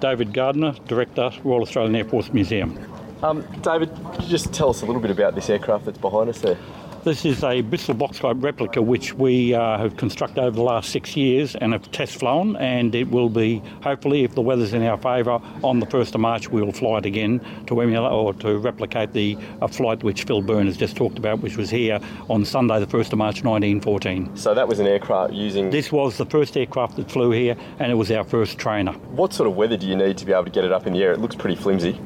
David 0.00 0.32
Gardner, 0.32 0.74
Director, 0.88 1.30
Royal 1.44 1.62
Australian 1.62 1.94
Air 1.94 2.04
Force 2.04 2.32
Museum. 2.32 2.76
Um, 3.22 3.44
David, 3.62 3.88
could 4.12 4.24
you 4.24 4.28
just 4.28 4.52
tell 4.52 4.70
us 4.70 4.82
a 4.82 4.86
little 4.86 5.00
bit 5.00 5.12
about 5.12 5.36
this 5.36 5.48
aircraft 5.48 5.84
that's 5.84 5.98
behind 5.98 6.28
us 6.28 6.40
there? 6.40 6.58
This 7.04 7.24
is 7.24 7.42
a 7.42 7.62
Bristol 7.62 7.94
box 7.94 8.20
type 8.20 8.36
replica 8.38 8.80
which 8.80 9.12
we 9.12 9.54
uh, 9.54 9.76
have 9.76 9.96
constructed 9.96 10.38
over 10.38 10.54
the 10.54 10.62
last 10.62 10.90
six 10.90 11.16
years 11.16 11.56
and 11.56 11.72
have 11.72 11.90
test 11.90 12.14
flown, 12.14 12.54
and 12.54 12.94
it 12.94 13.10
will 13.10 13.28
be 13.28 13.60
hopefully, 13.82 14.22
if 14.22 14.36
the 14.36 14.40
weather's 14.40 14.72
in 14.72 14.84
our 14.84 14.96
favour, 14.96 15.40
on 15.64 15.80
the 15.80 15.86
1st 15.86 16.14
of 16.14 16.20
March 16.20 16.48
we 16.48 16.62
will 16.62 16.70
fly 16.70 16.98
it 16.98 17.04
again 17.04 17.44
to 17.66 17.80
emulate 17.80 18.12
or 18.12 18.32
to 18.34 18.56
replicate 18.56 19.12
the 19.14 19.36
uh, 19.60 19.66
flight 19.66 20.04
which 20.04 20.22
Phil 20.22 20.42
Byrne 20.42 20.66
has 20.66 20.76
just 20.76 20.94
talked 20.94 21.18
about, 21.18 21.40
which 21.40 21.56
was 21.56 21.70
here 21.70 21.98
on 22.30 22.44
Sunday, 22.44 22.78
the 22.78 22.86
1st 22.86 23.14
of 23.14 23.18
March 23.18 23.42
1914. 23.42 24.36
So 24.36 24.54
that 24.54 24.68
was 24.68 24.78
an 24.78 24.86
aircraft 24.86 25.32
using. 25.32 25.70
This 25.70 25.90
was 25.90 26.16
the 26.18 26.26
first 26.26 26.56
aircraft 26.56 26.94
that 26.98 27.10
flew 27.10 27.32
here, 27.32 27.56
and 27.80 27.90
it 27.90 27.96
was 27.96 28.12
our 28.12 28.22
first 28.22 28.58
trainer. 28.58 28.92
What 28.92 29.32
sort 29.32 29.48
of 29.48 29.56
weather 29.56 29.76
do 29.76 29.88
you 29.88 29.96
need 29.96 30.18
to 30.18 30.24
be 30.24 30.32
able 30.32 30.44
to 30.44 30.50
get 30.50 30.64
it 30.64 30.70
up 30.70 30.86
in 30.86 30.92
the 30.92 31.02
air? 31.02 31.10
It 31.10 31.18
looks 31.18 31.34
pretty 31.34 31.56
flimsy. 31.56 31.98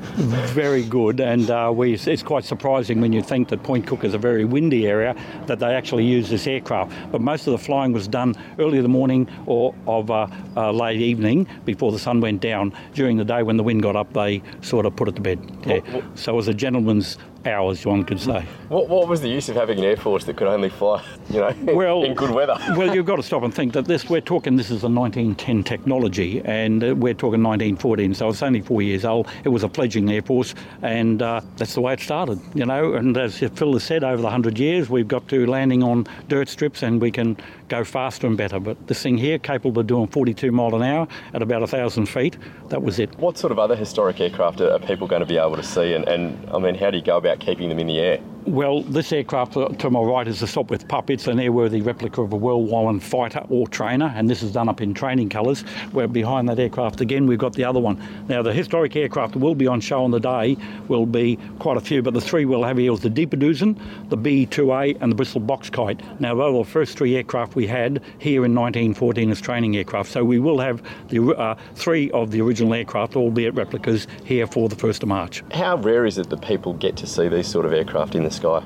Very 0.55 0.85
good, 0.85 1.21
and 1.21 1.51
uh, 1.51 1.71
we, 1.75 1.93
it's 1.93 2.23
quite 2.23 2.45
surprising 2.45 3.03
when 3.03 3.13
you 3.13 3.21
think 3.21 3.49
that 3.49 3.63
Point 3.63 3.87
Cook 3.87 4.03
is 4.03 4.15
a 4.15 4.19
very 4.19 4.47
windy 4.47 4.86
area 4.87 5.15
that 5.47 5.59
they 5.59 5.75
actually 5.75 6.05
use 6.05 6.31
this 6.31 6.47
aircraft. 6.47 6.93
But 7.13 7.21
most 7.21 7.47
of 7.47 7.53
the 7.53 7.59
flying 7.59 7.93
was 7.93 8.09
done 8.09 8.35
early 8.59 8.79
in 8.79 8.83
the 8.83 8.89
morning 8.89 9.29
or 9.47 9.75
of 9.87 10.11
uh, 10.11 10.27
uh, 10.57 10.73
late 10.73 11.01
evening 11.01 11.47
before 11.65 11.93
the 11.93 11.99
sun 11.99 12.21
went 12.21 12.41
down. 12.41 12.73
During 12.95 13.17
the 13.17 13.25
day, 13.25 13.43
when 13.43 13.57
the 13.57 13.63
wind 13.63 13.83
got 13.83 13.97
up, 13.97 14.13
they 14.13 14.43
sort 14.61 14.87
of 14.87 14.97
put 14.97 15.09
it 15.09 15.17
to 15.17 15.23
bed. 15.23 15.39
Yeah. 15.67 15.81
So 16.15 16.33
it 16.33 16.37
was 16.37 16.49
a 16.49 16.55
gentleman's 16.55 17.19
hours, 17.47 17.85
one 17.87 18.05
could 18.05 18.21
say. 18.21 18.45
What, 18.69 18.89
what 18.89 19.09
was 19.09 19.21
the 19.21 19.29
use 19.29 19.49
of 19.49 19.57
having 19.57 19.79
an 19.79 19.85
air 19.85 19.97
force 19.97 20.25
that 20.25 20.37
could 20.37 20.49
only 20.49 20.69
fly, 20.69 21.05
you 21.31 21.41
know, 21.41 21.55
well, 21.75 22.03
in 22.03 22.15
good 22.15 22.31
weather? 22.31 22.57
well, 22.77 22.95
you've 22.95 23.07
got 23.07 23.17
to 23.17 23.23
stop 23.23 23.43
and 23.43 23.55
think 23.55 23.73
that 23.73 23.87
this 23.87 24.09
we're 24.09 24.21
talking. 24.21 24.57
This 24.57 24.71
is 24.71 24.83
a 24.83 24.89
1910 24.89 25.63
technology, 25.65 26.43
and 26.45 26.83
uh, 26.83 26.95
we're 26.95 27.15
talking 27.15 27.43
1914. 27.43 28.15
So 28.15 28.29
it's 28.29 28.43
only 28.43 28.61
four 28.61 28.83
years 28.83 29.05
old. 29.05 29.29
It 29.45 29.51
was 29.51 29.63
a 29.63 29.69
fledgling 29.69 30.11
air 30.11 30.23
force, 30.23 30.55
and 30.83 31.23
uh, 31.23 31.41
that's 31.57 31.75
the 31.75 31.81
way 31.81 31.93
it 31.93 32.01
started. 32.01 32.41
You 32.55 32.67
know, 32.67 32.95
and 32.95 33.17
as 33.17 33.39
Phil 33.39 33.73
has 33.73 33.85
said, 33.85 34.05
over 34.05 34.21
the 34.21 34.31
hundred 34.31 34.59
years, 34.59 34.91
we've 34.91 35.09
got 35.09 35.29
to 35.29 35.47
landing 35.47 35.83
on 35.83 36.07
dirt 36.29 36.49
strips, 36.49 36.83
and 36.83 37.01
we 37.01 37.11
can 37.11 37.37
go 37.69 37.85
faster 37.85 38.27
and 38.27 38.37
better. 38.37 38.61
But 38.61 38.87
this 38.87 39.03
thing 39.03 39.19
here, 39.19 39.39
capable 39.39 39.81
of 39.81 39.87
doing 39.87 40.07
42 40.07 40.53
mile 40.53 40.75
an 40.75 40.83
hour 40.83 41.09
at 41.35 41.43
about 41.43 41.63
a 41.63 41.67
thousand 41.67 42.07
feet, 42.07 42.37
that 42.69 42.83
was 42.83 42.99
it. 42.99 43.17
What 43.19 43.39
sort 43.39 43.53
of 43.53 43.59
other 43.59 43.77
historic 43.77 44.21
aircraft 44.21 44.61
are 44.61 44.79
people 44.79 45.07
going 45.07 45.21
to 45.21 45.27
be 45.27 45.37
able 45.37 45.57
to 45.57 45.63
see? 45.63 45.95
And, 45.95 46.07
and 46.09 46.51
I 46.51 46.59
mean, 46.59 46.75
how 46.75 46.91
do 46.91 46.99
you 46.99 47.05
go 47.05 47.17
about 47.17 47.36
keeping 47.37 47.69
them 47.71 47.79
in 47.79 47.87
the 47.89 48.01
air? 48.01 48.21
Well, 48.47 48.83
this 48.83 49.13
aircraft 49.13 49.55
to 49.81 49.91
my 49.91 50.01
right 50.01 50.29
is 50.29 50.39
the 50.39 50.47
Sopwith 50.47 50.87
Pup. 50.87 51.11
It's 51.11 51.27
an 51.27 51.39
airworthy 51.39 51.85
replica 51.85 52.23
of 52.23 52.33
a 52.33 52.37
World 52.37 52.71
War 52.71 52.85
One 52.85 53.01
fighter 53.01 53.45
or 53.49 53.67
trainer, 53.67 54.13
and 54.15 54.31
this 54.31 54.41
is 54.41 54.53
done 54.53 54.69
up 54.69 54.81
in 54.81 54.95
training 54.95 55.31
colours. 55.31 55.63
Where 55.91 56.07
behind 56.07 56.49
that 56.49 56.61
aircraft 56.61 57.01
again, 57.01 57.27
we've 57.27 57.41
got 57.41 57.55
the 57.55 57.65
other 57.65 57.81
one. 57.81 58.01
Now, 58.29 58.43
the 58.43 58.53
historic 58.53 58.95
aircraft 58.95 59.35
will 59.35 59.57
be 59.57 59.67
on 59.67 59.81
show 59.81 60.05
on 60.05 60.13
the 60.13 60.21
day, 60.21 60.57
will 60.87 61.07
be 61.07 61.41
quite 61.59 61.77
a 61.77 61.81
few, 61.81 62.03
but 62.03 62.15
the 62.15 62.21
three 62.21 62.45
we'll 62.45 62.63
have 62.63 62.77
here 62.77 62.93
is 62.93 63.01
the 63.01 63.11
Deperdussin, 63.11 63.77
the 64.11 64.17
B-2A, 64.17 64.99
and 65.01 65.11
the 65.11 65.17
Bristol 65.17 65.41
Box 65.41 65.69
Kite. 65.69 66.01
Now, 66.21 66.37
those 66.37 66.55
are 66.55 66.65
the 66.65 66.71
first 66.71 66.97
three 66.97 67.17
aircraft 67.17 67.57
we 67.57 67.67
had 67.67 68.01
here 68.19 68.45
in 68.45 68.55
1914 68.55 69.33
as 69.33 69.41
training 69.41 69.77
aircraft, 69.77 70.13
so 70.13 70.25
we 70.25 70.39
will 70.39 70.61
have 70.61 70.83
the 71.09 71.35
uh, 71.37 71.57
three 71.75 72.13
of 72.13 72.31
the 72.31 72.41
original 72.43 72.73
aircraft, 72.75 73.17
albeit 73.17 73.55
replicas, 73.55 74.07
here 74.25 74.47
for 74.47 74.69
the 74.69 74.77
1st 74.77 75.03
of 75.03 75.09
March. 75.09 75.43
How 75.51 75.79
rare 75.79 76.07
is 76.07 76.17
it 76.17 76.31
that 76.31 76.43
people 76.43 76.75
get 76.75 76.97
to 76.99 77.09
see 77.09 77.27
these 77.27 77.49
sort 77.49 77.67
of 77.67 77.73
aircraft 77.73 78.15
in 78.15 78.23
the 78.23 78.36
sky? 78.37 78.63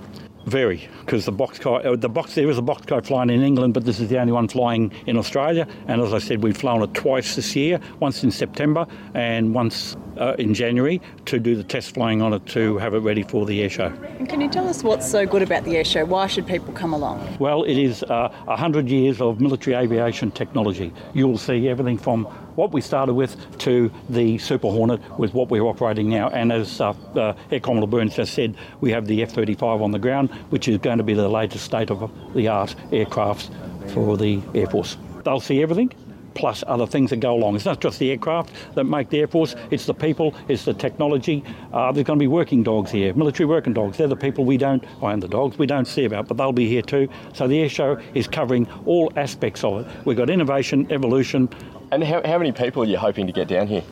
Very, 0.47 0.89
because 1.01 1.27
the 1.27 1.33
box 1.33 1.65
uh, 1.65 1.95
the 1.97 2.09
box 2.09 2.35
there 2.35 2.49
is 2.49 2.57
a 2.57 2.63
box 2.63 2.87
kite 2.87 3.07
flying 3.07 3.29
in 3.29 3.43
England, 3.43 3.75
but 3.75 3.85
this 3.85 4.01
is 4.01 4.09
the 4.09 4.19
only 4.19 4.33
one 4.33 4.49
flying 4.49 4.91
in 5.07 5.19
Australia. 5.19 5.67
And 5.87 6.01
as 6.01 6.15
I 6.15 6.19
said, 6.19 6.43
we've 6.43 6.57
flown 6.57 6.83
it 6.83 6.95
twice 6.95 7.37
this 7.37 7.55
year, 7.55 7.79
once 8.01 8.25
in 8.25 8.31
September 8.31 8.87
and 9.13 9.55
once 9.55 9.97
uh, 10.17 10.35
in 10.39 10.55
January 10.55 11.01
to 11.27 11.39
do 11.39 11.57
the 11.57 11.63
test 11.63 11.95
flying 11.95 12.23
on 12.23 12.33
it 12.33 12.47
to 12.47 12.79
have 12.79 12.95
it 12.95 13.01
ready 13.01 13.23
for 13.23 13.45
the 13.45 13.63
air 13.63 13.69
show. 13.69 13.93
And 14.19 14.29
can 14.29 14.41
you 14.41 14.49
tell 14.49 14.67
us 14.67 14.83
what's 14.83 15.11
so 15.11 15.27
good 15.27 15.43
about 15.43 15.65
the 15.65 15.77
air 15.77 15.85
show? 15.85 16.07
Why 16.07 16.27
should 16.27 16.47
people 16.47 16.73
come 16.73 16.95
along? 16.95 17.37
Well, 17.39 17.65
it 17.65 17.77
is 17.77 18.03
uh, 18.05 18.31
100 18.47 18.89
years 18.89 19.21
of 19.21 19.41
military 19.41 19.77
aviation 19.77 20.31
technology. 20.31 20.93
You'll 21.13 21.39
see 21.39 21.69
everything 21.69 21.99
from 21.99 22.27
what 22.61 22.73
we 22.73 22.83
started 22.83 23.15
with 23.15 23.59
to 23.59 23.91
the 24.11 24.37
Super 24.37 24.69
Hornet 24.69 25.01
with 25.19 25.33
what 25.33 25.49
we're 25.49 25.63
operating 25.63 26.11
now. 26.11 26.29
And 26.29 26.53
as 26.53 26.79
uh, 26.79 26.91
uh, 27.17 27.33
Air 27.51 27.59
Commodore 27.59 27.89
Burns 27.89 28.15
just 28.15 28.35
said, 28.35 28.55
we 28.83 28.91
have 28.91 29.07
the 29.07 29.23
F-35 29.23 29.81
on 29.83 29.93
the 29.93 29.99
ground, 29.99 30.29
which 30.51 30.69
is 30.69 30.77
going 30.77 30.99
to 30.99 31.05
be 31.05 31.15
the 31.15 31.27
latest 31.27 31.65
state-of-the-art 31.65 32.77
aircraft 32.93 33.51
for 33.95 34.19
the 34.19 34.43
Air 34.55 34.67
Force. 34.67 34.99
They'll 35.25 35.41
see 35.41 35.63
everything 35.63 35.91
plus 36.35 36.65
other 36.67 36.87
things 36.87 37.11
that 37.11 37.21
go 37.21 37.35
along. 37.35 37.57
It's 37.57 37.65
not 37.65 37.81
just 37.81 37.99
the 37.99 38.11
aircraft 38.11 38.53
that 38.75 38.85
make 38.85 39.11
the 39.11 39.21
Air 39.21 39.29
Force, 39.29 39.55
it's 39.71 39.87
the 39.87 39.95
people, 39.95 40.35
it's 40.49 40.65
the 40.65 40.75
technology. 40.75 41.45
Uh, 41.73 41.93
there's 41.93 42.07
going 42.07 42.19
to 42.19 42.23
be 42.23 42.29
working 42.29 42.63
dogs 42.63 42.91
here, 42.91 43.13
military 43.15 43.47
working 43.47 43.73
dogs. 43.73 43.99
They're 43.99 44.09
the 44.09 44.17
people 44.17 44.45
we 44.45 44.57
don't, 44.57 44.85
I 45.03 45.13
and 45.13 45.23
the 45.23 45.29
dogs 45.29 45.59
we 45.59 45.67
don't 45.67 45.87
see 45.87 46.05
about, 46.05 46.29
but 46.29 46.37
they'll 46.37 46.53
be 46.53 46.69
here 46.69 46.83
too. 46.83 47.09
So 47.33 47.47
the 47.47 47.61
air 47.61 47.69
show 47.69 48.01
is 48.15 48.27
covering 48.27 48.69
all 48.87 49.13
aspects 49.17 49.65
of 49.65 49.87
it. 49.87 50.07
We've 50.07 50.17
got 50.17 50.31
innovation, 50.31 50.87
evolution, 50.91 51.49
and 51.93 52.05
how, 52.05 52.23
how 52.25 52.39
many 52.39 52.53
people 52.53 52.83
are 52.83 52.87
you 52.87 52.99
hoping 52.99 53.27
to 53.27 53.33
get 53.33 53.49
down 53.49 53.67
here? 53.67 53.83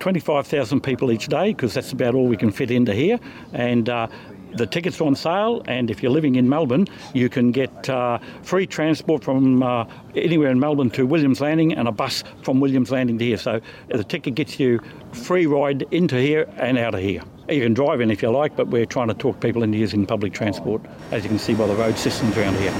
25,000 0.00 0.80
people 0.82 1.10
each 1.10 1.26
day 1.26 1.52
because 1.52 1.74
that's 1.74 1.92
about 1.92 2.14
all 2.14 2.26
we 2.26 2.36
can 2.36 2.50
fit 2.50 2.70
into 2.70 2.92
here. 2.92 3.18
And 3.52 3.88
uh, 3.88 4.08
the 4.54 4.66
tickets 4.66 5.00
are 5.00 5.04
on 5.04 5.14
sale, 5.14 5.62
and 5.66 5.90
if 5.90 6.02
you're 6.02 6.12
living 6.12 6.36
in 6.36 6.48
Melbourne, 6.48 6.86
you 7.14 7.28
can 7.28 7.52
get 7.52 7.88
uh, 7.88 8.18
free 8.42 8.66
transport 8.66 9.22
from 9.22 9.62
uh, 9.62 9.86
anywhere 10.14 10.50
in 10.50 10.58
Melbourne 10.58 10.90
to 10.90 11.06
Williams 11.06 11.40
Landing 11.40 11.72
and 11.72 11.88
a 11.88 11.92
bus 11.92 12.24
from 12.42 12.60
Williams 12.60 12.90
Landing 12.90 13.18
to 13.18 13.24
here. 13.24 13.36
So 13.36 13.60
the 13.88 14.04
ticket 14.04 14.34
gets 14.34 14.58
you 14.58 14.80
free 15.12 15.46
ride 15.46 15.82
into 15.90 16.20
here 16.20 16.48
and 16.56 16.78
out 16.78 16.94
of 16.94 17.00
here. 17.00 17.22
You 17.48 17.62
can 17.62 17.74
drive 17.74 18.00
in 18.00 18.10
if 18.10 18.22
you 18.22 18.30
like, 18.30 18.56
but 18.56 18.68
we're 18.68 18.86
trying 18.86 19.08
to 19.08 19.14
talk 19.14 19.40
people 19.40 19.62
into 19.62 19.78
using 19.78 20.06
public 20.06 20.32
transport, 20.32 20.82
as 21.10 21.22
you 21.22 21.28
can 21.28 21.38
see 21.38 21.54
by 21.54 21.66
the 21.66 21.76
road 21.76 21.96
systems 21.96 22.36
around 22.36 22.56
here. 22.56 22.72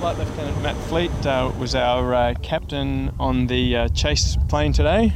Flight 0.00 0.18
Lieutenant 0.18 0.62
Matt 0.62 0.76
Fleet 0.92 1.26
uh, 1.26 1.50
was 1.58 1.74
our 1.74 2.12
uh, 2.12 2.34
captain 2.42 3.14
on 3.18 3.46
the 3.46 3.76
uh, 3.76 3.88
chase 3.88 4.36
plane 4.50 4.74
today. 4.74 5.10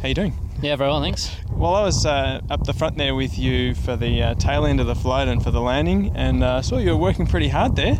How 0.00 0.08
you 0.08 0.14
doing? 0.14 0.32
Yeah, 0.62 0.74
very 0.76 0.88
well, 0.88 1.02
thanks. 1.02 1.36
Well, 1.52 1.74
I 1.74 1.82
was 1.82 2.06
uh, 2.06 2.40
up 2.48 2.64
the 2.64 2.72
front 2.72 2.96
there 2.96 3.14
with 3.14 3.38
you 3.38 3.74
for 3.74 3.94
the 3.94 4.22
uh, 4.22 4.34
tail 4.36 4.64
end 4.64 4.80
of 4.80 4.86
the 4.86 4.94
flight 4.94 5.28
and 5.28 5.44
for 5.44 5.50
the 5.50 5.60
landing, 5.60 6.16
and 6.16 6.42
uh, 6.42 6.62
saw 6.62 6.78
you 6.78 6.92
were 6.92 6.96
working 6.96 7.26
pretty 7.26 7.48
hard 7.48 7.76
there. 7.76 7.98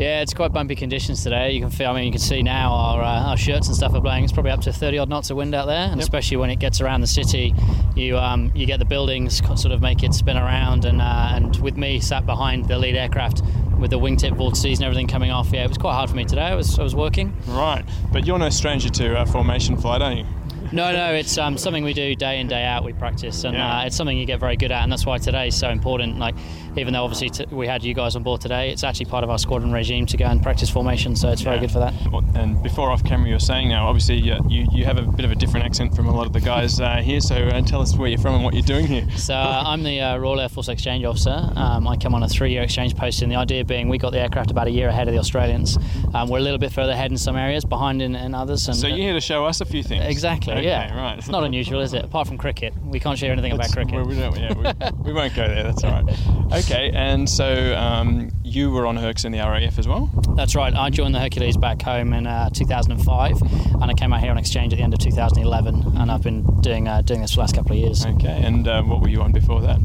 Yeah, 0.00 0.20
it's 0.20 0.34
quite 0.34 0.52
bumpy 0.52 0.74
conditions 0.74 1.22
today. 1.22 1.52
You 1.52 1.60
can 1.60 1.70
feel. 1.70 1.90
I 1.90 1.94
mean, 1.94 2.06
you 2.06 2.10
can 2.10 2.20
see 2.20 2.42
now 2.42 2.72
our, 2.72 3.02
uh, 3.02 3.30
our 3.30 3.36
shirts 3.36 3.68
and 3.68 3.76
stuff 3.76 3.94
are 3.94 4.00
blowing. 4.00 4.24
It's 4.24 4.32
probably 4.32 4.50
up 4.50 4.62
to 4.62 4.72
30 4.72 4.98
odd 4.98 5.08
knots 5.08 5.30
of 5.30 5.36
wind 5.36 5.54
out 5.54 5.66
there, 5.66 5.86
and 5.86 5.96
yep. 5.96 6.00
especially 6.00 6.38
when 6.38 6.50
it 6.50 6.58
gets 6.58 6.80
around 6.80 7.02
the 7.02 7.06
city, 7.06 7.54
you 7.94 8.18
um, 8.18 8.50
you 8.56 8.66
get 8.66 8.80
the 8.80 8.84
buildings 8.84 9.46
sort 9.46 9.66
of 9.66 9.80
make 9.80 10.02
it 10.02 10.12
spin 10.12 10.36
around. 10.36 10.84
And 10.84 11.00
uh, 11.00 11.30
and 11.34 11.54
with 11.58 11.76
me 11.76 12.00
sat 12.00 12.26
behind 12.26 12.66
the 12.66 12.78
lead 12.78 12.96
aircraft, 12.96 13.42
with 13.78 13.90
the 13.90 13.98
wingtip 13.98 14.36
vortices 14.36 14.78
and 14.78 14.84
everything 14.84 15.06
coming 15.06 15.30
off. 15.30 15.50
Yeah, 15.52 15.64
it 15.64 15.68
was 15.68 15.78
quite 15.78 15.94
hard 15.94 16.10
for 16.10 16.16
me 16.16 16.24
today. 16.24 16.42
I 16.42 16.54
was, 16.54 16.78
I 16.78 16.82
was 16.82 16.94
working. 16.94 17.34
Right, 17.46 17.84
but 18.12 18.26
you're 18.26 18.38
no 18.38 18.50
stranger 18.50 18.88
to 18.90 19.18
uh, 19.18 19.24
formation 19.24 19.76
flight, 19.76 20.02
are 20.02 20.12
you? 20.12 20.26
No, 20.70 20.92
no, 20.92 21.14
it's 21.14 21.38
um, 21.38 21.56
something 21.56 21.82
we 21.82 21.94
do 21.94 22.14
day 22.14 22.40
in 22.40 22.46
day 22.46 22.64
out. 22.64 22.84
We 22.84 22.92
practice, 22.92 23.44
and 23.44 23.54
yeah. 23.54 23.80
uh, 23.80 23.86
it's 23.86 23.96
something 23.96 24.18
you 24.18 24.26
get 24.26 24.38
very 24.38 24.56
good 24.56 24.70
at, 24.70 24.82
and 24.82 24.92
that's 24.92 25.06
why 25.06 25.16
today 25.18 25.48
is 25.48 25.56
so 25.56 25.70
important. 25.70 26.18
Like, 26.18 26.34
even 26.78 26.92
though 26.92 27.04
obviously 27.04 27.30
t- 27.30 27.46
we 27.50 27.66
had 27.66 27.82
you 27.82 27.94
guys 27.94 28.16
on 28.16 28.22
board 28.22 28.40
today, 28.40 28.70
it's 28.70 28.84
actually 28.84 29.06
part 29.06 29.24
of 29.24 29.30
our 29.30 29.38
squadron 29.38 29.72
regime 29.72 30.06
to 30.06 30.16
go 30.16 30.26
and 30.26 30.42
practice 30.42 30.70
formation, 30.70 31.16
so 31.16 31.28
it's 31.28 31.42
yeah. 31.42 31.50
very 31.50 31.60
good 31.60 31.70
for 31.70 31.80
that. 31.80 31.94
And 32.34 32.62
before 32.62 32.90
off 32.90 33.04
camera, 33.04 33.28
you 33.28 33.34
were 33.34 33.40
saying 33.40 33.68
now, 33.68 33.86
obviously 33.86 34.16
you, 34.16 34.36
you 34.48 34.84
have 34.84 34.98
a 34.98 35.02
bit 35.02 35.24
of 35.24 35.30
a 35.30 35.34
different 35.34 35.66
accent 35.66 35.94
from 35.94 36.06
a 36.06 36.14
lot 36.14 36.26
of 36.26 36.32
the 36.32 36.40
guys 36.40 36.80
uh, 36.80 36.96
here. 36.96 37.20
So 37.20 37.36
uh, 37.36 37.60
tell 37.62 37.82
us 37.82 37.96
where 37.96 38.08
you're 38.08 38.18
from 38.18 38.34
and 38.36 38.44
what 38.44 38.54
you're 38.54 38.62
doing 38.62 38.86
here. 38.86 39.06
So 39.28 39.34
uh, 39.34 39.64
I'm 39.66 39.82
the 39.82 40.00
uh, 40.00 40.16
Royal 40.16 40.40
Air 40.40 40.48
Force 40.48 40.68
Exchange 40.68 41.04
Officer. 41.04 41.50
Um, 41.54 41.86
I 41.86 41.96
come 41.96 42.14
on 42.14 42.22
a 42.22 42.28
three-year 42.28 42.62
exchange 42.62 42.96
post, 42.96 43.20
and 43.20 43.30
the 43.30 43.36
idea 43.36 43.62
being 43.62 43.88
we 43.88 43.98
got 43.98 44.12
the 44.12 44.20
aircraft 44.20 44.50
about 44.50 44.68
a 44.68 44.70
year 44.70 44.88
ahead 44.88 45.06
of 45.06 45.12
the 45.12 45.20
Australians. 45.20 45.76
Um, 46.14 46.30
we're 46.30 46.38
a 46.38 46.40
little 46.40 46.58
bit 46.58 46.72
further 46.72 46.92
ahead 46.92 47.10
in 47.10 47.18
some 47.18 47.36
areas, 47.36 47.64
behind 47.66 48.00
in, 48.00 48.14
in 48.14 48.34
others. 48.34 48.66
And, 48.68 48.76
so 48.76 48.86
you're 48.86 48.96
here 48.96 49.12
to 49.12 49.20
show 49.20 49.44
us 49.44 49.60
a 49.60 49.66
few 49.66 49.82
things. 49.82 50.04
Exactly. 50.06 50.54
Okay, 50.54 50.64
yeah. 50.64 50.96
Right. 50.96 51.18
It's 51.18 51.28
not 51.28 51.44
unusual, 51.44 51.80
is 51.80 51.92
it? 51.92 52.04
Apart 52.04 52.26
from 52.26 52.38
cricket, 52.38 52.72
we 52.84 53.00
can't 53.00 53.18
share 53.18 53.32
anything 53.32 53.52
about 53.52 53.70
cricket. 53.70 54.06
We, 54.06 54.16
don't, 54.16 54.38
yeah, 54.38 54.54
we, 54.54 55.02
we, 55.02 55.12
won't 55.12 55.34
go 55.34 55.46
there. 55.46 55.64
That's 55.64 55.84
all 55.84 55.90
right. 55.90 56.04
Okay, 56.46 56.58
and 56.76 57.28
so 57.28 57.74
um, 57.76 58.30
you 58.48 58.70
were 58.70 58.86
on 58.86 58.96
Hercs 58.96 59.24
in 59.24 59.32
the 59.32 59.38
RAF 59.38 59.78
as 59.78 59.86
well. 59.86 60.10
That's 60.36 60.54
right. 60.54 60.74
I 60.74 60.90
joined 60.90 61.14
the 61.14 61.20
Hercules 61.20 61.56
back 61.56 61.82
home 61.82 62.12
in 62.12 62.26
uh, 62.26 62.50
2005, 62.50 63.42
and 63.42 63.84
I 63.84 63.94
came 63.94 64.12
out 64.12 64.20
here 64.20 64.30
on 64.30 64.38
exchange 64.38 64.72
at 64.72 64.76
the 64.76 64.82
end 64.82 64.94
of 64.94 65.00
2011, 65.00 65.96
and 65.96 66.10
I've 66.10 66.22
been 66.22 66.60
doing 66.60 66.88
uh, 66.88 67.02
doing 67.02 67.20
this 67.20 67.32
for 67.32 67.36
the 67.36 67.40
last 67.42 67.54
couple 67.54 67.72
of 67.72 67.78
years. 67.78 68.04
Okay, 68.04 68.40
and 68.42 68.66
uh, 68.66 68.82
what 68.82 69.00
were 69.00 69.08
you 69.08 69.20
on 69.20 69.32
before 69.32 69.60
that? 69.62 69.78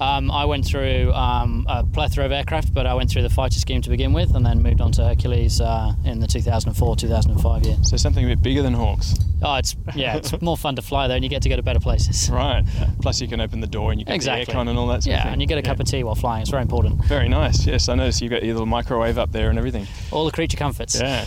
Um, 0.00 0.30
I 0.30 0.44
went 0.44 0.64
through 0.64 1.12
um, 1.12 1.66
a 1.68 1.84
plethora 1.84 2.24
of 2.24 2.32
aircraft, 2.32 2.72
but 2.72 2.86
I 2.86 2.94
went 2.94 3.10
through 3.10 3.22
the 3.22 3.30
fighter 3.30 3.58
scheme 3.58 3.82
to 3.82 3.90
begin 3.90 4.12
with, 4.12 4.34
and 4.34 4.44
then 4.44 4.62
moved 4.62 4.80
on 4.80 4.92
to 4.92 5.04
Hercules 5.04 5.60
uh, 5.60 5.94
in 6.04 6.20
the 6.20 6.26
2004-2005 6.26 7.64
year. 7.64 7.76
So 7.82 7.96
something 7.96 8.24
a 8.24 8.28
bit 8.28 8.42
bigger 8.42 8.62
than 8.62 8.74
Hawks. 8.74 9.14
Oh, 9.42 9.54
it's 9.54 9.76
yeah, 9.94 10.16
it's 10.16 10.40
more 10.42 10.56
fun 10.56 10.76
to 10.76 10.82
fly 10.82 11.06
though, 11.06 11.14
and 11.14 11.24
you 11.24 11.30
get 11.30 11.42
to 11.42 11.48
go 11.48 11.56
to 11.56 11.62
better 11.62 11.80
places. 11.80 12.28
Right. 12.30 12.64
Plus, 13.00 13.20
you 13.20 13.28
can 13.28 13.40
open 13.40 13.60
the 13.60 13.66
door 13.66 13.90
and 13.90 14.00
you 14.00 14.04
get 14.04 14.14
exactly. 14.14 14.44
the 14.44 14.52
aircon 14.52 14.68
and 14.68 14.78
all 14.78 14.88
that. 14.88 15.06
Yeah, 15.06 15.28
and 15.28 15.40
you 15.40 15.46
get 15.46 15.58
a 15.58 15.62
cup 15.62 15.78
yeah. 15.78 15.82
of 15.82 15.88
tea 15.88 16.02
while 16.04 16.14
flying. 16.14 16.42
It's 16.42 16.50
very 16.50 16.62
important. 16.62 17.04
Very 17.04 17.28
nice. 17.28 17.66
Yes, 17.66 17.88
I 17.88 17.94
noticed 18.08 18.22
you 18.22 18.30
got 18.30 18.42
your 18.42 18.54
little 18.54 18.66
microwave 18.66 19.18
up 19.18 19.32
there 19.32 19.50
and 19.50 19.58
everything. 19.58 19.86
All 20.10 20.24
the 20.24 20.32
creature 20.32 20.56
comforts. 20.56 20.98
Yeah. 20.98 21.26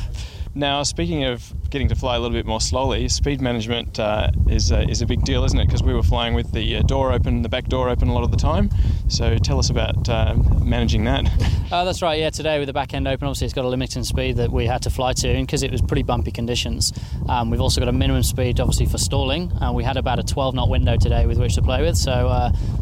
Now, 0.53 0.83
speaking 0.83 1.23
of 1.23 1.53
getting 1.69 1.87
to 1.89 1.95
fly 1.95 2.17
a 2.17 2.19
little 2.19 2.35
bit 2.35 2.45
more 2.45 2.59
slowly, 2.59 3.07
speed 3.07 3.39
management 3.39 3.99
uh, 3.99 4.31
is 4.49 4.71
uh, 4.71 4.85
is 4.89 5.01
a 5.01 5.05
big 5.05 5.23
deal, 5.23 5.45
isn't 5.45 5.57
it? 5.57 5.65
Because 5.65 5.81
we 5.81 5.93
were 5.93 6.03
flying 6.03 6.33
with 6.33 6.51
the 6.51 6.77
uh, 6.77 6.81
door 6.81 7.13
open, 7.13 7.41
the 7.41 7.47
back 7.47 7.67
door 7.67 7.87
open 7.87 8.09
a 8.09 8.13
lot 8.13 8.23
of 8.23 8.31
the 8.31 8.37
time. 8.37 8.69
So 9.07 9.37
tell 9.37 9.59
us 9.59 9.69
about 9.69 10.09
uh, 10.09 10.35
managing 10.61 11.05
that. 11.05 11.29
Uh, 11.71 11.85
that's 11.85 12.01
right. 12.01 12.19
Yeah, 12.19 12.29
today 12.29 12.59
with 12.59 12.67
the 12.67 12.73
back 12.73 12.93
end 12.93 13.07
open, 13.07 13.25
obviously 13.25 13.45
it's 13.45 13.53
got 13.53 13.63
a 13.63 13.67
limiting 13.69 14.03
speed 14.03 14.35
that 14.35 14.51
we 14.51 14.65
had 14.65 14.81
to 14.81 14.89
fly 14.89 15.13
to, 15.13 15.29
and 15.29 15.47
because 15.47 15.63
it 15.63 15.71
was 15.71 15.81
pretty 15.81 16.03
bumpy 16.03 16.29
conditions, 16.29 16.91
um, 17.29 17.49
we've 17.49 17.61
also 17.61 17.79
got 17.79 17.87
a 17.87 17.93
minimum 17.93 18.23
speed, 18.23 18.59
obviously 18.59 18.85
for 18.87 18.97
stalling. 18.97 19.49
Uh, 19.53 19.71
we 19.71 19.81
had 19.81 19.95
about 19.95 20.19
a 20.19 20.23
12 20.23 20.53
knot 20.53 20.67
window 20.67 20.97
today 20.97 21.25
with 21.25 21.37
which 21.37 21.55
to 21.55 21.61
play 21.61 21.81
with, 21.81 21.95
so 21.95 22.27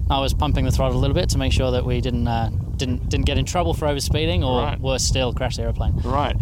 I 0.09 0.19
was 0.19 0.33
pumping 0.33 0.65
the 0.65 0.71
throttle 0.71 0.97
a 0.97 0.99
little 0.99 1.13
bit 1.13 1.29
to 1.29 1.37
make 1.37 1.53
sure 1.53 1.69
that 1.69 1.85
we 1.85 2.01
didn't 2.01 2.27
didn't 2.79 3.09
didn't 3.09 3.25
get 3.25 3.37
in 3.37 3.45
trouble 3.45 3.73
for 3.73 3.87
overspeeding, 3.87 4.43
or 4.43 4.63
right. 4.63 4.79
worse 4.79 5.03
still, 5.03 5.33
crash 5.33 5.57
the 5.57 5.63
aeroplane. 5.63 5.93
Right. 6.03 6.35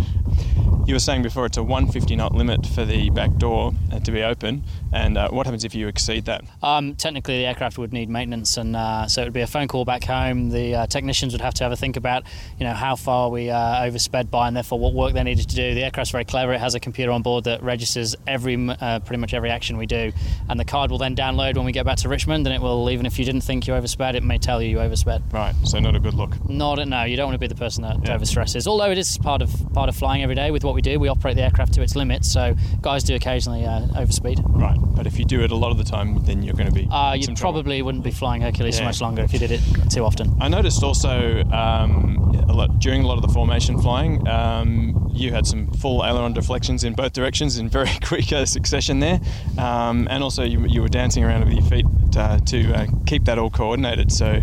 You 0.87 0.95
were 0.95 0.99
saying 0.99 1.21
before 1.21 1.45
it's 1.45 1.57
a 1.57 1.63
150 1.63 2.15
knot 2.15 2.33
limit 2.33 2.65
for 2.65 2.85
the 2.85 3.09
back 3.09 3.35
door 3.35 3.73
uh, 3.91 3.99
to 3.99 4.09
be 4.09 4.23
open, 4.23 4.63
and 4.93 5.17
uh, 5.17 5.29
what 5.29 5.45
happens 5.45 5.65
if 5.65 5.75
you 5.75 5.89
exceed 5.89 6.23
that? 6.25 6.45
Um, 6.63 6.95
technically, 6.95 7.39
the 7.39 7.45
aircraft 7.45 7.77
would 7.77 7.91
need 7.91 8.09
maintenance, 8.09 8.55
and 8.55 8.73
uh, 8.73 9.05
so 9.07 9.21
it 9.21 9.25
would 9.25 9.33
be 9.33 9.41
a 9.41 9.47
phone 9.47 9.67
call 9.67 9.83
back 9.83 10.05
home. 10.05 10.49
The 10.49 10.75
uh, 10.75 10.87
technicians 10.87 11.33
would 11.33 11.41
have 11.41 11.53
to 11.55 11.65
have 11.65 11.73
a 11.73 11.75
think 11.75 11.97
about, 11.97 12.23
you 12.57 12.65
know, 12.65 12.73
how 12.73 12.95
far 12.95 13.29
we 13.29 13.49
uh, 13.49 13.57
oversped 13.57 14.31
by, 14.31 14.47
and 14.47 14.55
therefore 14.55 14.79
what 14.79 14.93
work 14.93 15.13
they 15.13 15.23
needed 15.23 15.49
to 15.49 15.55
do. 15.57 15.73
The 15.73 15.83
aircraft's 15.83 16.11
very 16.11 16.23
clever; 16.23 16.53
it 16.53 16.61
has 16.61 16.73
a 16.73 16.79
computer 16.79 17.11
on 17.11 17.21
board 17.21 17.43
that 17.43 17.61
registers 17.63 18.15
every, 18.25 18.55
uh, 18.69 18.99
pretty 18.99 19.19
much 19.19 19.33
every 19.33 19.49
action 19.49 19.75
we 19.75 19.87
do, 19.87 20.13
and 20.47 20.57
the 20.57 20.65
card 20.65 20.89
will 20.89 20.99
then 20.99 21.17
download 21.17 21.57
when 21.57 21.65
we 21.65 21.73
get 21.73 21.85
back 21.85 21.97
to 21.97 22.07
Richmond, 22.07 22.47
and 22.47 22.55
it 22.55 22.61
will, 22.61 22.89
even 22.89 23.05
if 23.05 23.19
you 23.19 23.25
didn't 23.25 23.41
think 23.41 23.67
you 23.67 23.73
oversped, 23.73 24.15
it 24.15 24.23
may 24.23 24.37
tell 24.37 24.61
you 24.61 24.69
you 24.69 24.77
oversped. 24.77 25.33
Right. 25.33 25.53
So 25.65 25.79
not 25.79 25.97
a 25.97 25.99
good 25.99 26.13
look. 26.13 26.26
Not 26.47 26.85
no. 26.87 27.03
You 27.03 27.17
don't 27.17 27.27
want 27.27 27.35
to 27.35 27.39
be 27.39 27.47
the 27.47 27.55
person 27.55 27.83
that 27.83 27.97
yeah. 28.03 28.17
overstresses. 28.17 28.67
Although 28.67 28.91
it 28.91 28.97
is 28.97 29.17
part 29.17 29.41
of 29.41 29.51
part 29.73 29.89
of 29.89 29.95
flying 29.95 30.23
every 30.23 30.35
day 30.35 30.51
with 30.51 30.63
what 30.63 30.75
we 30.75 30.81
do. 30.81 30.99
We 30.99 31.07
operate 31.07 31.35
the 31.35 31.43
aircraft 31.43 31.73
to 31.73 31.81
its 31.81 31.95
limits, 31.95 32.31
so 32.31 32.55
guys 32.81 33.03
do 33.03 33.15
occasionally 33.15 33.65
uh, 33.65 33.81
overspeed. 33.95 34.41
Right, 34.45 34.77
but 34.95 35.07
if 35.07 35.19
you 35.19 35.25
do 35.25 35.41
it 35.41 35.51
a 35.51 35.55
lot 35.55 35.71
of 35.71 35.77
the 35.77 35.83
time, 35.83 36.23
then 36.23 36.43
you're 36.43 36.55
going 36.55 36.67
to 36.69 36.73
be. 36.73 36.87
Uh, 36.89 37.13
you 37.13 37.23
some 37.23 37.35
trouble. 37.35 37.53
probably 37.61 37.81
wouldn't 37.81 38.03
be 38.03 38.11
flying 38.11 38.41
Hercules 38.41 38.75
so 38.75 38.81
Yeah. 38.81 38.87
much 38.87 39.01
longer 39.01 39.23
if 39.23 39.33
you 39.33 39.39
did 39.39 39.51
it 39.51 39.61
too 39.89 40.03
often. 40.05 40.35
I 40.39 40.47
noticed 40.47 40.83
also 40.83 41.43
um, 41.51 42.45
a 42.47 42.53
lot, 42.53 42.79
during 42.79 43.03
a 43.03 43.07
lot 43.07 43.15
of 43.15 43.21
the 43.21 43.33
formation 43.33 43.79
flying, 43.81 44.27
um, 44.27 45.11
you 45.13 45.31
had 45.33 45.45
some 45.47 45.67
full 45.71 46.03
aileron 46.03 46.33
deflections 46.33 46.83
in 46.83 46.93
both 46.93 47.13
directions 47.13 47.57
in 47.57 47.69
very 47.69 47.89
quick 48.03 48.31
uh, 48.31 48.45
succession 48.45 48.99
there, 48.99 49.19
um, 49.57 50.07
and 50.09 50.23
also 50.23 50.43
you, 50.43 50.65
you 50.67 50.81
were 50.81 50.89
dancing 50.89 51.23
around 51.23 51.45
with 51.45 51.53
your 51.53 51.65
feet 51.65 51.85
uh, 52.15 52.39
to 52.39 52.73
uh, 52.73 52.87
keep 53.05 53.25
that 53.25 53.37
all 53.37 53.49
coordinated. 53.49 54.11
So 54.11 54.41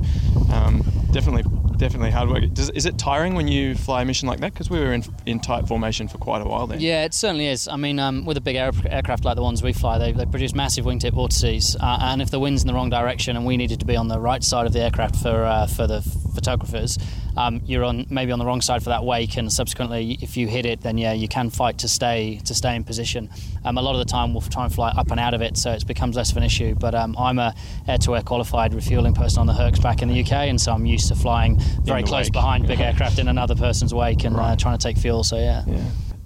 um, 0.52 0.82
definitely. 1.12 1.44
Definitely 1.76 2.10
hard 2.10 2.28
work. 2.28 2.44
Does, 2.52 2.70
is 2.70 2.86
it 2.86 2.98
tiring 2.98 3.34
when 3.34 3.48
you 3.48 3.74
fly 3.74 4.02
a 4.02 4.04
mission 4.04 4.28
like 4.28 4.40
that? 4.40 4.52
Because 4.52 4.70
we 4.70 4.78
were 4.78 4.92
in, 4.92 5.04
in 5.26 5.40
tight 5.40 5.66
formation 5.66 6.08
for 6.08 6.18
quite 6.18 6.40
a 6.40 6.44
while 6.44 6.66
then. 6.66 6.80
Yeah, 6.80 7.04
it 7.04 7.14
certainly 7.14 7.46
is. 7.48 7.66
I 7.68 7.76
mean, 7.76 7.98
um, 7.98 8.24
with 8.24 8.36
a 8.36 8.40
big 8.40 8.56
air- 8.56 8.72
aircraft 8.86 9.24
like 9.24 9.36
the 9.36 9.42
ones 9.42 9.62
we 9.62 9.72
fly, 9.72 9.98
they, 9.98 10.12
they 10.12 10.26
produce 10.26 10.54
massive 10.54 10.84
wingtip 10.84 11.12
vortices, 11.12 11.76
uh, 11.80 11.98
and 12.00 12.22
if 12.22 12.30
the 12.30 12.38
wind's 12.38 12.62
in 12.62 12.68
the 12.68 12.74
wrong 12.74 12.90
direction 12.90 13.36
and 13.36 13.44
we 13.44 13.56
needed 13.56 13.80
to 13.80 13.86
be 13.86 13.96
on 13.96 14.08
the 14.08 14.20
right 14.20 14.42
side 14.42 14.66
of 14.66 14.72
the 14.72 14.80
aircraft 14.80 15.16
for 15.16 15.44
uh, 15.44 15.66
for 15.66 15.86
the 15.86 16.00
photographers, 16.34 16.98
um, 17.36 17.60
you're 17.66 17.84
on 17.84 18.06
maybe 18.10 18.32
on 18.32 18.38
the 18.38 18.44
wrong 18.44 18.60
side 18.60 18.82
for 18.82 18.90
that 18.90 19.04
wake, 19.04 19.36
and 19.36 19.52
subsequently, 19.52 20.18
if 20.20 20.36
you 20.36 20.46
hit 20.46 20.66
it, 20.66 20.82
then 20.82 20.98
yeah, 20.98 21.12
you 21.12 21.28
can 21.28 21.50
fight 21.50 21.78
to 21.78 21.88
stay 21.88 22.40
to 22.44 22.54
stay 22.54 22.74
in 22.76 22.84
position. 22.84 23.30
Um, 23.64 23.78
a 23.78 23.82
lot 23.82 23.92
of 23.92 23.98
the 23.98 24.04
time, 24.04 24.34
we'll 24.34 24.42
try 24.42 24.64
and 24.64 24.74
fly 24.74 24.90
up 24.90 25.10
and 25.10 25.18
out 25.18 25.34
of 25.34 25.42
it, 25.42 25.56
so 25.56 25.72
it 25.72 25.86
becomes 25.86 26.16
less 26.16 26.30
of 26.30 26.36
an 26.36 26.42
issue. 26.42 26.74
But 26.74 26.94
um, 26.94 27.16
I'm 27.18 27.38
a 27.38 27.54
air-to-air 27.88 28.22
qualified 28.22 28.74
refueling 28.74 29.14
person 29.14 29.40
on 29.40 29.46
the 29.46 29.54
Hercs 29.54 29.78
back 29.78 30.02
in 30.02 30.08
the 30.08 30.20
UK, 30.20 30.32
and 30.32 30.60
so 30.60 30.72
I'm 30.72 30.86
used 30.86 31.08
to 31.08 31.14
flying 31.14 31.58
very 31.82 32.02
close 32.02 32.26
wake. 32.26 32.32
behind 32.32 32.66
big 32.66 32.80
aircraft 32.88 33.18
in 33.18 33.28
another 33.28 33.54
person's 33.54 33.94
wake 33.94 34.24
and 34.24 34.36
uh, 34.36 34.56
trying 34.56 34.76
to 34.76 34.82
take 34.82 34.96
fuel. 34.98 35.24
So 35.24 35.36
yeah. 35.36 35.64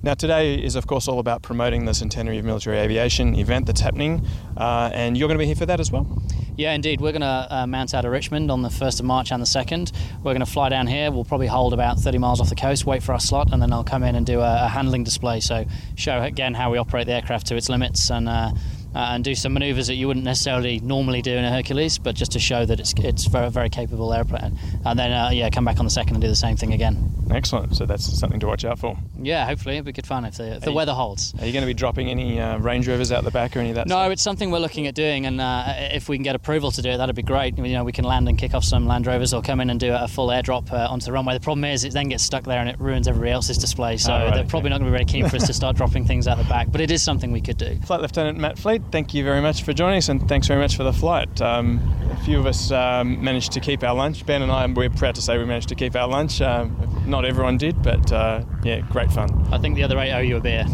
Now, 0.01 0.14
today 0.14 0.55
is, 0.55 0.76
of 0.76 0.86
course, 0.86 1.09
all 1.09 1.18
about 1.18 1.42
promoting 1.42 1.84
the 1.84 1.92
Centenary 1.92 2.38
of 2.38 2.44
Military 2.44 2.78
Aviation 2.78 3.34
event 3.34 3.66
that's 3.66 3.80
happening, 3.80 4.24
uh, 4.57 4.90
and 4.94 5.18
you're 5.18 5.26
going 5.26 5.38
to 5.38 5.42
be 5.42 5.46
here 5.46 5.57
for 5.57 5.66
that 5.66 5.80
as 5.80 5.90
well. 5.90 6.22
Yeah, 6.57 6.72
indeed. 6.72 7.01
We're 7.01 7.11
going 7.11 7.22
to 7.22 7.46
uh, 7.51 7.66
mount 7.66 7.94
out 7.94 8.05
of 8.05 8.12
Richmond 8.12 8.51
on 8.53 8.62
the 8.62 8.68
1st 8.68 9.01
of 9.01 9.07
March 9.07 9.32
and 9.32 9.42
the 9.42 9.46
2nd. 9.46 9.92
We're 10.18 10.34
going 10.34 10.38
to 10.38 10.46
fly 10.46 10.68
down 10.68 10.86
here. 10.86 11.11
We'll 11.11 11.24
probably 11.24 11.49
hold 11.49 11.72
about 11.72 11.99
30 11.99 12.18
miles 12.18 12.40
off 12.40 12.49
the 12.49 12.55
coast, 12.55 12.86
wait 12.86 13.03
for 13.03 13.12
our 13.12 13.18
slot, 13.18 13.53
and 13.53 13.61
then 13.61 13.72
I'll 13.72 13.82
come 13.82 14.05
in 14.05 14.14
and 14.14 14.24
do 14.24 14.38
a, 14.38 14.66
a 14.66 14.68
handling 14.68 15.03
display. 15.03 15.40
So, 15.40 15.64
show 15.96 16.22
again 16.22 16.55
how 16.55 16.70
we 16.70 16.78
operate 16.78 17.07
the 17.07 17.14
aircraft 17.14 17.49
to 17.49 17.57
its 17.57 17.68
limits 17.68 18.11
and. 18.11 18.28
Uh, 18.28 18.53
uh, 18.94 19.11
and 19.11 19.22
do 19.22 19.34
some 19.34 19.53
manoeuvres 19.53 19.86
that 19.88 19.96
you 19.96 20.07
wouldn't 20.07 20.24
necessarily 20.24 20.80
normally 20.80 21.20
do 21.20 21.30
in 21.32 21.44
a 21.44 21.51
Hercules, 21.51 21.99
but 21.99 22.14
just 22.14 22.32
to 22.32 22.38
show 22.38 22.64
that 22.64 22.80
it's 22.80 22.94
it's 22.96 23.26
very 23.26 23.51
very 23.51 23.68
capable 23.68 24.14
airplane. 24.14 24.59
And 24.82 24.99
then 24.99 25.12
uh, 25.12 25.28
yeah, 25.30 25.51
come 25.51 25.66
back 25.66 25.78
on 25.78 25.84
the 25.84 25.90
second 25.90 26.14
and 26.16 26.22
do 26.22 26.28
the 26.28 26.34
same 26.34 26.57
thing 26.57 26.72
again. 26.72 27.18
Excellent. 27.31 27.76
So 27.76 27.85
that's 27.87 28.05
something 28.18 28.41
to 28.41 28.47
watch 28.47 28.64
out 28.64 28.79
for. 28.79 28.97
Yeah, 29.20 29.45
hopefully 29.47 29.76
it'll 29.76 29.87
be 29.87 29.93
good 29.93 30.07
fun 30.07 30.24
if 30.24 30.37
the, 30.37 30.57
if 30.57 30.62
the 30.62 30.70
you- 30.70 30.76
weather 30.76 30.93
holds. 30.95 31.35
Are 31.41 31.47
you 31.47 31.53
going 31.53 31.62
to 31.62 31.66
be 31.66 31.74
dropping 31.74 32.09
any 32.09 32.41
uh, 32.41 32.59
Range 32.59 32.87
Rovers 32.89 33.12
out 33.12 33.24
the 33.24 33.31
back 33.31 33.57
or 33.57 33.61
any 33.61 33.70
of 33.70 33.74
that? 33.76 33.87
No, 33.87 34.11
it's 34.11 34.22
something 34.22 34.51
we're 34.51 34.59
looking 34.59 34.87
at 34.87 34.95
doing, 34.95 35.26
and 35.26 35.41
uh, 35.41 35.64
if 35.93 36.09
we 36.09 36.16
can 36.16 36.22
get 36.24 36.35
approval 36.35 36.70
to 36.72 36.83
do 36.83 36.91
it, 36.91 36.97
that'd 36.97 37.14
be 37.14 37.22
great. 37.22 37.57
You 37.59 37.64
know, 37.72 37.85
we 37.85 37.93
can 37.93 38.05
land 38.05 38.29
and 38.29 38.39
kick 38.39 38.55
off 38.55 38.64
some 38.64 38.87
Land 38.87 39.07
Rovers, 39.07 39.35
or 39.35 39.43
come 39.43 39.61
in 39.61 39.70
and 39.70 39.79
do 39.79 39.93
a 39.93 40.09
full 40.09 40.29
airdrop 40.29 40.72
uh, 40.72 40.89
onto 40.91 41.07
the 41.07 41.12
runway. 41.12 41.35
The 41.35 41.41
problem 41.41 41.64
is, 41.64 41.85
it 41.85 41.93
then 41.93 42.09
gets 42.09 42.22
stuck 42.24 42.45
there 42.45 42.61
and 42.61 42.68
it 42.68 42.79
ruins 42.81 43.09
everybody 43.09 43.33
else's 43.33 43.59
display. 43.59 43.97
So 43.97 44.12
Oh, 44.12 44.16
right, 44.16 44.31
they're 44.31 44.41
okay. 44.41 44.49
probably 44.49 44.70
not 44.70 44.79
going 44.81 44.91
to 44.91 44.99
be 44.99 45.05
very 45.05 45.05
keen 45.05 45.29
for 45.29 45.37
us 45.37 45.47
to 45.47 45.53
start 45.53 45.76
dropping 45.79 46.07
things 46.07 46.26
out 46.26 46.39
the 46.39 46.45
back. 46.45 46.68
But 46.72 46.81
it 46.81 46.91
is 46.91 47.03
something 47.03 47.31
we 47.33 47.41
could 47.41 47.59
do. 47.59 47.79
Flight 47.87 48.01
Lieutenant 48.01 48.39
Matt 48.39 48.59
Fleet, 48.59 48.83
thank 48.91 49.12
you 49.14 49.24
very 49.24 49.41
much 49.41 49.62
for 49.62 49.72
joining 49.72 49.99
us 49.99 50.09
and 50.09 50.26
thanks 50.29 50.47
very 50.47 50.61
much 50.61 50.76
for 50.76 50.83
the 50.85 50.93
flight. 50.93 51.41
Um, 51.43 51.79
a 52.11 52.16
few 52.24 52.39
of 52.39 52.47
us 52.47 52.70
um, 52.70 53.22
managed 53.22 53.53
to 53.53 53.61
keep 53.61 53.83
our 53.83 53.95
lunch. 53.95 54.24
Ben 54.26 54.43
and 54.43 54.51
I, 54.51 54.66
we're 54.66 54.91
proud 54.91 55.14
to 55.16 55.22
say 55.22 55.37
we 55.39 55.45
managed 55.45 55.68
to 55.68 55.74
keep 55.74 55.95
our 55.97 56.09
lunch. 56.09 56.41
Um, 56.41 56.76
not 57.07 57.18
everyone 57.25 57.57
did, 57.57 57.83
but 57.83 58.12
uh, 58.12 58.45
yeah, 58.62 58.81
great 58.81 59.11
fun. 59.11 59.47
I 59.53 59.59
think 59.59 59.77
the 59.77 59.83
other 59.83 59.99
eight 59.99 60.12
owe 60.12 60.21
you 60.21 60.37
a 60.37 60.41
beer. 60.41 60.64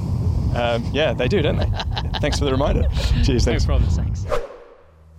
Um, 0.54 0.84
yeah, 0.92 1.12
they 1.12 1.28
do, 1.28 1.42
don't 1.42 1.56
they? 1.56 1.66
thanks 2.20 2.38
for 2.38 2.44
the 2.44 2.52
reminder. 2.52 2.88
Cheers, 3.24 3.44
thanks. 3.44 3.64
No 3.64 3.66
problem, 3.66 3.90
thanks. 3.90 4.24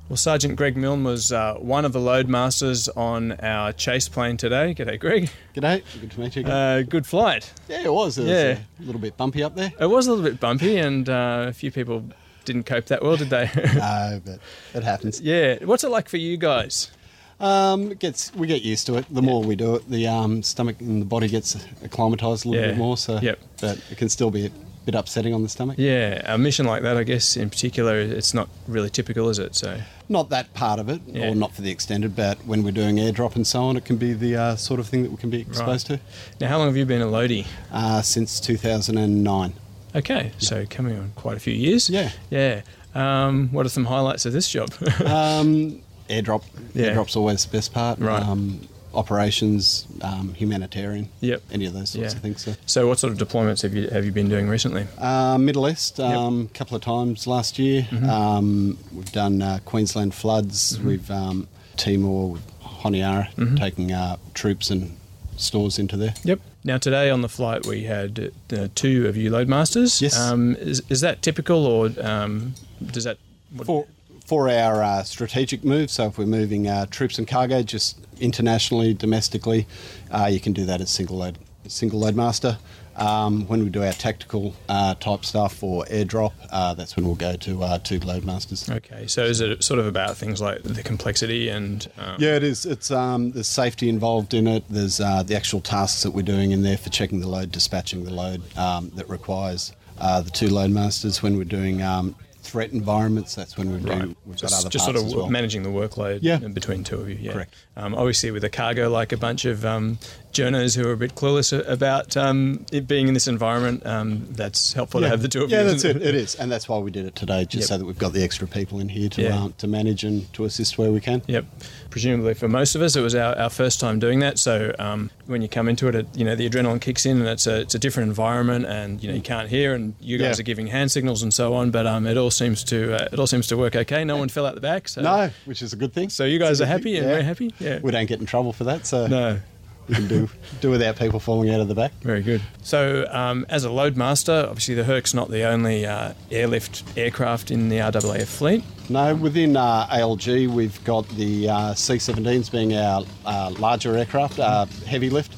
Well, 0.08 0.18
Sergeant 0.18 0.56
Greg 0.56 0.78
Milne 0.78 1.04
was 1.04 1.32
uh, 1.32 1.56
one 1.56 1.84
of 1.84 1.92
the 1.92 2.00
loadmasters 2.00 2.88
on 2.96 3.34
our 3.42 3.74
chase 3.74 4.08
plane 4.08 4.38
today. 4.38 4.76
G'day, 4.76 5.00
Greg. 5.00 5.32
G'day. 5.56 5.84
Good 6.00 6.12
to 6.12 6.20
meet 6.20 6.36
you. 6.36 6.42
again. 6.42 6.52
Uh, 6.52 6.84
good 6.88 7.08
flight. 7.08 7.52
yeah, 7.68 7.82
it 7.84 7.92
was. 7.92 8.20
It 8.20 8.22
was 8.22 8.32
yeah. 8.32 8.60
a 8.80 8.84
little 8.84 9.02
bit 9.02 9.18
bumpy 9.18 9.42
up 9.42 9.56
there. 9.56 9.74
It 9.80 9.88
was 9.88 10.06
a 10.06 10.12
little 10.12 10.30
bit 10.30 10.40
bumpy, 10.40 10.78
and 10.78 11.10
uh, 11.10 11.46
a 11.48 11.54
few 11.54 11.72
people 11.72 12.04
didn't 12.46 12.66
cope 12.66 12.86
that 12.86 13.02
well, 13.02 13.18
did 13.18 13.32
they? 13.32 13.50
no, 13.74 14.22
but 14.24 14.40
it 14.76 14.84
happens. 14.84 15.22
Yeah. 15.22 15.58
What's 15.66 15.84
it 15.84 15.90
like 15.90 16.08
for 16.08 16.18
you 16.18 16.38
guys? 16.38 16.92
Um, 17.40 17.92
it 17.92 18.00
gets 18.00 18.34
we 18.36 18.48
get 18.48 18.62
used 18.62 18.86
to 18.88 18.96
it. 18.96 19.06
The 19.10 19.22
more 19.22 19.44
we 19.44 19.56
do 19.56 19.76
it, 19.76 19.90
the 19.90 20.08
um, 20.08 20.42
stomach 20.44 20.80
and 20.80 21.02
the 21.02 21.06
body 21.06 21.28
gets 21.28 21.56
acclimatised 21.84 22.46
a 22.46 22.50
little 22.50 22.64
Yeah. 22.66 22.72
bit 22.72 22.78
more. 22.78 22.98
So, 22.98 23.20
Yep. 23.22 23.40
but 23.62 23.78
it 23.92 23.98
can 23.98 24.10
still 24.10 24.32
be 24.32 24.46
a 24.46 24.52
bit 24.86 24.96
upsetting 24.96 25.34
on 25.34 25.42
the 25.44 25.50
stomach. 25.50 25.78
Yeah, 25.80 26.22
a 26.34 26.38
mission 26.38 26.66
like 26.68 26.84
that, 26.84 26.96
I 26.96 27.04
guess, 27.04 27.36
in 27.36 27.50
particular, 27.50 28.00
it's 28.00 28.34
not 28.36 28.48
really 28.68 28.90
typical, 28.90 29.30
is 29.30 29.40
it? 29.40 29.56
So, 29.56 29.80
Not 30.08 30.30
that 30.30 30.54
part 30.54 30.80
of 30.80 30.88
it, 30.88 31.02
Yeah. 31.08 31.30
or 31.30 31.36
not 31.36 31.56
for 31.56 31.64
the 31.64 31.72
extended, 31.72 32.16
but 32.16 32.38
when 32.46 32.62
we're 32.64 32.70
doing 32.72 32.98
airdrop 32.98 33.36
and 33.36 33.48
so 33.48 33.64
on, 33.64 33.76
it 33.78 33.84
can 33.86 33.98
be 33.98 34.14
the 34.14 34.36
uh, 34.36 34.56
sort 34.56 34.80
of 34.80 34.88
thing 34.88 35.02
that 35.02 35.10
we 35.12 35.18
can 35.18 35.32
be 35.32 35.40
exposed 35.42 35.90
Right. 35.90 36.00
now, 36.40 36.48
how 36.48 36.58
long 36.60 36.68
have 36.68 36.78
you 36.78 36.86
been 36.86 37.02
a 37.02 37.08
loadie? 37.08 37.46
to. 37.46 37.50
Uh, 37.76 38.02
since 38.04 38.40
2009. 38.40 39.54
Okay, 39.96 40.32
so 40.38 40.66
coming 40.70 40.98
on 41.00 41.12
quite 41.16 41.36
a 41.38 41.40
few 41.40 41.54
years. 41.54 41.90
Yeah. 41.90 42.12
Yeah. 42.30 42.62
Um, 42.94 43.50
what 43.52 43.66
are 43.66 43.70
some 43.70 43.86
highlights 43.86 44.26
of 44.28 44.34
this 44.34 44.48
job? 44.48 44.70
Um, 45.06 45.82
airdrop. 46.10 46.44
Yeah. 46.74 46.88
Airdrop's 46.94 47.16
always 47.16 47.46
the 47.46 47.52
best 47.52 47.74
part. 47.74 48.00
Right. 48.00 48.22
Um, 48.22 48.62
operations, 48.94 49.86
um, 50.02 50.34
humanitarian. 50.34 51.10
Yep. 51.20 51.44
Any 51.52 51.66
of 51.66 51.74
those 51.74 51.90
sorts 51.90 52.14
Yeah. 52.14 52.18
of 52.18 52.22
things. 52.22 52.42
So. 52.44 52.56
so, 52.66 52.88
what 52.88 52.98
sort 53.00 53.12
of 53.14 53.20
deployments 53.20 53.62
have 53.64 53.74
you 53.74 53.88
have 53.90 54.06
you 54.06 54.12
been 54.12 54.30
doing 54.30 54.48
recently? 54.48 54.88
Uh, 54.98 55.38
Middle 55.38 55.68
East, 55.70 56.00
a 56.00 56.06
um, 56.06 56.48
couple 56.54 56.76
of 56.78 56.82
times 56.82 57.28
last 57.28 57.60
year. 57.60 57.84
Mm-hmm. 57.92 58.10
Um, 58.10 58.78
we've 58.94 59.12
done 59.12 59.42
uh, 59.42 59.60
Queensland 59.66 60.14
floods. 60.16 60.80
We've 60.80 61.10
um, 61.12 61.48
Timor, 61.78 62.38
Honiara, 62.64 63.30
Mm-hmm. 63.36 63.56
taking 63.56 63.92
uh, 63.92 64.16
troops 64.34 64.70
and 64.70 64.96
stores 65.38 65.78
into 65.78 65.98
there. 65.98 66.14
Yep. 66.24 66.40
Now, 66.64 66.78
today 66.78 67.10
on 67.12 67.22
the 67.22 67.30
flight, 67.30 67.66
we 67.68 67.84
had 67.84 68.32
uh, 68.52 68.70
two 68.74 69.08
of 69.08 69.16
you 69.18 69.30
loadmasters. 69.30 70.02
Yes. 70.02 70.18
Um, 70.20 70.56
is, 70.56 70.82
is 70.90 71.02
that 71.02 71.22
typical, 71.22 71.66
or 71.68 71.92
um, 72.02 72.54
does 72.92 73.04
that. 73.04 73.18
What, 73.56 73.68
For, 73.68 73.86
for 74.26 74.50
our 74.50 74.84
uh, 74.84 75.04
strategic 75.04 75.64
moves, 75.64 75.94
so 75.94 76.08
if 76.08 76.18
we're 76.18 76.26
moving 76.26 76.68
uh, 76.68 76.88
troops 76.88 77.18
and 77.20 77.28
cargo 77.28 77.62
just 77.62 77.98
internationally, 78.20 78.94
domestically, 78.94 79.68
uh, 80.12 80.26
you 80.26 80.40
can 80.40 80.52
do 80.54 80.66
that 80.66 80.82
as 80.82 80.90
single 80.90 81.18
load, 81.18 81.38
single 81.68 82.00
load 82.00 82.16
master. 82.16 82.58
Um, 82.98 83.46
when 83.48 83.62
we 83.62 83.70
do 83.70 83.84
our 83.84 83.92
tactical 83.92 84.56
uh, 84.70 84.96
type 84.96 85.26
stuff 85.26 85.62
or 85.62 85.84
airdrop, 85.86 86.32
uh, 86.50 86.74
that's 86.76 86.96
when 86.96 87.06
we'll 87.06 87.16
go 87.16 87.36
to 87.36 87.62
uh, 87.62 87.78
two 87.80 88.00
load 88.00 88.24
masters. 88.24 88.70
Okay, 88.70 89.06
so 89.06 89.26
is 89.26 89.42
it 89.42 89.64
sort 89.66 89.82
of 89.82 89.86
about 89.86 90.16
things 90.16 90.40
like 90.40 90.64
the 90.64 90.82
complexity 90.82 91.50
and. 91.50 91.88
Um, 91.98 92.16
Yeah, 92.20 92.36
it 92.38 92.44
is. 92.44 92.66
It's 92.66 92.92
um, 92.92 93.32
there's 93.32 93.50
safety 93.50 93.90
involved 93.90 94.34
in 94.34 94.48
it. 94.48 94.64
There's 94.70 95.02
uh, 95.02 95.24
the 95.24 95.36
actual 95.36 95.60
tasks 95.60 96.04
that 96.04 96.12
we're 96.12 96.22
doing 96.22 96.52
in 96.52 96.62
there 96.62 96.78
for 96.78 96.90
checking 96.90 97.20
the 97.20 97.28
load, 97.28 97.52
dispatching 97.52 98.06
the 98.06 98.14
load 98.14 98.42
um, 98.58 98.90
that 98.96 99.10
requires 99.10 99.74
uh, 100.00 100.22
the 100.22 100.32
two 100.32 100.48
load 100.48 100.72
masters. 100.72 101.22
When 101.22 101.36
we're 101.38 101.44
doing 101.44 101.82
um, 101.82 102.16
threat 102.46 102.72
environments, 102.72 103.36
that's 103.36 103.58
when 103.58 103.72
we 103.74 103.80
do. 103.80 103.90
Right. 103.90 104.16
We've 104.26 104.40
So 104.40 104.48
got 104.48 104.60
other 104.60 104.70
just 104.70 104.86
sort 104.86 104.96
of 104.98 105.12
well. 105.14 105.30
managing 105.30 105.64
the 105.64 105.70
workload 105.70 106.20
Yeah. 106.22 106.38
between 106.38 106.84
two 106.84 106.98
of 107.02 107.10
you. 107.10 107.18
Yeah. 107.20 107.34
Correct. 107.34 107.54
Um, 107.76 107.96
obviously, 107.96 108.32
with 108.32 108.44
a 108.44 108.50
cargo 108.50 108.90
like 108.90 109.12
a 109.12 109.18
bunch 109.18 109.46
of 109.46 109.66
um, 109.66 109.98
journos 110.36 110.76
who 110.76 110.88
are 110.88 110.92
a 110.92 110.98
bit 110.98 111.16
clueless 111.16 111.52
about 111.68 112.16
um, 112.18 112.66
it 112.72 112.88
being 112.88 113.08
in 113.08 113.14
this 113.14 113.28
environment, 113.28 113.86
um, 113.86 114.28
that's 114.32 114.74
helpful 114.74 115.02
to 115.02 115.08
have 115.10 115.22
the 115.22 115.28
two 115.28 115.44
of 115.44 115.50
yeah, 115.50 115.62
you. 115.62 115.68
that's 115.70 115.84
it. 115.86 115.98
It 116.02 116.14
is, 116.16 116.36
and 116.36 116.52
that's 116.52 116.68
why 116.70 116.78
we 116.78 116.92
did 116.92 117.06
it 117.06 117.16
today, 117.16 117.46
just 117.46 117.62
Yep. 117.62 117.68
so 117.70 117.78
that 117.78 117.86
we've 117.86 117.98
got 117.98 118.14
the 118.14 118.24
extra 118.24 118.48
people 118.48 118.80
in 118.80 118.90
here 118.90 119.10
to 119.10 119.22
Yeah. 119.22 119.38
um, 119.44 119.54
to 119.60 119.68
manage 119.68 120.04
and 120.04 120.32
to 120.34 120.46
assist 120.46 120.78
where 120.78 120.92
we 120.92 121.00
can. 121.00 121.22
Yep. 121.28 121.46
Presumably 121.90 122.34
for 122.34 122.48
most 122.50 122.76
of 122.76 122.82
us, 122.82 122.96
it 122.96 123.02
was 123.02 123.16
our, 123.16 123.38
our 123.38 123.50
first 123.50 123.80
time 123.80 124.00
doing 124.00 124.20
that. 124.20 124.38
So 124.38 124.74
um, 124.80 125.10
when 125.26 125.42
you 125.42 125.48
come 125.48 125.68
into 125.70 125.88
it, 125.88 125.96
it, 125.96 126.08
you 126.16 126.26
know 126.26 126.36
the 126.36 126.50
adrenaline 126.50 126.82
kicks 126.82 127.06
in, 127.06 127.20
and 127.20 127.28
it's 127.28 127.48
a 127.48 127.62
it's 127.62 127.76
a 127.76 127.80
different 127.80 128.10
environment, 128.10 128.66
and 128.66 129.02
you 129.02 129.10
know 129.10 129.16
you 129.16 129.22
can't 129.22 129.48
hear, 129.50 129.74
and 129.74 129.94
you 130.02 130.18
guys 130.18 130.38
Yeah. 130.38 130.42
are 130.42 130.44
giving 130.44 130.68
hand 130.68 130.92
signals 130.92 131.24
and 131.24 131.34
so 131.34 131.54
on. 131.54 131.72
But 131.72 131.88
um, 131.88 132.06
it 132.06 132.18
all 132.18 132.32
seems 132.32 132.64
to 132.66 132.96
uh, 133.02 133.08
it 133.14 133.20
all 133.20 133.28
seems 133.28 133.48
to 133.48 133.58
work 133.58 133.76
okay. 133.76 134.04
No 134.04 134.18
one 134.18 134.30
fell 134.30 134.46
out 134.46 134.56
the 134.56 134.62
back. 134.62 134.90
So 134.90 135.02
No, 135.02 135.30
which 135.46 135.62
is 135.62 135.72
a 135.72 135.78
good 135.78 135.94
thing. 135.94 136.10
So 136.10 136.26
you 136.26 136.40
guys 136.40 136.60
are 136.62 136.66
happy 136.66 136.84
thing, 136.84 136.96
and 136.98 137.06
yeah. 137.06 137.12
very 137.12 137.24
happy. 137.24 137.54
Yeah. 137.60 137.80
We 137.82 137.92
don't 137.92 138.06
get 138.08 138.20
in 138.20 138.26
trouble 138.26 138.52
for 138.54 138.66
that, 138.66 138.86
so 138.86 139.08
No. 139.08 139.40
We 139.88 139.96
can 139.96 140.08
do 140.08 140.30
do 140.62 140.70
without 140.70 140.98
people 140.98 141.20
falling 141.20 141.50
out 141.50 141.60
of 141.60 141.68
the 141.68 141.76
back. 141.76 141.92
Very 142.02 142.22
good. 142.22 142.42
So, 142.64 143.08
um, 143.12 143.46
as 143.50 143.66
a 143.66 143.70
loadmaster, 143.70 144.44
obviously 144.48 144.76
the 144.76 144.84
Herc's 144.84 145.14
not 145.14 145.30
the 145.30 145.44
only 145.44 145.86
uh, 145.86 146.14
airlift 146.32 146.84
aircraft 146.98 147.52
in 147.52 147.70
the 147.70 147.78
RAAF 147.78 148.28
fleet. 148.28 148.64
No, 148.90 149.16
within 149.16 149.58
uh, 149.58 149.88
ALG, 149.88 150.48
we've 150.48 150.84
got 150.84 151.08
the 151.10 151.50
uh, 151.50 151.74
C-17s 151.74 152.52
being 152.52 152.76
our 152.76 153.04
uh, 153.26 153.52
larger 153.58 153.98
aircraft, 153.98 154.40
uh, 154.40 154.66
heavy 154.86 155.10
lift. 155.10 155.36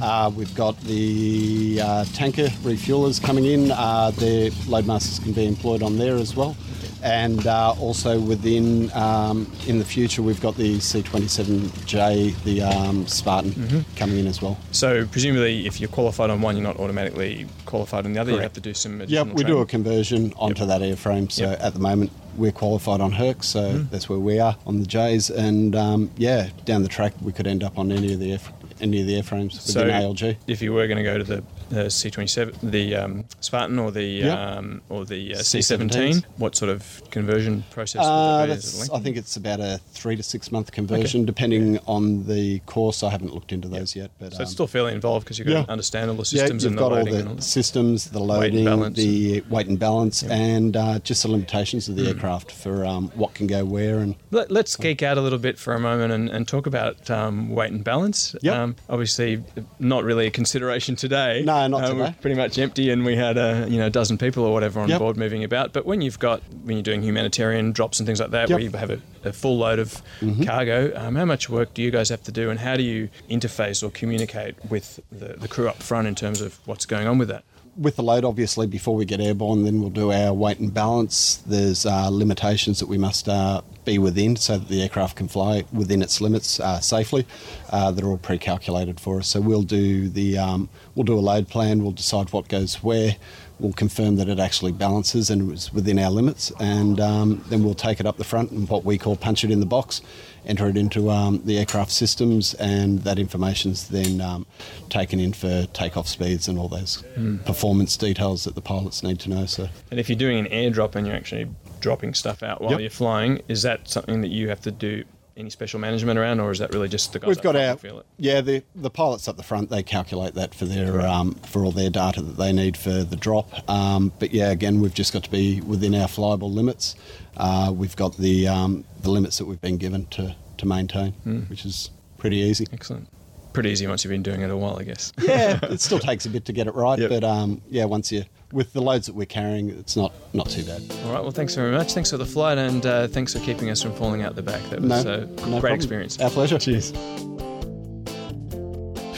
Uh, 0.00 0.30
we've 0.34 0.54
got 0.54 0.78
the 0.82 1.80
uh, 1.82 2.04
tanker 2.12 2.48
refuelers 2.62 3.22
coming 3.22 3.46
in. 3.46 3.70
Uh, 3.70 4.10
their 4.12 4.50
loadmasters 4.68 5.22
can 5.22 5.32
be 5.32 5.46
employed 5.46 5.82
on 5.82 5.96
there 5.96 6.16
as 6.16 6.36
well. 6.36 6.54
And 7.02 7.46
uh, 7.46 7.74
also 7.78 8.20
within 8.20 8.90
um, 8.92 9.50
in 9.66 9.78
the 9.78 9.84
future, 9.84 10.22
we've 10.22 10.40
got 10.40 10.56
the 10.56 10.76
C27J, 10.78 12.42
the 12.44 12.62
um, 12.62 13.06
Spartan, 13.06 13.52
Mhm. 13.52 13.84
coming 13.96 14.18
in 14.18 14.26
as 14.26 14.42
well. 14.42 14.58
So 14.72 15.06
presumably, 15.06 15.66
if 15.66 15.80
you're 15.80 15.88
qualified 15.88 16.30
on 16.30 16.42
one, 16.42 16.56
you're 16.56 16.64
not 16.66 16.78
automatically 16.78 17.46
qualified 17.66 18.04
on 18.04 18.12
the 18.12 18.20
other. 18.20 18.32
You 18.32 18.38
have 18.38 18.52
to 18.54 18.60
do 18.60 18.74
some. 18.74 19.00
Yep, 19.00 19.08
additional 19.08 19.34
we 19.34 19.44
do 19.44 19.58
a 19.58 19.66
conversion 19.66 20.32
onto 20.36 20.66
that 20.66 20.80
airframe. 20.82 21.30
So 21.32 21.44
Yep. 21.50 21.58
at 21.62 21.72
the 21.74 21.80
moment, 21.80 22.10
we're 22.36 22.52
qualified 22.52 23.00
on 23.00 23.12
Herc, 23.12 23.42
so 23.42 23.60
Mhm. 23.62 23.90
that's 23.90 24.08
where 24.08 24.18
we 24.18 24.38
are 24.38 24.56
on 24.66 24.80
the 24.80 24.86
J's. 24.86 25.30
And 25.30 25.74
um, 25.74 26.10
yeah, 26.16 26.48
down 26.64 26.82
the 26.82 26.88
track, 26.88 27.14
we 27.22 27.32
could 27.32 27.46
end 27.46 27.62
up 27.64 27.78
on 27.78 27.90
any 27.92 28.12
of 28.12 28.20
the 28.20 28.32
air, 28.32 28.40
any 28.80 29.00
of 29.00 29.06
the 29.06 29.14
airframes 29.14 29.54
within 29.54 29.72
So 29.72 29.84
ALG. 29.88 30.36
if 30.46 30.62
you 30.62 30.72
were 30.72 30.86
going 30.86 30.98
to 30.98 31.02
go 31.04 31.18
to 31.18 31.24
the 31.24 31.42
uh, 31.72 31.86
C27, 31.86 32.70
the 32.70 32.96
um, 32.96 33.24
Spartan 33.40 33.78
or 33.78 33.90
the 33.90 34.02
Yep. 34.04 34.38
um, 34.38 34.82
or 34.88 35.04
the 35.04 35.34
uh, 35.34 35.38
C-17s. 35.38 35.90
C17, 35.90 36.24
what 36.36 36.56
sort 36.56 36.70
of 36.70 37.02
conversion 37.10 37.64
process 37.70 38.02
Uh, 38.04 38.44
would 38.48 38.50
that 38.50 38.54
be? 38.54 38.58
Is 38.58 38.64
it 38.64 38.66
that's, 38.66 38.78
lengthy? 38.90 38.94
I 38.94 39.00
think 39.04 39.16
it's 39.16 39.36
about 39.36 39.60
a 39.60 39.80
three 39.92 40.16
to 40.16 40.22
six 40.22 40.50
month 40.52 40.72
conversion, 40.72 41.24
depending 41.24 41.78
on 41.86 42.26
the 42.26 42.58
course. 42.60 43.02
I 43.02 43.10
haven't 43.10 43.34
looked 43.34 43.52
into 43.52 43.68
those 43.68 43.94
yet, 43.96 44.10
but 44.18 44.32
So 44.34 44.40
it's 44.42 44.50
um, 44.50 44.54
still 44.54 44.66
fairly 44.66 44.92
involved 44.92 45.24
because 45.24 45.38
you've 45.38 45.48
got 45.48 45.54
yeah. 45.54 45.64
to 45.64 45.70
understand 45.70 46.10
all 46.10 46.16
the 46.16 46.20
yeah, 46.22 46.40
systems 46.42 46.64
you've 46.64 46.72
and 46.72 46.78
got 46.78 46.88
the 46.90 46.94
all 46.96 46.98
loading 47.04 47.14
and 47.20 47.28
all 47.28 47.34
the 47.34 47.40
that. 47.40 47.42
systems, 47.46 48.10
the 48.10 48.18
Weight 48.20 48.52
and 48.54 48.64
loading, 48.64 48.64
balance 48.64 48.96
the 48.96 49.40
weight 49.48 49.66
and 49.68 49.78
balance, 49.78 50.22
and 50.24 50.76
uh, 50.76 50.98
just 51.00 51.22
the 51.22 51.30
limitations 51.30 51.88
of 51.88 51.96
the 51.96 52.02
Mm. 52.02 52.08
aircraft 52.08 52.50
for 52.50 52.84
um, 52.86 53.10
what 53.14 53.34
can 53.34 53.46
go 53.46 53.64
where. 53.64 53.98
And 53.98 54.14
Let, 54.30 54.50
us 54.50 54.74
geek 54.76 55.02
out 55.02 55.18
a 55.18 55.20
little 55.20 55.38
bit 55.38 55.58
for 55.58 55.74
a 55.74 55.78
moment 55.80 56.12
and, 56.12 56.28
and 56.30 56.48
talk 56.48 56.66
about 56.66 57.10
um, 57.10 57.50
weight 57.50 57.70
and 57.72 57.84
balance. 57.84 58.34
Yep. 58.42 58.54
Um, 58.54 58.76
obviously, 58.88 59.42
not 59.78 60.02
really 60.04 60.26
a 60.26 60.30
consideration 60.30 60.96
today. 60.96 61.42
No, 61.44 61.59
not 61.68 61.84
Uh, 61.84 61.92
today. 61.92 62.14
Pretty 62.20 62.36
much 62.36 62.58
empty, 62.58 62.90
and 62.90 63.04
we 63.04 63.16
had 63.16 63.36
a 63.38 63.66
you 63.68 63.78
know 63.78 63.86
a 63.86 63.90
dozen 63.90 64.18
people 64.18 64.44
or 64.44 64.52
whatever 64.52 64.80
on 64.80 64.88
Yep. 64.88 64.98
board 64.98 65.16
moving 65.16 65.44
about. 65.44 65.72
But 65.72 65.86
when 65.86 66.00
you've 66.00 66.18
got 66.18 66.42
when 66.64 66.76
you're 66.76 66.82
doing 66.82 67.02
humanitarian 67.02 67.72
drops 67.72 67.98
and 68.00 68.06
things 68.06 68.20
like 68.20 68.30
that, 68.30 68.48
Yep. 68.48 68.56
where 68.56 68.60
you 68.60 68.70
have 68.70 68.90
a, 68.90 68.98
a 69.24 69.32
full 69.32 69.58
load 69.58 69.78
of 69.78 70.02
Mhm. 70.20 70.46
cargo, 70.46 70.92
um, 70.96 71.14
how 71.16 71.24
much 71.24 71.48
work 71.50 71.74
do 71.74 71.82
you 71.82 71.90
guys 71.90 72.08
have 72.08 72.22
to 72.24 72.32
do, 72.32 72.50
and 72.50 72.60
how 72.60 72.76
do 72.76 72.82
you 72.82 73.08
interface 73.30 73.82
or 73.82 73.90
communicate 73.90 74.54
with 74.68 75.00
the, 75.10 75.34
the 75.38 75.48
crew 75.48 75.68
up 75.68 75.82
front 75.82 76.06
in 76.08 76.14
terms 76.14 76.40
of 76.40 76.58
what's 76.66 76.86
going 76.86 77.06
on 77.06 77.18
with 77.18 77.28
that? 77.28 77.44
With 77.76 77.96
the 77.96 78.02
load, 78.02 78.24
obviously, 78.24 78.66
before 78.66 78.94
we 78.94 79.04
get 79.04 79.20
airborne, 79.20 79.64
then 79.64 79.80
we'll 79.80 79.90
do 79.90 80.12
our 80.12 80.32
weight 80.32 80.58
and 80.58 80.72
balance. 80.72 81.36
There's 81.46 81.86
uh, 81.86 82.08
limitations 82.08 82.78
that 82.80 82.88
we 82.88 82.98
must 82.98 83.28
uh, 83.28 83.62
be 83.84 83.98
within 83.98 84.36
so 84.36 84.58
that 84.58 84.68
the 84.68 84.82
aircraft 84.82 85.16
can 85.16 85.28
fly 85.28 85.64
within 85.72 86.02
its 86.02 86.20
limits 86.20 86.60
uh, 86.60 86.80
safely. 86.80 87.26
Uh, 87.72 87.92
that 87.92 88.02
are 88.02 88.08
all 88.08 88.18
pre-calculated 88.18 88.98
for 88.98 89.18
us. 89.20 89.28
So 89.28 89.40
we'll 89.40 89.62
do 89.62 90.08
the 90.08 90.36
um, 90.36 90.68
we'll 90.96 91.04
do 91.04 91.16
a 91.16 91.20
load 91.20 91.46
plan. 91.46 91.84
We'll 91.84 91.92
decide 91.92 92.32
what 92.32 92.48
goes 92.48 92.82
where. 92.82 93.14
We'll 93.60 93.72
confirm 93.74 94.16
that 94.16 94.28
it 94.28 94.40
actually 94.40 94.72
balances 94.72 95.30
and 95.30 95.52
is 95.52 95.72
within 95.72 95.96
our 96.00 96.10
limits, 96.10 96.50
and 96.58 96.98
um, 96.98 97.44
then 97.48 97.62
we'll 97.62 97.74
take 97.74 98.00
it 98.00 98.06
up 98.06 98.16
the 98.16 98.24
front 98.24 98.50
and 98.50 98.68
what 98.68 98.84
we 98.84 98.98
call 98.98 99.14
punch 99.14 99.44
it 99.44 99.52
in 99.52 99.60
the 99.60 99.66
box, 99.66 100.00
enter 100.46 100.66
it 100.68 100.76
into 100.76 101.10
um, 101.10 101.42
the 101.44 101.58
aircraft 101.58 101.90
systems, 101.90 102.54
and 102.54 103.00
that 103.00 103.18
information's 103.18 103.88
then 103.88 104.20
um, 104.20 104.46
taken 104.88 105.20
in 105.20 105.32
for 105.32 105.66
takeoff 105.72 106.08
speeds 106.08 106.48
and 106.48 106.58
all 106.58 106.68
those 106.68 107.02
Hmm. 107.14 107.38
performance 107.38 107.96
details 107.96 108.44
that 108.44 108.54
the 108.54 108.60
pilots 108.62 109.02
need 109.02 109.18
to 109.20 109.30
know. 109.30 109.46
So 109.46 109.68
And 109.90 109.98
if 110.00 110.08
you're 110.08 110.18
doing 110.18 110.38
an 110.46 110.46
airdrop 110.52 110.94
and 110.94 111.06
you're 111.06 111.16
actually 111.16 111.48
dropping 111.80 112.14
stuff 112.14 112.42
out 112.42 112.60
while 112.60 112.72
Yep. 112.72 112.80
you're 112.80 112.90
flying, 112.90 113.42
is 113.48 113.62
that 113.62 113.88
something 113.88 114.20
that 114.22 114.30
you 114.30 114.48
have 114.48 114.60
to 114.62 114.70
do 114.70 115.04
any 115.36 115.48
special 115.48 115.80
management 115.80 116.18
around, 116.18 116.38
or 116.40 116.50
is 116.50 116.58
that 116.58 116.74
really 116.74 116.88
just 116.88 117.14
the 117.14 117.18
guys 117.18 117.28
we've 117.28 117.40
got 117.40 117.56
our 117.56 117.74
feel 117.76 118.00
it? 118.00 118.06
yeah 118.18 118.42
the 118.42 118.62
the 118.74 118.90
pilots 118.90 119.26
up 119.26 119.38
the 119.38 119.42
front 119.42 119.70
they 119.70 119.82
calculate 119.82 120.34
that 120.34 120.54
for 120.54 120.66
their 120.66 121.00
um, 121.00 121.32
for 121.46 121.64
all 121.64 121.72
their 121.72 121.88
data 121.88 122.20
that 122.20 122.36
they 122.36 122.52
need 122.52 122.76
for 122.76 123.04
the 123.04 123.16
drop. 123.16 123.48
Um, 123.70 124.12
but 124.18 124.34
yeah, 124.34 124.50
again 124.50 124.80
we've 124.80 124.92
just 124.92 125.14
got 125.14 125.22
to 125.24 125.30
be 125.30 125.60
within 125.62 125.94
our 125.94 126.08
flyable 126.08 126.52
limits. 126.52 126.94
Uh, 127.36 127.72
we've 127.74 127.96
got 127.96 128.16
the 128.16 128.48
um, 128.48 128.84
the 129.02 129.10
limits 129.10 129.38
that 129.38 129.46
we've 129.46 129.60
been 129.60 129.76
given 129.78 130.06
to 130.06 130.34
to 130.58 130.66
maintain, 130.66 131.14
Mm. 131.26 131.48
which 131.48 131.64
is 131.64 131.90
pretty 132.18 132.36
easy. 132.38 132.66
Excellent. 132.72 133.08
Pretty 133.52 133.70
easy 133.70 133.86
once 133.86 134.04
you've 134.04 134.10
been 134.12 134.22
doing 134.22 134.42
it 134.42 134.50
a 134.50 134.56
while, 134.56 134.78
I 134.78 134.84
guess. 134.84 135.12
Yeah, 135.22 135.58
it 135.62 135.80
still 135.80 135.98
takes 135.98 136.24
a 136.26 136.30
bit 136.30 136.44
to 136.44 136.52
get 136.52 136.66
it 136.68 136.74
right, 136.74 136.98
but 137.08 137.24
um, 137.24 137.62
yeah, 137.68 137.84
once 137.86 138.12
you 138.12 138.24
with 138.52 138.72
the 138.72 138.80
loads 138.82 139.06
that 139.06 139.14
we're 139.14 139.26
carrying, 139.26 139.70
it's 139.70 139.96
not 139.96 140.12
not 140.34 140.48
too 140.50 140.64
bad. 140.64 140.82
All 141.04 141.12
right. 141.12 141.22
Well, 141.22 141.30
thanks 141.32 141.54
very 141.54 141.72
much. 141.72 141.92
Thanks 141.92 142.10
for 142.10 142.16
the 142.16 142.26
flight, 142.26 142.58
and 142.58 142.84
uh, 142.86 143.06
thanks 143.08 143.32
for 143.32 143.40
keeping 143.40 143.70
us 143.70 143.82
from 143.82 143.92
falling 143.94 144.22
out 144.22 144.34
the 144.36 144.42
back. 144.42 144.62
That 144.70 144.80
was 144.82 145.04
No, 145.04 145.12
a 145.14 145.18
no 145.20 145.26
great 145.26 145.60
problem. 145.60 145.72
experience. 145.74 146.20
Our 146.20 146.30
pleasure. 146.30 146.58
Cheers. 146.58 146.92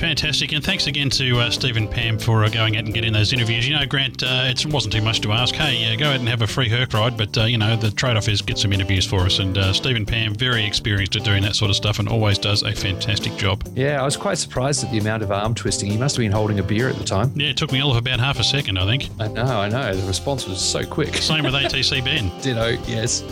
Fantastic, 0.02 0.50
and 0.50 0.64
thanks 0.64 0.88
again 0.88 1.10
to 1.10 1.38
uh, 1.38 1.48
Steve 1.48 1.76
and 1.76 1.88
Pam 1.88 2.18
for 2.18 2.42
uh, 2.42 2.48
going 2.48 2.76
out 2.76 2.86
and 2.86 2.92
getting 2.92 3.12
those 3.12 3.32
interviews. 3.32 3.68
You 3.68 3.78
know, 3.78 3.86
Grant, 3.86 4.24
uh, 4.24 4.46
it 4.46 4.66
wasn't 4.66 4.92
too 4.94 5.00
much 5.00 5.20
to 5.20 5.30
ask. 5.30 5.54
Hey, 5.54 5.94
uh, 5.94 5.96
go 5.96 6.10
out 6.10 6.16
and 6.16 6.28
have 6.28 6.42
a 6.42 6.46
free 6.48 6.68
Herc 6.68 6.92
ride, 6.92 7.16
but 7.16 7.38
uh, 7.38 7.44
you 7.44 7.56
know 7.56 7.76
the 7.76 7.92
trade-off 7.92 8.28
is 8.28 8.42
get 8.42 8.58
some 8.58 8.72
interviews 8.72 9.06
for 9.06 9.20
us. 9.20 9.38
And 9.38 9.56
uh, 9.56 9.72
Steve 9.72 9.94
and 9.94 10.06
Pam, 10.06 10.34
very 10.34 10.66
experienced 10.66 11.14
at 11.14 11.22
doing 11.22 11.40
that 11.44 11.54
sort 11.54 11.70
of 11.70 11.76
stuff, 11.76 12.00
and 12.00 12.08
always 12.08 12.36
does 12.36 12.64
a 12.64 12.72
fantastic 12.72 13.36
job. 13.36 13.62
Yeah, 13.76 14.02
I 14.02 14.04
was 14.04 14.16
quite 14.16 14.38
surprised 14.38 14.82
at 14.82 14.90
the 14.90 14.98
amount 14.98 15.22
of 15.22 15.30
arm 15.30 15.54
twisting. 15.54 15.88
He 15.88 15.96
must 15.96 16.16
have 16.16 16.22
been 16.22 16.32
holding 16.32 16.58
a 16.58 16.64
beer 16.64 16.88
at 16.88 16.96
the 16.96 17.04
time. 17.04 17.30
Yeah, 17.36 17.50
it 17.50 17.56
took 17.56 17.70
me 17.70 17.80
all 17.80 17.92
of 17.92 17.96
about 17.96 18.18
half 18.18 18.40
a 18.40 18.44
second, 18.44 18.78
I 18.80 18.86
think. 18.86 19.08
I 19.20 19.28
know, 19.28 19.44
I 19.44 19.68
know. 19.68 19.94
The 19.94 20.08
response 20.08 20.48
was 20.48 20.60
so 20.60 20.84
quick. 20.84 21.14
Same 21.14 21.44
with 21.44 21.54
ATC 21.54 22.04
Ben. 22.04 22.28
Ditto, 22.40 22.70
yes. 22.88 23.22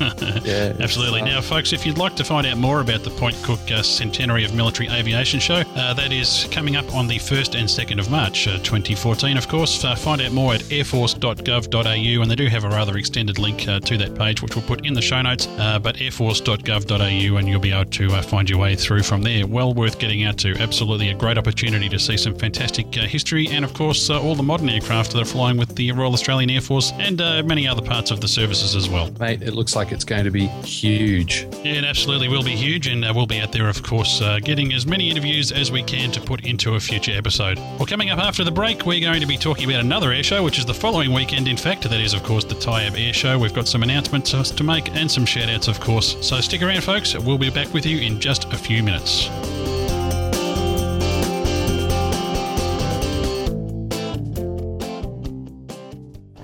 yeah, 0.42 0.72
Absolutely. 0.80 1.20
Now, 1.20 1.42
folks, 1.42 1.74
if 1.74 1.84
you'd 1.84 1.98
like 1.98 2.16
to 2.16 2.24
find 2.24 2.46
out 2.46 2.56
more 2.56 2.80
about 2.80 3.02
the 3.02 3.10
Point 3.10 3.36
Cook 3.42 3.60
uh, 3.70 3.82
Centenary 3.82 4.46
of 4.46 4.54
Military 4.54 4.88
Aviation 4.88 5.38
Show, 5.38 5.56
uh, 5.76 5.92
that 5.92 6.13
is 6.18 6.46
coming 6.50 6.76
up 6.76 6.94
on 6.94 7.06
the 7.06 7.18
1st 7.18 7.58
and 7.58 7.68
2nd 7.68 7.98
of 7.98 8.10
March 8.10 8.46
uh, 8.46 8.58
2014, 8.58 9.36
of 9.36 9.48
course. 9.48 9.84
Uh, 9.84 9.94
find 9.94 10.20
out 10.22 10.32
more 10.32 10.54
at 10.54 10.60
airforce.gov.au, 10.62 12.22
and 12.22 12.30
they 12.30 12.34
do 12.34 12.46
have 12.46 12.64
a 12.64 12.68
rather 12.68 12.96
extended 12.96 13.38
link 13.38 13.66
uh, 13.68 13.80
to 13.80 13.96
that 13.98 14.14
page, 14.14 14.42
which 14.42 14.54
we'll 14.54 14.64
put 14.64 14.86
in 14.86 14.94
the 14.94 15.02
show 15.02 15.20
notes. 15.22 15.46
Uh, 15.58 15.78
but 15.78 15.96
airforce.gov.au, 15.96 17.36
and 17.36 17.48
you'll 17.48 17.60
be 17.60 17.72
able 17.72 17.90
to 17.90 18.12
uh, 18.12 18.22
find 18.22 18.48
your 18.48 18.58
way 18.58 18.74
through 18.74 19.02
from 19.02 19.22
there. 19.22 19.46
Well 19.46 19.74
worth 19.74 19.98
getting 19.98 20.24
out 20.24 20.38
to. 20.38 20.56
Absolutely 20.56 21.10
a 21.10 21.14
great 21.14 21.38
opportunity 21.38 21.88
to 21.88 21.98
see 21.98 22.16
some 22.16 22.34
fantastic 22.34 22.86
uh, 22.96 23.02
history, 23.02 23.48
and 23.48 23.64
of 23.64 23.74
course, 23.74 24.10
uh, 24.10 24.20
all 24.20 24.34
the 24.34 24.42
modern 24.42 24.68
aircraft 24.68 25.12
that 25.12 25.22
are 25.22 25.24
flying 25.24 25.56
with 25.56 25.74
the 25.74 25.92
Royal 25.92 26.12
Australian 26.12 26.50
Air 26.50 26.60
Force 26.60 26.92
and 26.98 27.20
uh, 27.20 27.42
many 27.44 27.66
other 27.66 27.82
parts 27.82 28.10
of 28.10 28.20
the 28.20 28.28
services 28.28 28.76
as 28.76 28.88
well. 28.88 29.10
Mate, 29.18 29.42
it 29.42 29.54
looks 29.54 29.74
like 29.76 29.92
it's 29.92 30.04
going 30.04 30.24
to 30.24 30.30
be 30.30 30.46
huge. 30.46 31.46
Yeah, 31.64 31.74
it 31.74 31.84
absolutely 31.84 32.28
will 32.28 32.44
be 32.44 32.56
huge, 32.56 32.86
and 32.86 33.04
uh, 33.04 33.12
we'll 33.14 33.26
be 33.26 33.40
out 33.40 33.52
there, 33.52 33.68
of 33.68 33.82
course, 33.82 34.20
uh, 34.20 34.38
getting 34.40 34.72
as 34.72 34.86
many 34.86 35.10
interviews 35.10 35.52
as 35.52 35.70
we 35.70 35.82
can 35.82 36.03
to 36.12 36.20
put 36.20 36.44
into 36.44 36.74
a 36.74 36.80
future 36.80 37.12
episode. 37.12 37.58
Well, 37.58 37.86
coming 37.86 38.10
up 38.10 38.18
after 38.18 38.44
the 38.44 38.50
break, 38.50 38.84
we're 38.84 39.00
going 39.00 39.20
to 39.20 39.26
be 39.26 39.36
talking 39.36 39.68
about 39.68 39.80
another 39.80 40.12
air 40.12 40.22
show, 40.22 40.42
which 40.42 40.58
is 40.58 40.66
the 40.66 40.74
following 40.74 41.12
weekend, 41.12 41.48
in 41.48 41.56
fact. 41.56 41.82
That 41.82 42.00
is, 42.00 42.14
of 42.14 42.22
course, 42.22 42.44
the 42.44 42.54
Tyabb 42.54 42.98
Air 42.98 43.12
Show. 43.12 43.38
We've 43.38 43.54
got 43.54 43.68
some 43.68 43.82
announcements 43.82 44.50
to 44.50 44.64
make 44.64 44.94
and 44.94 45.10
some 45.10 45.26
shout 45.26 45.48
outs, 45.48 45.68
of 45.68 45.80
course. 45.80 46.16
So 46.26 46.40
stick 46.40 46.62
around, 46.62 46.82
folks. 46.82 47.14
We'll 47.16 47.38
be 47.38 47.50
back 47.50 47.72
with 47.72 47.86
you 47.86 47.98
in 47.98 48.20
just 48.20 48.44
a 48.52 48.56
few 48.56 48.82
minutes. 48.82 49.28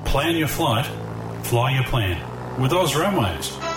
Plan 0.05 0.37
your 0.37 0.49
flight, 0.49 0.87
fly 1.45 1.73
your 1.73 1.85
plan 1.85 2.61
with 2.61 2.73
Oz 2.73 2.97
Runways. 2.97 3.70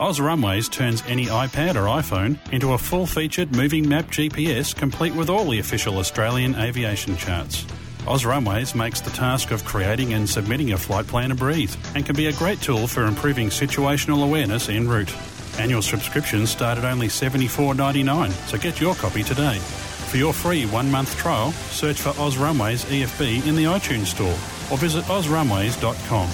Oz 0.00 0.20
Runways 0.20 0.68
turns 0.68 1.02
any 1.08 1.26
iPad 1.26 1.74
or 1.74 1.86
iPhone 1.86 2.38
into 2.52 2.72
a 2.72 2.78
full 2.78 3.04
featured 3.04 3.56
moving 3.56 3.88
map 3.88 4.06
GPS 4.06 4.74
complete 4.74 5.12
with 5.12 5.28
all 5.28 5.50
the 5.50 5.58
official 5.58 5.98
Australian 5.98 6.54
aviation 6.54 7.16
charts. 7.16 7.66
Oz 8.06 8.24
Runways 8.24 8.76
makes 8.76 9.00
the 9.00 9.10
task 9.10 9.50
of 9.50 9.64
creating 9.64 10.14
and 10.14 10.30
submitting 10.30 10.72
a 10.72 10.78
flight 10.78 11.08
plan 11.08 11.32
a 11.32 11.34
breeze 11.34 11.76
and 11.96 12.06
can 12.06 12.14
be 12.14 12.26
a 12.26 12.32
great 12.34 12.60
tool 12.60 12.86
for 12.86 13.06
improving 13.06 13.48
situational 13.48 14.22
awareness 14.22 14.68
en 14.68 14.86
route. 14.86 15.12
Annual 15.58 15.82
subscriptions 15.82 16.50
start 16.50 16.78
at 16.78 16.84
only 16.84 17.08
$74.99, 17.08 18.30
so 18.48 18.56
get 18.56 18.80
your 18.80 18.94
copy 18.94 19.24
today. 19.24 19.58
For 19.58 20.16
your 20.16 20.32
free 20.32 20.64
one 20.66 20.92
month 20.92 21.16
trial, 21.16 21.50
search 21.50 22.00
for 22.00 22.10
Oz 22.20 22.36
Runways 22.38 22.84
EFB 22.84 23.44
in 23.48 23.56
the 23.56 23.64
iTunes 23.64 24.06
Store 24.06 24.28
or 24.70 24.78
visit 24.78 25.04
ozrunways.com. 25.06 26.28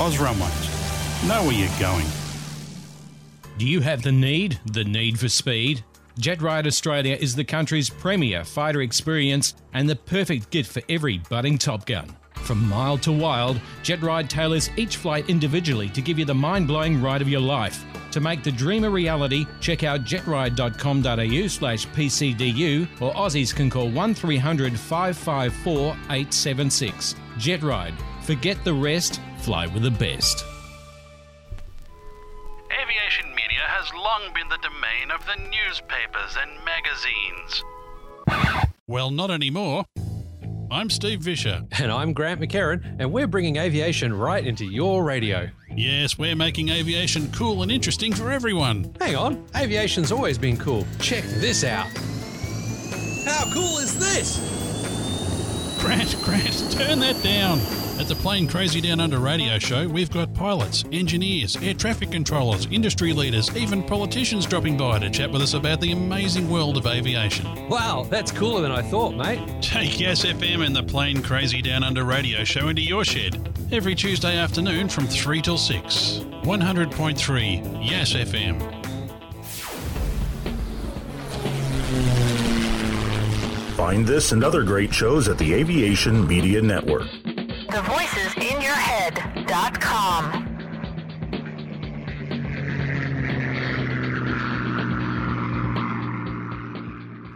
Oz 0.00 0.18
Runways. 0.20 1.26
Know 1.26 1.42
where 1.42 1.52
you're 1.52 1.80
going. 1.80 2.06
Do 3.58 3.66
you 3.66 3.80
have 3.80 4.02
the 4.02 4.12
need? 4.12 4.60
The 4.66 4.84
need 4.84 5.18
for 5.18 5.28
speed? 5.28 5.82
JetRide 6.20 6.66
Australia 6.66 7.16
is 7.18 7.34
the 7.34 7.44
country's 7.44 7.88
premier 7.88 8.44
fighter 8.44 8.82
experience 8.82 9.54
and 9.72 9.88
the 9.88 9.96
perfect 9.96 10.50
gift 10.50 10.72
for 10.72 10.82
every 10.90 11.18
budding 11.30 11.56
Top 11.56 11.86
Gun. 11.86 12.14
From 12.34 12.68
mild 12.68 13.02
to 13.02 13.12
wild, 13.12 13.58
JetRide 13.82 14.28
tailors 14.28 14.70
each 14.76 14.98
flight 14.98 15.28
individually 15.30 15.88
to 15.90 16.02
give 16.02 16.18
you 16.18 16.26
the 16.26 16.34
mind 16.34 16.66
blowing 16.66 17.00
ride 17.00 17.22
of 17.22 17.28
your 17.28 17.40
life. 17.40 17.84
To 18.12 18.20
make 18.20 18.42
the 18.42 18.52
dream 18.52 18.84
a 18.84 18.90
reality, 18.90 19.46
check 19.60 19.84
out 19.84 20.04
jetride.com.au 20.04 21.46
slash 21.48 21.86
PCDU 21.88 22.86
or 23.00 23.12
Aussies 23.14 23.54
can 23.54 23.70
call 23.70 23.88
1300 23.88 24.78
554 24.78 25.92
876. 25.92 27.14
JetRide. 27.38 27.94
Forget 28.22 28.62
the 28.64 28.74
rest, 28.74 29.20
fly 29.38 29.66
with 29.66 29.82
the 29.82 29.90
best. 29.90 30.44
Aviation 32.70 33.35
has 33.86 33.94
long 34.02 34.32
been 34.34 34.48
the 34.48 34.58
domain 34.58 35.10
of 35.10 35.24
the 35.26 35.36
newspapers 35.50 36.36
and 36.40 36.50
magazines. 36.64 37.62
Well, 38.86 39.10
not 39.10 39.30
anymore. 39.30 39.84
I'm 40.70 40.90
Steve 40.90 41.20
Visscher. 41.20 41.66
And 41.80 41.92
I'm 41.92 42.12
Grant 42.12 42.40
McHerron, 42.40 42.96
and 42.98 43.12
we're 43.12 43.26
bringing 43.26 43.56
aviation 43.56 44.12
right 44.12 44.44
into 44.44 44.64
your 44.64 45.04
radio. 45.04 45.48
Yes, 45.76 46.18
we're 46.18 46.34
making 46.34 46.70
aviation 46.70 47.30
cool 47.32 47.62
and 47.62 47.70
interesting 47.70 48.12
for 48.12 48.32
everyone. 48.32 48.92
Hang 49.00 49.14
on, 49.14 49.46
aviation's 49.54 50.10
always 50.10 50.38
been 50.38 50.56
cool. 50.56 50.86
Check 50.98 51.22
this 51.24 51.62
out. 51.62 51.86
How 53.24 53.44
cool 53.52 53.78
is 53.78 53.98
this? 53.98 54.65
Grant, 55.86 56.16
crash, 56.16 56.62
turn 56.74 56.98
that 56.98 57.22
down. 57.22 57.60
At 58.00 58.08
the 58.08 58.16
Plane 58.16 58.48
Crazy 58.48 58.80
Down 58.80 58.98
Under 58.98 59.20
radio 59.20 59.56
show, 59.60 59.86
we've 59.86 60.10
got 60.10 60.34
pilots, 60.34 60.84
engineers, 60.90 61.56
air 61.62 61.74
traffic 61.74 62.10
controllers, 62.10 62.66
industry 62.72 63.12
leaders, 63.12 63.56
even 63.56 63.84
politicians 63.84 64.46
dropping 64.46 64.76
by 64.76 64.98
to 64.98 65.08
chat 65.08 65.30
with 65.30 65.42
us 65.42 65.54
about 65.54 65.80
the 65.80 65.92
amazing 65.92 66.50
world 66.50 66.76
of 66.76 66.88
aviation. 66.88 67.46
Wow, 67.68 68.04
that's 68.10 68.32
cooler 68.32 68.62
than 68.62 68.72
I 68.72 68.82
thought, 68.82 69.14
mate. 69.14 69.62
Take 69.62 70.00
Yes 70.00 70.24
FM 70.24 70.66
and 70.66 70.74
the 70.74 70.82
Plane 70.82 71.22
Crazy 71.22 71.62
Down 71.62 71.84
Under 71.84 72.02
radio 72.02 72.42
show 72.42 72.66
into 72.66 72.82
your 72.82 73.04
shed 73.04 73.56
every 73.70 73.94
Tuesday 73.94 74.36
afternoon 74.36 74.88
from 74.88 75.06
3 75.06 75.40
till 75.40 75.56
6. 75.56 75.86
100.3 76.42 77.88
Yes 77.88 78.12
FM. 78.12 78.75
Find 83.76 84.06
this 84.06 84.32
and 84.32 84.42
other 84.42 84.62
great 84.62 84.94
shows 84.94 85.28
at 85.28 85.36
the 85.36 85.52
Aviation 85.52 86.26
Media 86.26 86.62
Network. 86.62 87.08
The 87.22 87.82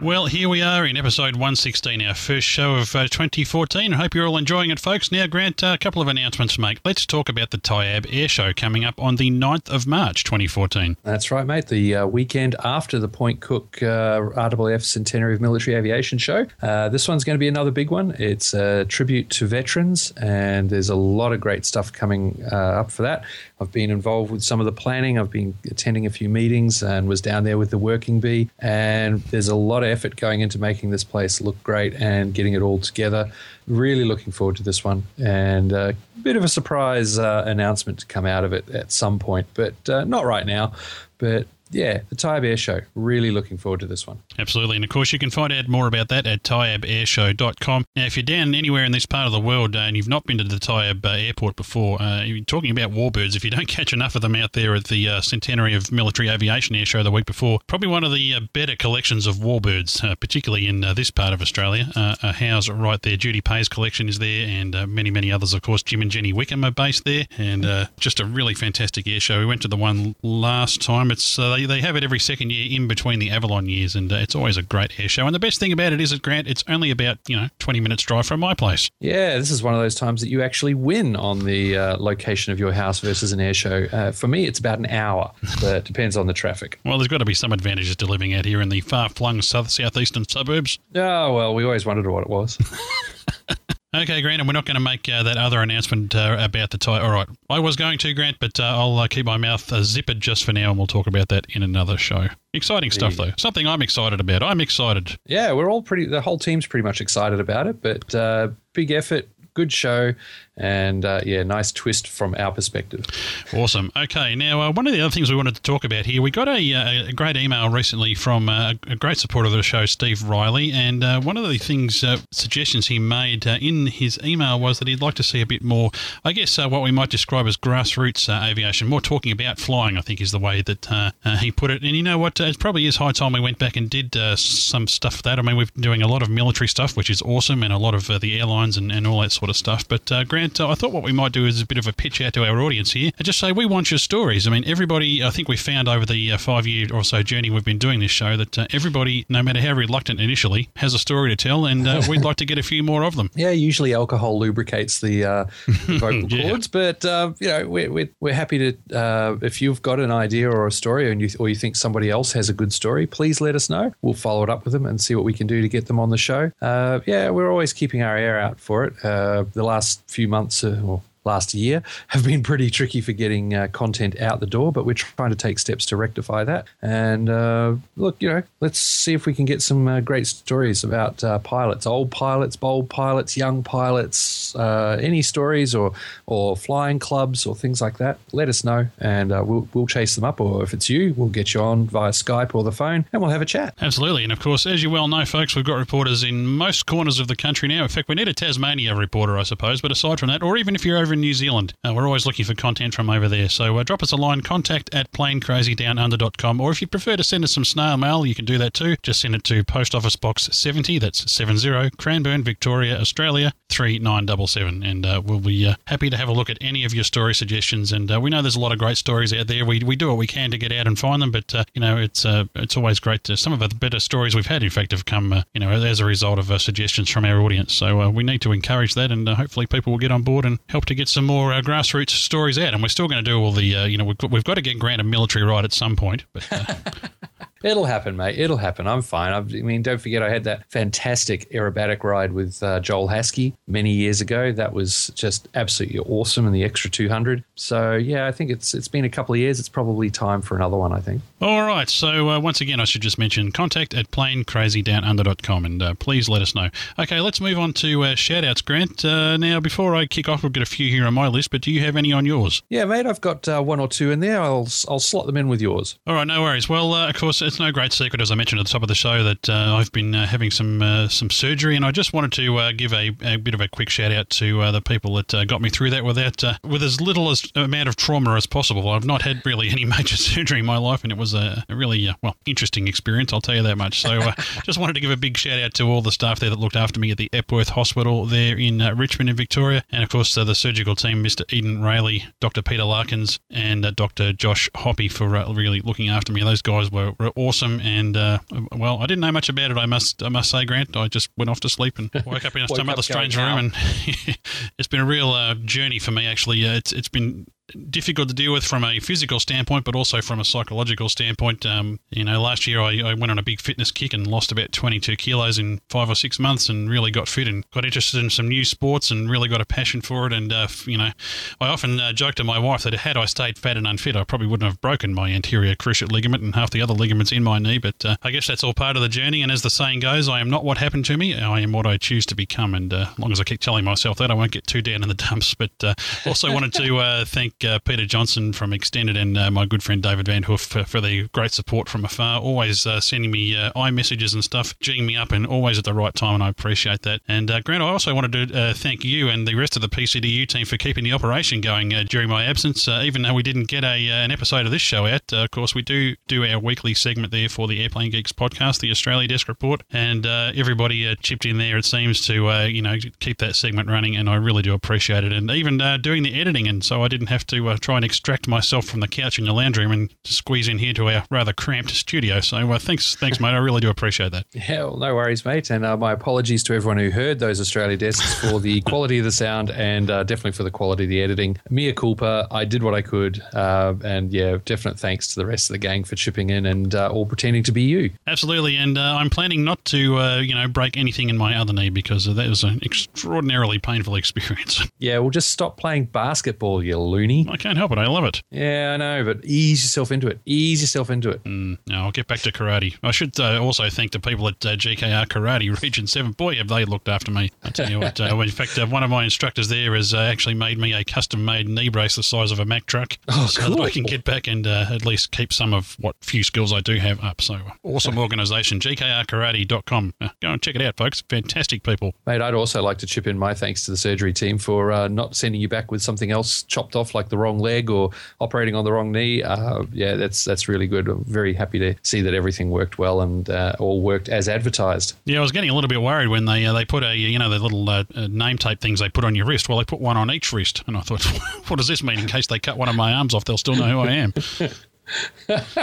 Well, 0.01 0.25
here 0.25 0.49
we 0.49 0.63
are 0.63 0.83
in 0.87 0.97
episode 0.97 1.35
116, 1.35 2.01
our 2.01 2.15
first 2.15 2.47
show 2.47 2.73
of 2.73 2.95
uh, 2.95 3.03
2014. 3.03 3.93
I 3.93 3.97
hope 3.97 4.15
you're 4.15 4.25
all 4.25 4.37
enjoying 4.37 4.71
it, 4.71 4.79
folks. 4.79 5.11
Now, 5.11 5.27
Grant, 5.27 5.63
uh, 5.63 5.73
a 5.75 5.77
couple 5.77 6.01
of 6.01 6.07
announcements 6.07 6.55
to 6.55 6.61
make. 6.61 6.79
Let's 6.83 7.05
talk 7.05 7.29
about 7.29 7.51
the 7.51 7.59
Tyabb 7.59 8.07
Air 8.11 8.27
Show 8.27 8.51
coming 8.51 8.83
up 8.83 8.99
on 8.99 9.17
the 9.17 9.29
9th 9.29 9.69
of 9.69 9.85
March 9.85 10.23
2014. 10.23 10.97
That's 11.03 11.29
right, 11.29 11.45
mate. 11.45 11.67
The 11.67 11.97
uh, 11.97 12.05
weekend 12.07 12.55
after 12.63 12.97
the 12.97 13.07
Point 13.07 13.41
Cook 13.41 13.77
uh, 13.83 14.21
RAAF 14.21 14.81
Centenary 14.81 15.35
of 15.35 15.41
Military 15.41 15.77
Aviation 15.77 16.17
Show. 16.17 16.47
Uh, 16.63 16.89
this 16.89 17.07
one's 17.07 17.23
going 17.23 17.35
to 17.35 17.39
be 17.39 17.47
another 17.47 17.69
big 17.69 17.91
one. 17.91 18.15
It's 18.17 18.55
a 18.55 18.85
tribute 18.85 19.29
to 19.29 19.45
veterans, 19.45 20.11
and 20.19 20.71
there's 20.71 20.89
a 20.89 20.95
lot 20.95 21.31
of 21.31 21.39
great 21.39 21.63
stuff 21.63 21.93
coming 21.93 22.43
uh, 22.51 22.55
up 22.55 22.89
for 22.89 23.03
that. 23.03 23.23
I've 23.61 23.71
been 23.71 23.91
involved 23.91 24.31
with 24.31 24.41
some 24.41 24.59
of 24.59 24.65
the 24.65 24.71
planning. 24.71 25.19
I've 25.19 25.29
been 25.29 25.55
attending 25.69 26.07
a 26.07 26.09
few 26.09 26.29
meetings 26.29 26.81
and 26.81 27.07
was 27.07 27.21
down 27.21 27.43
there 27.43 27.59
with 27.59 27.69
the 27.69 27.77
working 27.77 28.19
bee. 28.19 28.49
And 28.57 29.21
there's 29.25 29.49
a 29.49 29.55
lot 29.55 29.83
of 29.83 29.89
effort 29.89 30.15
going 30.15 30.41
into 30.41 30.57
making 30.57 30.89
this 30.89 31.03
place 31.03 31.39
look 31.39 31.61
great 31.61 31.93
and 31.93 32.33
getting 32.33 32.53
it 32.53 32.63
all 32.63 32.79
together. 32.79 33.31
Really 33.67 34.03
looking 34.03 34.33
forward 34.33 34.57
to 34.57 34.63
this 34.63 34.83
one. 34.83 35.03
And 35.23 35.71
a 35.71 35.95
bit 36.23 36.35
of 36.35 36.43
a 36.43 36.47
surprise 36.47 37.19
uh, 37.19 37.43
announcement 37.45 37.99
to 37.99 38.07
come 38.07 38.25
out 38.25 38.43
of 38.43 38.51
it 38.51 38.67
at 38.71 38.91
some 38.91 39.19
point, 39.19 39.45
but 39.53 39.87
uh, 39.87 40.05
not 40.05 40.25
right 40.25 40.47
now. 40.47 40.73
But 41.19 41.45
yeah, 41.69 42.01
the 42.09 42.15
Tyabb 42.15 42.43
Air 42.43 42.57
Show. 42.57 42.81
Really 42.95 43.29
looking 43.29 43.57
forward 43.57 43.79
to 43.81 43.85
this 43.85 44.07
one. 44.07 44.23
Absolutely. 44.39 44.75
And 44.77 44.85
of 44.85 44.89
course, 44.89 45.13
you 45.13 45.19
can 45.19 45.29
find 45.29 45.51
out 45.51 45.67
more 45.67 45.87
about 45.87 46.09
that 46.09 46.25
at 46.25 46.43
tyabairshow.com. 46.43 47.85
Now, 47.95 48.05
if 48.05 48.15
you're 48.15 48.23
down 48.23 48.55
anywhere 48.55 48.83
in 48.83 48.91
this 48.91 49.05
part 49.05 49.25
of 49.25 49.31
the 49.31 49.39
world 49.39 49.75
uh, 49.75 49.79
and 49.79 49.97
you've 49.97 50.07
not 50.07 50.25
been 50.25 50.37
to 50.37 50.43
the 50.43 50.55
Tyabb 50.55 51.05
uh, 51.05 51.09
airport 51.09 51.55
before, 51.55 52.01
uh, 52.01 52.23
you're 52.23 52.43
talking 52.43 52.71
about 52.71 52.91
warbirds. 52.91 53.35
If 53.35 53.43
you 53.43 53.51
don't 53.51 53.67
catch 53.67 53.93
enough 53.93 54.15
of 54.15 54.21
them 54.21 54.35
out 54.35 54.53
there 54.53 54.75
at 54.75 54.85
the 54.85 55.07
uh, 55.07 55.21
Centenary 55.21 55.73
of 55.73 55.91
Military 55.91 56.29
Aviation 56.29 56.75
Air 56.75 56.85
Show 56.85 57.03
the 57.03 57.11
week 57.11 57.25
before, 57.25 57.59
probably 57.67 57.87
one 57.87 58.03
of 58.03 58.11
the 58.11 58.33
uh, 58.33 58.39
better 58.53 58.75
collections 58.75 59.27
of 59.27 59.35
warbirds, 59.35 60.03
uh, 60.03 60.15
particularly 60.15 60.67
in 60.67 60.81
this 60.95 61.11
part 61.11 61.33
of 61.33 61.41
Australia. 61.41 61.87
Uh, 61.95 62.31
house 62.31 62.69
right 62.69 63.01
there. 63.01 63.17
Judy 63.17 63.41
Pay's 63.41 63.67
collection 63.67 64.07
is 64.07 64.19
there, 64.19 64.47
and 64.47 64.73
many, 64.87 65.11
many 65.11 65.31
others. 65.31 65.53
Of 65.53 65.61
course, 65.61 65.83
Jim 65.83 66.01
and 66.01 66.09
Jenny 66.09 66.33
Wickham 66.33 66.63
are 66.63 66.71
based 66.71 67.03
there, 67.03 67.25
and 67.37 67.89
just 67.99 68.19
a 68.19 68.25
really 68.25 68.53
fantastic 68.53 69.07
air 69.07 69.19
show. 69.19 69.39
We 69.39 69.45
went 69.45 69.61
to 69.63 69.67
the 69.67 69.75
one 69.75 70.15
last 70.23 70.81
time. 70.81 71.11
It's 71.11 71.35
they, 71.35 71.65
they 71.65 71.81
have 71.81 71.95
it 71.95 72.03
every 72.03 72.19
second 72.19 72.51
year 72.51 72.67
in 72.69 72.87
between 72.87 73.19
the 73.19 73.29
Avalon 73.31 73.67
years, 73.67 73.95
and 73.95 74.11
uh, 74.11 74.17
it's 74.31 74.35
always 74.37 74.55
a 74.55 74.61
great 74.61 74.97
air 74.97 75.09
show. 75.09 75.25
And 75.25 75.35
the 75.35 75.39
best 75.39 75.59
thing 75.59 75.73
about 75.73 75.91
it 75.91 75.99
is 75.99 76.13
at 76.13 76.21
Grant, 76.21 76.47
it's 76.47 76.63
only 76.69 76.89
about 76.89 77.17
you 77.27 77.35
know 77.35 77.49
twenty 77.59 77.81
minutes 77.81 78.03
drive 78.03 78.25
from 78.25 78.39
my 78.39 78.53
place. 78.53 78.89
Yeah, 79.01 79.37
this 79.37 79.51
is 79.51 79.61
one 79.61 79.73
of 79.73 79.81
those 79.81 79.93
times 79.93 80.21
that 80.21 80.29
you 80.29 80.41
actually 80.41 80.73
win 80.73 81.17
on 81.17 81.39
the 81.39 81.77
uh, 81.77 81.97
location 81.97 82.53
of 82.53 82.59
your 82.59 82.71
house 82.71 83.01
versus 83.01 83.33
an 83.33 83.41
air 83.41 83.53
show. 83.53 83.87
Uh, 83.91 84.13
for 84.13 84.29
me, 84.29 84.45
it's 84.45 84.57
about 84.57 84.79
an 84.79 84.85
hour, 84.85 85.33
but 85.59 85.75
it 85.75 85.83
depends 85.83 86.15
on 86.15 86.27
the 86.27 86.33
traffic. 86.33 86.79
Well, 86.85 86.97
there's 86.97 87.09
got 87.09 87.17
to 87.17 87.25
be 87.25 87.33
some 87.33 87.51
advantages 87.51 87.97
to 87.97 88.05
living 88.05 88.33
out 88.33 88.45
here 88.45 88.61
in 88.61 88.69
the 88.69 88.79
far-flung 88.79 89.41
south 89.41 89.69
southeastern 89.69 90.25
suburbs. 90.29 90.79
Oh 90.95 91.33
well, 91.33 91.53
we 91.53 91.65
always 91.65 91.85
wondered 91.85 92.07
what 92.07 92.21
it 92.21 92.29
was. 92.29 92.57
Okay, 93.93 94.21
Grant, 94.21 94.39
and 94.39 94.47
we're 94.47 94.53
not 94.53 94.65
going 94.65 94.75
to 94.75 94.81
make 94.81 95.09
uh, 95.09 95.21
that 95.23 95.35
other 95.35 95.61
announcement 95.61 96.15
uh, 96.15 96.37
about 96.39 96.69
the 96.69 96.77
tie. 96.77 97.01
All 97.01 97.11
right, 97.11 97.27
I 97.49 97.59
was 97.59 97.75
going 97.75 97.97
to, 97.97 98.13
Grant, 98.13 98.37
but 98.39 98.57
uh, 98.57 98.63
I'll 98.63 98.97
uh, 98.97 99.07
keep 99.09 99.25
my 99.25 99.35
mouth 99.35 99.69
uh, 99.69 99.81
zippered 99.81 100.19
just 100.19 100.45
for 100.45 100.53
now, 100.53 100.69
and 100.69 100.77
we'll 100.77 100.87
talk 100.87 101.07
about 101.07 101.27
that 101.27 101.45
in 101.49 101.61
another 101.61 101.97
show. 101.97 102.27
Exciting 102.53 102.89
stuff, 102.91 103.15
though. 103.15 103.31
Something 103.37 103.67
I'm 103.67 103.81
excited 103.81 104.21
about. 104.21 104.43
I'm 104.43 104.61
excited. 104.61 105.19
Yeah, 105.25 105.51
we're 105.51 105.69
all 105.69 105.81
pretty. 105.81 106.05
The 106.05 106.21
whole 106.21 106.39
team's 106.39 106.65
pretty 106.65 106.85
much 106.85 107.01
excited 107.01 107.41
about 107.41 107.67
it, 107.67 107.81
but 107.81 108.15
uh, 108.15 108.51
big 108.71 108.91
effort, 108.91 109.27
good 109.55 109.73
show, 109.73 110.13
and 110.61 111.03
uh, 111.05 111.21
yeah, 111.25 111.41
nice 111.41 111.71
twist 111.71 112.07
from 112.07 112.35
our 112.37 112.51
perspective. 112.51 113.05
Awesome. 113.51 113.91
Okay, 113.95 114.35
now 114.35 114.61
uh, 114.61 114.71
one 114.71 114.85
of 114.85 114.93
the 114.93 115.01
other 115.01 115.11
things 115.11 115.31
we 115.31 115.35
wanted 115.35 115.55
to 115.55 115.61
talk 115.63 115.83
about 115.83 116.05
here, 116.05 116.21
we 116.21 116.29
got 116.29 116.47
a, 116.47 116.73
uh, 116.73 117.07
a 117.09 117.11
great 117.13 117.35
email 117.35 117.67
recently 117.69 118.13
from 118.13 118.47
uh, 118.47 118.75
a 118.87 118.95
great 118.95 119.17
supporter 119.17 119.47
of 119.47 119.53
the 119.53 119.63
show, 119.63 119.87
Steve 119.87 120.21
Riley, 120.23 120.71
and 120.71 121.03
uh, 121.03 121.19
one 121.19 121.35
of 121.35 121.49
the 121.49 121.57
things 121.57 122.03
uh, 122.03 122.17
suggestions 122.29 122.87
he 122.87 122.99
made 122.99 123.47
in 123.47 123.87
his 123.87 124.19
email 124.23 124.59
was 124.59 124.77
that 124.77 124.87
he'd 124.87 125.01
like 125.01 125.15
to 125.15 125.23
see 125.23 125.41
a 125.41 125.47
bit 125.47 125.63
more, 125.63 125.89
I 126.23 126.31
guess, 126.31 126.59
what 126.59 126.83
we 126.83 126.91
might 126.91 127.09
describe 127.09 127.47
as 127.47 127.57
grassroots 127.57 128.29
aviation, 128.29 128.87
more 128.87 129.01
talking 129.01 129.31
about 129.31 129.57
flying. 129.57 129.97
I 129.97 130.01
think 130.01 130.21
is 130.21 130.31
the 130.31 130.39
way 130.39 130.61
that 130.61 131.13
he 131.39 131.51
put 131.51 131.71
it. 131.71 131.81
And 131.81 131.95
you 131.95 132.03
know 132.03 132.19
what? 132.19 132.39
It 132.39 132.59
probably 132.59 132.85
is 132.85 132.97
high 132.97 133.13
time 133.13 133.33
we 133.33 133.39
went 133.39 133.57
back 133.57 133.75
and 133.75 133.89
did 133.89 134.15
some 134.37 134.87
stuff 134.87 135.15
for 135.15 135.23
that. 135.23 135.39
I 135.39 135.41
mean, 135.41 135.55
we've 135.55 135.73
been 135.73 135.81
doing 135.81 136.01
a 136.03 136.07
lot 136.07 136.21
of 136.21 136.29
military 136.29 136.67
stuff, 136.67 136.95
which 136.95 137.09
is 137.09 137.21
awesome, 137.23 137.63
and 137.63 137.73
a 137.73 137.77
lot 137.77 137.95
of 137.95 138.07
the 138.21 138.39
airlines 138.39 138.77
and, 138.77 138.91
and 138.91 139.07
all 139.07 139.21
that 139.21 139.31
sort 139.31 139.49
of 139.49 139.57
stuff. 139.57 139.87
But 139.87 140.11
Grant, 140.27 140.50
I 140.59 140.75
thought 140.75 140.91
what 140.91 141.03
we 141.03 141.11
might 141.11 141.31
do 141.31 141.45
is 141.45 141.61
a 141.61 141.65
bit 141.65 141.77
of 141.77 141.87
a 141.87 141.93
pitch 141.93 142.21
out 142.21 142.33
to 142.33 142.45
our 142.45 142.61
audience 142.61 142.91
here 142.91 143.11
and 143.17 143.25
just 143.25 143.39
say 143.39 143.51
we 143.51 143.65
want 143.65 143.91
your 143.91 143.97
stories. 143.97 144.47
I 144.47 144.51
mean, 144.51 144.63
everybody, 144.65 145.23
I 145.23 145.29
think 145.29 145.47
we 145.47 145.57
found 145.57 145.87
over 145.87 146.05
the 146.05 146.33
uh, 146.33 146.37
five 146.37 146.67
year 146.67 146.87
or 146.93 147.03
so 147.03 147.23
journey 147.23 147.49
we've 147.49 147.65
been 147.65 147.77
doing 147.77 147.99
this 147.99 148.11
show 148.11 148.37
that 148.37 148.57
uh, 148.57 148.67
everybody, 148.71 149.25
no 149.29 149.41
matter 149.41 149.61
how 149.61 149.73
reluctant 149.73 150.19
initially, 150.19 150.69
has 150.75 150.93
a 150.93 150.99
story 150.99 151.29
to 151.29 151.35
tell, 151.35 151.65
and 151.65 151.87
uh, 151.87 152.01
we'd 152.09 152.23
like 152.23 152.37
to 152.37 152.45
get 152.45 152.57
a 152.57 152.63
few 152.63 152.83
more 152.83 153.03
of 153.03 153.15
them. 153.15 153.29
Yeah, 153.41 153.49
usually 153.49 153.93
alcohol 153.93 154.37
lubricates 154.37 154.99
the, 154.99 155.23
uh, 155.25 155.45
vocal 155.67 156.25
yeah. 156.31 156.49
cords, 156.49 156.67
but 156.67 157.03
uh, 157.03 157.33
you 157.39 157.47
know 157.47 157.67
we're, 157.67 157.91
we're, 157.91 158.09
we're 158.19 158.33
happy 158.33 158.57
to 158.59 158.95
uh, 158.95 159.37
if 159.41 159.63
you've 159.63 159.81
got 159.81 159.99
an 159.99 160.11
idea 160.11 160.51
or 160.51 160.67
a 160.67 160.71
story, 160.71 161.11
and 161.11 161.21
you 161.21 161.29
or 161.39 161.49
you 161.49 161.55
think 161.55 161.75
somebody 161.75 162.09
else 162.09 162.33
has 162.33 162.49
a 162.49 162.53
good 162.53 162.71
story, 162.71 163.07
please 163.07 163.41
let 163.41 163.55
us 163.55 163.67
know. 163.67 163.93
We'll 164.03 164.13
follow 164.13 164.43
it 164.43 164.49
up 164.49 164.63
with 164.63 164.73
them 164.73 164.85
and 164.85 165.01
see 165.01 165.15
what 165.15 165.25
we 165.25 165.33
can 165.33 165.47
do 165.47 165.61
to 165.61 165.69
get 165.69 165.87
them 165.87 165.99
on 165.99 166.11
the 166.11 166.17
show. 166.17 166.51
yeah, 166.61 167.29
we're 167.31 167.49
always 167.49 167.73
keeping 167.73 168.03
our 168.03 168.17
ear 168.17 168.37
out 168.37 168.59
for 168.59 168.83
it. 168.83 168.93
the 169.01 169.63
last 169.63 170.03
few 170.07 170.27
months, 170.31 170.63
eh, 170.63 170.79
or 170.81 171.01
last 171.23 171.53
year 171.53 171.83
have 172.07 172.25
been 172.25 172.43
pretty 172.43 172.69
tricky 172.69 173.01
for 173.01 173.11
getting 173.11 173.53
uh, 173.53 173.67
content 173.71 174.19
out 174.19 174.39
the 174.39 174.45
door, 174.45 174.71
but 174.71 174.85
we're 174.85 174.93
trying 174.93 175.29
to 175.29 175.35
take 175.35 175.59
steps 175.59 175.85
to 175.87 175.95
rectify 175.95 176.43
that. 176.43 176.65
And 176.81 177.29
uh, 177.29 177.75
look, 177.95 178.17
you 178.19 178.29
know, 178.29 178.43
let's 178.59 178.79
see 178.79 179.13
if 179.13 179.25
we 179.25 179.33
can 179.33 179.45
get 179.45 179.61
some 179.61 179.87
uh, 179.87 179.99
great 180.01 180.27
stories 180.27 180.83
about 180.83 181.23
uh, 181.23 181.39
pilots, 181.39 181.85
old 181.85 182.11
pilots, 182.11 182.55
bold 182.55 182.89
pilots, 182.89 183.37
young 183.37 183.63
pilots, 183.63 184.55
uh, 184.55 184.97
any 185.01 185.21
stories 185.21 185.75
or 185.75 185.93
or 186.25 186.57
flying 186.57 186.99
clubs 186.99 187.45
or 187.45 187.55
things 187.55 187.81
like 187.81 187.97
that. 187.97 188.17
Let 188.31 188.49
us 188.49 188.63
know, 188.63 188.87
and 188.99 189.31
uh, 189.31 189.43
we'll 189.45 189.67
we'll 189.73 189.87
chase 189.87 190.15
them 190.15 190.23
up. 190.23 190.41
Or 190.41 190.63
if 190.63 190.73
it's 190.73 190.89
you, 190.89 191.13
we'll 191.15 191.29
get 191.29 191.53
you 191.53 191.61
on 191.61 191.85
via 191.85 192.11
Skype 192.11 192.55
or 192.55 192.63
the 192.63 192.71
phone, 192.71 193.05
and 193.13 193.21
we'll 193.21 193.31
have 193.31 193.41
a 193.41 193.45
chat. 193.45 193.75
Absolutely, 193.81 194.23
and 194.23 194.31
of 194.31 194.39
course, 194.39 194.65
as 194.65 194.81
you 194.81 194.89
well 194.89 195.07
know, 195.07 195.25
folks, 195.25 195.55
we've 195.55 195.65
got 195.65 195.75
reporters 195.75 196.23
in 196.23 196.45
most 196.45 196.85
corners 196.85 197.19
of 197.19 197.27
the 197.27 197.35
country 197.35 197.67
now. 197.67 197.83
In 197.83 197.89
fact, 197.89 198.09
we 198.09 198.15
need 198.15 198.27
a 198.27 198.33
Tasmania 198.33 198.95
reporter, 198.95 199.37
I 199.37 199.43
suppose. 199.43 199.81
But 199.81 199.91
aside 199.91 200.19
from 200.19 200.29
that, 200.29 200.43
or 200.43 200.57
even 200.57 200.75
if 200.75 200.85
you're 200.85 200.97
over 200.97 201.10
over 201.11 201.15
in 201.15 201.19
New 201.19 201.33
Zealand. 201.33 201.73
Uh, 201.85 201.93
we're 201.93 202.05
always 202.05 202.25
looking 202.25 202.45
for 202.45 202.55
content 202.55 202.93
from 202.93 203.09
over 203.09 203.27
there. 203.27 203.49
So 203.49 203.77
uh, 203.77 203.83
drop 203.83 204.01
us 204.01 204.13
a 204.13 204.15
line, 204.15 204.39
contact 204.41 204.93
at 204.93 205.11
planecrazydownunder.com. 205.11 206.61
Or 206.61 206.71
if 206.71 206.79
you 206.79 206.87
prefer 206.87 207.17
to 207.17 207.23
send 207.23 207.43
us 207.43 207.51
some 207.51 207.65
snail 207.65 207.97
mail, 207.97 208.25
you 208.25 208.33
can 208.33 208.45
do 208.45 208.57
that 208.59 208.73
too. 208.73 208.95
Just 209.03 209.21
send 209.21 209.35
it 209.35 209.43
to 209.45 209.63
Post 209.65 209.93
Office 209.93 210.15
Box 210.15 210.43
70, 210.43 210.99
that's 210.99 211.29
70, 211.29 211.89
Cranbourne, 211.97 212.43
Victoria, 212.43 212.97
Australia 212.97 213.51
3977. 213.69 214.83
And 214.83 215.05
uh, 215.05 215.21
we'll 215.23 215.39
be 215.39 215.67
uh, 215.67 215.75
happy 215.87 216.09
to 216.09 216.15
have 216.15 216.29
a 216.29 216.33
look 216.33 216.49
at 216.49 216.57
any 216.61 216.85
of 216.85 216.93
your 216.93 217.03
story 217.03 217.35
suggestions. 217.35 217.91
And 217.91 218.09
uh, 218.09 218.21
we 218.21 218.29
know 218.29 218.41
there's 218.41 218.55
a 218.55 218.59
lot 218.59 218.71
of 218.71 218.79
great 218.79 218.97
stories 218.97 219.33
out 219.33 219.47
there. 219.47 219.65
We, 219.65 219.83
we 219.83 219.97
do 219.97 220.07
what 220.07 220.17
we 220.17 220.27
can 220.27 220.51
to 220.51 220.57
get 220.57 220.71
out 220.71 220.87
and 220.87 220.97
find 220.97 221.21
them, 221.21 221.31
but 221.31 221.53
uh, 221.53 221.65
you 221.73 221.81
know, 221.81 221.97
it's 221.97 222.25
it's 222.55 222.77
always 222.77 222.99
great 222.99 223.25
to. 223.25 223.35
Some 223.35 223.53
of 223.53 223.59
the 223.59 223.67
better 223.75 223.99
stories 223.99 224.35
we've 224.35 224.45
had, 224.45 224.63
in 224.63 224.69
fact, 224.69 224.91
have 224.91 225.05
come 225.05 225.43
you 225.53 225.59
know 225.59 225.71
as 225.71 225.99
a 225.99 226.05
result 226.05 226.39
of 226.39 226.61
suggestions 226.61 227.09
from 227.09 227.25
our 227.25 227.41
audience. 227.41 227.73
So 227.73 228.09
we 228.09 228.23
need 228.23 228.41
to 228.41 228.51
encourage 228.51 228.93
that, 228.95 229.11
and 229.11 229.27
hopefully 229.27 229.65
people 229.65 229.91
will 229.91 229.99
get 229.99 230.11
on 230.11 230.21
board 230.23 230.45
and 230.45 230.59
help 230.69 230.85
to 230.85 230.95
get 230.95 231.00
some 231.09 231.25
more 231.25 231.53
uh, 231.53 231.61
grassroots 231.61 232.11
stories 232.11 232.57
out. 232.57 232.73
And 232.73 232.81
we're 232.81 232.89
still 232.89 233.07
going 233.07 233.23
to 233.23 233.29
do 233.29 233.39
all 233.39 233.51
the, 233.51 233.75
uh, 233.75 233.85
you 233.85 233.97
know, 233.97 234.05
we've 234.05 234.17
got, 234.17 234.31
we've 234.31 234.43
got 234.43 234.55
to 234.55 234.61
get 234.61 234.79
Grant 234.79 235.01
a 235.01 235.03
military 235.03 235.45
right 235.45 235.63
at 235.63 235.73
some 235.73 235.95
point. 235.95 236.25
But, 236.33 236.47
uh, 236.51 236.75
It'll 237.63 237.85
happen, 237.85 238.15
mate. 238.15 238.39
It'll 238.39 238.57
happen. 238.57 238.87
I'm 238.87 239.01
fine. 239.01 239.33
I've, 239.33 239.53
I 239.53 239.61
mean, 239.61 239.81
don't 239.81 239.99
forget, 239.99 240.23
I 240.23 240.29
had 240.29 240.43
that 240.45 240.69
fantastic 240.69 241.49
aerobatic 241.51 242.03
ride 242.03 242.33
with 242.33 242.61
uh, 242.63 242.79
Joel 242.79 243.07
Haskey 243.07 243.53
many 243.67 243.91
years 243.91 244.21
ago. 244.21 244.51
That 244.51 244.73
was 244.73 245.11
just 245.15 245.47
absolutely 245.55 245.99
awesome 245.99 246.45
and 246.45 246.55
the 246.55 246.63
extra 246.63 246.89
200. 246.89 247.43
So 247.55 247.93
yeah, 247.93 248.27
I 248.27 248.31
think 248.31 248.49
it's 248.51 248.73
it's 248.73 248.87
been 248.87 249.05
a 249.05 249.09
couple 249.09 249.33
of 249.33 249.39
years. 249.39 249.59
It's 249.59 249.69
probably 249.69 250.09
time 250.09 250.41
for 250.41 250.55
another 250.55 250.77
one. 250.77 250.91
I 250.91 250.99
think. 250.99 251.21
All 251.41 251.65
right. 251.65 251.89
So 251.89 252.29
uh, 252.29 252.39
once 252.39 252.61
again, 252.61 252.79
I 252.79 252.85
should 252.85 253.01
just 253.01 253.17
mention 253.17 253.51
contact 253.51 253.93
at 253.93 254.11
planecrazydownunder.com 254.11 255.65
and 255.65 255.81
uh, 255.81 255.93
please 255.95 256.29
let 256.29 256.41
us 256.41 256.55
know. 256.55 256.69
Okay, 256.99 257.19
let's 257.19 257.39
move 257.41 257.57
on 257.57 257.73
to 257.73 258.03
uh, 258.03 258.15
shout 258.15 258.43
outs, 258.43 258.61
Grant. 258.61 259.03
Uh, 259.03 259.37
now, 259.37 259.59
before 259.59 259.95
I 259.95 260.05
kick 260.05 260.27
off, 260.27 260.43
we've 260.43 260.51
got 260.51 260.63
a 260.63 260.65
few 260.67 260.89
here 260.89 261.05
on 261.05 261.13
my 261.13 261.27
list, 261.27 261.51
but 261.51 261.61
do 261.61 261.71
you 261.71 261.81
have 261.81 261.95
any 261.95 262.11
on 262.11 262.25
yours? 262.25 262.61
Yeah, 262.69 262.85
mate. 262.85 263.05
I've 263.05 263.21
got 263.21 263.47
uh, 263.47 263.61
one 263.61 263.79
or 263.79 263.87
two 263.87 264.11
in 264.11 264.19
there. 264.19 264.41
I'll 264.41 264.67
I'll 264.87 264.99
slot 264.99 265.25
them 265.25 265.37
in 265.37 265.47
with 265.47 265.61
yours. 265.61 265.97
All 266.07 266.13
right, 266.15 266.27
no 266.27 266.41
worries. 266.41 266.67
Well, 266.69 266.93
uh, 266.93 267.09
of 267.09 267.15
course, 267.15 267.41
it's 267.51 267.59
no 267.59 267.69
great 267.69 267.91
secret, 267.91 268.21
as 268.21 268.31
I 268.31 268.35
mentioned 268.35 268.61
at 268.61 268.67
the 268.67 268.71
top 268.71 268.81
of 268.81 268.87
the 268.87 268.95
show, 268.95 269.23
that 269.25 269.49
uh, 269.49 269.75
I've 269.75 269.91
been 269.91 270.15
uh, 270.15 270.25
having 270.25 270.51
some 270.51 270.81
uh, 270.81 271.09
some 271.09 271.29
surgery, 271.29 271.75
and 271.75 271.83
I 271.83 271.91
just 271.91 272.13
wanted 272.13 272.31
to 272.33 272.55
uh, 272.55 272.71
give 272.71 272.93
a, 272.93 273.11
a 273.25 273.35
bit 273.35 273.53
of 273.53 273.59
a 273.59 273.67
quick 273.67 273.89
shout 273.89 274.13
out 274.13 274.29
to 274.29 274.61
uh, 274.61 274.71
the 274.71 274.81
people 274.81 275.15
that 275.15 275.33
uh, 275.33 275.43
got 275.43 275.61
me 275.61 275.69
through 275.69 275.89
that 275.89 276.05
without 276.05 276.41
with 276.63 276.81
as 276.81 277.01
little 277.01 277.29
as 277.29 277.43
amount 277.53 277.89
of 277.89 277.97
trauma 277.97 278.35
as 278.35 278.45
possible. 278.45 278.87
I've 278.87 279.03
not 279.03 279.23
had 279.23 279.45
really 279.45 279.67
any 279.67 279.83
major 279.97 280.15
surgery 280.15 280.59
in 280.59 280.65
my 280.65 280.77
life, 280.77 281.03
and 281.03 281.11
it 281.11 281.17
was 281.17 281.33
a, 281.33 281.65
a 281.67 281.75
really 281.75 282.09
well 282.23 282.37
interesting 282.45 282.87
experience. 282.87 283.33
I'll 283.33 283.41
tell 283.41 283.55
you 283.55 283.63
that 283.63 283.77
much. 283.77 284.01
So, 284.01 284.21
just 284.63 284.79
wanted 284.79 284.93
to 284.93 285.01
give 285.01 285.11
a 285.11 285.17
big 285.17 285.35
shout 285.35 285.59
out 285.59 285.73
to 285.73 285.83
all 285.89 286.01
the 286.01 286.13
staff 286.13 286.39
there 286.39 286.49
that 286.49 286.59
looked 286.59 286.77
after 286.77 287.01
me 287.01 287.11
at 287.11 287.17
the 287.17 287.29
Epworth 287.33 287.69
Hospital 287.69 288.25
there 288.25 288.57
in 288.57 288.77
Richmond, 288.97 289.29
in 289.29 289.35
Victoria, 289.35 289.83
and 289.91 290.03
of 290.03 290.09
course 290.09 290.35
the 290.35 290.55
surgical 290.55 290.95
team, 290.95 291.21
Mr. 291.21 291.43
Eden 291.51 291.83
Rayleigh, 291.83 292.31
Dr. 292.39 292.61
Peter 292.61 292.85
Larkins, 292.85 293.39
and 293.49 293.93
Dr. 293.97 294.31
Josh 294.31 294.69
Hoppy 294.73 295.09
for 295.09 295.27
really 295.27 295.81
looking 295.81 296.07
after 296.07 296.31
me. 296.31 296.43
Those 296.43 296.61
guys 296.61 296.89
were, 296.89 297.11
were 297.19 297.33
awesome, 297.41 297.79
and 297.81 298.15
uh, 298.15 298.39
well, 298.71 298.99
I 298.99 299.05
didn't 299.05 299.21
know 299.21 299.31
much 299.31 299.49
about 299.49 299.71
it. 299.71 299.77
I 299.77 299.85
must 299.85 300.23
I 300.23 300.29
must 300.29 300.49
say, 300.49 300.65
Grant. 300.65 300.95
I 300.95 301.07
just 301.07 301.29
went 301.37 301.49
off 301.49 301.59
to 301.61 301.69
sleep 301.69 301.97
and 301.97 302.09
woke 302.25 302.45
up 302.45 302.55
in 302.55 302.67
some 302.67 302.89
other 302.89 303.01
strange 303.01 303.35
room, 303.35 303.57
and 303.57 303.73
it's 304.77 304.87
been 304.87 304.99
a 304.99 305.05
real 305.05 305.31
uh, 305.31 305.55
journey 305.55 305.99
for 305.99 306.11
me. 306.11 306.27
Actually, 306.27 306.67
uh, 306.67 306.73
it's 306.73 306.91
it's 306.91 307.09
been 307.09 307.47
difficult 307.89 308.27
to 308.29 308.33
deal 308.33 308.53
with 308.53 308.63
from 308.63 308.83
a 308.83 308.99
physical 308.99 309.39
standpoint, 309.39 309.85
but 309.85 309.95
also 309.95 310.21
from 310.21 310.39
a 310.39 310.45
psychological 310.45 311.09
standpoint. 311.09 311.65
Um, 311.65 311.99
you 312.09 312.23
know, 312.23 312.41
last 312.41 312.67
year 312.67 312.79
I, 312.81 313.11
I 313.11 313.13
went 313.13 313.31
on 313.31 313.39
a 313.39 313.43
big 313.43 313.61
fitness 313.61 313.91
kick 313.91 314.13
and 314.13 314.27
lost 314.27 314.51
about 314.51 314.71
22 314.71 315.15
kilos 315.15 315.57
in 315.57 315.81
five 315.89 316.09
or 316.09 316.15
six 316.15 316.39
months 316.39 316.69
and 316.69 316.89
really 316.89 317.11
got 317.11 317.27
fit 317.27 317.47
and 317.47 317.69
got 317.71 317.85
interested 317.85 318.19
in 318.19 318.29
some 318.29 318.47
new 318.47 318.65
sports 318.65 319.11
and 319.11 319.29
really 319.29 319.49
got 319.49 319.61
a 319.61 319.65
passion 319.65 320.01
for 320.01 320.27
it. 320.27 320.33
And, 320.33 320.51
uh, 320.51 320.67
you 320.85 320.97
know, 320.97 321.11
I 321.59 321.67
often 321.67 321.99
uh, 321.99 322.13
joke 322.13 322.35
to 322.35 322.43
my 322.43 322.59
wife 322.59 322.83
that 322.83 322.93
had 322.93 323.17
I 323.17 323.25
stayed 323.25 323.57
fat 323.57 323.77
and 323.77 323.87
unfit, 323.87 324.15
I 324.15 324.23
probably 324.23 324.47
wouldn't 324.47 324.69
have 324.69 324.81
broken 324.81 325.13
my 325.13 325.29
anterior 325.29 325.75
cruciate 325.75 326.11
ligament 326.11 326.43
and 326.43 326.55
half 326.55 326.71
the 326.71 326.81
other 326.81 326.93
ligaments 326.93 327.31
in 327.31 327.43
my 327.43 327.59
knee. 327.59 327.77
But 327.77 328.03
uh, 328.05 328.15
I 328.21 328.31
guess 328.31 328.47
that's 328.47 328.63
all 328.63 328.73
part 328.73 328.95
of 328.95 329.01
the 329.01 329.09
journey. 329.09 329.41
And 329.41 329.51
as 329.51 329.61
the 329.61 329.69
saying 329.69 330.01
goes, 330.01 330.27
I 330.29 330.39
am 330.39 330.49
not 330.49 330.63
what 330.63 330.77
happened 330.77 331.05
to 331.05 331.17
me, 331.17 331.35
I 331.35 331.61
am 331.61 331.71
what 331.71 331.85
I 331.85 331.97
choose 331.97 332.25
to 332.27 332.35
become. 332.35 332.75
And 332.75 332.93
uh, 332.93 333.07
as 333.11 333.19
long 333.19 333.31
as 333.31 333.39
I 333.39 333.43
keep 333.43 333.61
telling 333.61 333.85
myself 333.85 334.17
that, 334.17 334.31
I 334.31 334.33
won't 334.33 334.51
get 334.51 334.67
too 334.67 334.81
down 334.81 335.03
in 335.03 335.09
the 335.09 335.15
dumps. 335.15 335.53
But 335.53 335.71
uh, 335.83 335.93
also 336.25 336.51
wanted 336.51 336.73
to 336.73 336.97
uh, 336.97 337.25
uh, 337.63 337.79
Peter 337.79 338.05
Johnson 338.05 338.53
from 338.53 338.73
Extended 338.73 339.17
and 339.17 339.37
uh, 339.37 339.51
my 339.51 339.65
good 339.65 339.83
friend 339.83 340.01
David 340.01 340.27
Van 340.27 340.43
Hoof 340.43 340.61
for, 340.61 340.83
for 340.83 341.01
the 341.01 341.27
great 341.29 341.51
support 341.51 341.89
from 341.89 342.05
afar, 342.05 342.39
always 342.39 342.85
uh, 342.85 342.99
sending 342.99 343.31
me 343.31 343.55
uh, 343.55 343.71
iMessages 343.73 344.33
and 344.33 344.43
stuff, 344.43 344.77
geeing 344.79 345.05
me 345.05 345.15
up, 345.15 345.31
and 345.31 345.45
always 345.45 345.77
at 345.77 345.85
the 345.85 345.93
right 345.93 346.13
time, 346.13 346.35
and 346.35 346.43
I 346.43 346.49
appreciate 346.49 347.01
that. 347.03 347.21
And 347.27 347.51
uh, 347.51 347.61
Grant, 347.61 347.83
I 347.83 347.87
also 347.87 348.13
wanted 348.15 348.49
to 348.49 348.59
uh, 348.59 348.73
thank 348.73 349.03
you 349.03 349.29
and 349.29 349.47
the 349.47 349.55
rest 349.55 349.75
of 349.75 349.81
the 349.81 349.89
PCDU 349.89 350.47
team 350.47 350.65
for 350.65 350.77
keeping 350.77 351.03
the 351.03 351.13
operation 351.13 351.61
going 351.61 351.89
during 352.09 352.29
my 352.29 352.45
absence. 352.45 352.87
Even 352.87 353.21
though 353.21 353.33
we 353.33 353.43
didn't 353.43 353.65
get 353.65 353.83
a 353.83 353.91
an 354.09 354.31
episode 354.31 354.65
of 354.65 354.71
this 354.71 354.81
show 354.81 355.05
out, 355.05 355.31
of 355.31 355.51
course 355.51 355.75
we 355.75 355.81
do 355.81 356.15
do 356.27 356.45
our 356.45 356.59
weekly 356.59 356.93
segment 356.93 357.31
there 357.31 357.49
for 357.49 357.67
the 357.67 357.81
Airplane 357.81 358.11
Geeks 358.11 358.31
podcast, 358.31 358.79
the 358.79 358.91
Australia 358.91 359.27
Desk 359.27 359.47
Report, 359.47 359.83
and 359.91 360.25
everybody 360.25 361.15
chipped 361.17 361.45
in 361.45 361.57
there. 361.57 361.77
It 361.77 361.85
seems 361.85 362.25
to 362.27 362.67
you 362.67 362.81
know 362.81 362.95
keep 363.19 363.37
that 363.39 363.55
segment 363.55 363.89
running, 363.89 364.15
and 364.15 364.29
I 364.29 364.35
really 364.35 364.61
do 364.61 364.73
appreciate 364.73 365.23
it. 365.23 365.31
And 365.31 365.49
even 365.51 365.77
doing 366.01 366.23
the 366.23 366.39
editing, 366.39 366.67
and 366.67 366.83
so 366.83 367.03
I 367.03 367.07
didn't 367.07 367.27
have 367.27 367.45
to 367.47 367.50
uh, 367.59 367.77
try 367.77 367.95
and 367.97 368.05
extract 368.05 368.47
myself 368.47 368.85
from 368.85 368.99
the 368.99 369.07
couch 369.07 369.39
in 369.39 369.45
the 369.45 369.53
lounge 369.53 369.77
room 369.77 369.91
and 369.91 370.13
squeeze 370.23 370.67
in 370.67 370.77
here 370.79 370.93
to 370.93 371.09
our 371.09 371.23
rather 371.29 371.53
cramped 371.53 371.91
studio. 371.91 372.39
So 372.39 372.71
uh, 372.71 372.79
thanks, 372.79 373.15
thanks, 373.15 373.39
mate. 373.39 373.49
I 373.49 373.57
really 373.57 373.81
do 373.81 373.89
appreciate 373.89 374.31
that. 374.31 374.45
Yeah, 374.71 374.83
well, 374.83 374.97
no 374.97 375.15
worries, 375.15 375.43
mate. 375.43 375.69
And 375.69 375.83
uh, 375.83 375.97
my 375.97 376.13
apologies 376.13 376.63
to 376.63 376.73
everyone 376.73 376.97
who 376.97 377.09
heard 377.09 377.39
those 377.39 377.59
Australia 377.59 377.97
desks 377.97 378.39
for 378.39 378.59
the 378.59 378.79
quality 378.87 379.17
of 379.17 379.25
the 379.25 379.31
sound 379.31 379.69
and 379.71 380.09
uh, 380.09 380.23
definitely 380.23 380.51
for 380.51 380.63
the 380.63 380.71
quality 380.71 381.03
of 381.05 381.09
the 381.09 381.21
editing. 381.21 381.57
Mia 381.69 381.91
culpa. 381.93 382.47
I 382.51 382.63
did 382.63 382.83
what 382.83 382.93
I 382.93 383.01
could. 383.01 383.41
Uh, 383.53 383.95
and 384.03 384.31
yeah, 384.31 384.57
definite 384.63 384.99
thanks 384.99 385.27
to 385.29 385.39
the 385.39 385.45
rest 385.45 385.69
of 385.69 385.73
the 385.73 385.77
gang 385.79 386.03
for 386.03 386.15
chipping 386.15 386.51
in 386.51 386.65
and 386.67 386.93
uh, 386.95 387.09
all 387.09 387.25
pretending 387.25 387.63
to 387.63 387.71
be 387.71 387.81
you. 387.81 388.11
Absolutely, 388.27 388.77
and 388.77 388.97
uh, 388.97 389.01
I'm 389.01 389.29
planning 389.29 389.63
not 389.63 389.83
to, 389.85 390.17
uh, 390.17 390.37
you 390.39 390.55
know, 390.55 390.67
break 390.67 390.95
anything 390.95 391.29
in 391.29 391.37
my 391.37 391.57
other 391.57 391.73
knee 391.73 391.89
because 391.89 392.25
that 392.25 392.47
was 392.47 392.63
an 392.63 392.79
extraordinarily 392.83 393.79
painful 393.79 394.15
experience. 394.21 394.87
Yeah, 394.99 395.17
well, 395.19 395.31
just 395.31 395.49
stop 395.49 395.77
playing 395.77 396.05
basketball, 396.05 396.83
you 396.83 396.97
loony. 396.97 397.40
I 397.49 397.57
can't 397.57 397.77
help 397.77 397.91
it. 397.91 397.97
I 397.97 398.07
love 398.07 398.23
it. 398.25 398.41
Yeah, 398.51 398.91
I 398.93 398.97
know, 398.97 399.23
but 399.23 399.45
ease 399.45 399.83
yourself 399.83 400.11
into 400.11 400.27
it. 400.27 400.39
Ease 400.45 400.81
yourself 400.81 401.09
into 401.09 401.29
it. 401.29 401.43
Mm, 401.43 401.77
no, 401.87 401.95
I'll 401.95 402.11
get 402.11 402.27
back 402.27 402.39
to 402.41 402.51
karate. 402.51 402.97
I 403.03 403.11
should 403.11 403.39
uh, 403.39 403.61
also 403.61 403.89
thank 403.89 404.11
the 404.11 404.19
people 404.19 404.47
at 404.47 404.65
uh, 404.65 404.75
GKR 404.75 405.27
Karate 405.27 405.81
Region 405.81 406.07
7. 406.07 406.31
Boy, 406.33 406.55
have 406.55 406.67
they 406.67 406.85
looked 406.85 407.09
after 407.09 407.31
me. 407.31 407.51
I 407.63 407.69
tell 407.69 407.89
you 407.89 407.99
what, 407.99 408.19
uh, 408.19 408.37
in 408.37 408.49
fact, 408.49 408.77
uh, 408.77 408.85
one 408.87 409.03
of 409.03 409.09
my 409.09 409.23
instructors 409.23 409.69
there 409.69 409.95
has 409.95 410.13
uh, 410.13 410.19
actually 410.19 410.55
made 410.55 410.77
me 410.77 410.93
a 410.93 411.03
custom 411.03 411.43
made 411.45 411.67
knee 411.67 411.89
brace 411.89 412.15
the 412.15 412.23
size 412.23 412.51
of 412.51 412.59
a 412.59 412.65
Mack 412.65 412.85
truck 412.85 413.17
Oh, 413.27 413.47
so 413.47 413.69
that 413.69 413.79
I 413.79 413.89
can 413.89 414.03
get 414.03 414.23
back 414.23 414.47
and 414.47 414.65
uh, 414.65 414.85
at 414.89 415.05
least 415.05 415.31
keep 415.31 415.51
some 415.53 415.73
of 415.73 415.95
what 415.99 416.15
few 416.21 416.43
skills 416.43 416.71
I 416.73 416.79
do 416.79 416.95
have 416.97 417.23
up. 417.23 417.41
So, 417.41 417.59
awesome 417.83 418.17
organisation, 418.17 418.79
gkrkarate.com. 418.79 420.13
Uh, 420.21 420.29
go 420.41 420.49
and 420.51 420.61
check 420.61 420.75
it 420.75 420.81
out, 420.81 420.97
folks. 420.97 421.21
Fantastic 421.29 421.83
people. 421.83 422.13
Mate, 422.25 422.41
I'd 422.41 422.53
also 422.53 422.81
like 422.81 422.97
to 422.99 423.05
chip 423.05 423.27
in 423.27 423.37
my 423.37 423.53
thanks 423.53 423.85
to 423.85 423.91
the 423.91 423.97
surgery 423.97 424.33
team 424.33 424.57
for 424.57 424.91
uh, 424.91 425.07
not 425.07 425.35
sending 425.35 425.61
you 425.61 425.67
back 425.67 425.91
with 425.91 426.01
something 426.01 426.31
else 426.31 426.63
chopped 426.63 426.95
off, 426.95 427.13
like 427.15 427.20
the 427.29 427.37
wrong 427.37 427.59
leg 427.59 427.89
or 427.89 428.11
operating 428.39 428.75
on 428.75 428.85
the 428.85 428.91
wrong 428.91 429.11
knee. 429.11 429.43
Uh, 429.43 429.83
yeah, 429.91 430.15
that's 430.15 430.45
that's 430.45 430.67
really 430.67 430.87
good. 430.87 431.07
I'm 431.07 431.23
very 431.25 431.53
happy 431.53 431.79
to 431.79 431.95
see 432.03 432.21
that 432.21 432.33
everything 432.33 432.69
worked 432.69 432.97
well 432.97 433.21
and 433.21 433.49
uh, 433.49 433.75
all 433.79 434.01
worked 434.01 434.29
as 434.29 434.47
advertised. 434.49 435.15
Yeah, 435.25 435.39
I 435.39 435.41
was 435.41 435.51
getting 435.51 435.69
a 435.69 435.75
little 435.75 435.87
bit 435.87 436.01
worried 436.01 436.27
when 436.27 436.45
they 436.45 436.65
uh, 436.65 436.73
they 436.73 436.85
put 436.85 437.03
a 437.03 437.15
you 437.15 437.39
know 437.39 437.49
the 437.49 437.59
little 437.59 437.89
uh, 437.89 438.03
uh, 438.15 438.27
name 438.27 438.57
tape 438.57 438.79
things 438.79 438.99
they 438.99 439.09
put 439.09 439.25
on 439.25 439.35
your 439.35 439.45
wrist. 439.45 439.69
Well, 439.69 439.77
they 439.77 439.85
put 439.85 439.99
one 439.99 440.17
on 440.17 440.31
each 440.31 440.51
wrist, 440.53 440.83
and 440.87 440.97
I 440.97 441.01
thought, 441.01 441.25
what 441.67 441.77
does 441.77 441.87
this 441.87 442.03
mean? 442.03 442.19
In 442.19 442.27
case 442.27 442.47
they 442.47 442.59
cut 442.59 442.77
one 442.77 442.89
of 442.89 442.95
my 442.95 443.13
arms 443.13 443.33
off, 443.33 443.45
they'll 443.45 443.57
still 443.57 443.75
know 443.75 443.89
who 443.89 443.99
I 443.99 444.11
am. 444.11 444.33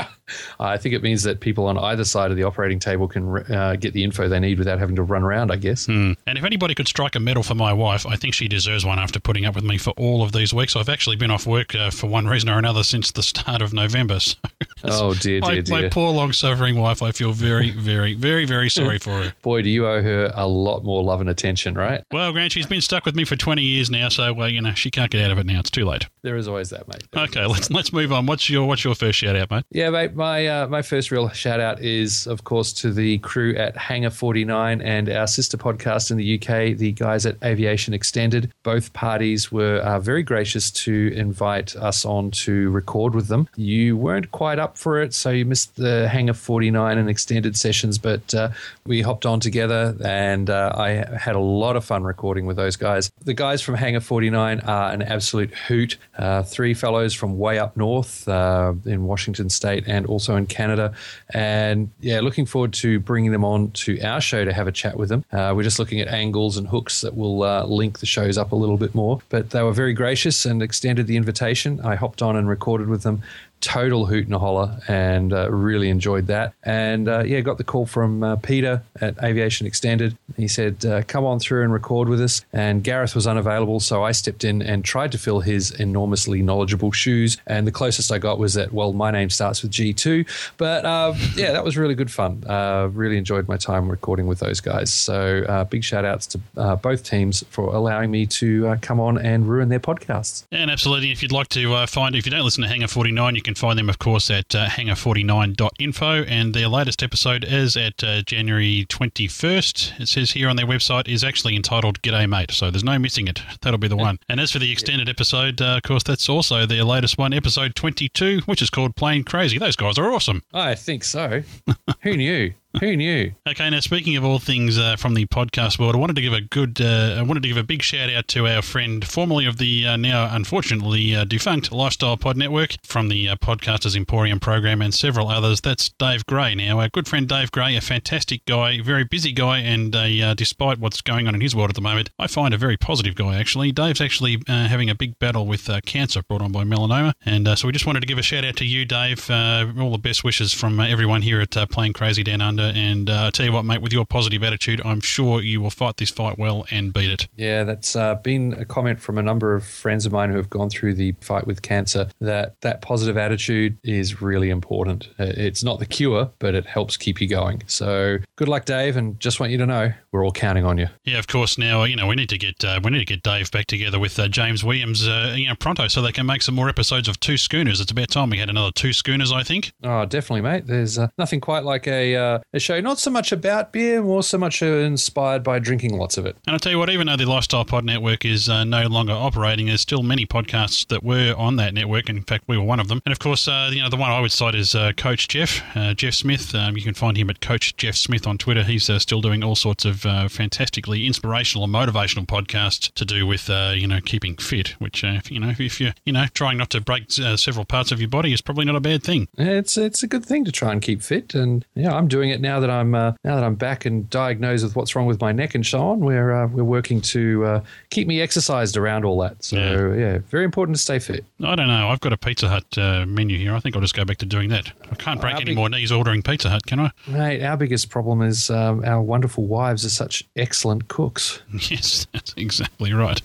I 0.61 0.77
think 0.77 0.95
it 0.95 1.03
means 1.03 1.23
that 1.23 1.41
people 1.41 1.67
on 1.67 1.79
either 1.79 2.05
side 2.05 2.31
of 2.31 2.37
the 2.37 2.45
operating 2.45 2.79
table 2.79 3.09
can 3.09 3.29
uh, 3.53 3.77
get 3.77 3.93
the 3.93 4.05
info 4.05 4.29
they 4.29 4.41
need 4.41 4.59
without 4.59 4.79
having 4.79 4.97
to 4.97 5.03
run 5.03 5.23
around, 5.23 5.51
I 5.51 5.57
guess. 5.57 5.87
Hmm. 5.87 6.13
And 6.27 6.39
if 6.39 6.45
anybody 6.45 6.75
could 6.75 6.89
strike 6.89 7.15
a 7.15 7.21
medal 7.21 7.43
for 7.43 7.55
my 7.55 7.73
wife, 7.73 8.07
I 8.07 8.17
think 8.17 8.35
she 8.35 8.49
deserves 8.49 8.85
one 8.85 8.99
after 8.99 9.21
putting 9.21 9.45
up 9.45 9.55
with 9.55 9.65
me 9.65 9.79
for 9.79 9.91
all 9.97 10.23
of 10.23 10.33
these 10.33 10.53
weeks. 10.53 10.77
I've 10.77 10.89
actually 10.89 11.17
been 11.17 11.31
off 11.31 11.47
work 11.47 11.75
uh, 11.75 11.91
for 11.91 12.07
one 12.07 12.27
reason 12.27 12.49
or 12.49 12.59
another 12.59 12.83
since 12.83 13.11
the 13.13 13.23
start 13.23 13.63
of 13.63 13.73
November. 13.73 14.21
So 14.21 14.37
Oh, 14.85 15.15
dear, 15.15 15.41
my, 15.41 15.55
dear, 15.55 15.63
dear. 15.63 15.83
my 15.83 15.89
poor 15.89 16.11
long 16.13 16.33
suffering 16.33 16.77
wife, 16.79 17.03
I 17.03 17.13
feel 17.13 17.33
very, 17.33 17.71
very, 17.71 18.15
very, 18.15 18.45
very 18.45 18.71
sorry 18.71 18.99
for 18.99 19.11
her. 19.23 19.35
Boy, 19.43 19.63
do 19.63 19.71
you 19.71 19.87
owe 19.87 20.03
her 20.03 20.33
a 20.35 20.47
lot 20.47 20.85
more 20.85 21.03
love 21.03 21.21
and 21.21 21.29
attention, 21.31 21.75
right? 21.75 22.05
Well, 22.13 22.33
Grant, 22.33 22.53
she's 22.53 22.67
been 22.67 22.81
stuck 22.81 23.05
with 23.05 23.15
me 23.15 23.25
for 23.25 23.37
20 23.37 23.63
years 23.63 23.91
now, 23.91 24.09
so 24.09 24.33
well, 24.33 24.49
you 24.49 24.61
know 24.61 24.75
she 24.75 24.91
can't 24.91 25.11
get 25.11 25.25
out 25.25 25.31
of 25.31 25.39
it 25.39 25.47
now. 25.47 25.61
It's 25.61 25.71
too 25.71 25.85
late. 25.85 26.07
There 26.23 26.37
is 26.37 26.49
always 26.49 26.71
that, 26.71 26.87
mate. 26.89 27.05
Okay, 27.17 27.45
let's 27.47 27.71
let's 27.71 27.93
move 27.93 28.13
on. 28.13 28.27
What's 28.27 28.49
your 28.51 28.67
what's 28.67 28.85
your 28.85 28.95
first 28.95 29.19
shout 29.19 29.37
out, 29.37 29.51
mate? 29.51 29.65
Yeah, 29.71 29.91
mate. 29.91 30.15
My 30.19 30.49
uh, 30.49 30.67
my 30.67 30.83
first 30.83 31.13
real 31.13 31.29
shout 31.29 31.61
out 31.61 31.81
is, 31.81 32.27
of 32.27 32.43
course, 32.43 32.73
to 32.73 32.93
the 32.93 33.19
crew 33.19 33.55
at 33.55 33.77
Hangar 33.77 34.11
49 34.11 34.83
and 34.83 35.09
our 35.09 35.29
sister 35.29 35.57
podcast 35.57 36.11
in 36.11 36.17
the 36.17 36.35
UK, 36.35 36.77
the 36.77 36.91
guys 36.91 37.25
at 37.25 37.37
Aviation 37.45 37.95
Extended. 37.95 38.53
Both 38.65 38.93
parties 38.95 39.53
were 39.53 39.77
uh, 39.77 40.01
very 40.01 40.25
gracious 40.25 40.73
to 40.73 41.13
invite 41.15 41.77
us 41.77 42.05
on 42.05 42.33
to 42.33 42.69
record 42.71 43.15
with 43.15 43.29
them. 43.29 43.49
You 43.55 43.97
weren't 43.97 44.33
quite 44.33 44.59
up 44.59 44.77
for 44.77 45.01
it, 45.01 45.15
so 45.15 45.31
you 45.31 45.45
missed 45.45 45.77
the 45.77 46.09
Hangar 46.09 46.33
49 46.33 46.99
and 46.99 47.09
extended 47.09 47.57
sessions, 47.57 47.97
but 47.97 48.35
uh, 48.35 48.49
we 48.87 49.03
hopped 49.03 49.25
on 49.25 49.39
together 49.39 49.95
and 50.05 50.51
uh, 50.51 50.73
I 50.75 51.17
had 51.17 51.37
a 51.37 51.41
lot 51.41 51.77
of 51.77 51.85
fun 51.85 52.03
recording 52.03 52.45
with 52.45 52.57
those 52.57 52.75
guys. 52.75 53.09
The 53.25 53.35
guys 53.35 53.63
from 53.63 53.77
Hangar 53.77 54.01
49 54.01 54.63
are 54.63 54.91
an 54.91 55.03
absolute 55.03 55.55
hoot. 55.55 55.97
Uh, 56.19 56.43
three 56.43 56.75
fellows 56.75 57.15
from 57.15 57.39
way 57.39 57.61
up 57.61 57.77
north 57.77 58.27
uh, 58.29 58.73
in 58.85 59.05
Washington 59.05 59.49
State 59.49 59.85
and 59.87 60.08
also 60.09 60.37
in 60.37 60.47
Canada. 60.47 60.95
And 61.31 61.91
yeah, 62.01 62.21
looking 62.21 62.47
forward 62.47 62.73
to 62.75 63.01
bringing 63.01 63.33
them 63.33 63.45
on 63.45 63.71
to 63.73 64.01
our 64.01 64.21
show 64.21 64.45
to 64.45 64.53
have 64.53 64.67
a 64.67 64.73
chat 64.73 64.97
with 64.97 65.09
them. 65.09 65.25
Uh, 65.33 65.53
we're 65.55 65.63
just 65.63 65.79
looking 65.79 66.01
at 66.01 66.09
angles 66.09 66.57
and 66.57 66.69
hooks 66.69 67.01
that 67.03 67.17
will 67.17 67.43
uh, 67.43 67.65
link 67.65 67.99
the 67.99 68.07
shows 68.07 68.39
up 68.39 68.53
a 68.53 68.57
little 68.57 68.77
bit 68.77 68.95
more. 68.95 69.21
But 69.29 69.51
they 69.51 69.63
were 69.63 69.73
very 69.73 69.93
gracious 69.93 70.45
and 70.45 70.63
extended 70.63 71.07
the 71.07 71.17
invitation. 71.17 71.81
I 71.81 71.95
hopped 71.95 72.23
on 72.23 72.37
and 72.37 72.49
recorded 72.49 72.89
with 72.89 73.03
them. 73.03 73.23
Total 73.61 74.07
hoot 74.07 74.27
and 74.27 74.35
a 74.35 74.39
holler, 74.39 74.81
and 74.89 75.33
uh, 75.33 75.51
really 75.51 75.89
enjoyed 75.89 76.27
that. 76.29 76.55
And 76.63 77.09
uh, 77.09 77.25
yeah, 77.25 77.41
got 77.41 77.59
the 77.59 77.65
call 77.65 77.87
from 77.87 78.23
uh, 78.23 78.37
Peter 78.37 78.83
at 79.01 79.23
Aviation 79.23 79.67
Extended. 79.67 80.17
He 80.37 80.49
said, 80.49 80.85
uh, 80.85 81.03
"Come 81.03 81.25
on 81.25 81.39
through 81.39 81.63
and 81.63 81.73
record 81.73 82.09
with 82.09 82.21
us." 82.21 82.45
And 82.53 82.85
Gareth 82.85 83.15
was 83.15 83.27
unavailable, 83.27 83.81
so 83.81 84.03
I 84.05 84.13
stepped 84.13 84.45
in 84.45 84.63
and 84.63 84.85
tried 84.85 85.13
to 85.13 85.19
fill 85.19 85.41
his 85.41 85.71
enormously 85.73 86.43
knowledgeable 86.43 86.93
shoes. 86.93 87.37
And 87.47 87.67
the 87.67 87.73
closest 87.73 88.13
I 88.13 88.19
got 88.19 88.39
was 88.39 88.55
that, 88.55 88.73
well, 88.73 88.93
my 88.93 89.11
name 89.11 89.31
starts 89.31 89.63
with 89.63 89.71
G 89.71 89.93
two. 89.93 90.25
But 90.57 90.85
uh, 90.85 91.15
yeah, 91.35 91.53
that 91.53 91.65
was 91.65 91.77
really 91.77 91.95
good 91.95 92.11
fun. 92.11 92.45
Uh, 92.47 92.89
really 92.93 93.17
enjoyed 93.17 93.49
my 93.49 93.57
time 93.57 93.89
recording 93.89 94.27
with 94.27 94.39
those 94.39 94.61
guys. 94.61 94.93
So 94.93 95.45
uh, 95.49 95.65
big 95.65 95.85
shout 95.85 96.05
outs 96.05 96.27
to 96.29 96.39
both 96.83 97.03
teams 97.05 97.45
for 97.51 97.75
allowing 97.75 98.11
me 98.11 98.27
to 98.27 98.77
come 98.83 99.01
on 99.01 99.19
and 99.19 99.49
ruin 99.49 99.69
their 99.69 99.81
podcasts. 99.81 100.45
And 100.53 100.71
absolutely, 100.71 101.11
if 101.11 101.23
you'd 101.23 101.33
like 101.33 101.49
to 101.49 101.87
find, 101.87 102.15
if 102.15 102.27
you 102.27 102.31
don't 102.31 102.45
listen 102.45 102.63
to 102.63 102.69
Hangar 102.69 102.89
49, 102.89 103.35
you 103.35 103.43
find 103.57 103.79
them, 103.79 103.89
of 103.89 103.99
course, 103.99 104.31
at 104.31 104.55
uh, 104.55 104.67
hangar49.info. 104.67 106.25
And 106.29 106.55
their 106.55 106.69
latest 106.69 107.03
episode 107.03 107.45
is 107.45 107.77
at 107.77 108.03
uh, 108.03 108.23
January 108.23 108.87
21st. 108.89 110.01
It 110.01 110.09
says 110.09 110.33
here 110.33 110.49
on 110.49 110.57
their 110.57 110.67
website 110.67 111.09
is 111.09 111.25
actually 111.25 111.57
entitled 111.57 112.03
G'day 112.03 112.29
Mate. 112.29 112.51
So 112.51 112.71
there's 112.71 112.85
no 112.85 112.99
missing 112.99 113.29
it. 113.29 113.41
That'll 113.63 113.79
be 113.79 113.89
the 113.89 113.97
one. 113.97 114.19
And 114.29 114.41
as 114.41 114.53
for 114.53 114.59
the 114.59 114.73
extended 114.73 115.09
episode, 115.09 115.61
uh, 115.61 115.77
of 115.77 115.83
course, 115.83 116.03
that's 116.03 116.29
also 116.29 116.67
their 116.67 116.85
latest 116.85 117.19
one, 117.19 117.33
episode 117.33 117.75
22, 117.75 118.41
which 118.47 118.63
is 118.63 118.71
called 118.71 118.97
Plane 118.97 119.25
Crazy. 119.25 119.59
Those 119.59 119.77
guys 119.77 119.99
are 119.99 120.13
awesome. 120.13 120.43
I 120.53 120.75
think 120.75 121.05
so. 121.05 121.43
Who 122.03 122.17
knew? 122.17 122.55
Who 122.81 122.97
knew? 122.97 123.33
Okay, 123.49 123.71
now 123.71 123.81
speaking 123.81 124.17
of 124.17 124.25
all 124.25 124.39
things 124.39 124.77
uh, 124.79 124.97
from 124.97 125.15
the 125.15 125.25
podcast 125.25 125.79
world, 125.79 125.95
I 125.95 125.99
wanted 125.99 126.17
to 126.17 126.23
give 126.23 126.35
a 126.35 126.43
good, 126.43 126.79
uh, 126.83 127.17
I 127.19 127.23
wanted 127.23 127.43
to 127.45 127.49
give 127.49 127.57
a 127.57 127.63
big 127.63 127.83
shout 127.83 128.11
out 128.11 128.29
to 128.29 128.47
our 128.47 128.61
friend, 128.61 129.07
formerly 129.07 129.47
of 129.47 129.57
the 129.57 129.87
uh, 129.87 129.97
now 129.97 130.29
unfortunately 130.31 131.17
uh, 131.17 131.25
defunct 131.25 131.73
Lifestyle 131.73 132.19
Pod 132.19 132.37
Network, 132.37 132.77
from 132.85 133.09
the 133.09 133.31
uh, 133.31 133.37
Podcasters 133.37 133.97
Emporium 133.97 134.39
program, 134.39 134.83
and 134.83 134.93
several 134.93 135.29
others. 135.29 135.63
That's 135.63 135.89
Dave 135.89 136.27
Gray. 136.27 136.55
Now, 136.55 136.79
our 136.79 136.91
good 136.91 137.09
friend 137.09 137.27
Dave 137.27 137.51
Gray, 137.51 137.75
a 137.75 137.81
fantastic 137.81 138.45
guy, 138.45 138.83
very 138.83 139.05
busy 139.05 139.33
guy, 139.33 139.61
and 139.61 139.97
uh, 139.97 140.35
despite 140.35 140.79
what's 140.79 141.01
going 141.01 141.27
on 141.27 141.35
in 141.35 141.41
his 141.41 141.57
world 141.57 141.71
at 141.71 141.75
the 141.75 141.81
moment, 141.81 142.11
I 142.19 142.27
find 142.27 142.53
a 142.53 142.59
very 142.59 142.77
positive 142.77 143.15
guy. 143.15 143.37
Actually, 143.37 143.73
Dave's 143.73 144.03
actually 144.03 144.43
having 144.47 144.91
a 144.91 144.95
big 144.95 145.19
battle 145.19 145.47
with 145.47 145.71
cancer 145.87 146.23
brought 146.23 146.43
on 146.43 146.53
by 146.53 146.65
melanoma, 146.65 147.15
and 147.25 147.49
so 147.59 147.67
we 147.67 147.73
just 147.73 147.87
wanted 147.87 148.01
to 148.01 148.07
give 148.07 148.19
a 148.19 148.23
shout 148.23 148.45
out 148.45 148.57
to 148.57 148.67
you, 148.67 148.85
Dave. 148.85 149.31
all 149.31 149.93
the 149.93 150.01
best 150.01 150.23
wishes 150.23 150.53
from 150.53 150.79
everyone 150.81 151.23
here 151.23 151.41
at 151.41 151.53
Plane 151.71 151.95
Crazy 151.95 152.23
Down 152.23 152.43
Under. 152.43 152.58
And 152.65 153.09
uh, 153.11 153.27
I 153.27 153.31
tell 153.31 153.47
you 153.47 153.53
what, 153.53 153.65
mate, 153.65 153.83
with 153.83 153.93
your 153.93 154.05
positive 154.05 154.43
attitude, 154.43 154.81
I'm 154.85 155.01
sure 155.01 155.43
you 155.43 155.61
will 155.61 155.71
fight 155.71 155.97
this 155.97 156.11
fight 156.11 156.39
well 156.39 156.67
and 156.71 156.93
beat 156.93 157.11
it. 157.11 157.29
Yeah, 157.37 157.65
that's 157.65 157.97
uh, 157.97 158.17
been 158.17 158.55
a 158.55 158.65
comment 158.65 159.01
from 159.01 159.19
a 159.19 159.23
number 159.23 159.55
of 159.55 159.65
friends 159.65 160.07
of 160.07 160.13
mine 160.13 160.31
who 160.31 160.37
have 160.37 160.51
gone 160.51 160.71
through 160.71 160.95
the 160.95 161.13
fight 161.21 161.47
with 161.47 161.63
cancer 161.63 162.09
that 162.21 162.61
that 162.61 162.83
positive 162.83 163.17
attitude 163.17 163.79
is 163.83 164.21
really 164.21 164.51
important. 164.51 165.09
Uh, 165.19 165.27
It's 165.37 165.63
not 165.65 165.79
the 165.79 165.87
cure, 165.87 166.31
but 166.39 166.55
it 166.55 166.67
helps 166.67 166.97
keep 166.97 167.21
you 167.21 167.29
going. 167.29 167.63
So 167.67 168.19
good 168.37 168.49
luck, 168.49 168.65
Dave, 168.65 168.97
and 168.97 169.19
just 169.21 169.41
want 169.41 169.53
you 169.53 169.59
to 169.59 169.67
know 169.67 169.93
we're 170.13 170.25
all 170.25 170.33
counting 170.33 170.65
on 170.65 170.79
you. 170.79 170.89
Yeah, 171.05 171.19
of 171.19 171.27
course. 171.27 171.59
Now 171.59 171.85
you 171.85 171.97
know 171.97 172.07
we 172.07 172.15
need 172.15 172.29
to 172.31 172.39
get 172.39 172.65
uh, 172.65 172.81
we 172.83 172.91
need 172.91 172.99
to 173.01 173.05
get 173.05 173.23
Dave 173.23 173.51
back 173.51 173.67
together 173.67 173.99
with 173.99 174.19
uh, 174.19 174.29
James 174.29 174.65
Williams, 174.65 175.07
uh, 175.07 175.35
you 175.37 175.49
know, 175.49 175.55
pronto, 175.55 175.89
so 175.89 176.03
they 176.03 176.13
can 176.13 176.27
make 176.27 176.43
some 176.43 176.55
more 176.55 176.69
episodes 176.69 177.09
of 177.09 177.21
Two 177.21 177.37
Schooners. 177.37 177.81
It's 177.81 177.91
about 177.93 178.09
time 178.11 178.31
we 178.31 178.39
had 178.39 178.49
another 178.51 178.71
Two 178.73 178.93
Schooners, 178.93 179.33
I 179.33 179.43
think. 179.43 179.73
Oh, 179.83 180.05
definitely, 180.05 180.43
mate. 180.43 180.67
There's 180.67 180.99
uh, 180.99 181.09
nothing 181.19 181.41
quite 181.41 181.65
like 181.65 181.87
a, 181.87 182.17
uh, 182.17 182.39
a 182.53 182.59
show, 182.59 182.81
not 182.81 182.99
so 182.99 183.11
much 183.11 183.31
about 183.31 183.73
beer, 183.73 184.03
more 184.03 184.23
so 184.23 184.39
much 184.39 184.63
inspired 184.63 185.43
by 185.43 185.59
drinking 185.59 185.97
lots 185.97 186.17
of 186.17 186.25
it. 186.25 186.37
And 186.47 186.55
I 186.55 186.59
tell 186.59 186.73
you 186.73 186.79
what, 186.79 186.89
even 186.89 187.07
though 187.07 187.17
the 187.17 187.27
Lifestyle 187.27 187.65
Pod 187.65 187.85
Network 187.85 188.25
is 188.25 188.49
uh, 188.49 188.65
no 188.65 188.87
longer 188.87 189.13
operating, 189.13 189.67
there's 189.67 189.83
still 189.83 190.03
many 190.03 190.25
podcasts 190.25 190.87
that 190.89 191.03
were 191.03 191.35
on 191.37 191.57
that 191.57 191.75
network. 191.75 192.09
And 192.09 192.17
in 192.17 192.25
fact, 192.25 192.45
we 192.47 192.57
were 192.57 192.65
one 192.65 192.81
of 192.81 192.89
them. 192.89 193.03
And 193.05 193.13
of 193.13 193.19
course, 193.19 193.47
uh, 193.47 193.71
you 193.73 193.83
know, 193.83 193.91
the 193.91 193.97
one 193.97 194.11
I 194.11 194.21
would 194.21 194.33
cite 194.33 194.55
is 194.55 194.75
uh, 194.75 194.93
Coach 194.97 195.29
Jeff, 195.29 195.63
uh, 195.77 195.93
Jeff 195.93 196.15
Smith. 196.15 196.55
Um, 196.55 196.77
you 196.77 196.83
can 196.83 196.95
find 196.95 197.17
him 197.17 197.29
at 197.29 197.41
Coach 197.41 197.77
Jeff 197.77 197.97
Smith 197.97 198.27
on 198.27 198.39
Twitter. 198.39 198.63
He's 198.63 198.89
uh, 198.89 198.99
still 198.99 199.21
doing 199.21 199.45
all 199.45 199.57
sorts 199.57 199.85
of 199.85 200.07
uh, 200.07 200.29
fantastically 200.29 201.07
inspirational 201.07 201.65
and 201.65 201.75
motivational 201.75 202.27
podcasts 202.27 202.93
to 202.95 203.05
do 203.05 203.27
with, 203.27 203.51
uh, 203.51 203.75
you 203.75 203.87
know, 203.87 204.01
keeping 204.01 204.37
fit. 204.37 204.69
Which, 204.79 205.05
uh, 205.05 205.19
if, 205.19 205.31
you 205.31 205.39
know, 205.39 205.53
if 205.59 205.81
you're, 205.81 205.93
you 206.07 206.15
know, 206.15 206.27
trying 206.33 206.57
not 206.57 206.71
to 206.71 206.81
break 206.81 207.05
uh, 207.23 207.37
several 207.37 207.67
parts 207.67 207.93
of 207.93 208.01
your 208.01 208.09
body 208.09 208.33
is 208.33 208.41
probably 208.41 208.65
not 208.65 208.77
a 208.77 208.81
bad 208.81 209.03
thing. 209.03 209.29
It's 209.37 209.77
it's 209.77 210.03
a 210.03 210.07
good 210.07 210.25
thing 210.25 210.45
to 210.47 210.53
try 210.53 210.73
and 210.73 210.81
keep 210.81 211.03
fit, 211.03 211.35
and 211.35 211.67
yeah, 211.75 211.95
I'm 211.95 212.09
doing 212.09 212.31
it 212.31 212.38
now 212.41 212.61
that 212.61 212.71
I'm 212.71 212.95
uh, 212.95 213.13
now 213.25 213.35
that 213.37 213.45
I'm 213.45 213.55
back 213.55 213.85
and 213.85 214.09
diagnosed 214.11 214.65
with 214.65 214.77
what's 214.77 214.95
wrong 214.95 215.07
with 215.07 215.21
my 215.21 215.33
neck 215.33 215.55
and 215.55 215.65
so 215.65 215.81
on. 215.81 216.01
We're 216.01 216.33
uh, 216.33 216.47
we're 216.49 216.65
working 216.65 217.01
to 217.03 217.45
uh, 217.45 217.61
keep 217.91 218.07
me 218.07 218.21
exercised 218.21 218.77
around 218.77 219.05
all 219.05 219.19
that. 219.21 219.43
So 219.43 219.57
yeah. 219.57 220.19
very 220.29 220.45
important 220.45 220.77
to 220.77 220.83
stay 220.83 220.99
fit. 220.99 221.25
I 221.45 221.55
don't 221.55 221.69
know. 221.69 221.89
I've 221.89 222.01
got 222.01 222.13
a 222.13 222.17
Pizza 222.17 222.49
Hut 222.49 222.67
uh, 222.77 223.07
menu 223.07 223.39
here. 223.39 223.55
I 223.55 223.61
think 223.61 223.75
I'll 223.75 223.83
just 223.83 223.95
go 223.95 224.05
back 224.05 224.19
to 224.19 224.27
doing 224.27 224.49
that. 224.51 224.73
I 224.91 224.95
can't 224.95 225.21
break 225.21 225.35
Our 225.35 225.41
any 225.41 225.51
big- 225.51 225.57
more 225.57 225.69
knees 225.69 225.93
ordering 225.93 226.23
Pizza 226.23 226.51
Hut, 226.51 226.67
can 226.67 226.81
I? 226.81 226.91
Mate, 227.07 227.43
our 227.43 227.57
biggest 227.57 227.91
problem 227.91 228.23
is 228.23 228.51
um, 228.51 228.85
our 228.85 229.03
wonderful 229.03 229.47
wives 229.47 229.85
are 229.85 229.91
such 229.91 230.25
excellent 230.37 230.89
cooks. 230.89 231.43
Yes, 231.69 232.07
that's 232.13 232.33
exactly 232.37 232.93
right. 232.95 233.21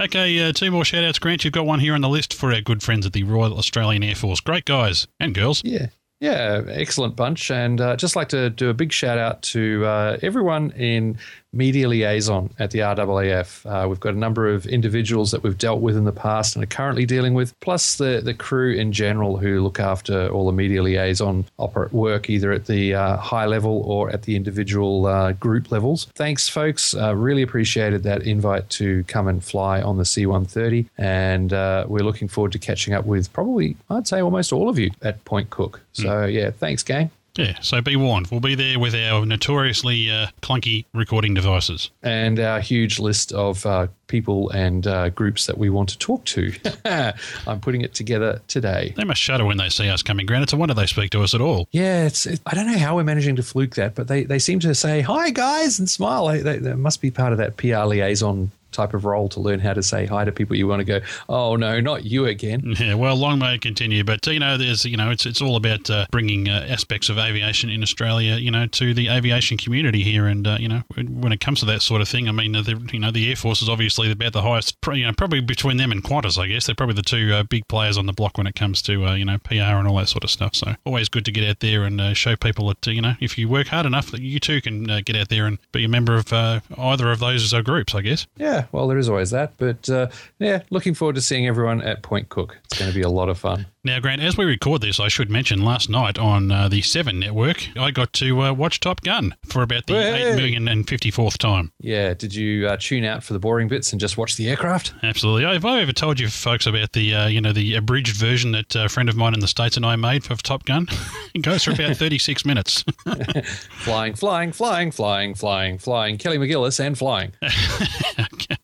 Okay, 0.00 0.48
uh, 0.48 0.52
two 0.52 0.70
more 0.70 0.84
shout 0.84 1.04
outs. 1.04 1.18
Grant, 1.18 1.44
you've 1.44 1.52
got 1.52 1.66
one 1.66 1.80
here 1.80 1.94
on 1.94 2.00
the 2.00 2.08
list 2.08 2.32
for 2.32 2.52
our 2.52 2.60
good 2.62 2.82
friends 2.82 3.04
at 3.04 3.12
the 3.12 3.24
Royal 3.24 3.58
Australian 3.58 4.02
Air 4.02 4.14
Force. 4.14 4.40
Great 4.40 4.64
guys 4.64 5.06
and 5.20 5.34
girls. 5.34 5.60
Yeah. 5.64 5.88
Yeah, 6.24 6.62
excellent 6.68 7.16
bunch. 7.16 7.50
And 7.50 7.78
uh, 7.82 7.96
just 7.96 8.16
like 8.16 8.30
to 8.30 8.48
do 8.48 8.70
a 8.70 8.74
big 8.74 8.94
shout 8.94 9.18
out 9.18 9.42
to 9.42 9.84
uh, 9.84 10.16
everyone 10.22 10.70
in 10.70 11.18
media 11.54 11.88
liaison 11.88 12.50
at 12.58 12.70
the 12.70 12.80
RAAF. 12.80 13.64
Uh, 13.64 13.88
we've 13.88 14.00
got 14.00 14.14
a 14.14 14.18
number 14.18 14.48
of 14.48 14.66
individuals 14.66 15.30
that 15.30 15.42
we've 15.42 15.56
dealt 15.56 15.80
with 15.80 15.96
in 15.96 16.04
the 16.04 16.12
past 16.12 16.56
and 16.56 16.62
are 16.62 16.66
currently 16.66 17.06
dealing 17.06 17.34
with, 17.34 17.58
plus 17.60 17.96
the, 17.96 18.20
the 18.24 18.34
crew 18.34 18.72
in 18.72 18.92
general 18.92 19.36
who 19.36 19.60
look 19.60 19.80
after 19.80 20.28
all 20.28 20.46
the 20.46 20.52
media 20.52 20.82
liaison 20.82 21.44
oper- 21.58 21.90
work, 21.92 22.28
either 22.28 22.52
at 22.52 22.66
the 22.66 22.94
uh, 22.94 23.16
high 23.16 23.46
level 23.46 23.82
or 23.84 24.10
at 24.10 24.22
the 24.22 24.36
individual 24.36 25.06
uh, 25.06 25.32
group 25.32 25.70
levels. 25.70 26.06
Thanks, 26.14 26.48
folks. 26.48 26.94
Uh, 26.94 27.14
really 27.14 27.42
appreciated 27.42 28.02
that 28.02 28.22
invite 28.22 28.68
to 28.70 29.04
come 29.04 29.28
and 29.28 29.42
fly 29.42 29.80
on 29.80 29.96
the 29.96 30.04
C 30.04 30.26
130. 30.26 30.88
And 30.98 31.52
uh, 31.52 31.84
we're 31.88 32.04
looking 32.04 32.28
forward 32.28 32.52
to 32.52 32.58
catching 32.58 32.94
up 32.94 33.04
with 33.04 33.32
probably, 33.32 33.76
I'd 33.90 34.08
say, 34.08 34.20
almost 34.20 34.52
all 34.52 34.68
of 34.68 34.78
you 34.78 34.90
at 35.02 35.24
Point 35.24 35.50
Cook. 35.50 35.80
So, 35.92 36.24
yeah, 36.24 36.50
thanks, 36.50 36.82
gang. 36.82 37.10
Yeah, 37.36 37.58
so 37.60 37.80
be 37.80 37.96
warned. 37.96 38.28
We'll 38.28 38.40
be 38.40 38.54
there 38.54 38.78
with 38.78 38.94
our 38.94 39.26
notoriously 39.26 40.10
uh, 40.10 40.28
clunky 40.40 40.84
recording 40.94 41.34
devices. 41.34 41.90
and 42.02 42.38
our 42.38 42.60
huge 42.60 43.00
list 43.00 43.32
of 43.32 43.66
uh, 43.66 43.88
people 44.06 44.50
and 44.50 44.86
uh, 44.86 45.08
groups 45.10 45.46
that 45.46 45.58
we 45.58 45.68
want 45.68 45.88
to 45.88 45.98
talk 45.98 46.24
to. 46.26 46.52
I'm 47.46 47.60
putting 47.60 47.80
it 47.80 47.92
together 47.92 48.40
today. 48.46 48.94
They 48.96 49.04
must 49.04 49.20
shudder 49.20 49.44
when 49.44 49.56
they 49.56 49.68
see 49.68 49.88
us 49.88 50.02
coming, 50.02 50.26
Grant. 50.26 50.44
It's 50.44 50.52
a 50.52 50.56
wonder 50.56 50.74
they 50.74 50.86
speak 50.86 51.10
to 51.10 51.22
us 51.22 51.34
at 51.34 51.40
all. 51.40 51.66
Yeah, 51.72 52.06
it's. 52.06 52.26
It, 52.26 52.40
I 52.46 52.54
don't 52.54 52.70
know 52.70 52.78
how 52.78 52.94
we're 52.96 53.04
managing 53.04 53.36
to 53.36 53.42
fluke 53.42 53.74
that, 53.74 53.94
but 53.96 54.06
they, 54.06 54.22
they 54.24 54.38
seem 54.38 54.60
to 54.60 54.74
say 54.74 55.00
hi 55.00 55.30
guys 55.30 55.78
and 55.80 55.90
smile. 55.90 56.28
They, 56.28 56.40
they, 56.40 56.58
they 56.58 56.74
must 56.74 57.00
be 57.00 57.10
part 57.10 57.32
of 57.32 57.38
that 57.38 57.56
PR 57.56 57.84
liaison 57.84 58.52
type 58.74 58.94
of 58.94 59.04
role 59.04 59.28
to 59.30 59.40
learn 59.40 59.60
how 59.60 59.72
to 59.72 59.82
say 59.82 60.06
hi 60.06 60.24
to 60.24 60.32
people. 60.32 60.56
You 60.56 60.66
want 60.66 60.80
to 60.80 60.84
go, 60.84 61.00
oh 61.28 61.56
no, 61.56 61.80
not 61.80 62.04
you 62.04 62.26
again. 62.26 62.74
Yeah, 62.78 62.94
well, 62.94 63.16
long 63.16 63.38
may 63.38 63.54
it 63.54 63.60
continue. 63.60 64.04
But 64.04 64.26
you 64.26 64.40
know, 64.40 64.58
there's 64.58 64.84
you 64.84 64.96
know, 64.96 65.10
it's 65.10 65.26
it's 65.26 65.40
all 65.40 65.56
about 65.56 65.88
uh, 65.88 66.06
bringing 66.10 66.48
uh, 66.48 66.66
aspects 66.68 67.08
of 67.08 67.18
aviation 67.18 67.70
in 67.70 67.82
Australia, 67.82 68.36
you 68.36 68.50
know, 68.50 68.66
to 68.66 68.92
the 68.92 69.08
aviation 69.08 69.56
community 69.56 70.02
here. 70.02 70.26
And 70.26 70.46
uh, 70.46 70.58
you 70.60 70.68
know, 70.68 70.82
when 70.94 71.32
it 71.32 71.40
comes 71.40 71.60
to 71.60 71.66
that 71.66 71.82
sort 71.82 72.00
of 72.00 72.08
thing, 72.08 72.28
I 72.28 72.32
mean, 72.32 72.52
the, 72.52 72.88
you 72.92 72.98
know, 72.98 73.10
the 73.10 73.30
Air 73.30 73.36
Force 73.36 73.62
is 73.62 73.68
obviously 73.68 74.10
about 74.10 74.32
the 74.32 74.42
highest. 74.42 74.76
You 74.92 75.06
know, 75.06 75.12
probably 75.12 75.40
between 75.40 75.76
them 75.76 75.92
and 75.92 76.02
Qantas, 76.02 76.38
I 76.38 76.48
guess 76.48 76.66
they're 76.66 76.74
probably 76.74 76.96
the 76.96 77.02
two 77.02 77.32
uh, 77.32 77.44
big 77.44 77.66
players 77.68 77.96
on 77.96 78.06
the 78.06 78.12
block 78.12 78.36
when 78.36 78.46
it 78.46 78.54
comes 78.54 78.82
to 78.82 79.06
uh, 79.06 79.14
you 79.14 79.24
know 79.24 79.38
PR 79.38 79.54
and 79.54 79.88
all 79.88 79.96
that 79.96 80.08
sort 80.08 80.24
of 80.24 80.30
stuff. 80.30 80.54
So 80.54 80.74
always 80.84 81.08
good 81.08 81.24
to 81.26 81.32
get 81.32 81.48
out 81.48 81.60
there 81.60 81.84
and 81.84 82.00
uh, 82.00 82.14
show 82.14 82.36
people 82.36 82.68
that 82.68 82.86
you 82.86 83.00
know 83.00 83.14
if 83.20 83.38
you 83.38 83.48
work 83.48 83.68
hard 83.68 83.86
enough, 83.86 84.10
that 84.10 84.20
you 84.20 84.40
too 84.40 84.60
can 84.60 84.90
uh, 84.90 85.00
get 85.04 85.16
out 85.16 85.28
there 85.28 85.46
and 85.46 85.58
be 85.72 85.84
a 85.84 85.88
member 85.88 86.16
of 86.16 86.32
uh, 86.32 86.60
either 86.76 87.10
of 87.10 87.20
those 87.20 87.52
groups, 87.62 87.94
I 87.94 88.00
guess. 88.00 88.26
Yeah, 88.36 88.63
well, 88.72 88.88
there 88.88 88.98
is 88.98 89.08
always 89.08 89.30
that. 89.30 89.54
But 89.56 89.88
uh, 89.88 90.08
yeah, 90.38 90.62
looking 90.70 90.94
forward 90.94 91.16
to 91.16 91.22
seeing 91.22 91.46
everyone 91.46 91.82
at 91.82 92.02
Point 92.02 92.28
Cook. 92.28 92.58
It's 92.64 92.78
going 92.78 92.90
to 92.90 92.94
be 92.94 93.02
a 93.02 93.08
lot 93.08 93.28
of 93.28 93.38
fun. 93.38 93.66
Now, 93.86 94.00
Grant, 94.00 94.22
as 94.22 94.38
we 94.38 94.46
record 94.46 94.80
this, 94.80 94.98
I 94.98 95.08
should 95.08 95.28
mention 95.28 95.62
last 95.62 95.90
night 95.90 96.18
on 96.18 96.50
uh, 96.50 96.68
the 96.68 96.80
Seven 96.80 97.20
Network, 97.20 97.68
I 97.76 97.90
got 97.90 98.14
to 98.14 98.40
uh, 98.40 98.52
watch 98.54 98.80
Top 98.80 99.02
Gun 99.02 99.34
for 99.44 99.62
about 99.62 99.84
the 99.86 99.92
Hey! 99.92 100.32
eight 100.32 100.36
million 100.36 100.68
and 100.68 100.88
fifty 100.88 101.10
fourth 101.10 101.36
time. 101.36 101.70
Yeah, 101.80 102.14
did 102.14 102.34
you 102.34 102.66
uh, 102.66 102.78
tune 102.80 103.04
out 103.04 103.22
for 103.22 103.34
the 103.34 103.38
boring 103.38 103.68
bits 103.68 103.92
and 103.92 104.00
just 104.00 104.16
watch 104.16 104.36
the 104.36 104.48
aircraft? 104.48 104.94
Absolutely. 105.02 105.44
Have 105.44 105.66
I 105.66 105.82
ever 105.82 105.92
told 105.92 106.18
you 106.18 106.28
folks 106.28 106.66
about 106.66 106.92
the 106.92 107.14
uh, 107.14 107.26
you 107.26 107.42
know 107.42 107.52
the 107.52 107.74
abridged 107.74 108.16
version 108.16 108.52
that 108.52 108.74
a 108.74 108.88
friend 108.88 109.10
of 109.10 109.16
mine 109.16 109.34
in 109.34 109.40
the 109.40 109.48
states 109.48 109.76
and 109.76 109.84
I 109.84 109.96
made 109.96 110.24
for 110.24 110.34
Top 110.36 110.64
Gun? 110.64 110.88
it 111.34 111.42
goes 111.42 111.62
for 111.64 111.72
about 111.72 111.94
thirty 111.98 112.18
six 112.18 112.46
minutes. 112.46 112.84
flying, 113.80 114.14
flying, 114.14 114.52
flying, 114.52 114.92
flying, 114.92 115.34
flying, 115.34 115.76
flying. 115.76 116.16
Kelly 116.16 116.38
McGillis 116.38 116.80
and 116.80 116.96
flying. 116.96 117.32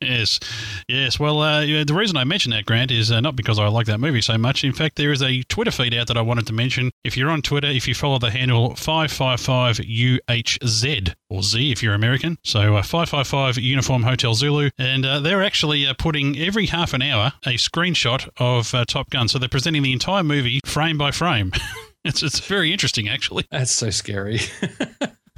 Yes, 0.01 0.41
yes. 0.89 1.21
Well, 1.21 1.41
uh, 1.41 1.61
the 1.61 1.95
reason 1.95 2.17
I 2.17 2.25
mention 2.25 2.51
that, 2.53 2.65
Grant, 2.67 2.91
is 2.91 3.13
uh, 3.13 3.21
not 3.21 3.37
because 3.37 3.59
I 3.59 3.69
like 3.69 3.87
that 3.87 3.99
movie 3.99 4.21
so 4.23 4.37
much. 4.39 4.65
In 4.65 4.73
fact, 4.73 4.97
there 4.97 5.10
is 5.13 5.23
a 5.23 5.43
Twitter 5.45 5.71
feed 5.71 5.95
out 5.95 6.09
that 6.09 6.17
I 6.17 6.23
wanted 6.23 6.49
to 6.49 6.53
mention. 6.53 6.91
If 7.05 7.17
you're 7.17 7.31
on 7.31 7.43
Twitter, 7.43 7.69
if 7.69 7.87
you 7.89 7.95
follow 7.95 8.19
the 8.19 8.31
handle 8.31 8.71
555UHZ, 8.71 11.15
or 11.29 11.43
Z 11.43 11.73
if 11.73 11.83
you're 11.83 11.95
American, 11.95 12.39
so 12.45 12.77
uh, 12.77 12.83
555 12.83 13.59
Uniform 13.59 14.03
Hotel 14.03 14.35
Zulu, 14.35 14.71
and 14.79 15.07
uh, 15.07 15.21
they're 15.21 15.43
actually 15.43 15.87
uh, 15.87 15.95
putting 15.99 16.39
every 16.39 16.67
half 16.67 16.95
an 16.95 17.03
hour 17.03 17.33
a 17.45 17.55
screenshot 17.55 18.29
of 18.39 18.73
uh, 18.75 18.85
Top 18.85 19.11
Gun. 19.11 19.29
So 19.29 19.39
they're 19.39 19.49
presenting 19.49 19.83
the 19.83 19.93
entire 19.93 20.23
movie 20.23 20.61
frame 20.65 20.99
by 20.99 21.11
frame. 21.11 21.53
it's, 22.05 22.23
it's 22.23 22.39
very 22.41 22.73
interesting, 22.73 23.09
actually. 23.09 23.47
That's 23.51 23.73
so 23.73 23.91
scary. 23.91 24.41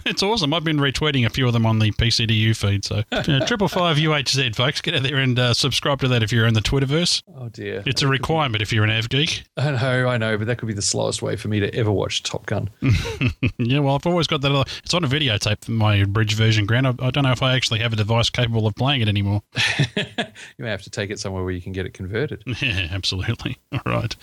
It's 0.04 0.22
awesome. 0.22 0.52
I've 0.52 0.64
been 0.64 0.78
retweeting 0.78 1.26
a 1.26 1.30
few 1.30 1.46
of 1.46 1.52
them 1.52 1.64
on 1.64 1.78
the 1.78 1.92
PCDU 1.92 2.56
feed. 2.56 2.84
So 2.84 3.02
triple 3.46 3.68
five 3.68 3.96
UHZ, 3.96 4.54
folks, 4.54 4.80
get 4.80 4.94
out 4.94 5.02
there 5.02 5.16
and 5.16 5.38
uh, 5.38 5.54
subscribe 5.54 6.00
to 6.00 6.08
that 6.08 6.22
if 6.22 6.32
you're 6.32 6.46
in 6.46 6.54
the 6.54 6.60
Twitterverse. 6.60 7.22
Oh 7.36 7.48
dear, 7.48 7.82
it's 7.86 8.02
a 8.02 8.08
requirement 8.08 8.62
if 8.62 8.72
you're 8.72 8.84
an 8.84 8.90
av 8.90 9.08
geek. 9.08 9.44
I 9.56 9.70
know, 9.70 10.08
I 10.08 10.16
know, 10.16 10.38
but 10.38 10.46
that 10.46 10.58
could 10.58 10.66
be 10.66 10.74
the 10.74 10.82
slowest 10.82 11.22
way 11.22 11.36
for 11.36 11.48
me 11.48 11.60
to 11.60 11.74
ever 11.74 11.90
watch 11.90 12.22
Top 12.22 12.46
Gun. 12.46 12.70
yeah, 13.58 13.78
well, 13.78 13.94
I've 13.94 14.06
always 14.06 14.26
got 14.26 14.40
that. 14.40 14.52
Other, 14.52 14.70
it's 14.84 14.94
on 14.94 15.04
a 15.04 15.08
videotape, 15.08 15.64
for 15.64 15.70
my 15.70 16.04
bridge 16.04 16.34
version, 16.34 16.66
Grant. 16.66 16.86
I, 16.86 16.94
I, 17.00 17.10
don't 17.10 17.24
know 17.24 17.32
if 17.32 17.42
I 17.42 17.54
actually 17.54 17.80
have 17.80 17.92
a 17.92 17.96
device 17.96 18.30
capable 18.30 18.66
of 18.66 18.74
playing 18.74 19.02
it 19.02 19.08
anymore. 19.08 19.42
you 19.96 20.04
may 20.58 20.70
have 20.70 20.82
to 20.82 20.90
take 20.90 21.10
it 21.10 21.18
somewhere 21.18 21.42
where 21.42 21.52
you 21.52 21.62
can 21.62 21.72
get 21.72 21.86
it 21.86 21.94
converted. 21.94 22.42
Yeah, 22.62 22.88
absolutely. 22.92 23.58
All 23.72 23.80
right. 23.84 24.14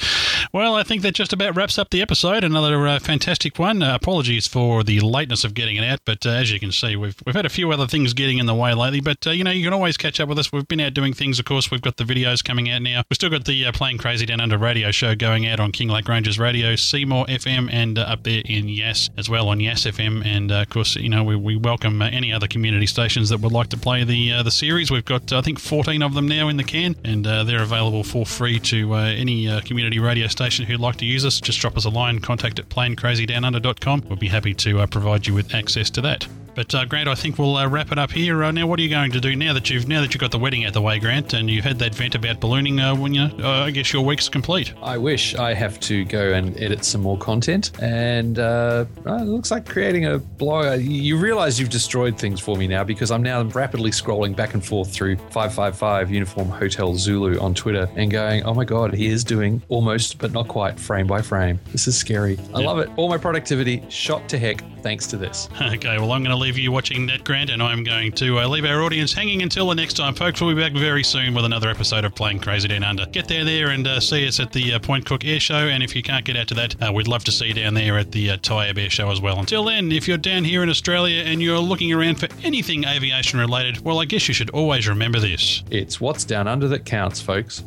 Well, 0.53 0.75
I 0.75 0.83
think 0.83 1.01
that 1.01 1.13
just 1.13 1.33
about 1.33 1.57
wraps 1.57 1.77
up 1.77 1.89
the 1.89 2.01
episode. 2.01 2.43
Another 2.43 2.87
uh, 2.87 2.99
fantastic 2.99 3.59
one. 3.59 3.83
Uh, 3.83 3.95
apologies 3.95 4.47
for 4.47 4.81
the 4.81 5.01
lateness 5.01 5.43
of 5.43 5.53
getting 5.53 5.68
it 5.77 5.83
out, 5.83 5.99
but 6.05 6.25
uh, 6.25 6.29
as 6.29 6.51
you 6.51 6.59
can 6.59 6.71
see, 6.71 6.95
we've 6.95 7.15
we've 7.25 7.35
had 7.35 7.45
a 7.45 7.49
few 7.49 7.71
other 7.71 7.87
things 7.87 8.13
getting 8.13 8.37
in 8.37 8.45
the 8.45 8.55
way 8.55 8.73
lately. 8.73 9.01
But 9.01 9.25
uh, 9.25 9.31
you 9.31 9.43
know, 9.43 9.51
you 9.51 9.63
can 9.63 9.73
always 9.73 9.97
catch 9.97 10.19
up 10.19 10.29
with 10.29 10.39
us. 10.39 10.51
We've 10.51 10.67
been 10.67 10.79
out 10.79 10.93
doing 10.93 11.13
things. 11.13 11.39
Of 11.39 11.45
course, 11.45 11.71
we've 11.71 11.81
got 11.81 11.97
the 11.97 12.03
videos 12.03 12.43
coming 12.43 12.69
out 12.69 12.81
now. 12.81 13.03
We've 13.09 13.15
still 13.15 13.29
got 13.29 13.45
the 13.45 13.65
uh, 13.65 13.71
Plane 13.71 13.97
Crazy 13.97 14.25
Down 14.25 14.39
Under 14.39 14.57
radio 14.57 14.91
show 14.91 15.15
going 15.15 15.47
out 15.47 15.59
on 15.59 15.71
King 15.71 15.89
Lake 15.89 16.07
Rangers 16.07 16.39
Radio, 16.39 16.75
Seymour 16.75 17.25
FM, 17.25 17.69
and 17.71 17.97
uh, 17.97 18.03
up 18.03 18.23
there 18.23 18.41
in 18.45 18.67
Yass 18.67 19.09
as 19.17 19.29
well 19.29 19.49
on 19.49 19.59
Yass 19.59 19.83
FM. 19.83 20.25
And 20.25 20.51
of 20.51 20.69
course, 20.69 20.95
you 20.95 21.09
know, 21.09 21.23
we, 21.23 21.35
we 21.35 21.55
welcome 21.55 22.01
any 22.01 22.33
other 22.33 22.47
community 22.47 22.87
stations 22.87 23.29
that 23.29 23.39
would 23.41 23.51
like 23.51 23.69
to 23.69 23.77
play 23.77 24.03
the 24.03 24.43
the 24.43 24.51
series. 24.51 24.91
We've 24.91 25.05
got 25.05 25.31
I 25.33 25.41
think 25.41 25.59
14 25.59 26.01
of 26.01 26.13
them 26.13 26.27
now 26.27 26.47
in 26.47 26.57
the 26.57 26.63
can, 26.63 26.95
and 27.03 27.25
they're 27.25 27.63
available 27.63 28.03
for 28.03 28.25
free 28.25 28.59
to 28.59 28.95
any 28.95 29.61
community 29.61 29.99
radio 29.99 30.27
station 30.27 30.65
who'd 30.65 30.79
like 30.79 30.97
to 30.97 31.05
use 31.05 31.25
us. 31.25 31.39
Just 31.39 31.59
drop 31.59 31.77
us 31.77 31.85
a 31.85 31.89
line. 31.89 32.19
Contact 32.19 32.59
at 32.59 32.69
planecrazydownunder.com. 32.69 34.03
We'll 34.07 34.17
be 34.17 34.27
happy 34.27 34.53
to 34.53 34.87
provide 34.87 35.27
you 35.27 35.33
with 35.33 35.53
access 35.59 35.89
to 35.91 36.01
that. 36.01 36.25
But 36.55 36.73
uh, 36.75 36.85
Grant, 36.85 37.07
I 37.07 37.15
think 37.15 37.37
we'll 37.37 37.55
uh, 37.57 37.67
wrap 37.67 37.91
it 37.91 37.97
up 37.97 38.11
here. 38.11 38.43
Uh, 38.43 38.51
now, 38.51 38.67
what 38.67 38.79
are 38.79 38.83
you 38.83 38.89
going 38.89 39.11
to 39.11 39.21
do 39.21 39.35
now 39.35 39.53
that 39.53 39.69
you've 39.69 39.87
now 39.87 40.01
that 40.01 40.13
you've 40.13 40.21
got 40.21 40.31
the 40.31 40.39
wedding 40.39 40.65
out 40.65 40.73
the 40.73 40.81
way, 40.81 40.99
Grant, 40.99 41.33
and 41.33 41.49
you've 41.49 41.63
had 41.63 41.79
that 41.79 41.95
vent 41.95 42.15
about 42.15 42.39
ballooning? 42.39 42.79
Uh, 42.79 42.95
when 42.95 43.13
you, 43.13 43.23
uh, 43.23 43.63
I 43.65 43.71
guess 43.71 43.91
your 43.93 44.03
week's 44.05 44.29
complete. 44.29 44.73
I 44.81 44.97
wish 44.97 45.35
I 45.35 45.53
have 45.53 45.79
to 45.81 46.05
go 46.05 46.33
and 46.33 46.57
edit 46.59 46.83
some 46.85 47.01
more 47.01 47.17
content, 47.17 47.71
and 47.81 48.39
uh, 48.39 48.85
it 49.05 49.25
looks 49.25 49.51
like 49.51 49.67
creating 49.67 50.05
a 50.05 50.17
blog. 50.17 50.81
You 50.81 51.17
realise 51.17 51.59
you've 51.59 51.69
destroyed 51.69 52.17
things 52.17 52.39
for 52.39 52.57
me 52.57 52.67
now 52.67 52.83
because 52.83 53.11
I'm 53.11 53.23
now 53.23 53.41
rapidly 53.43 53.91
scrolling 53.91 54.35
back 54.35 54.53
and 54.53 54.65
forth 54.65 54.91
through 54.91 55.17
five 55.29 55.53
five 55.53 55.77
five 55.77 56.09
Uniform 56.11 56.49
Hotel 56.49 56.95
Zulu 56.95 57.39
on 57.39 57.53
Twitter 57.53 57.89
and 57.95 58.11
going, 58.11 58.43
"Oh 58.43 58.53
my 58.53 58.65
god, 58.65 58.93
he 58.93 59.07
is 59.07 59.23
doing 59.23 59.61
almost 59.69 60.17
but 60.17 60.31
not 60.31 60.47
quite 60.47 60.79
frame 60.79 61.07
by 61.07 61.21
frame. 61.21 61.59
This 61.71 61.87
is 61.87 61.95
scary. 61.97 62.37
I 62.53 62.59
love 62.61 62.79
it. 62.79 62.89
All 62.97 63.09
my 63.09 63.17
productivity 63.17 63.83
shot 63.89 64.27
to 64.29 64.37
heck 64.39 64.63
thanks 64.81 65.07
to 65.07 65.17
this." 65.17 65.47
Okay, 65.69 65.97
well, 65.99 66.11
I'm 66.13 66.23
going 66.23 66.35
to 66.35 66.38
leave 66.39 66.57
you 66.57 66.71
watching 66.71 67.05
that, 67.07 67.23
Grant, 67.23 67.49
and 67.49 67.61
I'm 67.61 67.83
going 67.83 68.11
to 68.13 68.39
uh, 68.39 68.47
leave 68.47 68.65
our 68.65 68.81
audience 68.81 69.13
hanging 69.13 69.41
until 69.41 69.67
the 69.67 69.75
next 69.75 69.97
time, 69.97 70.15
folks. 70.15 70.41
We'll 70.41 70.55
be 70.55 70.61
back 70.61 70.71
very 70.73 71.03
soon 71.03 71.33
with 71.35 71.45
another 71.45 71.69
episode 71.69 72.05
of 72.05 72.15
Plane 72.15 72.39
Crazy 72.39 72.67
Down 72.67 72.83
Under. 72.83 73.05
Get 73.07 73.27
there, 73.27 73.43
there, 73.43 73.69
and 73.69 73.85
uh, 73.85 73.99
see 73.99 74.27
us 74.27 74.39
at 74.39 74.51
the 74.51 74.73
uh, 74.73 74.79
Point 74.79 75.05
Cook 75.05 75.25
Air 75.25 75.39
Show. 75.39 75.67
And 75.67 75.83
if 75.83 75.95
you 75.95 76.01
can't 76.01 76.23
get 76.23 76.37
out 76.37 76.47
to 76.47 76.53
that, 76.55 76.81
uh, 76.81 76.91
we'd 76.93 77.07
love 77.07 77.23
to 77.25 77.31
see 77.31 77.47
you 77.47 77.53
down 77.53 77.73
there 77.73 77.97
at 77.97 78.11
the 78.11 78.31
uh, 78.31 78.37
Tyabb 78.37 78.77
Air 78.77 78.89
Show 78.89 79.11
as 79.11 79.19
well. 79.19 79.39
Until 79.39 79.65
then, 79.65 79.91
if 79.91 80.07
you're 80.07 80.17
down 80.17 80.43
here 80.43 80.63
in 80.63 80.69
Australia 80.69 81.23
and 81.23 81.41
you're 81.41 81.59
looking 81.59 81.91
around 81.91 82.19
for 82.19 82.29
anything 82.41 82.85
aviation 82.85 83.39
related, 83.39 83.83
well, 83.83 83.99
I 83.99 84.05
guess 84.05 84.27
you 84.27 84.33
should 84.33 84.49
always 84.51 84.87
remember 84.87 85.19
this. 85.19 85.63
It's 85.69 85.99
what's 85.99 86.23
down 86.23 86.47
under 86.47 86.67
that 86.69 86.85
counts, 86.85 87.21
folks. 87.21 87.63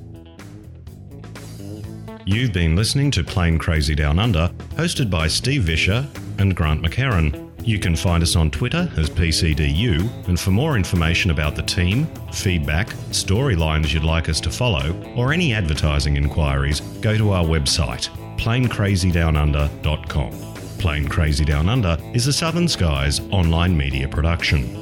You've 2.25 2.53
been 2.53 2.77
listening 2.77 3.11
to 3.13 3.25
Plane 3.25 3.59
Crazy 3.59 3.95
Down 3.95 4.19
Under, 4.19 4.49
hosted 4.77 5.11
by 5.11 5.29
Steve 5.29 5.63
Visscher 5.63 6.09
and 6.39 6.55
Grant 6.55 6.83
McHerron. 6.83 7.52
You 7.65 7.79
can 7.79 7.95
find 7.95 8.23
us 8.25 8.35
on 8.35 8.51
Twitter 8.51 8.91
as 8.97 9.09
PCDU, 9.09 10.27
and 10.27 10.39
for 10.39 10.51
more 10.51 10.77
information 10.77 11.31
about 11.31 11.55
the 11.55 11.63
team, 11.63 12.07
feedback, 12.33 12.89
storylines 13.11 13.95
you'd 13.95 14.03
like 14.03 14.29
us 14.29 14.41
to 14.41 14.51
follow, 14.51 15.01
or 15.17 15.33
any 15.33 15.55
advertising 15.55 16.17
inquiries, 16.17 16.81
go 17.01 17.17
to 17.17 17.31
our 17.31 17.45
website, 17.45 18.09
planecrazydownunder.com. 18.37 20.33
Plane 20.79 21.07
Crazy 21.07 21.45
Down 21.45 21.69
Under 21.69 21.97
is 22.13 22.27
a 22.27 22.33
Southern 22.33 22.67
Skies 22.67 23.21
online 23.31 23.77
media 23.77 24.09
production. 24.09 24.82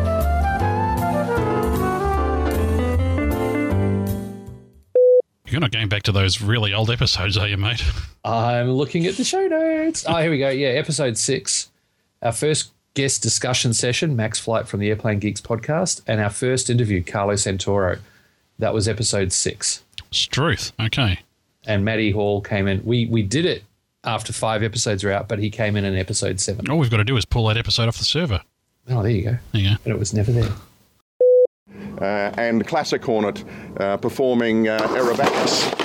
You're 5.61 5.67
not 5.67 5.73
going 5.73 5.89
back 5.89 6.01
to 6.03 6.11
those 6.11 6.41
really 6.41 6.73
old 6.73 6.89
episodes, 6.89 7.37
are 7.37 7.47
you, 7.47 7.55
mate? 7.55 7.83
I'm 8.25 8.71
looking 8.71 9.05
at 9.05 9.15
the 9.17 9.23
show 9.23 9.45
notes. 9.45 10.03
Oh, 10.07 10.15
here 10.15 10.31
we 10.31 10.39
go. 10.39 10.49
Yeah, 10.49 10.69
episode 10.69 11.19
six. 11.19 11.69
Our 12.23 12.31
first 12.31 12.71
guest 12.95 13.21
discussion 13.21 13.75
session, 13.75 14.15
Max 14.15 14.39
Flight 14.39 14.67
from 14.67 14.79
the 14.79 14.89
Airplane 14.89 15.19
Geeks 15.19 15.39
podcast, 15.39 16.01
and 16.07 16.19
our 16.19 16.31
first 16.31 16.71
interview, 16.71 17.03
Carlo 17.03 17.35
Santoro. 17.35 17.99
That 18.57 18.73
was 18.73 18.87
episode 18.87 19.31
six. 19.31 19.83
Struth. 20.09 20.71
Okay. 20.81 21.19
And 21.67 21.85
Matty 21.85 22.09
Hall 22.09 22.41
came 22.41 22.67
in. 22.67 22.83
We 22.83 23.05
we 23.05 23.21
did 23.21 23.45
it 23.45 23.63
after 24.03 24.33
five 24.33 24.63
episodes 24.63 25.03
were 25.03 25.11
out, 25.11 25.27
but 25.27 25.37
he 25.37 25.51
came 25.51 25.75
in 25.75 25.85
in 25.85 25.95
episode 25.95 26.39
seven. 26.39 26.71
All 26.71 26.79
we've 26.79 26.89
got 26.89 26.97
to 26.97 27.03
do 27.03 27.17
is 27.17 27.25
pull 27.25 27.45
that 27.49 27.57
episode 27.57 27.87
off 27.87 27.99
the 27.99 28.03
server. 28.03 28.41
Oh, 28.89 29.03
there 29.03 29.11
you 29.11 29.21
go. 29.21 29.37
There 29.51 29.61
you 29.61 29.69
go. 29.69 29.75
But 29.83 29.91
it 29.91 29.99
was 29.99 30.11
never 30.11 30.31
there. 30.31 30.49
Uh, 32.01 32.33
and 32.37 32.67
Classic 32.67 33.03
Hornet 33.03 33.43
uh, 33.79 33.97
performing 33.97 34.67
uh, 34.67 34.79
aerobatics. 34.79 35.77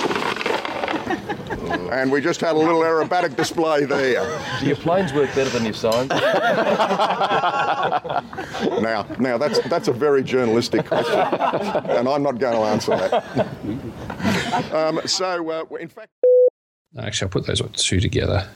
and 1.91 2.11
we 2.11 2.21
just 2.21 2.41
had 2.41 2.55
a 2.55 2.59
little 2.59 2.81
aerobatic 2.81 3.35
display 3.35 3.85
there. 3.85 4.25
Do 4.59 4.65
your 4.65 4.75
planes 4.77 5.13
work 5.13 5.33
better 5.35 5.49
than 5.49 5.63
your 5.63 5.73
signs? 5.73 6.09
now, 8.81 9.05
now 9.19 9.37
that's 9.37 9.59
that's 9.67 9.87
a 9.87 9.93
very 9.93 10.23
journalistic 10.23 10.85
question, 10.85 11.19
and 11.19 12.09
I'm 12.09 12.23
not 12.23 12.39
going 12.39 12.55
to 12.55 12.63
answer 12.63 12.97
that. 12.97 14.71
um, 14.73 15.01
so, 15.05 15.49
uh, 15.49 15.65
in 15.75 15.87
fact, 15.87 16.09
Actually, 16.97 17.27
I'll 17.27 17.31
put 17.31 17.45
those 17.45 17.61
two 17.75 17.99
together. 17.99 18.47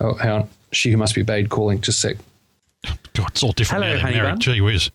Oh, 0.00 0.14
hang 0.14 0.30
on. 0.30 0.48
She 0.72 0.90
who 0.90 0.96
must 0.96 1.14
be 1.14 1.22
bade 1.22 1.50
calling. 1.50 1.80
Just 1.80 2.04
a 2.04 2.08
sec. 2.08 2.16
God, 3.14 3.28
it's 3.28 3.42
all 3.42 3.52
different 3.52 3.84
Hello, 3.84 3.96
now. 3.96 4.02
honey 4.02 4.16
Mary. 4.16 4.30
bun. 4.30 4.40
Gee 4.40 4.60
whiz. 4.60 4.90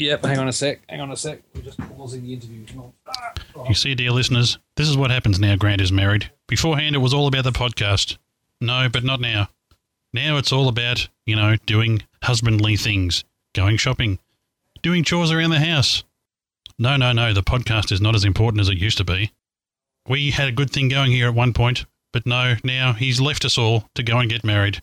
Yep, 0.00 0.24
hang 0.24 0.38
on 0.38 0.48
a 0.48 0.52
sec. 0.52 0.80
Hang 0.88 1.02
on 1.02 1.12
a 1.12 1.16
sec. 1.16 1.42
We're 1.54 1.60
just 1.60 1.78
pausing 1.78 2.22
the 2.22 2.32
interview. 2.32 2.64
Come 2.64 2.80
on. 2.80 2.92
Ah, 3.06 3.32
you 3.56 3.62
oh. 3.68 3.72
see, 3.74 3.94
dear 3.94 4.12
listeners, 4.12 4.56
this 4.76 4.88
is 4.88 4.96
what 4.96 5.10
happens 5.10 5.38
now 5.38 5.56
Grant 5.56 5.82
is 5.82 5.92
married. 5.92 6.30
Beforehand, 6.48 6.94
it 6.94 7.00
was 7.00 7.12
all 7.12 7.26
about 7.26 7.44
the 7.44 7.52
podcast. 7.52 8.16
No, 8.62 8.88
but 8.90 9.04
not 9.04 9.20
now. 9.20 9.50
Now 10.14 10.38
it's 10.38 10.52
all 10.52 10.68
about, 10.68 11.08
you 11.26 11.36
know, 11.36 11.56
doing 11.66 12.02
husbandly 12.22 12.76
things, 12.76 13.24
going 13.54 13.76
shopping, 13.76 14.18
doing 14.80 15.04
chores 15.04 15.30
around 15.30 15.50
the 15.50 15.60
house. 15.60 16.02
No, 16.78 16.96
no, 16.96 17.12
no, 17.12 17.34
the 17.34 17.42
podcast 17.42 17.92
is 17.92 18.00
not 18.00 18.14
as 18.14 18.24
important 18.24 18.62
as 18.62 18.70
it 18.70 18.78
used 18.78 18.96
to 18.98 19.04
be. 19.04 19.32
We 20.08 20.30
had 20.30 20.48
a 20.48 20.52
good 20.52 20.70
thing 20.70 20.88
going 20.88 21.12
here 21.12 21.28
at 21.28 21.34
one 21.34 21.52
point, 21.52 21.84
but 22.10 22.24
no, 22.24 22.56
now 22.64 22.94
he's 22.94 23.20
left 23.20 23.44
us 23.44 23.58
all 23.58 23.90
to 23.96 24.02
go 24.02 24.16
and 24.18 24.30
get 24.30 24.44
married. 24.44 24.80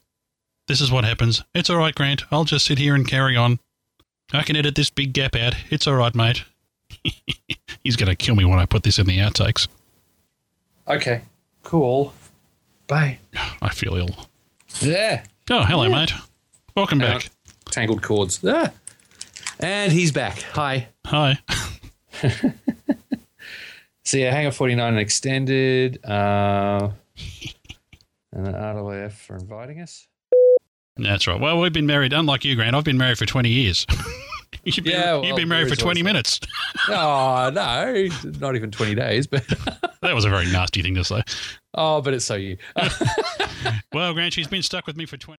This 0.67 0.79
is 0.79 0.91
what 0.91 1.05
happens. 1.05 1.43
It's 1.55 1.71
all 1.71 1.77
right, 1.77 1.95
Grant. 1.95 2.23
I'll 2.31 2.43
just 2.43 2.67
sit 2.67 2.77
here 2.77 2.93
and 2.93 3.07
carry 3.07 3.35
on. 3.35 3.59
I 4.33 4.43
can 4.43 4.55
edit 4.55 4.75
this 4.75 4.89
big 4.89 5.13
gap 5.13 5.35
out. 5.35 5.55
It's 5.69 5.87
all 5.87 5.95
right, 5.95 6.13
mate. 6.13 6.43
he's 7.83 7.95
going 7.95 8.09
to 8.09 8.15
kill 8.15 8.35
me 8.35 8.45
when 8.45 8.59
I 8.59 8.65
put 8.65 8.83
this 8.83 8.99
in 8.99 9.05
the 9.07 9.17
outtakes. 9.19 9.67
Okay, 10.87 11.21
cool. 11.63 12.13
Bye. 12.87 13.19
I 13.61 13.69
feel 13.73 13.95
ill. 13.95 14.09
Yeah. 14.81 15.23
Oh, 15.49 15.63
hello, 15.63 15.83
Yeah. 15.83 15.89
mate. 15.95 16.11
Welcome 16.75 16.99
Hang 16.99 17.13
back. 17.19 17.25
on. 17.25 17.71
Tangled 17.71 18.01
cords. 18.03 18.39
Ah. 18.45 18.71
And 19.59 19.91
he's 19.91 20.11
back. 20.11 20.41
Hi. 20.53 20.87
Hi. 21.05 21.39
So 24.03 24.15
yeah, 24.15 24.31
Hangar 24.31 24.51
49 24.51 24.87
and 24.87 24.99
extended. 24.99 25.99
Uh, 26.05 26.91
and 28.31 28.47
RWF 28.55 29.11
for 29.11 29.35
inviting 29.35 29.81
us. 29.81 30.07
That's 30.99 31.27
right. 31.27 31.39
Well, 31.39 31.59
we've 31.59 31.73
been 31.73 31.85
married, 31.85 32.13
unlike 32.13 32.43
you, 32.45 32.55
Grant. 32.55 32.75
I've 32.75 32.83
been 32.83 32.97
married 32.97 33.17
for 33.17 33.25
20 33.25 33.49
years. 33.49 33.85
you've 34.63 34.83
been, 34.83 34.93
Yeah, 34.93 35.21
you've 35.21 35.35
been 35.35 35.47
married 35.47 35.69
for 35.69 35.75
20 35.75 35.99
also. 35.99 36.03
minutes. 36.03 36.39
oh, 36.89 37.51
no, 37.53 38.07
not 38.39 38.55
even 38.55 38.71
20 38.71 38.95
days, 38.95 39.27
but 39.27 39.45
that 40.01 40.15
was 40.15 40.25
a 40.25 40.29
very 40.29 40.45
nasty 40.51 40.81
thing 40.81 40.95
to 40.95 41.03
say. 41.03 41.21
oh, 41.75 42.01
but 42.01 42.13
it's 42.13 42.25
so 42.25 42.35
you. 42.35 42.57
Well, 43.93 44.13
Grant, 44.13 44.33
she's 44.33 44.47
been 44.47 44.63
stuck 44.63 44.87
with 44.87 44.97
me 44.97 45.05
for 45.05 45.17
20 45.17 45.37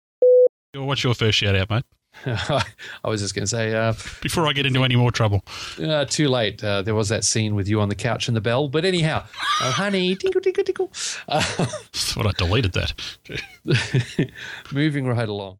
What's 0.74 1.02
your 1.02 1.14
first 1.14 1.38
shout 1.38 1.56
out, 1.56 1.70
mate? 1.70 1.84
I 2.26 3.08
was 3.08 3.20
just 3.20 3.34
going 3.34 3.44
to 3.44 3.48
say, 3.48 3.74
uh, 3.74 3.92
Before 4.22 4.46
I 4.46 4.52
get 4.52 4.66
into 4.66 4.84
any 4.84 4.96
more 4.96 5.10
trouble. 5.10 5.44
uh, 5.82 6.04
too 6.04 6.28
late. 6.28 6.62
Uh, 6.62 6.82
there 6.82 6.94
was 6.94 7.08
that 7.08 7.24
scene 7.24 7.54
with 7.54 7.68
you 7.68 7.80
on 7.80 7.88
the 7.88 7.94
couch 7.94 8.28
and 8.28 8.36
the 8.36 8.40
bell. 8.40 8.68
But 8.68 8.84
anyhow, 8.84 9.24
oh, 9.62 9.70
honey, 9.70 10.14
tinkle, 10.16 10.40
tinkle, 10.40 10.64
tinkle. 10.64 10.92
Uh, 11.28 11.40
Thought 11.92 12.26
I 12.26 12.32
deleted 12.32 12.72
that. 12.72 14.30
moving 14.72 15.06
right 15.06 15.28
along. 15.28 15.58